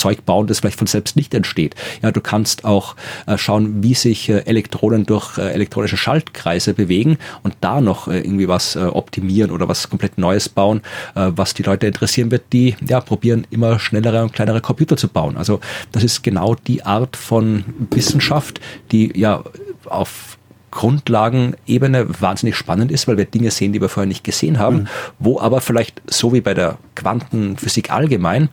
Zeug 0.00 0.24
bauen, 0.24 0.46
das 0.46 0.60
vielleicht 0.60 0.78
von 0.78 0.86
selbst 0.86 1.14
nicht 1.14 1.34
entsteht. 1.34 1.74
Ja, 2.02 2.10
du 2.10 2.20
kannst 2.20 2.64
auch 2.64 2.96
äh, 3.26 3.36
schauen, 3.36 3.82
wie 3.82 3.94
sich 3.94 4.28
äh, 4.28 4.38
Elektronen 4.46 5.04
durch 5.04 5.36
äh, 5.36 5.52
elektronische 5.52 5.98
Schaltkreise 5.98 6.72
bewegen 6.72 7.18
und 7.42 7.54
da 7.60 7.80
noch 7.80 8.08
äh, 8.08 8.18
irgendwie 8.18 8.48
was 8.48 8.76
äh, 8.76 8.80
optimieren 8.80 9.50
oder 9.50 9.68
was 9.68 9.90
komplett 9.90 10.16
Neues 10.16 10.48
bauen, 10.48 10.80
äh, 11.14 11.30
was 11.36 11.52
die 11.54 11.62
Leute 11.62 11.86
interessieren 11.86 12.30
wird, 12.30 12.44
die 12.52 12.76
ja 12.86 13.00
probieren 13.00 13.46
immer 13.50 13.78
schnellere 13.78 14.22
und 14.22 14.32
kleinere 14.32 14.62
Computer 14.62 14.96
zu 14.96 15.08
bauen. 15.08 15.36
Also 15.36 15.60
das 15.92 16.02
ist 16.02 16.22
genau 16.22 16.54
die 16.54 16.82
Art 16.82 17.16
von 17.16 17.64
Wissenschaft, 17.90 18.60
die 18.90 19.12
ja 19.18 19.44
auf 19.84 20.38
Grundlagenebene 20.70 22.20
wahnsinnig 22.20 22.56
spannend 22.56 22.92
ist, 22.92 23.08
weil 23.08 23.16
wir 23.16 23.24
Dinge 23.24 23.50
sehen, 23.50 23.72
die 23.72 23.80
wir 23.80 23.88
vorher 23.88 24.06
nicht 24.06 24.24
gesehen 24.24 24.58
haben, 24.58 24.76
mhm. 24.76 24.88
wo 25.18 25.40
aber 25.40 25.60
vielleicht 25.60 26.00
so 26.06 26.32
wie 26.32 26.40
bei 26.40 26.54
der 26.54 26.78
Quantenphysik 26.94 27.90
allgemein 27.90 28.48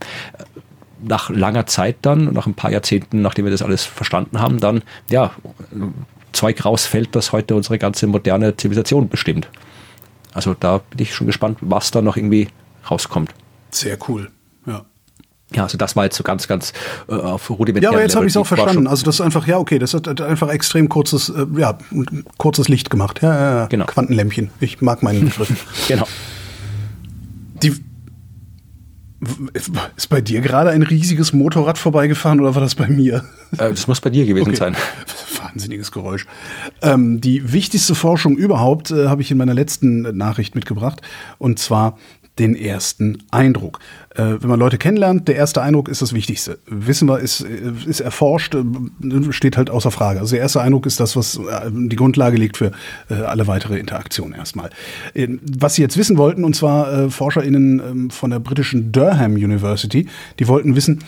nach 1.01 1.29
langer 1.29 1.65
Zeit 1.65 1.97
dann, 2.01 2.33
nach 2.33 2.47
ein 2.47 2.53
paar 2.53 2.71
Jahrzehnten, 2.71 3.21
nachdem 3.21 3.45
wir 3.45 3.51
das 3.51 3.61
alles 3.61 3.85
verstanden 3.85 4.39
haben, 4.39 4.59
dann 4.59 4.83
ja 5.09 5.31
Zeug 6.31 6.63
rausfällt, 6.63 7.15
das 7.15 7.31
heute 7.31 7.55
unsere 7.55 7.77
ganze 7.77 8.07
moderne 8.07 8.55
Zivilisation 8.57 9.09
bestimmt. 9.09 9.49
Also 10.33 10.55
da 10.59 10.79
bin 10.89 10.99
ich 10.99 11.15
schon 11.15 11.27
gespannt, 11.27 11.57
was 11.61 11.91
da 11.91 12.01
noch 12.01 12.17
irgendwie 12.17 12.49
rauskommt. 12.89 13.33
Sehr 13.71 13.97
cool, 14.07 14.29
ja. 14.65 14.85
Ja, 15.55 15.63
also 15.63 15.77
das 15.77 15.95
war 15.95 16.03
jetzt 16.03 16.17
so 16.17 16.23
ganz, 16.23 16.47
ganz 16.47 16.73
äh, 17.07 17.13
auf 17.13 17.49
rudimentär. 17.49 17.89
Ja, 17.89 17.95
aber 17.95 18.01
jetzt 18.01 18.17
habe 18.17 18.25
ich 18.25 18.33
es 18.33 18.37
auch 18.37 18.45
verstanden. 18.45 18.85
Also 18.85 19.05
das 19.05 19.15
ist 19.15 19.21
einfach, 19.21 19.47
ja, 19.47 19.57
okay, 19.57 19.79
das 19.79 19.93
hat 19.93 20.19
einfach 20.19 20.49
extrem 20.49 20.89
kurzes, 20.89 21.29
äh, 21.29 21.45
ja, 21.57 21.77
kurzes 22.37 22.67
Licht 22.67 22.89
gemacht. 22.89 23.21
Ja, 23.21 23.33
ja, 23.33 23.57
ja. 23.59 23.65
Genau. 23.67 23.85
Quantenlämpchen. 23.85 24.49
Ich 24.59 24.81
mag 24.81 25.03
meinen 25.03 25.25
Begriff. 25.25 25.65
genau. 25.87 26.05
Die, 27.63 27.81
ist 29.53 30.09
bei 30.09 30.21
dir 30.21 30.41
gerade 30.41 30.69
ein 30.69 30.83
riesiges 30.83 31.33
Motorrad 31.33 31.77
vorbeigefahren 31.77 32.39
oder 32.39 32.53
war 32.53 32.61
das 32.61 32.75
bei 32.75 32.87
mir? 32.87 33.23
Äh, 33.53 33.69
das 33.69 33.87
muss 33.87 33.99
bei 33.99 34.11
dir 34.11 34.25
gewesen 34.25 34.49
okay. 34.49 34.57
sein. 34.57 34.75
Wahnsinniges 35.41 35.91
Geräusch. 35.91 36.27
Ähm, 36.81 37.19
die 37.19 37.51
wichtigste 37.51 37.95
Forschung 37.95 38.37
überhaupt 38.37 38.91
äh, 38.91 39.07
habe 39.07 39.21
ich 39.21 39.31
in 39.31 39.37
meiner 39.37 39.55
letzten 39.55 40.01
Nachricht 40.15 40.53
mitgebracht. 40.53 41.01
Und 41.39 41.57
zwar 41.57 41.97
den 42.39 42.55
ersten 42.55 43.23
Eindruck. 43.31 43.79
Äh, 44.15 44.35
wenn 44.39 44.49
man 44.49 44.59
Leute 44.59 44.77
kennenlernt, 44.77 45.27
der 45.27 45.35
erste 45.35 45.61
Eindruck 45.61 45.89
ist 45.89 46.01
das 46.01 46.13
Wichtigste. 46.13 46.59
Wissen 46.67 47.07
wir, 47.07 47.19
ist, 47.19 47.41
ist 47.41 47.99
erforscht, 47.99 48.55
äh, 48.55 48.63
steht 49.31 49.57
halt 49.57 49.69
außer 49.69 49.91
Frage. 49.91 50.19
Also 50.19 50.35
der 50.35 50.41
erste 50.41 50.61
Eindruck 50.61 50.85
ist 50.85 50.99
das, 50.99 51.15
was 51.15 51.37
äh, 51.37 51.71
die 51.71 51.95
Grundlage 51.95 52.37
legt 52.37 52.57
für 52.57 52.71
äh, 53.09 53.15
alle 53.15 53.47
weitere 53.47 53.79
Interaktion 53.79 54.33
erstmal. 54.33 54.69
Äh, 55.13 55.27
was 55.57 55.75
Sie 55.75 55.81
jetzt 55.81 55.97
wissen 55.97 56.17
wollten, 56.17 56.43
und 56.43 56.55
zwar 56.55 56.91
äh, 56.91 57.09
ForscherInnen 57.09 57.79
ähm, 57.79 58.09
von 58.09 58.31
der 58.31 58.39
britischen 58.39 58.91
Durham 58.91 59.33
University, 59.33 60.07
die 60.39 60.47
wollten 60.47 60.75
wissen, 60.75 61.03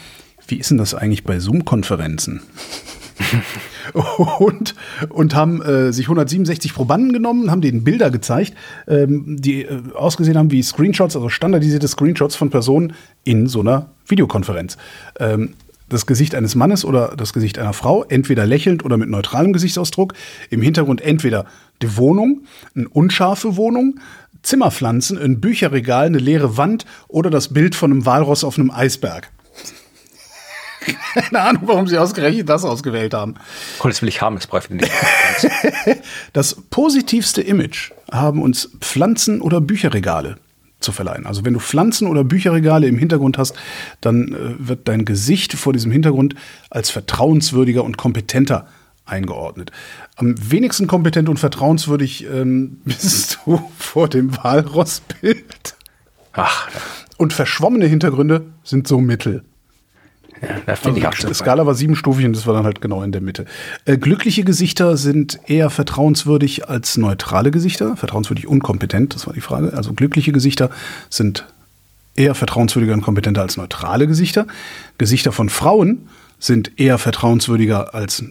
wie 0.48 0.58
ist 0.58 0.72
denn 0.72 0.78
das 0.78 0.96
eigentlich 0.96 1.24
bei 1.24 1.40
Zoom-Konferenzen? 1.40 2.42
und, 4.40 4.76
und 5.10 5.36
haben 5.36 5.62
äh, 5.62 5.92
sich 5.94 6.06
167 6.06 6.74
Probanden 6.74 7.14
genommen, 7.14 7.52
haben 7.52 7.62
denen 7.62 7.84
Bilder 7.84 8.12
gezeigt, 8.12 8.54
ähm, 8.88 9.38
die 9.40 9.64
äh, 9.64 9.82
ausgesehen 9.94 10.38
haben 10.38 10.52
wie 10.52 10.64
Screenshots, 10.64 11.16
also 11.16 11.30
standardisierte 11.30 11.88
Screenshots 11.88 12.36
von 12.36 12.50
Personen 12.50 12.94
in 13.24 13.48
so 13.48 13.62
einer 13.62 13.88
Videokonferenz. 14.08 14.78
Ähm, 15.20 15.56
das 15.90 16.06
Gesicht 16.06 16.36
eines 16.36 16.56
Mannes 16.56 16.86
oder 16.86 17.16
das 17.18 17.34
Gesicht 17.34 17.58
einer 17.58 17.74
Frau, 17.74 18.04
entweder 18.04 18.46
lächelnd 18.46 18.86
oder 18.86 18.98
mit 18.98 19.10
neutralem 19.10 19.54
Gesichtsausdruck. 19.54 20.14
Im 20.50 20.62
Hintergrund 20.62 21.02
entweder 21.02 21.46
die 21.82 21.98
Wohnung, 21.98 22.44
eine 22.76 22.88
unscharfe 22.90 23.56
Wohnung, 23.56 24.00
Zimmerpflanzen, 24.44 25.18
ein 25.18 25.42
Bücherregal, 25.42 26.06
eine 26.06 26.20
leere 26.20 26.58
Wand 26.58 26.86
oder 27.08 27.30
das 27.30 27.50
Bild 27.50 27.76
von 27.76 27.92
einem 27.92 28.06
Walross 28.06 28.44
auf 28.44 28.58
einem 28.58 28.72
Eisberg. 28.72 29.32
Keine 31.14 31.42
Ahnung, 31.42 31.64
warum 31.66 31.88
sie 31.88 31.98
ausgerechnet 31.98 32.50
das 32.50 32.64
ausgewählt 32.64 33.14
haben. 33.14 33.36
Cool, 33.84 33.92
das 33.92 34.02
will 34.02 34.10
ich 34.10 34.22
haben, 34.22 34.36
das 34.36 34.48
brauche 34.48 34.64
ich 34.64 34.70
nicht. 34.70 34.92
das 36.34 36.56
positivste 36.70 37.42
Image 37.42 37.92
haben 38.12 38.42
uns 38.42 38.70
Pflanzen 38.80 39.42
oder 39.42 39.62
Bücherregale 39.62 40.38
zu 40.80 40.92
verleihen. 40.92 41.26
Also 41.26 41.44
wenn 41.44 41.54
du 41.54 41.60
Pflanzen 41.60 42.08
oder 42.08 42.24
Bücherregale 42.24 42.88
im 42.88 42.98
Hintergrund 42.98 43.38
hast, 43.38 43.56
dann 44.02 44.34
äh, 44.34 44.68
wird 44.68 44.88
dein 44.88 45.06
Gesicht 45.06 45.54
vor 45.54 45.74
diesem 45.74 45.92
Hintergrund 45.92 46.36
als 46.70 46.90
vertrauenswürdiger 46.90 47.84
und 47.84 47.98
kompetenter 47.98 48.68
eingeordnet. 49.06 49.72
Am 50.16 50.36
wenigsten 50.52 50.88
kompetent 50.88 51.30
und 51.30 51.38
vertrauenswürdig 51.38 52.26
ähm, 52.26 52.82
bist 52.86 53.40
du 53.46 53.62
vor 53.78 54.08
dem 54.08 54.38
Walrossbild. 54.38 55.76
Ach. 56.34 56.70
Und 57.18 57.34
verschwommene 57.34 57.86
Hintergründe 57.86 58.46
sind 58.64 58.88
so 58.88 59.02
mittel. 59.02 59.44
Ja, 60.42 60.48
da 60.66 60.76
finde 60.76 61.06
also, 61.06 61.18
ich 61.18 61.26
auch 61.26 61.30
Die 61.30 61.34
Skala 61.34 61.66
war 61.66 61.76
siebenstufig 61.76 62.26
und 62.26 62.36
das 62.36 62.48
war 62.48 62.54
dann 62.54 62.64
halt 62.64 62.82
genau 62.82 63.04
in 63.04 63.12
der 63.12 63.22
Mitte. 63.22 63.46
Äh, 63.86 63.98
glückliche 63.98 64.44
Gesichter 64.44 64.98
sind 64.98 65.40
eher 65.48 65.70
vertrauenswürdig 65.70 66.70
als 66.70 66.98
neutrale 66.98 67.52
Gesichter. 67.52 67.98
Vertrauenswürdig 67.98 68.48
und 68.48 68.64
kompetent, 68.64 69.16
das 69.16 69.28
war 69.28 69.34
die 69.34 69.42
Frage. 69.42 69.74
Also 69.74 69.94
glückliche 69.94 70.32
Gesichter 70.32 70.70
sind 71.10 71.46
eher 72.16 72.36
vertrauenswürdiger 72.36 72.94
und 72.94 73.02
kompetenter 73.02 73.42
als 73.42 73.58
neutrale 73.58 74.08
Gesichter. 74.08 74.48
Gesichter 74.98 75.32
von 75.32 75.50
Frauen 75.50 76.10
sind 76.40 76.80
eher 76.80 76.98
vertrauenswürdiger 76.98 77.94
als 77.94 78.24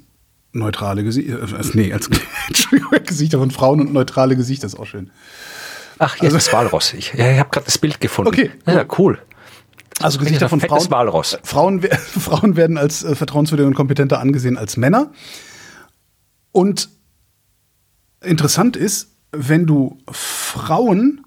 neutrale 0.52 1.04
Gesichter. 1.04 1.42
Äh, 1.42 1.64
nee, 1.74 1.92
als 1.92 2.08
Gesichter 3.06 3.38
von 3.38 3.50
Frauen 3.50 3.80
und 3.80 3.92
neutrale 3.92 4.36
Gesichter 4.36 4.66
ist 4.66 4.78
auch 4.78 4.86
schön. 4.86 5.10
Ach, 5.98 6.14
jetzt 6.14 6.24
also, 6.24 6.36
das 6.36 6.52
Walross. 6.52 6.94
Ich, 6.94 7.12
ja, 7.14 7.32
ich 7.32 7.38
habe 7.38 7.50
gerade 7.50 7.66
das 7.66 7.78
Bild 7.78 8.00
gefunden. 8.00 8.28
Okay. 8.28 8.50
Ja, 8.66 8.84
cool. 8.98 9.18
Also 10.00 10.18
Gesichter 10.18 10.48
von 10.48 10.60
Frauen, 10.60 10.90
Walross. 10.90 11.38
Frauen, 11.42 11.82
Frauen 11.98 12.56
werden 12.56 12.78
als 12.78 13.02
äh, 13.04 13.14
vertrauenswürdiger 13.14 13.66
und 13.66 13.74
kompetenter 13.74 14.20
angesehen 14.20 14.56
als 14.56 14.76
Männer. 14.76 15.10
Und 16.52 16.88
interessant 18.20 18.76
ist, 18.76 19.12
wenn 19.32 19.66
du 19.66 19.98
Frauen 20.10 21.24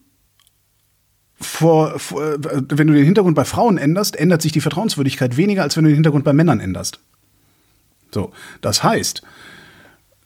vor, 1.36 2.00
vor, 2.00 2.24
äh, 2.24 2.38
wenn 2.70 2.88
du 2.88 2.94
den 2.94 3.06
Hintergrund 3.06 3.36
bei 3.36 3.46
Frauen 3.46 3.78
änderst, 3.78 4.16
ändert 4.16 4.42
sich 4.42 4.52
die 4.52 4.62
Vertrauenswürdigkeit 4.62 5.38
weniger, 5.38 5.64
als 5.64 5.76
wenn 5.76 5.84
du 5.84 5.90
den 5.90 5.96
Hintergrund 5.96 6.24
bei 6.24 6.34
Männern 6.34 6.60
änderst. 6.60 7.00
So, 8.14 8.32
das 8.62 8.84
heißt, 8.84 9.22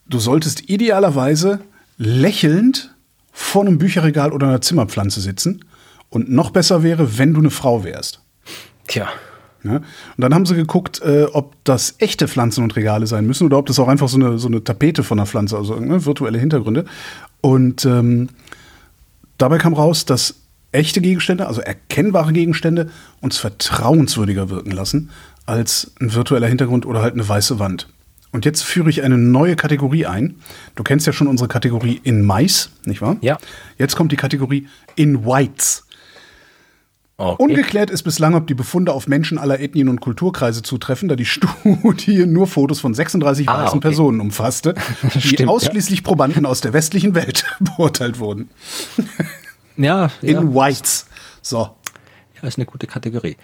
du 0.07 0.19
solltest 0.19 0.69
idealerweise 0.69 1.59
lächelnd 1.97 2.95
vor 3.31 3.61
einem 3.61 3.77
Bücherregal 3.77 4.31
oder 4.31 4.47
einer 4.47 4.61
Zimmerpflanze 4.61 5.21
sitzen. 5.21 5.65
Und 6.09 6.29
noch 6.31 6.51
besser 6.51 6.83
wäre, 6.83 7.17
wenn 7.17 7.33
du 7.33 7.39
eine 7.39 7.49
Frau 7.49 7.83
wärst. 7.83 8.21
Tja. 8.87 9.07
Ja? 9.63 9.77
Und 9.77 9.83
dann 10.17 10.33
haben 10.33 10.45
sie 10.45 10.55
geguckt, 10.55 11.01
äh, 11.01 11.25
ob 11.33 11.55
das 11.63 11.95
echte 11.97 12.27
Pflanzen 12.27 12.63
und 12.63 12.75
Regale 12.75 13.07
sein 13.07 13.25
müssen 13.25 13.45
oder 13.45 13.57
ob 13.57 13.65
das 13.65 13.79
auch 13.79 13.87
einfach 13.87 14.07
so 14.07 14.17
eine, 14.17 14.37
so 14.37 14.47
eine 14.47 14.63
Tapete 14.63 15.03
von 15.03 15.17
der 15.17 15.25
Pflanze, 15.25 15.57
also 15.57 15.79
ne, 15.79 16.05
virtuelle 16.05 16.37
Hintergründe. 16.37 16.85
Und 17.41 17.85
ähm, 17.85 18.29
dabei 19.37 19.57
kam 19.57 19.73
raus, 19.73 20.05
dass 20.05 20.35
echte 20.71 21.01
Gegenstände, 21.01 21.47
also 21.47 21.61
erkennbare 21.61 22.33
Gegenstände, 22.33 22.89
uns 23.21 23.37
vertrauenswürdiger 23.37 24.49
wirken 24.49 24.71
lassen 24.71 25.09
als 25.45 25.91
ein 25.99 26.13
virtueller 26.13 26.47
Hintergrund 26.47 26.85
oder 26.85 27.01
halt 27.01 27.13
eine 27.13 27.27
weiße 27.27 27.59
Wand. 27.59 27.87
Und 28.31 28.43
jetzt 28.43 28.63
führe 28.63 28.89
ich 28.89 29.01
eine 29.01 29.17
neue 29.17 29.55
Kategorie 29.55 30.05
ein. 30.05 30.35
Du 30.75 30.83
kennst 30.83 31.07
ja 31.07 31.13
schon 31.13 31.27
unsere 31.27 31.47
Kategorie 31.47 32.01
in 32.03 32.25
Mais, 32.25 32.71
nicht 32.83 33.01
wahr? 33.01 33.15
Ja. 33.21 33.37
Jetzt 33.77 33.95
kommt 33.95 34.11
die 34.11 34.17
Kategorie 34.17 34.67
in 34.95 35.25
Whites. 35.25 35.84
Okay. 37.17 37.41
Ungeklärt 37.41 37.89
ist 37.91 38.03
bislang, 38.03 38.35
ob 38.35 38.45
die 38.47 38.53
Befunde 38.53 38.91
auf 38.91 39.07
Menschen 39.07 39.37
aller 39.37 39.61
Ethnien 39.61 39.87
und 39.87 40.01
Kulturkreise 40.01 40.63
zutreffen, 40.63 41.07
da 41.07 41.15
die 41.15 41.25
Studie 41.25 42.25
nur 42.25 42.45
Fotos 42.45 42.81
von 42.81 42.93
36 42.93 43.47
Ah, 43.47 43.63
weißen 43.63 43.77
okay. 43.77 43.87
Personen 43.87 44.19
umfasste, 44.19 44.75
die 45.13 45.21
Stimmt, 45.21 45.39
ja. 45.39 45.47
ausschließlich 45.47 46.03
Probanden 46.03 46.45
aus 46.45 46.59
der 46.59 46.73
westlichen 46.73 47.15
Welt 47.15 47.45
beurteilt 47.59 48.19
wurden. 48.19 48.49
Ja, 49.77 50.11
ja. 50.21 50.39
In 50.41 50.53
Whites. 50.53 51.07
So. 51.41 51.69
Ja, 52.41 52.47
ist 52.47 52.57
eine 52.57 52.65
gute 52.65 52.85
Kategorie. 52.85 53.37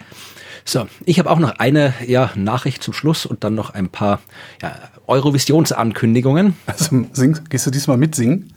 So, 0.66 0.86
ich 1.06 1.18
habe 1.18 1.30
auch 1.30 1.38
noch 1.38 1.58
eine 1.58 1.94
ja, 2.06 2.30
Nachricht 2.34 2.82
zum 2.82 2.92
Schluss 2.92 3.24
und 3.24 3.42
dann 3.42 3.54
noch 3.54 3.70
ein 3.70 3.88
paar 3.88 4.20
ja, 4.60 4.76
Eurovisionsankündigungen. 5.06 6.56
Also 6.66 7.06
sing, 7.12 7.40
gehst 7.48 7.66
du 7.66 7.70
diesmal 7.70 7.96
mitsingen? 7.96 8.52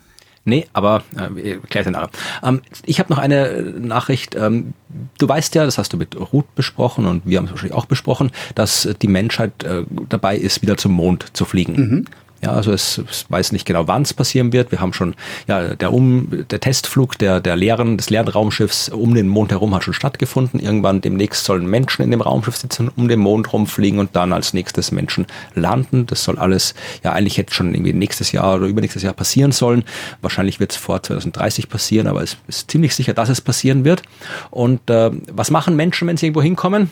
Nee, 0.48 0.68
aber 0.74 1.04
äh, 1.18 1.58
gleich 1.70 1.88
nachher. 1.88 2.10
Ähm, 2.44 2.62
ich 2.86 3.00
habe 3.00 3.12
noch 3.12 3.18
eine 3.18 3.48
äh, 3.48 3.62
Nachricht. 3.80 4.36
Ähm, 4.36 4.74
du 5.18 5.28
weißt 5.28 5.56
ja, 5.56 5.66
das 5.66 5.80
hast 5.80 5.92
du 5.92 5.98
mit 5.98 6.16
Ruth 6.16 6.54
besprochen 6.54 7.08
und 7.08 7.24
wir 7.26 7.40
haben 7.40 7.46
es 7.46 7.52
wahrscheinlich 7.52 7.76
auch 7.76 7.88
besprochen, 7.88 8.32
dass 8.54 8.88
die 9.02 9.08
Menschheit 9.08 9.64
äh, 9.64 9.84
dabei 10.08 10.38
ist, 10.38 10.62
wieder 10.62 10.78
zum 10.78 10.92
Mond 10.92 11.36
zu 11.36 11.46
fliegen. 11.46 12.06
Ja, 12.44 12.52
also 12.52 12.72
es, 12.72 13.02
es 13.10 13.26
weiß 13.30 13.52
nicht 13.54 13.66
genau, 13.66 13.88
wann 13.88 14.04
es 14.04 14.14
passieren 14.14 14.54
wird. 14.54 14.72
Wir 14.72 14.80
haben 14.80 14.94
schon, 14.94 15.16
ja, 15.48 15.76
der 15.76 15.94
um 15.94 16.46
der 16.50 16.60
Testflug 16.60 17.18
der 17.18 17.40
der 17.40 17.56
leeren 17.56 17.98
des 17.98 18.10
leeren 18.10 18.28
Raumschiffs 18.28 18.90
um 18.90 19.16
den 19.16 19.28
Mond 19.28 19.52
herum 19.52 19.74
hat 19.74 19.84
schon 19.84 19.94
stattgefunden. 19.94 20.60
Irgendwann 20.60 21.02
demnächst 21.02 21.46
sollen 21.46 21.66
Menschen 21.66 22.04
in 22.04 22.12
dem 22.12 22.22
Raumschiff 22.22 22.58
sitzen, 22.58 22.90
um 22.96 23.08
den 23.08 23.20
Mond 23.20 23.52
rumfliegen 23.54 24.00
und 24.00 24.16
dann 24.16 24.34
als 24.34 24.54
nächstes 24.54 24.92
Menschen 24.92 25.26
landen. 25.56 26.06
Das 26.06 26.24
soll 26.24 26.38
alles 26.38 26.76
ja 27.04 27.14
eigentlich 27.14 27.38
jetzt 27.38 27.54
schon 27.54 27.74
irgendwie 27.74 27.94
nächstes 27.94 28.32
Jahr 28.32 28.56
oder 28.56 28.68
übernächstes 28.68 29.04
Jahr 29.04 29.14
passieren 29.14 29.52
sollen. 29.52 29.84
Wahrscheinlich 30.22 30.60
wird 30.60 30.72
es 30.72 30.78
vor 30.78 31.02
2030 31.02 31.70
passieren, 31.70 32.08
aber 32.08 32.22
es 32.22 32.38
ist 32.48 32.70
ziemlich 32.70 32.96
sicher, 32.96 33.14
dass 33.14 33.30
es 33.30 33.42
passieren 33.42 33.86
wird. 33.86 34.04
Und 34.52 34.90
äh, 34.90 35.12
was 35.32 35.52
machen 35.52 35.76
Menschen, 35.76 36.08
wenn 36.08 36.18
sie 36.18 36.28
irgendwo 36.28 36.42
hinkommen? 36.42 36.92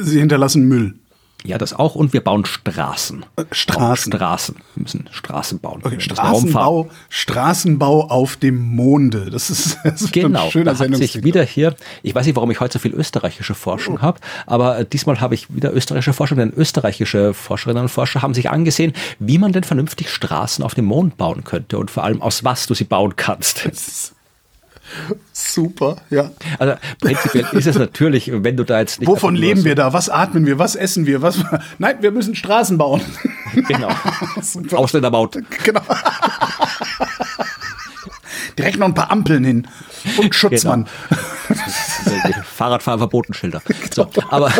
Sie 0.00 0.18
hinterlassen 0.18 0.66
Müll. 0.66 0.94
Ja, 1.46 1.58
das 1.58 1.74
auch. 1.74 1.94
Und 1.94 2.14
wir 2.14 2.22
bauen 2.22 2.46
Straßen. 2.46 3.26
Äh, 3.36 3.44
Straßen. 3.50 4.10
Straßen. 4.12 4.56
Wir 4.74 4.82
müssen 4.82 5.08
Straßen 5.10 5.58
bauen. 5.60 5.82
Okay. 5.84 6.00
Straßenbau, 6.00 6.88
Straßenbau 7.10 8.08
auf 8.08 8.36
dem 8.36 8.58
Monde. 8.74 9.28
Das 9.30 9.50
ist, 9.50 9.76
das 9.84 10.00
ist 10.00 10.12
Genau, 10.12 10.46
ein 10.46 10.50
schöner 10.50 10.72
da 10.72 10.78
hat 10.78 10.96
sich 10.96 11.22
wieder 11.22 11.42
hier, 11.44 11.76
ich 12.02 12.14
weiß 12.14 12.24
nicht, 12.24 12.36
warum 12.36 12.50
ich 12.50 12.60
heute 12.60 12.74
so 12.74 12.78
viel 12.78 12.94
österreichische 12.94 13.54
Forschung 13.54 14.00
habe, 14.00 14.20
aber 14.46 14.84
diesmal 14.84 15.20
habe 15.20 15.34
ich 15.34 15.54
wieder 15.54 15.74
österreichische 15.74 16.14
Forschung, 16.14 16.38
denn 16.38 16.52
österreichische 16.56 17.34
Forscherinnen 17.34 17.82
und 17.82 17.88
Forscher 17.90 18.22
haben 18.22 18.32
sich 18.32 18.48
angesehen, 18.50 18.94
wie 19.18 19.38
man 19.38 19.52
denn 19.52 19.64
vernünftig 19.64 20.10
Straßen 20.10 20.64
auf 20.64 20.74
dem 20.74 20.86
Mond 20.86 21.18
bauen 21.18 21.44
könnte 21.44 21.76
und 21.78 21.90
vor 21.90 22.04
allem 22.04 22.22
aus 22.22 22.44
was 22.44 22.66
du 22.66 22.74
sie 22.74 22.84
bauen 22.84 23.16
kannst. 23.16 24.13
Super, 25.32 25.96
ja. 26.10 26.30
Also 26.58 26.74
prinzipiell 27.00 27.46
ist 27.52 27.66
es 27.66 27.76
natürlich, 27.76 28.30
wenn 28.32 28.56
du 28.56 28.64
da 28.64 28.80
jetzt 28.80 29.00
nicht 29.00 29.08
Wovon 29.08 29.34
leben 29.34 29.64
wir 29.64 29.74
da? 29.74 29.92
Was 29.92 30.08
atmen 30.08 30.46
wir? 30.46 30.58
Was 30.58 30.76
essen 30.76 31.06
wir? 31.06 31.22
Was? 31.22 31.38
Nein, 31.78 31.96
wir 32.00 32.10
müssen 32.10 32.34
Straßen 32.34 32.78
bauen. 32.78 33.00
Genau. 33.68 33.90
Super. 34.42 34.78
Ausländermaut. 34.78 35.38
Genau. 35.64 35.82
Direkt 38.58 38.78
noch 38.78 38.86
ein 38.86 38.94
paar 38.94 39.10
Ampeln 39.10 39.44
hin. 39.44 39.68
Und 40.18 40.34
Schutzmann. 40.34 40.86
Fahrradfahren 42.44 42.98
verboten 42.98 43.34
Schilder. 43.34 43.62
So, 43.92 44.08
aber 44.30 44.52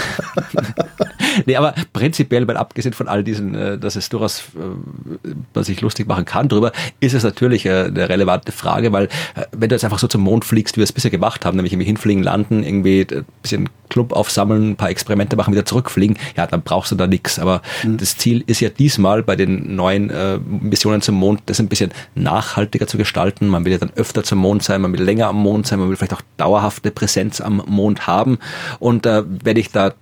nee, 1.46 1.56
aber 1.56 1.74
prinzipiell, 1.92 2.46
weil 2.46 2.56
abgesehen 2.56 2.92
von 2.92 3.08
all 3.08 3.24
diesen, 3.24 3.54
äh, 3.54 3.78
dass 3.78 3.96
es 3.96 4.08
durchaus 4.08 4.40
äh, 4.54 5.28
man 5.54 5.64
sich 5.64 5.80
lustig 5.80 6.06
machen 6.06 6.24
kann 6.24 6.48
drüber, 6.48 6.72
ist 7.00 7.14
es 7.14 7.22
natürlich 7.22 7.66
äh, 7.66 7.84
eine 7.84 8.08
relevante 8.08 8.52
Frage, 8.52 8.92
weil 8.92 9.08
wenn 9.52 9.68
du 9.68 9.74
jetzt 9.74 9.84
einfach 9.84 9.98
so 9.98 10.06
zum 10.06 10.22
Mond 10.22 10.44
fliegst, 10.44 10.76
wie 10.76 10.80
wir 10.80 10.84
es 10.84 10.92
bisher 10.92 11.10
gemacht 11.10 11.44
haben, 11.44 11.56
nämlich 11.56 11.72
irgendwie 11.72 11.86
hinfliegen, 11.86 12.22
landen, 12.22 12.62
irgendwie 12.62 13.06
ein 13.10 13.24
bisschen 13.42 13.68
Club 13.88 14.12
aufsammeln, 14.12 14.70
ein 14.70 14.76
paar 14.76 14.90
Experimente 14.90 15.36
machen, 15.36 15.52
wieder 15.52 15.64
zurückfliegen, 15.64 16.18
ja, 16.36 16.46
dann 16.46 16.62
brauchst 16.62 16.90
du 16.90 16.96
da 16.96 17.06
nichts. 17.06 17.38
Aber 17.38 17.62
das 17.84 18.16
Ziel 18.16 18.42
ist 18.46 18.60
ja 18.60 18.68
diesmal 18.68 19.22
bei 19.22 19.36
den 19.36 19.76
neuen 19.76 20.10
äh, 20.10 20.38
Missionen 20.38 21.00
zum 21.00 21.14
Mond, 21.14 21.42
das 21.46 21.60
ein 21.60 21.68
bisschen 21.68 21.92
nachhaltiger 22.14 22.86
zu 22.86 22.98
gestalten. 22.98 23.46
Man 23.48 23.64
will 23.64 23.72
ja 23.72 23.78
dann 23.78 23.92
öfter 23.94 24.24
zum 24.24 24.38
Mond 24.38 24.62
sein, 24.62 24.80
man 24.80 24.92
will 24.92 25.02
länger 25.02 25.28
am 25.28 25.36
Mond 25.36 25.66
sein, 25.66 25.78
man 25.78 25.88
will 25.88 25.96
vielleicht 25.96 26.14
auch 26.14 26.22
dauerhafte 26.36 26.90
Präsenz 26.90 27.33
am 27.40 27.62
Mond 27.66 28.06
haben. 28.06 28.38
Und 28.78 29.06
äh, 29.06 29.22
wenn 29.26 29.56
ich 29.56 29.70
da 29.70 29.92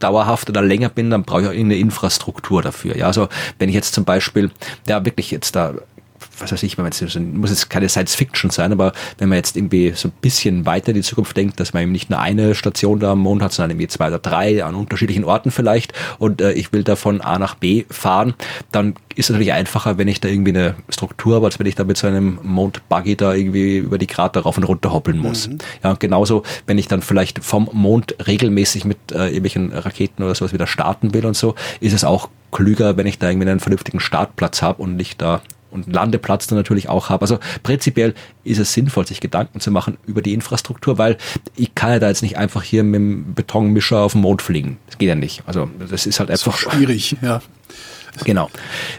dauerhaft 0.00 0.48
oder 0.48 0.62
länger 0.62 0.88
bin, 0.88 1.10
dann 1.10 1.24
brauche 1.24 1.42
ich 1.42 1.48
auch 1.48 1.52
eine 1.52 1.76
Infrastruktur 1.76 2.62
dafür. 2.62 2.96
Ja, 2.96 3.06
also 3.06 3.28
wenn 3.58 3.68
ich 3.68 3.74
jetzt 3.74 3.94
zum 3.94 4.04
Beispiel, 4.04 4.50
ja 4.88 5.04
wirklich 5.04 5.30
jetzt 5.30 5.54
da 5.54 5.74
was 6.40 6.52
weiß 6.52 6.62
ich, 6.62 6.78
wenn 6.78 6.84
man 6.84 6.92
jetzt, 6.92 7.18
muss 7.18 7.50
jetzt 7.50 7.70
keine 7.70 7.88
Science 7.88 8.14
Fiction 8.14 8.50
sein, 8.50 8.72
aber 8.72 8.92
wenn 9.18 9.28
man 9.28 9.36
jetzt 9.36 9.56
irgendwie 9.56 9.92
so 9.94 10.08
ein 10.08 10.12
bisschen 10.20 10.66
weiter 10.66 10.88
in 10.88 10.94
die 10.94 11.02
Zukunft 11.02 11.36
denkt, 11.36 11.60
dass 11.60 11.72
man 11.72 11.84
eben 11.84 11.92
nicht 11.92 12.10
nur 12.10 12.18
eine 12.18 12.54
Station 12.54 13.00
da 13.00 13.12
am 13.12 13.20
Mond 13.20 13.42
hat, 13.42 13.52
sondern 13.52 13.72
irgendwie 13.72 13.88
zwei 13.88 14.08
oder 14.08 14.18
drei 14.18 14.64
an 14.64 14.74
unterschiedlichen 14.74 15.24
Orten 15.24 15.50
vielleicht 15.50 15.92
und 16.18 16.40
äh, 16.40 16.52
ich 16.52 16.72
will 16.72 16.84
da 16.84 16.96
von 16.96 17.20
A 17.20 17.38
nach 17.38 17.54
B 17.54 17.84
fahren, 17.90 18.34
dann 18.72 18.94
ist 19.16 19.26
es 19.26 19.30
natürlich 19.30 19.52
einfacher, 19.52 19.98
wenn 19.98 20.08
ich 20.08 20.20
da 20.20 20.28
irgendwie 20.28 20.50
eine 20.50 20.74
Struktur 20.88 21.36
habe, 21.36 21.46
als 21.46 21.58
wenn 21.58 21.66
ich 21.66 21.74
da 21.74 21.84
mit 21.84 21.96
so 21.96 22.06
einem 22.06 22.38
Mondbuggy 22.42 23.16
da 23.16 23.34
irgendwie 23.34 23.78
über 23.78 23.98
die 23.98 24.06
Krater 24.06 24.40
rauf 24.40 24.56
und 24.56 24.64
runter 24.64 24.92
hoppeln 24.92 25.18
muss. 25.18 25.50
Ja, 25.82 25.90
und 25.90 26.00
genauso, 26.00 26.42
wenn 26.66 26.78
ich 26.78 26.88
dann 26.88 27.02
vielleicht 27.02 27.44
vom 27.44 27.68
Mond 27.72 28.14
regelmäßig 28.26 28.84
mit 28.84 28.98
äh, 29.12 29.26
irgendwelchen 29.26 29.72
Raketen 29.72 30.22
oder 30.22 30.34
sowas 30.34 30.52
wieder 30.52 30.66
starten 30.66 31.12
will 31.12 31.26
und 31.26 31.36
so, 31.36 31.54
ist 31.80 31.92
es 31.92 32.04
auch 32.04 32.28
klüger, 32.52 32.96
wenn 32.96 33.06
ich 33.06 33.18
da 33.18 33.28
irgendwie 33.28 33.48
einen 33.48 33.60
vernünftigen 33.60 34.00
Startplatz 34.00 34.62
habe 34.62 34.82
und 34.82 34.96
nicht 34.96 35.20
da 35.20 35.42
und 35.70 35.92
Landeplatz 35.92 36.46
dann 36.46 36.58
natürlich 36.58 36.88
auch 36.88 37.08
habe. 37.08 37.22
Also 37.22 37.38
prinzipiell 37.62 38.14
ist 38.44 38.58
es 38.58 38.72
sinnvoll, 38.72 39.06
sich 39.06 39.20
Gedanken 39.20 39.60
zu 39.60 39.70
machen 39.70 39.96
über 40.06 40.22
die 40.22 40.34
Infrastruktur, 40.34 40.98
weil 40.98 41.16
ich 41.56 41.74
kann 41.74 41.90
ja 41.90 41.98
da 41.98 42.08
jetzt 42.08 42.22
nicht 42.22 42.36
einfach 42.36 42.62
hier 42.62 42.82
mit 42.82 42.96
dem 42.96 43.34
Betonmischer 43.34 43.98
auf 43.98 44.12
den 44.12 44.22
Mond 44.22 44.42
fliegen. 44.42 44.78
Das 44.86 44.98
geht 44.98 45.08
ja 45.08 45.14
nicht. 45.14 45.42
Also 45.46 45.70
das 45.78 46.06
ist 46.06 46.20
halt 46.20 46.30
Ist 46.30 46.46
doch 46.46 46.54
einfach 46.54 46.72
schwierig, 46.72 47.16
ja. 47.22 47.40
Genau. 48.24 48.50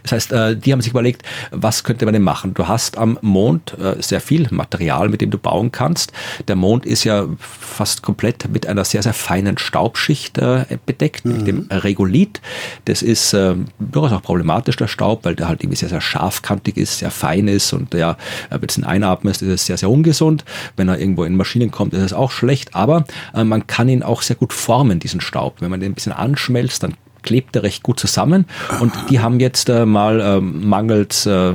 Das 0.04 0.14
heißt, 0.14 0.32
äh, 0.32 0.56
die 0.56 0.72
haben 0.72 0.82
sich 0.82 0.92
überlegt, 0.92 1.24
was 1.52 1.84
könnte 1.84 2.06
man 2.06 2.14
denn 2.14 2.24
machen? 2.24 2.54
Du 2.54 2.68
hast 2.68 2.98
am 2.98 3.18
Mond 3.22 3.78
äh, 3.80 4.02
sehr 4.02 4.22
viel 4.22 4.48
Material, 4.52 5.10
mit 5.10 5.22
dem 5.22 5.32
du 5.32 5.38
bauen 5.38 5.72
kannst. 5.72 6.14
Der 6.48 6.56
Mond 6.56 6.86
ist 6.86 7.04
ja 7.04 7.28
fast 7.38 8.02
komplett 8.02 8.50
mit 8.50 8.68
einer 8.68 8.86
sehr, 8.86 9.04
sehr 9.04 9.14
feinen 9.14 9.58
Staubschicht 9.58 10.38
äh, 10.38 10.66
bedeckt, 10.86 11.26
mit 11.26 11.48
dem 11.48 11.68
Regolith. 11.70 12.42
Das 12.86 13.02
ist 13.02 13.36
durchaus 13.80 14.12
auch 14.12 14.22
problematisch, 14.22 14.76
der 14.76 14.88
Staub, 14.88 15.26
weil 15.26 15.36
der 15.36 15.48
halt 15.48 15.62
irgendwie 15.62 15.78
sehr, 15.78 15.90
sehr 15.90 16.02
scharfkantig 16.02 16.78
ist, 16.78 17.00
sehr 17.00 17.12
fein 17.12 17.48
ist 17.48 17.74
und 17.74 17.94
ja, 17.94 18.18
wenn 18.50 18.62
du 18.62 18.82
ihn 18.82 18.84
einatmest, 18.84 19.42
ist 19.42 19.50
es 19.50 19.66
sehr, 19.66 19.78
sehr 19.78 19.90
ungesund. 19.90 20.46
Wenn 20.76 20.88
er 20.88 21.00
irgendwo 21.00 21.24
in 21.24 21.36
Maschinen 21.36 21.72
kommt, 21.72 21.94
ist 21.94 22.02
es 22.02 22.14
auch 22.14 22.32
schlecht, 22.32 22.76
aber 22.76 23.06
man 23.34 23.68
kann 23.68 23.90
ihn 23.90 24.04
auch 24.04 24.22
sehr 24.22 24.36
gut 24.36 24.54
formen, 24.54 25.00
diesen 25.00 25.22
Staub. 25.22 25.58
Wenn 25.60 25.72
man 25.72 25.80
den 25.80 25.92
ein 25.92 25.96
bisschen 25.96 26.14
anschmelzt, 26.14 26.84
dann 26.84 26.96
klebt 27.24 27.56
er 27.56 27.64
recht 27.64 27.84
gut 27.84 28.00
zusammen. 28.00 28.46
Und 28.80 28.94
die 29.10 29.20
haben 29.20 29.40
jetzt 29.40 29.70
äh, 29.70 29.86
mal 29.86 30.20
ähm, 30.22 30.68
mangels 30.68 31.26
äh, 31.26 31.54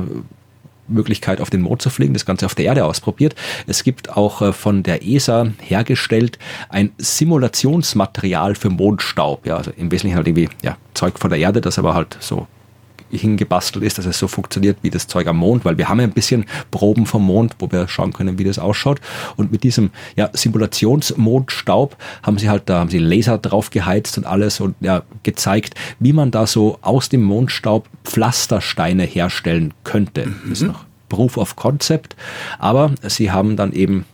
Möglichkeit 0.87 1.41
auf 1.41 1.49
den 1.49 1.61
Mond 1.61 1.81
zu 1.81 1.89
fliegen, 1.89 2.13
das 2.13 2.25
Ganze 2.25 2.45
auf 2.45 2.55
der 2.55 2.65
Erde 2.65 2.85
ausprobiert. 2.85 3.35
Es 3.67 3.83
gibt 3.83 4.15
auch 4.15 4.41
äh, 4.41 4.53
von 4.53 4.83
der 4.83 5.05
ESA 5.05 5.47
hergestellt 5.59 6.39
ein 6.69 6.91
Simulationsmaterial 6.97 8.55
für 8.55 8.69
Mondstaub. 8.69 9.45
Ja, 9.45 9.57
also 9.57 9.71
im 9.77 9.91
Wesentlichen 9.91 10.17
halt 10.17 10.27
irgendwie 10.27 10.49
ja, 10.63 10.77
Zeug 10.93 11.19
von 11.19 11.29
der 11.29 11.39
Erde, 11.39 11.61
das 11.61 11.77
aber 11.79 11.93
halt 11.93 12.17
so 12.19 12.47
hingebastelt 13.11 13.83
ist, 13.85 13.97
dass 13.97 14.05
es 14.05 14.19
so 14.19 14.27
funktioniert 14.27 14.77
wie 14.81 14.89
das 14.89 15.07
Zeug 15.07 15.27
am 15.27 15.37
Mond, 15.37 15.65
weil 15.65 15.77
wir 15.77 15.89
haben 15.89 15.99
ja 15.99 16.05
ein 16.05 16.11
bisschen 16.11 16.45
Proben 16.71 17.05
vom 17.05 17.25
Mond, 17.25 17.55
wo 17.59 17.71
wir 17.71 17.87
schauen 17.87 18.13
können, 18.13 18.37
wie 18.37 18.43
das 18.43 18.59
ausschaut. 18.59 18.99
Und 19.35 19.51
mit 19.51 19.63
diesem 19.63 19.91
ja, 20.15 20.29
Simulationsmondstaub 20.33 21.97
haben 22.23 22.37
sie 22.37 22.49
halt 22.49 22.63
da 22.65 22.79
haben 22.79 22.89
sie 22.89 22.99
Laser 22.99 23.37
drauf 23.37 23.69
geheizt 23.69 24.17
und 24.17 24.25
alles 24.25 24.59
und 24.59 24.75
ja, 24.79 25.03
gezeigt, 25.23 25.75
wie 25.99 26.13
man 26.13 26.31
da 26.31 26.47
so 26.47 26.77
aus 26.81 27.09
dem 27.09 27.23
Mondstaub 27.23 27.87
Pflastersteine 28.03 29.03
herstellen 29.03 29.73
könnte. 29.83 30.27
Das 30.43 30.61
ist 30.61 30.67
noch 30.67 30.85
Proof 31.09 31.37
of 31.37 31.55
Concept, 31.55 32.15
aber 32.59 32.91
sie 33.07 33.31
haben 33.31 33.55
dann 33.55 33.71
eben 33.73 34.05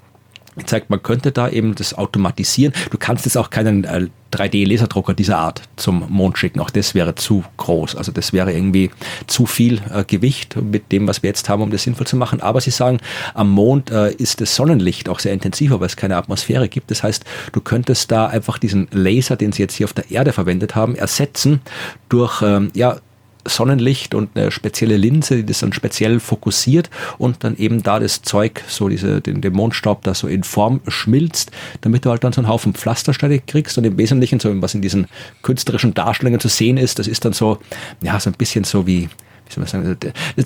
gezeigt, 0.56 0.90
man 0.90 1.02
könnte 1.02 1.32
da 1.32 1.50
eben 1.50 1.76
das 1.76 1.94
automatisieren. 1.94 2.74
Du 2.92 2.98
kannst 2.98 3.26
jetzt 3.26 3.38
auch 3.38 3.50
keinen 3.50 3.84
äh, 3.84 4.08
3D-Laserdrucker 4.34 5.14
dieser 5.14 5.38
Art 5.38 5.62
zum 5.76 6.06
Mond 6.10 6.38
schicken. 6.38 6.60
Auch 6.60 6.70
das 6.70 6.96
wäre 6.96 7.16
zu 7.16 7.44
groß. 7.58 7.96
Also 7.96 8.12
das 8.12 8.34
wäre 8.34 8.52
irgendwie 8.52 8.90
zu 9.28 9.46
viel 9.46 9.82
äh, 9.94 10.04
Gewicht 10.04 10.56
mit 10.56 10.92
dem, 10.92 11.08
was 11.08 11.24
wir 11.24 11.30
jetzt 11.30 11.50
haben, 11.50 11.62
um 11.62 11.72
das 11.72 11.84
sinnvoll 11.84 12.08
zu 12.08 12.16
machen. 12.16 12.42
Aber 12.42 12.62
sie 12.62 12.72
sagen, 12.72 13.00
am 13.34 13.52
Mond 13.52 13.92
äh, 13.92 14.12
ist 14.14 14.42
das 14.42 14.56
Sonnenlicht 14.56 15.10
auch 15.10 15.20
sehr 15.20 15.34
intensiver, 15.34 15.80
weil 15.80 15.88
es 15.88 15.96
keine 15.96 16.18
Atmosphäre 16.18 16.68
gibt. 16.68 16.92
Das 16.92 17.04
heißt, 17.04 17.24
du 17.52 17.62
könntest 17.62 18.12
da 18.12 18.28
einfach 18.28 18.58
diesen 18.58 18.88
Laser, 18.92 19.36
den 19.36 19.52
sie 19.52 19.62
jetzt 19.62 19.76
hier 19.76 19.86
auf 19.86 19.94
der 19.94 20.10
Erde 20.10 20.34
verwendet 20.34 20.76
haben, 20.76 20.96
ersetzen 20.96 21.62
durch 22.10 22.42
ähm, 22.42 22.72
ja 22.74 22.98
Sonnenlicht 23.45 24.15
und 24.15 24.36
eine 24.36 24.52
spezielle 24.52 24.98
Linse, 24.98 25.38
die 25.38 25.45
das 25.45 25.60
dann 25.60 25.74
speziell 25.74 26.20
fokussiert 26.20 26.90
und 27.18 27.44
dann 27.44 27.57
eben 27.57 27.84
da 27.84 27.99
das 27.99 28.22
Zeug, 28.22 28.64
so 28.68 28.90
diese, 28.90 29.22
den, 29.22 29.41
den 29.41 29.53
Mondstaub 29.53 30.03
da 30.03 30.14
so 30.14 30.28
in 30.28 30.44
Form 30.44 30.82
schmilzt, 30.88 31.52
damit 31.82 32.06
du 32.06 32.10
halt 32.10 32.24
dann 32.24 32.34
so 32.34 32.41
einen 32.41 32.48
Haufen 32.48 32.74
Pflastersteine 32.74 33.40
kriegst 33.40 33.78
und 33.78 33.84
im 33.84 33.98
Wesentlichen 33.98 34.40
so, 34.40 34.49
was 34.61 34.74
in 34.74 34.82
diesen 34.82 35.07
künstlerischen 35.41 35.94
Darstellungen 35.94 36.40
zu 36.40 36.48
sehen 36.48 36.78
ist, 36.78 36.99
das 36.99 37.07
ist 37.07 37.26
dann 37.26 37.34
so, 37.34 37.60
ja, 38.02 38.20
so 38.20 38.30
ein 38.30 38.34
bisschen 38.34 38.64
so 38.64 38.88
wie, 38.88 39.10
wie 39.45 39.53
soll 39.53 39.64
man 39.64 39.68
sagen, 39.68 39.98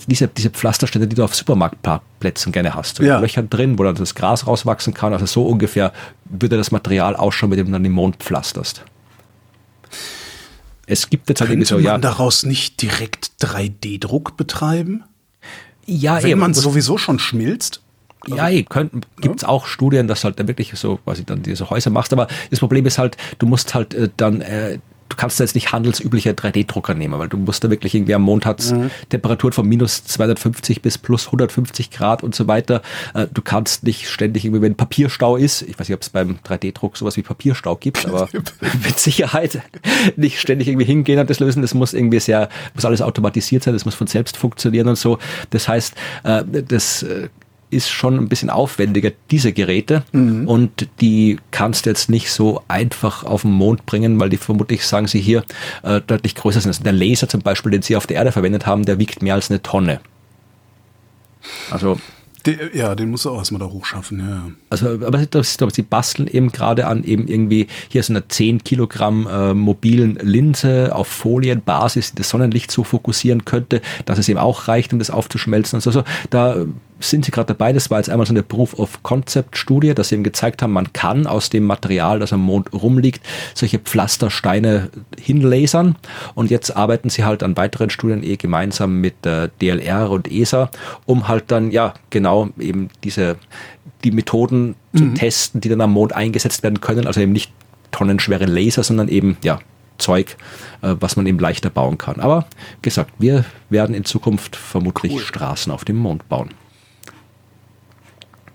diese, 0.07 0.27
diese 0.27 0.49
Pflastersteine, 0.49 1.07
die 1.07 1.15
du 1.15 1.23
auf 1.23 1.35
Supermarktplätzen 1.35 2.51
gerne 2.51 2.73
hast. 2.73 2.97
So 2.97 3.03
Ja. 3.03 3.19
Löcher 3.19 3.43
drin, 3.43 3.77
wo 3.77 3.83
dann 3.83 3.95
das 3.95 4.15
Gras 4.15 4.47
rauswachsen 4.47 4.93
kann. 4.93 5.13
Also 5.13 5.25
so 5.25 5.45
ungefähr 5.45 5.93
würde 6.25 6.57
das 6.57 6.71
Material 6.71 7.15
ausschauen, 7.15 7.51
mit 7.51 7.59
dem 7.59 7.67
du 7.67 7.73
dann 7.73 7.83
den 7.83 7.91
Mond 7.91 8.17
pflasterst. 8.17 8.83
Es 10.87 11.09
gibt 11.09 11.29
jetzt 11.29 11.41
halt 11.41 11.51
Könnte 11.51 11.65
so, 11.65 11.75
man 11.75 11.83
ja, 11.83 11.97
daraus 11.97 12.43
nicht 12.43 12.81
direkt 12.81 13.31
3D-Druck 13.41 14.37
betreiben? 14.37 15.03
ja, 15.85 16.23
Wenn 16.23 16.39
man 16.39 16.53
sowieso 16.53 16.97
schon 16.97 17.19
schmilzt? 17.19 17.81
Ja, 18.25 18.49
gibt 18.49 19.37
es 19.37 19.43
auch 19.43 19.67
Studien, 19.67 20.07
dass 20.07 20.23
halt 20.23 20.39
da 20.39 20.47
wirklich 20.47 20.71
so 20.73 20.97
quasi 20.97 21.23
dann 21.23 21.43
diese 21.43 21.69
Häuser 21.69 21.91
machst. 21.91 22.11
Aber 22.13 22.27
das 22.49 22.59
Problem 22.59 22.85
ist 22.85 22.97
halt, 22.97 23.15
du 23.37 23.45
musst 23.45 23.73
halt 23.73 23.93
äh, 23.93 24.09
dann, 24.17 24.41
äh, 24.41 24.79
du 25.09 25.15
kannst 25.15 25.39
da 25.39 25.43
jetzt 25.43 25.55
nicht 25.55 25.71
handelsübliche 25.71 26.31
3D-Drucker 26.31 26.93
nehmen, 26.93 27.19
weil 27.19 27.27
du 27.27 27.37
musst 27.37 27.63
da 27.63 27.69
wirklich 27.69 27.95
irgendwie 27.95 28.13
am 28.13 28.21
Mond 28.21 28.45
hat's 28.45 28.73
Temperaturen 29.09 29.53
von 29.53 29.67
minus 29.67 30.03
250 30.05 30.81
bis 30.81 30.97
plus 30.97 31.27
150 31.27 31.91
Grad 31.91 32.23
und 32.23 32.35
so 32.35 32.47
weiter. 32.47 32.81
Äh, 33.13 33.27
du 33.33 33.41
kannst 33.41 33.83
nicht 33.83 34.09
ständig 34.09 34.45
irgendwie, 34.45 34.61
wenn 34.61 34.75
Papierstau 34.75 35.37
ist, 35.37 35.61
ich 35.61 35.79
weiß 35.79 35.89
nicht, 35.89 35.95
ob 35.95 36.01
es 36.01 36.09
beim 36.09 36.39
3D-Druck 36.45 36.97
sowas 36.97 37.17
wie 37.17 37.21
Papierstau 37.21 37.75
gibt, 37.75 38.05
aber 38.05 38.29
mit 38.83 38.99
Sicherheit 38.99 39.61
nicht 40.15 40.39
ständig 40.39 40.67
irgendwie 40.67 40.85
hingehen 40.85 41.19
und 41.19 41.29
das 41.29 41.39
lösen. 41.39 41.61
Das 41.61 41.73
muss 41.73 41.93
irgendwie 41.93 42.19
sehr, 42.19 42.49
muss 42.73 42.85
alles 42.85 43.01
automatisiert 43.01 43.63
sein, 43.63 43.73
das 43.73 43.85
muss 43.85 43.95
von 43.95 44.07
selbst 44.07 44.37
funktionieren 44.37 44.87
und 44.87 44.97
so. 44.97 45.19
Das 45.49 45.67
heißt, 45.67 45.95
äh, 46.23 46.43
das 46.67 47.03
äh, 47.03 47.29
ist 47.69 47.89
schon 47.89 48.17
ein 48.17 48.29
bisschen 48.29 48.49
aufwendiger, 48.49 49.11
diese 49.31 49.51
Geräte. 49.51 50.03
Und 50.47 50.87
die 51.01 51.37
kannst 51.51 51.85
du 51.85 51.89
jetzt 51.89 52.09
nicht 52.09 52.31
so 52.31 52.63
einfach 52.67 53.23
auf 53.23 53.41
den 53.41 53.51
Mond 53.51 53.85
bringen, 53.85 54.19
weil 54.19 54.29
die 54.29 54.37
vermutlich, 54.37 54.85
sagen 54.85 55.07
sie 55.07 55.19
hier, 55.19 55.43
äh, 55.83 56.01
deutlich 56.01 56.35
größer 56.35 56.61
sind. 56.61 56.69
Also 56.69 56.83
der 56.83 56.93
Laser 56.93 57.27
zum 57.27 57.41
Beispiel, 57.41 57.71
den 57.71 57.81
sie 57.81 57.95
auf 57.95 58.07
der 58.07 58.17
Erde 58.17 58.31
verwendet 58.31 58.65
haben, 58.65 58.85
der 58.85 58.99
wiegt 58.99 59.21
mehr 59.21 59.33
als 59.33 59.49
eine 59.49 59.61
Tonne. 59.61 59.99
Also 61.69 61.97
ja, 62.73 62.95
den 62.95 63.09
musst 63.09 63.25
du 63.25 63.31
auch 63.31 63.39
erstmal 63.39 63.59
da 63.59 63.65
hochschaffen, 63.65 64.19
ja. 64.19 64.51
also, 64.69 64.87
aber 64.87 65.25
das, 65.25 65.57
das, 65.57 65.73
sie 65.73 65.81
basteln 65.81 66.27
eben 66.27 66.51
gerade 66.51 66.87
an 66.87 67.03
eben 67.03 67.27
irgendwie 67.27 67.67
hier 67.89 68.03
so 68.03 68.13
einer 68.13 68.27
10 68.27 68.63
Kilogramm 68.63 69.27
äh, 69.27 69.53
mobilen 69.53 70.17
Linse 70.21 70.95
auf 70.95 71.07
Folienbasis, 71.07 72.11
die 72.11 72.17
das 72.17 72.29
Sonnenlicht 72.29 72.71
so 72.71 72.83
fokussieren 72.83 73.43
könnte, 73.43 73.81
dass 74.05 74.17
es 74.17 74.29
eben 74.29 74.39
auch 74.39 74.67
reicht, 74.67 74.93
um 74.93 74.99
das 74.99 75.09
aufzuschmelzen. 75.09 75.77
Und 75.77 75.81
so, 75.81 75.91
so. 75.91 76.03
Da 76.29 76.65
sind 76.99 77.25
sie 77.25 77.31
gerade 77.31 77.47
dabei. 77.47 77.73
Das 77.73 77.89
war 77.89 77.99
jetzt 77.99 78.09
einmal 78.09 78.25
so 78.25 78.33
eine 78.33 78.43
Proof 78.43 78.77
of 78.79 79.03
Concept 79.03 79.57
Studie, 79.57 79.93
dass 79.93 80.09
sie 80.09 80.15
eben 80.15 80.23
gezeigt 80.23 80.61
haben, 80.61 80.73
man 80.73 80.93
kann 80.93 81.27
aus 81.27 81.49
dem 81.49 81.63
Material, 81.65 82.19
das 82.19 82.33
am 82.33 82.41
Mond 82.41 82.73
rumliegt, 82.73 83.25
solche 83.53 83.79
Pflastersteine 83.79 84.89
hinlasern. 85.19 85.95
Und 86.35 86.49
jetzt 86.49 86.75
arbeiten 86.75 87.09
sie 87.09 87.23
halt 87.23 87.43
an 87.43 87.57
weiteren 87.57 87.89
Studien 87.89 88.23
eh 88.23 88.35
gemeinsam 88.35 88.99
mit 88.99 89.25
äh, 89.25 89.49
DLR 89.61 90.09
und 90.09 90.31
ESA, 90.31 90.69
um 91.05 91.27
halt 91.27 91.45
dann 91.47 91.71
ja 91.71 91.93
genau 92.09 92.49
eben 92.57 92.89
diese 93.03 93.37
die 94.03 94.11
Methoden 94.11 94.75
zu 94.95 95.13
testen, 95.13 95.59
die 95.59 95.69
dann 95.69 95.81
am 95.81 95.91
Mond 95.91 96.13
eingesetzt 96.13 96.61
werden 96.61 96.81
können. 96.81 97.07
Also 97.07 97.19
eben 97.19 97.31
nicht 97.31 97.51
tonnenschwere 97.91 98.45
Laser, 98.45 98.83
sondern 98.83 99.07
eben 99.07 99.37
ja 99.43 99.59
Zeug, 99.97 100.37
äh, 100.81 100.95
was 100.99 101.15
man 101.15 101.25
eben 101.25 101.39
leichter 101.39 101.69
bauen 101.69 101.97
kann. 101.97 102.19
Aber 102.19 102.45
gesagt, 102.81 103.11
wir 103.19 103.45
werden 103.69 103.95
in 103.95 104.05
Zukunft 104.05 104.55
vermutlich 104.55 105.19
Straßen 105.21 105.71
auf 105.71 105.85
dem 105.85 105.97
Mond 105.97 106.27
bauen. 106.29 106.49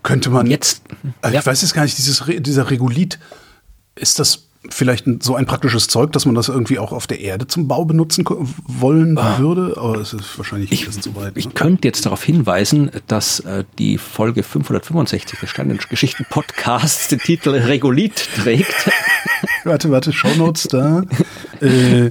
Könnte 0.03 0.31
man 0.31 0.47
Jetzt, 0.47 0.83
Äh, 1.23 1.29
Ich 1.29 1.35
ja. 1.35 1.47
weiß 1.47 1.63
jetzt 1.63 1.75
gar 1.75 1.83
nicht, 1.85 1.97
dieses, 1.97 2.23
dieser 2.27 2.71
Regolith, 2.71 3.19
ist 3.95 4.19
das 4.19 4.49
vielleicht 4.69 5.07
so 5.23 5.35
ein 5.35 5.47
praktisches 5.47 5.89
Zeug, 5.89 6.13
dass 6.13 6.25
man 6.25 6.35
das 6.35 6.49
irgendwie 6.49 6.79
auch 6.79 6.93
auf 6.93 7.07
der 7.07 7.21
Erde 7.21 7.47
zum 7.47 7.67
Bau 7.69 7.85
benutzen 7.85 8.25
wollen 8.67 9.17
würde? 9.39 9.75
Aber 9.77 9.97
es 9.97 10.13
ist 10.13 10.39
wahrscheinlich 10.39 10.71
ein 10.71 10.87
bisschen 10.87 11.03
zu 11.03 11.17
weit. 11.17 11.33
Ich 11.37 11.47
Ne? 11.47 11.53
könnte 11.53 11.89
jetzt 11.89 12.07
darauf 12.07 12.23
hinweisen, 12.23 12.91
dass 13.09 13.41
äh, 13.41 13.65
die 13.79 13.99
Folge 13.99 14.43
565 14.43 15.39
des 15.41 15.51
Sternengeschichten 15.51 16.27
Podcasts 16.31 17.09
den 17.09 17.19
Titel 17.19 17.51
Regolith 17.51 18.29
trägt. 18.37 18.91
Warte, 19.65 19.91
warte, 19.91 20.13
Shownotes 20.13 20.65
da. 20.69 21.03
äh, 21.61 22.11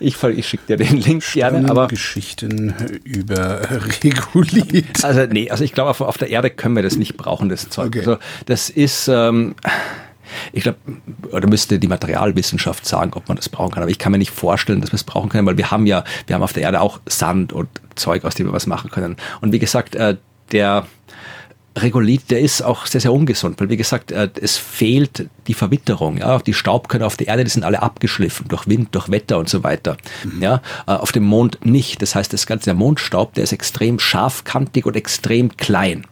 Ich, 0.00 0.22
ich 0.22 0.46
schicke 0.48 0.64
dir 0.66 0.76
den 0.76 0.98
Link 0.98 1.24
gerne, 1.32 1.68
aber 1.70 1.88
Geschichten 1.88 2.74
über 3.04 3.60
Regolith. 4.02 5.02
Also 5.04 5.26
nee, 5.26 5.50
also 5.50 5.64
ich 5.64 5.72
glaube, 5.72 5.90
auf, 5.90 6.00
auf 6.02 6.18
der 6.18 6.28
Erde 6.30 6.50
können 6.50 6.76
wir 6.76 6.82
das 6.82 6.96
nicht 6.96 7.16
brauchen, 7.16 7.48
das 7.48 7.68
Zeug. 7.70 7.88
Okay. 7.88 7.98
Also 8.00 8.16
das 8.46 8.68
ist, 8.70 9.08
ähm, 9.08 9.54
ich 10.52 10.62
glaube, 10.62 10.78
oder 11.32 11.48
müsste 11.48 11.78
die 11.78 11.88
Materialwissenschaft 11.88 12.86
sagen, 12.86 13.12
ob 13.14 13.28
man 13.28 13.36
das 13.36 13.48
brauchen 13.48 13.72
kann. 13.72 13.82
Aber 13.82 13.90
ich 13.90 13.98
kann 13.98 14.12
mir 14.12 14.18
nicht 14.18 14.32
vorstellen, 14.32 14.80
dass 14.80 14.92
wir 14.92 14.96
es 14.96 15.04
brauchen 15.04 15.28
können, 15.28 15.46
weil 15.46 15.56
wir 15.56 15.70
haben 15.70 15.86
ja, 15.86 16.04
wir 16.26 16.34
haben 16.34 16.42
auf 16.42 16.52
der 16.52 16.62
Erde 16.64 16.80
auch 16.80 17.00
Sand 17.06 17.52
und 17.52 17.68
Zeug, 17.94 18.24
aus 18.24 18.34
dem 18.34 18.46
wir 18.46 18.52
was 18.52 18.66
machen 18.66 18.90
können. 18.90 19.16
Und 19.40 19.52
wie 19.52 19.58
gesagt, 19.58 19.94
äh, 19.94 20.16
der 20.52 20.86
Regolith, 21.76 22.30
der 22.30 22.40
ist 22.40 22.62
auch 22.62 22.86
sehr, 22.86 23.00
sehr 23.00 23.12
ungesund, 23.12 23.60
weil 23.60 23.68
wie 23.68 23.76
gesagt, 23.76 24.10
äh, 24.10 24.28
es 24.40 24.56
fehlt 24.56 25.28
die 25.46 25.54
Verwitterung. 25.54 26.18
Ja, 26.18 26.38
die 26.38 26.54
Staubkörner 26.54 27.06
auf 27.06 27.16
der 27.16 27.28
Erde, 27.28 27.44
die 27.44 27.50
sind 27.50 27.64
alle 27.64 27.80
abgeschliffen 27.80 28.48
durch 28.48 28.66
Wind, 28.66 28.94
durch 28.94 29.10
Wetter 29.10 29.38
und 29.38 29.48
so 29.48 29.62
weiter. 29.62 29.96
Ja, 30.40 30.62
äh, 30.86 30.92
auf 30.92 31.12
dem 31.12 31.24
Mond 31.24 31.64
nicht. 31.64 32.02
Das 32.02 32.14
heißt, 32.14 32.32
das 32.32 32.46
ganze 32.46 32.66
der 32.66 32.74
Mondstaub, 32.74 33.34
der 33.34 33.44
ist 33.44 33.52
extrem 33.52 33.98
scharfkantig 33.98 34.84
und 34.84 34.96
extrem 34.96 35.56
klein. 35.56 36.06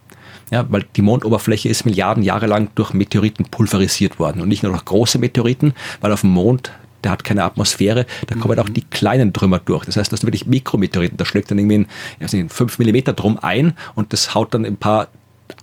Ja, 0.51 0.65
weil 0.69 0.85
die 0.95 1.01
Mondoberfläche 1.01 1.69
ist 1.69 1.85
Milliarden 1.85 2.23
Jahre 2.23 2.47
lang 2.47 2.69
durch 2.75 2.93
Meteoriten 2.93 3.45
pulverisiert 3.45 4.19
worden 4.19 4.41
und 4.41 4.47
nicht 4.47 4.63
nur 4.63 4.71
durch 4.71 4.85
große 4.85 5.19
Meteoriten, 5.19 5.73
weil 6.01 6.11
auf 6.11 6.21
dem 6.21 6.31
Mond 6.31 6.71
der 7.03 7.11
hat 7.11 7.23
keine 7.23 7.43
Atmosphäre, 7.43 8.05
da 8.27 8.35
kommen 8.35 8.57
halt 8.57 8.59
auch 8.59 8.69
die 8.69 8.83
kleinen 8.83 9.31
Trümmer 9.31 9.59
durch. 9.59 9.85
Das 9.85 9.95
heißt, 9.95 10.11
das 10.11 10.19
sind 10.19 10.27
wirklich 10.27 10.47
Mikrometeoriten, 10.47 11.17
da 11.17 11.23
schlägt 11.23 11.49
dann 11.49 11.57
irgendwie 11.57 11.77
ein, 11.79 11.87
ich 12.17 12.25
weiß 12.25 12.33
nicht, 12.33 12.43
ein 12.43 12.49
5 12.49 12.77
Millimeter 12.79 13.13
drum 13.13 13.39
ein 13.41 13.73
und 13.95 14.11
das 14.11 14.35
haut 14.35 14.53
dann 14.53 14.65
ein 14.65 14.75
paar 14.75 15.07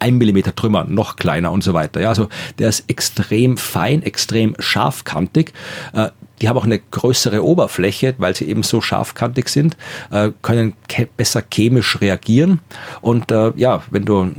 1 0.00 0.18
Millimeter 0.18 0.54
Trümmer, 0.54 0.84
noch 0.84 1.16
kleiner 1.16 1.52
und 1.52 1.62
so 1.62 1.74
weiter. 1.74 2.00
Ja, 2.00 2.08
also 2.08 2.28
der 2.58 2.68
ist 2.68 2.84
extrem 2.88 3.56
fein, 3.56 4.02
extrem 4.02 4.56
scharfkantig. 4.58 5.52
Äh, 5.92 6.08
die 6.40 6.48
haben 6.48 6.58
auch 6.58 6.64
eine 6.64 6.78
größere 6.78 7.44
Oberfläche, 7.44 8.14
weil 8.18 8.34
sie 8.34 8.46
eben 8.46 8.62
so 8.62 8.80
scharfkantig 8.80 9.48
sind, 9.48 9.76
äh, 10.10 10.30
können 10.42 10.74
besser 11.16 11.42
chemisch 11.42 12.00
reagieren. 12.00 12.60
Und 13.00 13.30
äh, 13.30 13.52
ja, 13.56 13.82
wenn 13.90 14.04
du 14.04 14.32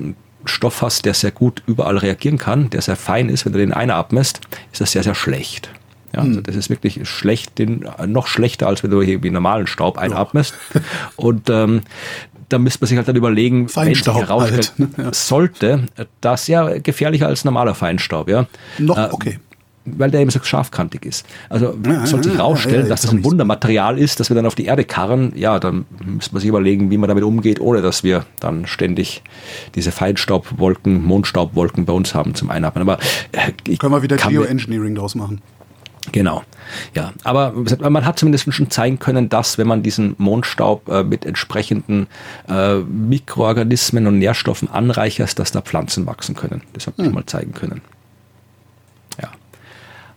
Stoff 0.48 0.82
hast, 0.82 1.06
der 1.06 1.14
sehr 1.14 1.32
gut 1.32 1.62
überall 1.68 1.98
reagieren 1.98 2.38
kann, 2.38 2.70
der 2.70 2.82
sehr 2.82 2.96
fein 2.96 3.30
ist, 3.30 3.46
wenn 3.46 3.54
du 3.54 3.60
den 3.60 3.74
einatmest, 3.74 4.42
ist 4.72 4.82
das 4.82 4.92
sehr, 4.92 5.04
sehr 5.04 5.16
schlecht. 5.16 5.70
Ja, 6.16 6.22
also 6.22 6.40
das 6.42 6.56
ist 6.56 6.70
wirklich 6.70 7.08
schlecht, 7.08 7.60
den, 7.60 7.86
noch 8.08 8.28
schlechter, 8.28 8.68
als 8.68 8.82
wenn 8.84 8.92
du 8.92 9.02
hier 9.02 9.22
wie 9.24 9.30
normalen 9.30 9.68
Staub 9.68 9.98
einatmest. 9.98 10.54
Und 11.18 11.50
ähm, 11.50 11.82
da 12.50 12.60
müsste 12.60 12.82
man 12.82 12.88
sich 12.88 12.98
halt 12.98 13.08
dann 13.10 13.18
überlegen, 13.18 13.62
wenn 13.64 13.68
sich 13.68 13.74
Feinstaub 13.74 14.16
herausstellt, 14.16 14.74
halt, 14.80 14.98
ne? 14.98 15.04
Ja. 15.06 15.14
sollte 15.14 15.84
das 16.22 16.48
ja 16.48 16.78
gefährlicher 16.80 17.28
als 17.28 17.44
normaler 17.44 17.76
Feinstaub, 17.76 18.30
ja. 18.30 18.46
Noch, 18.78 18.98
Äh, 18.98 19.10
okay. 19.12 19.40
Weil 19.98 20.12
der 20.12 20.22
eben 20.22 20.30
so 20.30 20.40
scharfkantig 20.42 21.06
ist. 21.06 21.26
Also 21.50 21.78
Ja, 21.86 22.06
sollte 22.06 22.30
sich 22.30 22.38
ja, 22.38 22.44
herausstellen, 22.44 22.76
ja, 22.76 22.84
ja, 22.84 22.90
dass 22.90 23.02
das 23.02 23.12
ein. 23.12 23.24
Wundermaterial 23.24 23.98
ist, 23.98 24.20
das 24.20 24.30
wir 24.30 24.36
dann 24.36 24.46
auf 24.46 24.56
die 24.56 24.66
Erde 24.66 24.84
karren, 24.84 25.34
ja, 25.36 25.60
dann 25.60 25.86
müsste 26.06 26.34
man 26.34 26.42
sich 26.42 26.50
überlegen, 26.50 26.92
wie 26.92 26.98
man 26.98 27.08
damit 27.08 27.24
umgeht, 27.24 27.60
ohne 27.60 27.82
dass 27.82 28.04
wir 28.04 28.26
dann 28.40 28.66
ständig 28.66 29.24
diese 29.76 29.92
Feinstaubwolken, 29.92 31.04
Mondstaubwolken 31.04 31.86
bei 31.86 31.94
uns 31.94 32.14
haben 32.14 32.36
zum 32.36 32.50
Einatmen. 32.50 32.82
Aber 32.82 33.00
äh, 33.32 33.52
ich 33.68 33.80
Können 33.80 33.94
wir 33.94 34.02
wieder 34.02 34.18
Geoengineering 34.18 34.96
draus 34.96 35.16
machen? 35.16 35.42
Genau. 36.12 36.44
Ja, 36.94 37.14
aber 37.24 37.54
man 37.90 38.06
hat 38.06 38.20
zumindest 38.20 38.54
schon 38.54 38.70
zeigen 38.70 39.00
können, 39.00 39.30
dass 39.30 39.58
wenn 39.58 39.68
man 39.68 39.84
diesen 39.84 40.16
Mondstaub 40.18 40.88
äh, 40.90 41.04
mit 41.04 41.26
entsprechenden 41.26 42.08
äh, 42.48 42.78
Mikroorganismen 42.78 44.08
und 44.08 44.20
Nährstoffen 44.20 44.70
anreichert, 44.70 45.38
dass 45.40 45.52
da 45.52 45.62
Pflanzen 45.62 46.06
wachsen 46.06 46.36
können. 46.36 46.62
Das 46.74 46.88
hat 46.88 46.98
man 46.98 47.06
schon 47.06 47.16
mal 47.16 47.26
zeigen 47.26 47.54
können. 47.54 47.82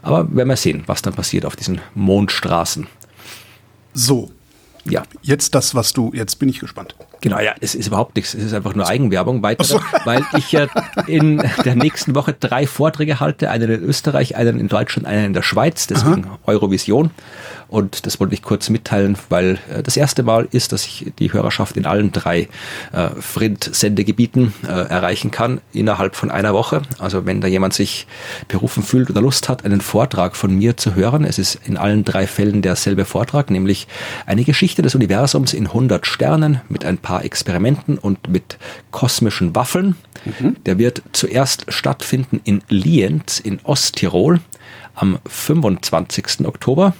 Ja. 0.02 0.08
Aber 0.08 0.34
werden 0.34 0.48
wir 0.48 0.56
sehen, 0.56 0.82
was 0.86 1.02
dann 1.02 1.14
passiert 1.14 1.44
auf 1.44 1.56
diesen 1.56 1.80
Mondstraßen. 1.94 2.86
So, 3.92 4.30
Ja, 4.84 5.02
jetzt 5.22 5.54
das, 5.54 5.74
was 5.74 5.92
du, 5.92 6.10
jetzt 6.14 6.38
bin 6.38 6.48
ich 6.48 6.58
gespannt. 6.60 6.94
Genau, 7.20 7.38
ja, 7.38 7.54
es 7.60 7.74
ist 7.74 7.86
überhaupt 7.88 8.16
nichts. 8.16 8.32
Es 8.32 8.44
ist 8.44 8.54
einfach 8.54 8.74
nur 8.74 8.88
Eigenwerbung 8.88 9.42
weiter, 9.42 9.80
weil 10.04 10.24
ich 10.36 10.54
äh, 10.54 10.68
in 11.06 11.42
der 11.64 11.74
nächsten 11.74 12.14
Woche 12.14 12.32
drei 12.32 12.66
Vorträge 12.66 13.20
halte, 13.20 13.50
einen 13.50 13.70
in 13.70 13.82
Österreich, 13.82 14.36
einen 14.36 14.58
in 14.58 14.68
Deutschland, 14.68 15.06
einen 15.06 15.26
in 15.26 15.32
der 15.34 15.42
Schweiz, 15.42 15.86
deswegen 15.86 16.26
Eurovision. 16.46 17.10
Und 17.70 18.06
das 18.06 18.20
wollte 18.20 18.34
ich 18.34 18.42
kurz 18.42 18.68
mitteilen, 18.68 19.16
weil 19.28 19.58
äh, 19.72 19.82
das 19.82 19.96
erste 19.96 20.22
Mal 20.22 20.48
ist, 20.50 20.72
dass 20.72 20.84
ich 20.84 21.12
die 21.18 21.32
Hörerschaft 21.32 21.76
in 21.76 21.86
allen 21.86 22.12
drei 22.12 22.48
äh, 22.92 23.08
Frint-Sendegebieten 23.18 24.52
äh, 24.64 24.66
erreichen 24.66 25.30
kann 25.30 25.60
innerhalb 25.72 26.16
von 26.16 26.30
einer 26.30 26.52
Woche. 26.52 26.82
Also 26.98 27.26
wenn 27.26 27.40
da 27.40 27.48
jemand 27.48 27.74
sich 27.74 28.06
berufen 28.48 28.82
fühlt 28.82 29.10
oder 29.10 29.20
Lust 29.20 29.48
hat, 29.48 29.64
einen 29.64 29.80
Vortrag 29.80 30.36
von 30.36 30.56
mir 30.56 30.76
zu 30.76 30.94
hören, 30.94 31.24
es 31.24 31.38
ist 31.38 31.58
in 31.64 31.76
allen 31.76 32.04
drei 32.04 32.26
Fällen 32.26 32.62
derselbe 32.62 33.04
Vortrag, 33.04 33.50
nämlich 33.50 33.86
eine 34.26 34.44
Geschichte 34.44 34.60
Geschichte 34.60 34.82
des 34.82 34.94
Universums 34.94 35.52
in 35.52 35.66
100 35.66 36.06
Sternen 36.06 36.60
mit 36.68 36.84
ein 36.84 36.98
paar 36.98 37.24
Experimenten 37.24 37.98
und 37.98 38.28
mit 38.28 38.58
kosmischen 38.90 39.54
Waffeln. 39.54 39.96
Der 40.66 40.78
wird 40.78 41.02
zuerst 41.12 41.64
stattfinden 41.72 42.40
in 42.44 42.62
Lienz 42.68 43.40
in 43.40 43.60
Osttirol 43.64 44.40
am 44.94 45.18
25. 45.26 46.46
Oktober, 46.46 46.94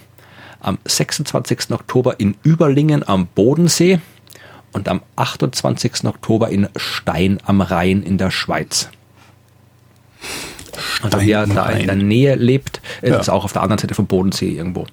am 0.61 0.78
26. 0.85 1.70
Oktober 1.73 2.20
in 2.20 2.37
Überlingen 2.43 3.07
am 3.07 3.27
Bodensee 3.27 4.01
und 4.73 4.89
am 4.89 5.03
28. 5.16 6.05
Oktober 6.05 6.49
in 6.51 6.69
Stein 6.77 7.39
am 7.45 7.61
Rhein 7.61 8.03
in 8.03 8.19
der 8.19 8.31
Schweiz. 8.31 8.89
Also 11.02 11.19
Stein 11.19 11.27
wer 11.28 11.43
am 11.43 11.55
da 11.55 11.66
in 11.70 11.86
der 11.86 11.97
Nähe 11.97 12.35
lebt, 12.36 12.81
ist 13.02 13.27
Ja. 13.27 13.32
auch 13.32 13.44
auf 13.44 13.52
der 13.52 13.62
anderen 13.62 13.78
Seite 13.78 13.94
vom 13.94 14.07
Bodensee 14.07 14.48
irgendwo. 14.51 14.86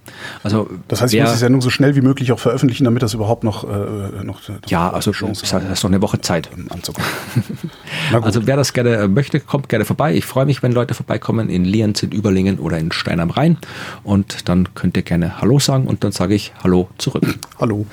Also 0.43 0.69
Das 0.87 1.01
heißt, 1.01 1.13
ich 1.13 1.17
wer, 1.19 1.25
muss 1.25 1.33
die 1.33 1.39
Sendung 1.39 1.61
so 1.61 1.69
schnell 1.69 1.95
wie 1.95 2.01
möglich 2.01 2.31
auch 2.31 2.39
veröffentlichen, 2.39 2.83
damit 2.85 3.01
das 3.03 3.13
überhaupt 3.13 3.43
noch, 3.43 3.63
äh, 3.63 4.23
noch 4.23 4.39
ja, 4.67 4.89
also 4.89 5.11
Chance 5.11 5.45
hast 5.69 5.83
noch 5.83 5.89
eine 5.91 6.01
Woche 6.01 6.21
Zeit. 6.21 6.49
Also 8.11 8.47
wer 8.47 8.55
das 8.55 8.73
gerne 8.73 8.95
äh, 8.95 9.07
möchte, 9.07 9.39
kommt 9.39 9.69
gerne 9.69 9.85
vorbei. 9.85 10.15
Ich 10.15 10.25
freue 10.25 10.45
mich, 10.45 10.63
wenn 10.63 10.71
Leute 10.71 10.93
vorbeikommen 10.93 11.49
in 11.49 11.65
Lienz, 11.65 12.03
in 12.03 12.11
Überlingen 12.11 12.59
oder 12.59 12.77
in 12.77 12.91
Stein 12.91 13.19
am 13.19 13.29
Rhein. 13.29 13.57
Und 14.03 14.47
dann 14.49 14.73
könnt 14.75 14.95
ihr 14.97 15.03
gerne 15.03 15.41
Hallo 15.41 15.59
sagen 15.59 15.87
und 15.87 16.03
dann 16.03 16.11
sage 16.11 16.35
ich 16.35 16.53
Hallo 16.63 16.89
zurück. 16.97 17.23
Hallo. 17.59 17.85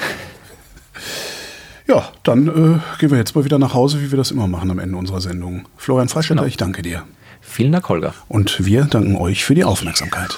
Ja, 1.87 2.09
dann 2.23 2.47
äh, 2.49 2.99
gehen 2.99 3.11
wir 3.11 3.19
jetzt 3.19 3.35
mal 3.35 3.45
wieder 3.45 3.59
nach 3.59 3.75
Hause, 3.75 4.01
wie 4.01 4.11
wir 4.11 4.17
das 4.17 4.31
immer 4.31 4.47
machen 4.47 4.71
am 4.71 4.79
Ende 4.79 4.97
unserer 4.97 5.21
Sendung. 5.21 5.67
Florian 5.77 6.09
Freistetter, 6.09 6.37
Genau. 6.41 6.49
ich 6.49 6.57
danke 6.57 6.83
dir. 6.83 7.03
Vielen 7.47 7.73
Dank, 7.73 7.89
Holger. 7.89 8.15
Und 8.29 8.65
wir 8.65 8.85
danken 8.85 9.17
euch 9.17 9.45
für 9.45 9.55
die 9.55 9.65
Aufmerksamkeit. 9.65 10.37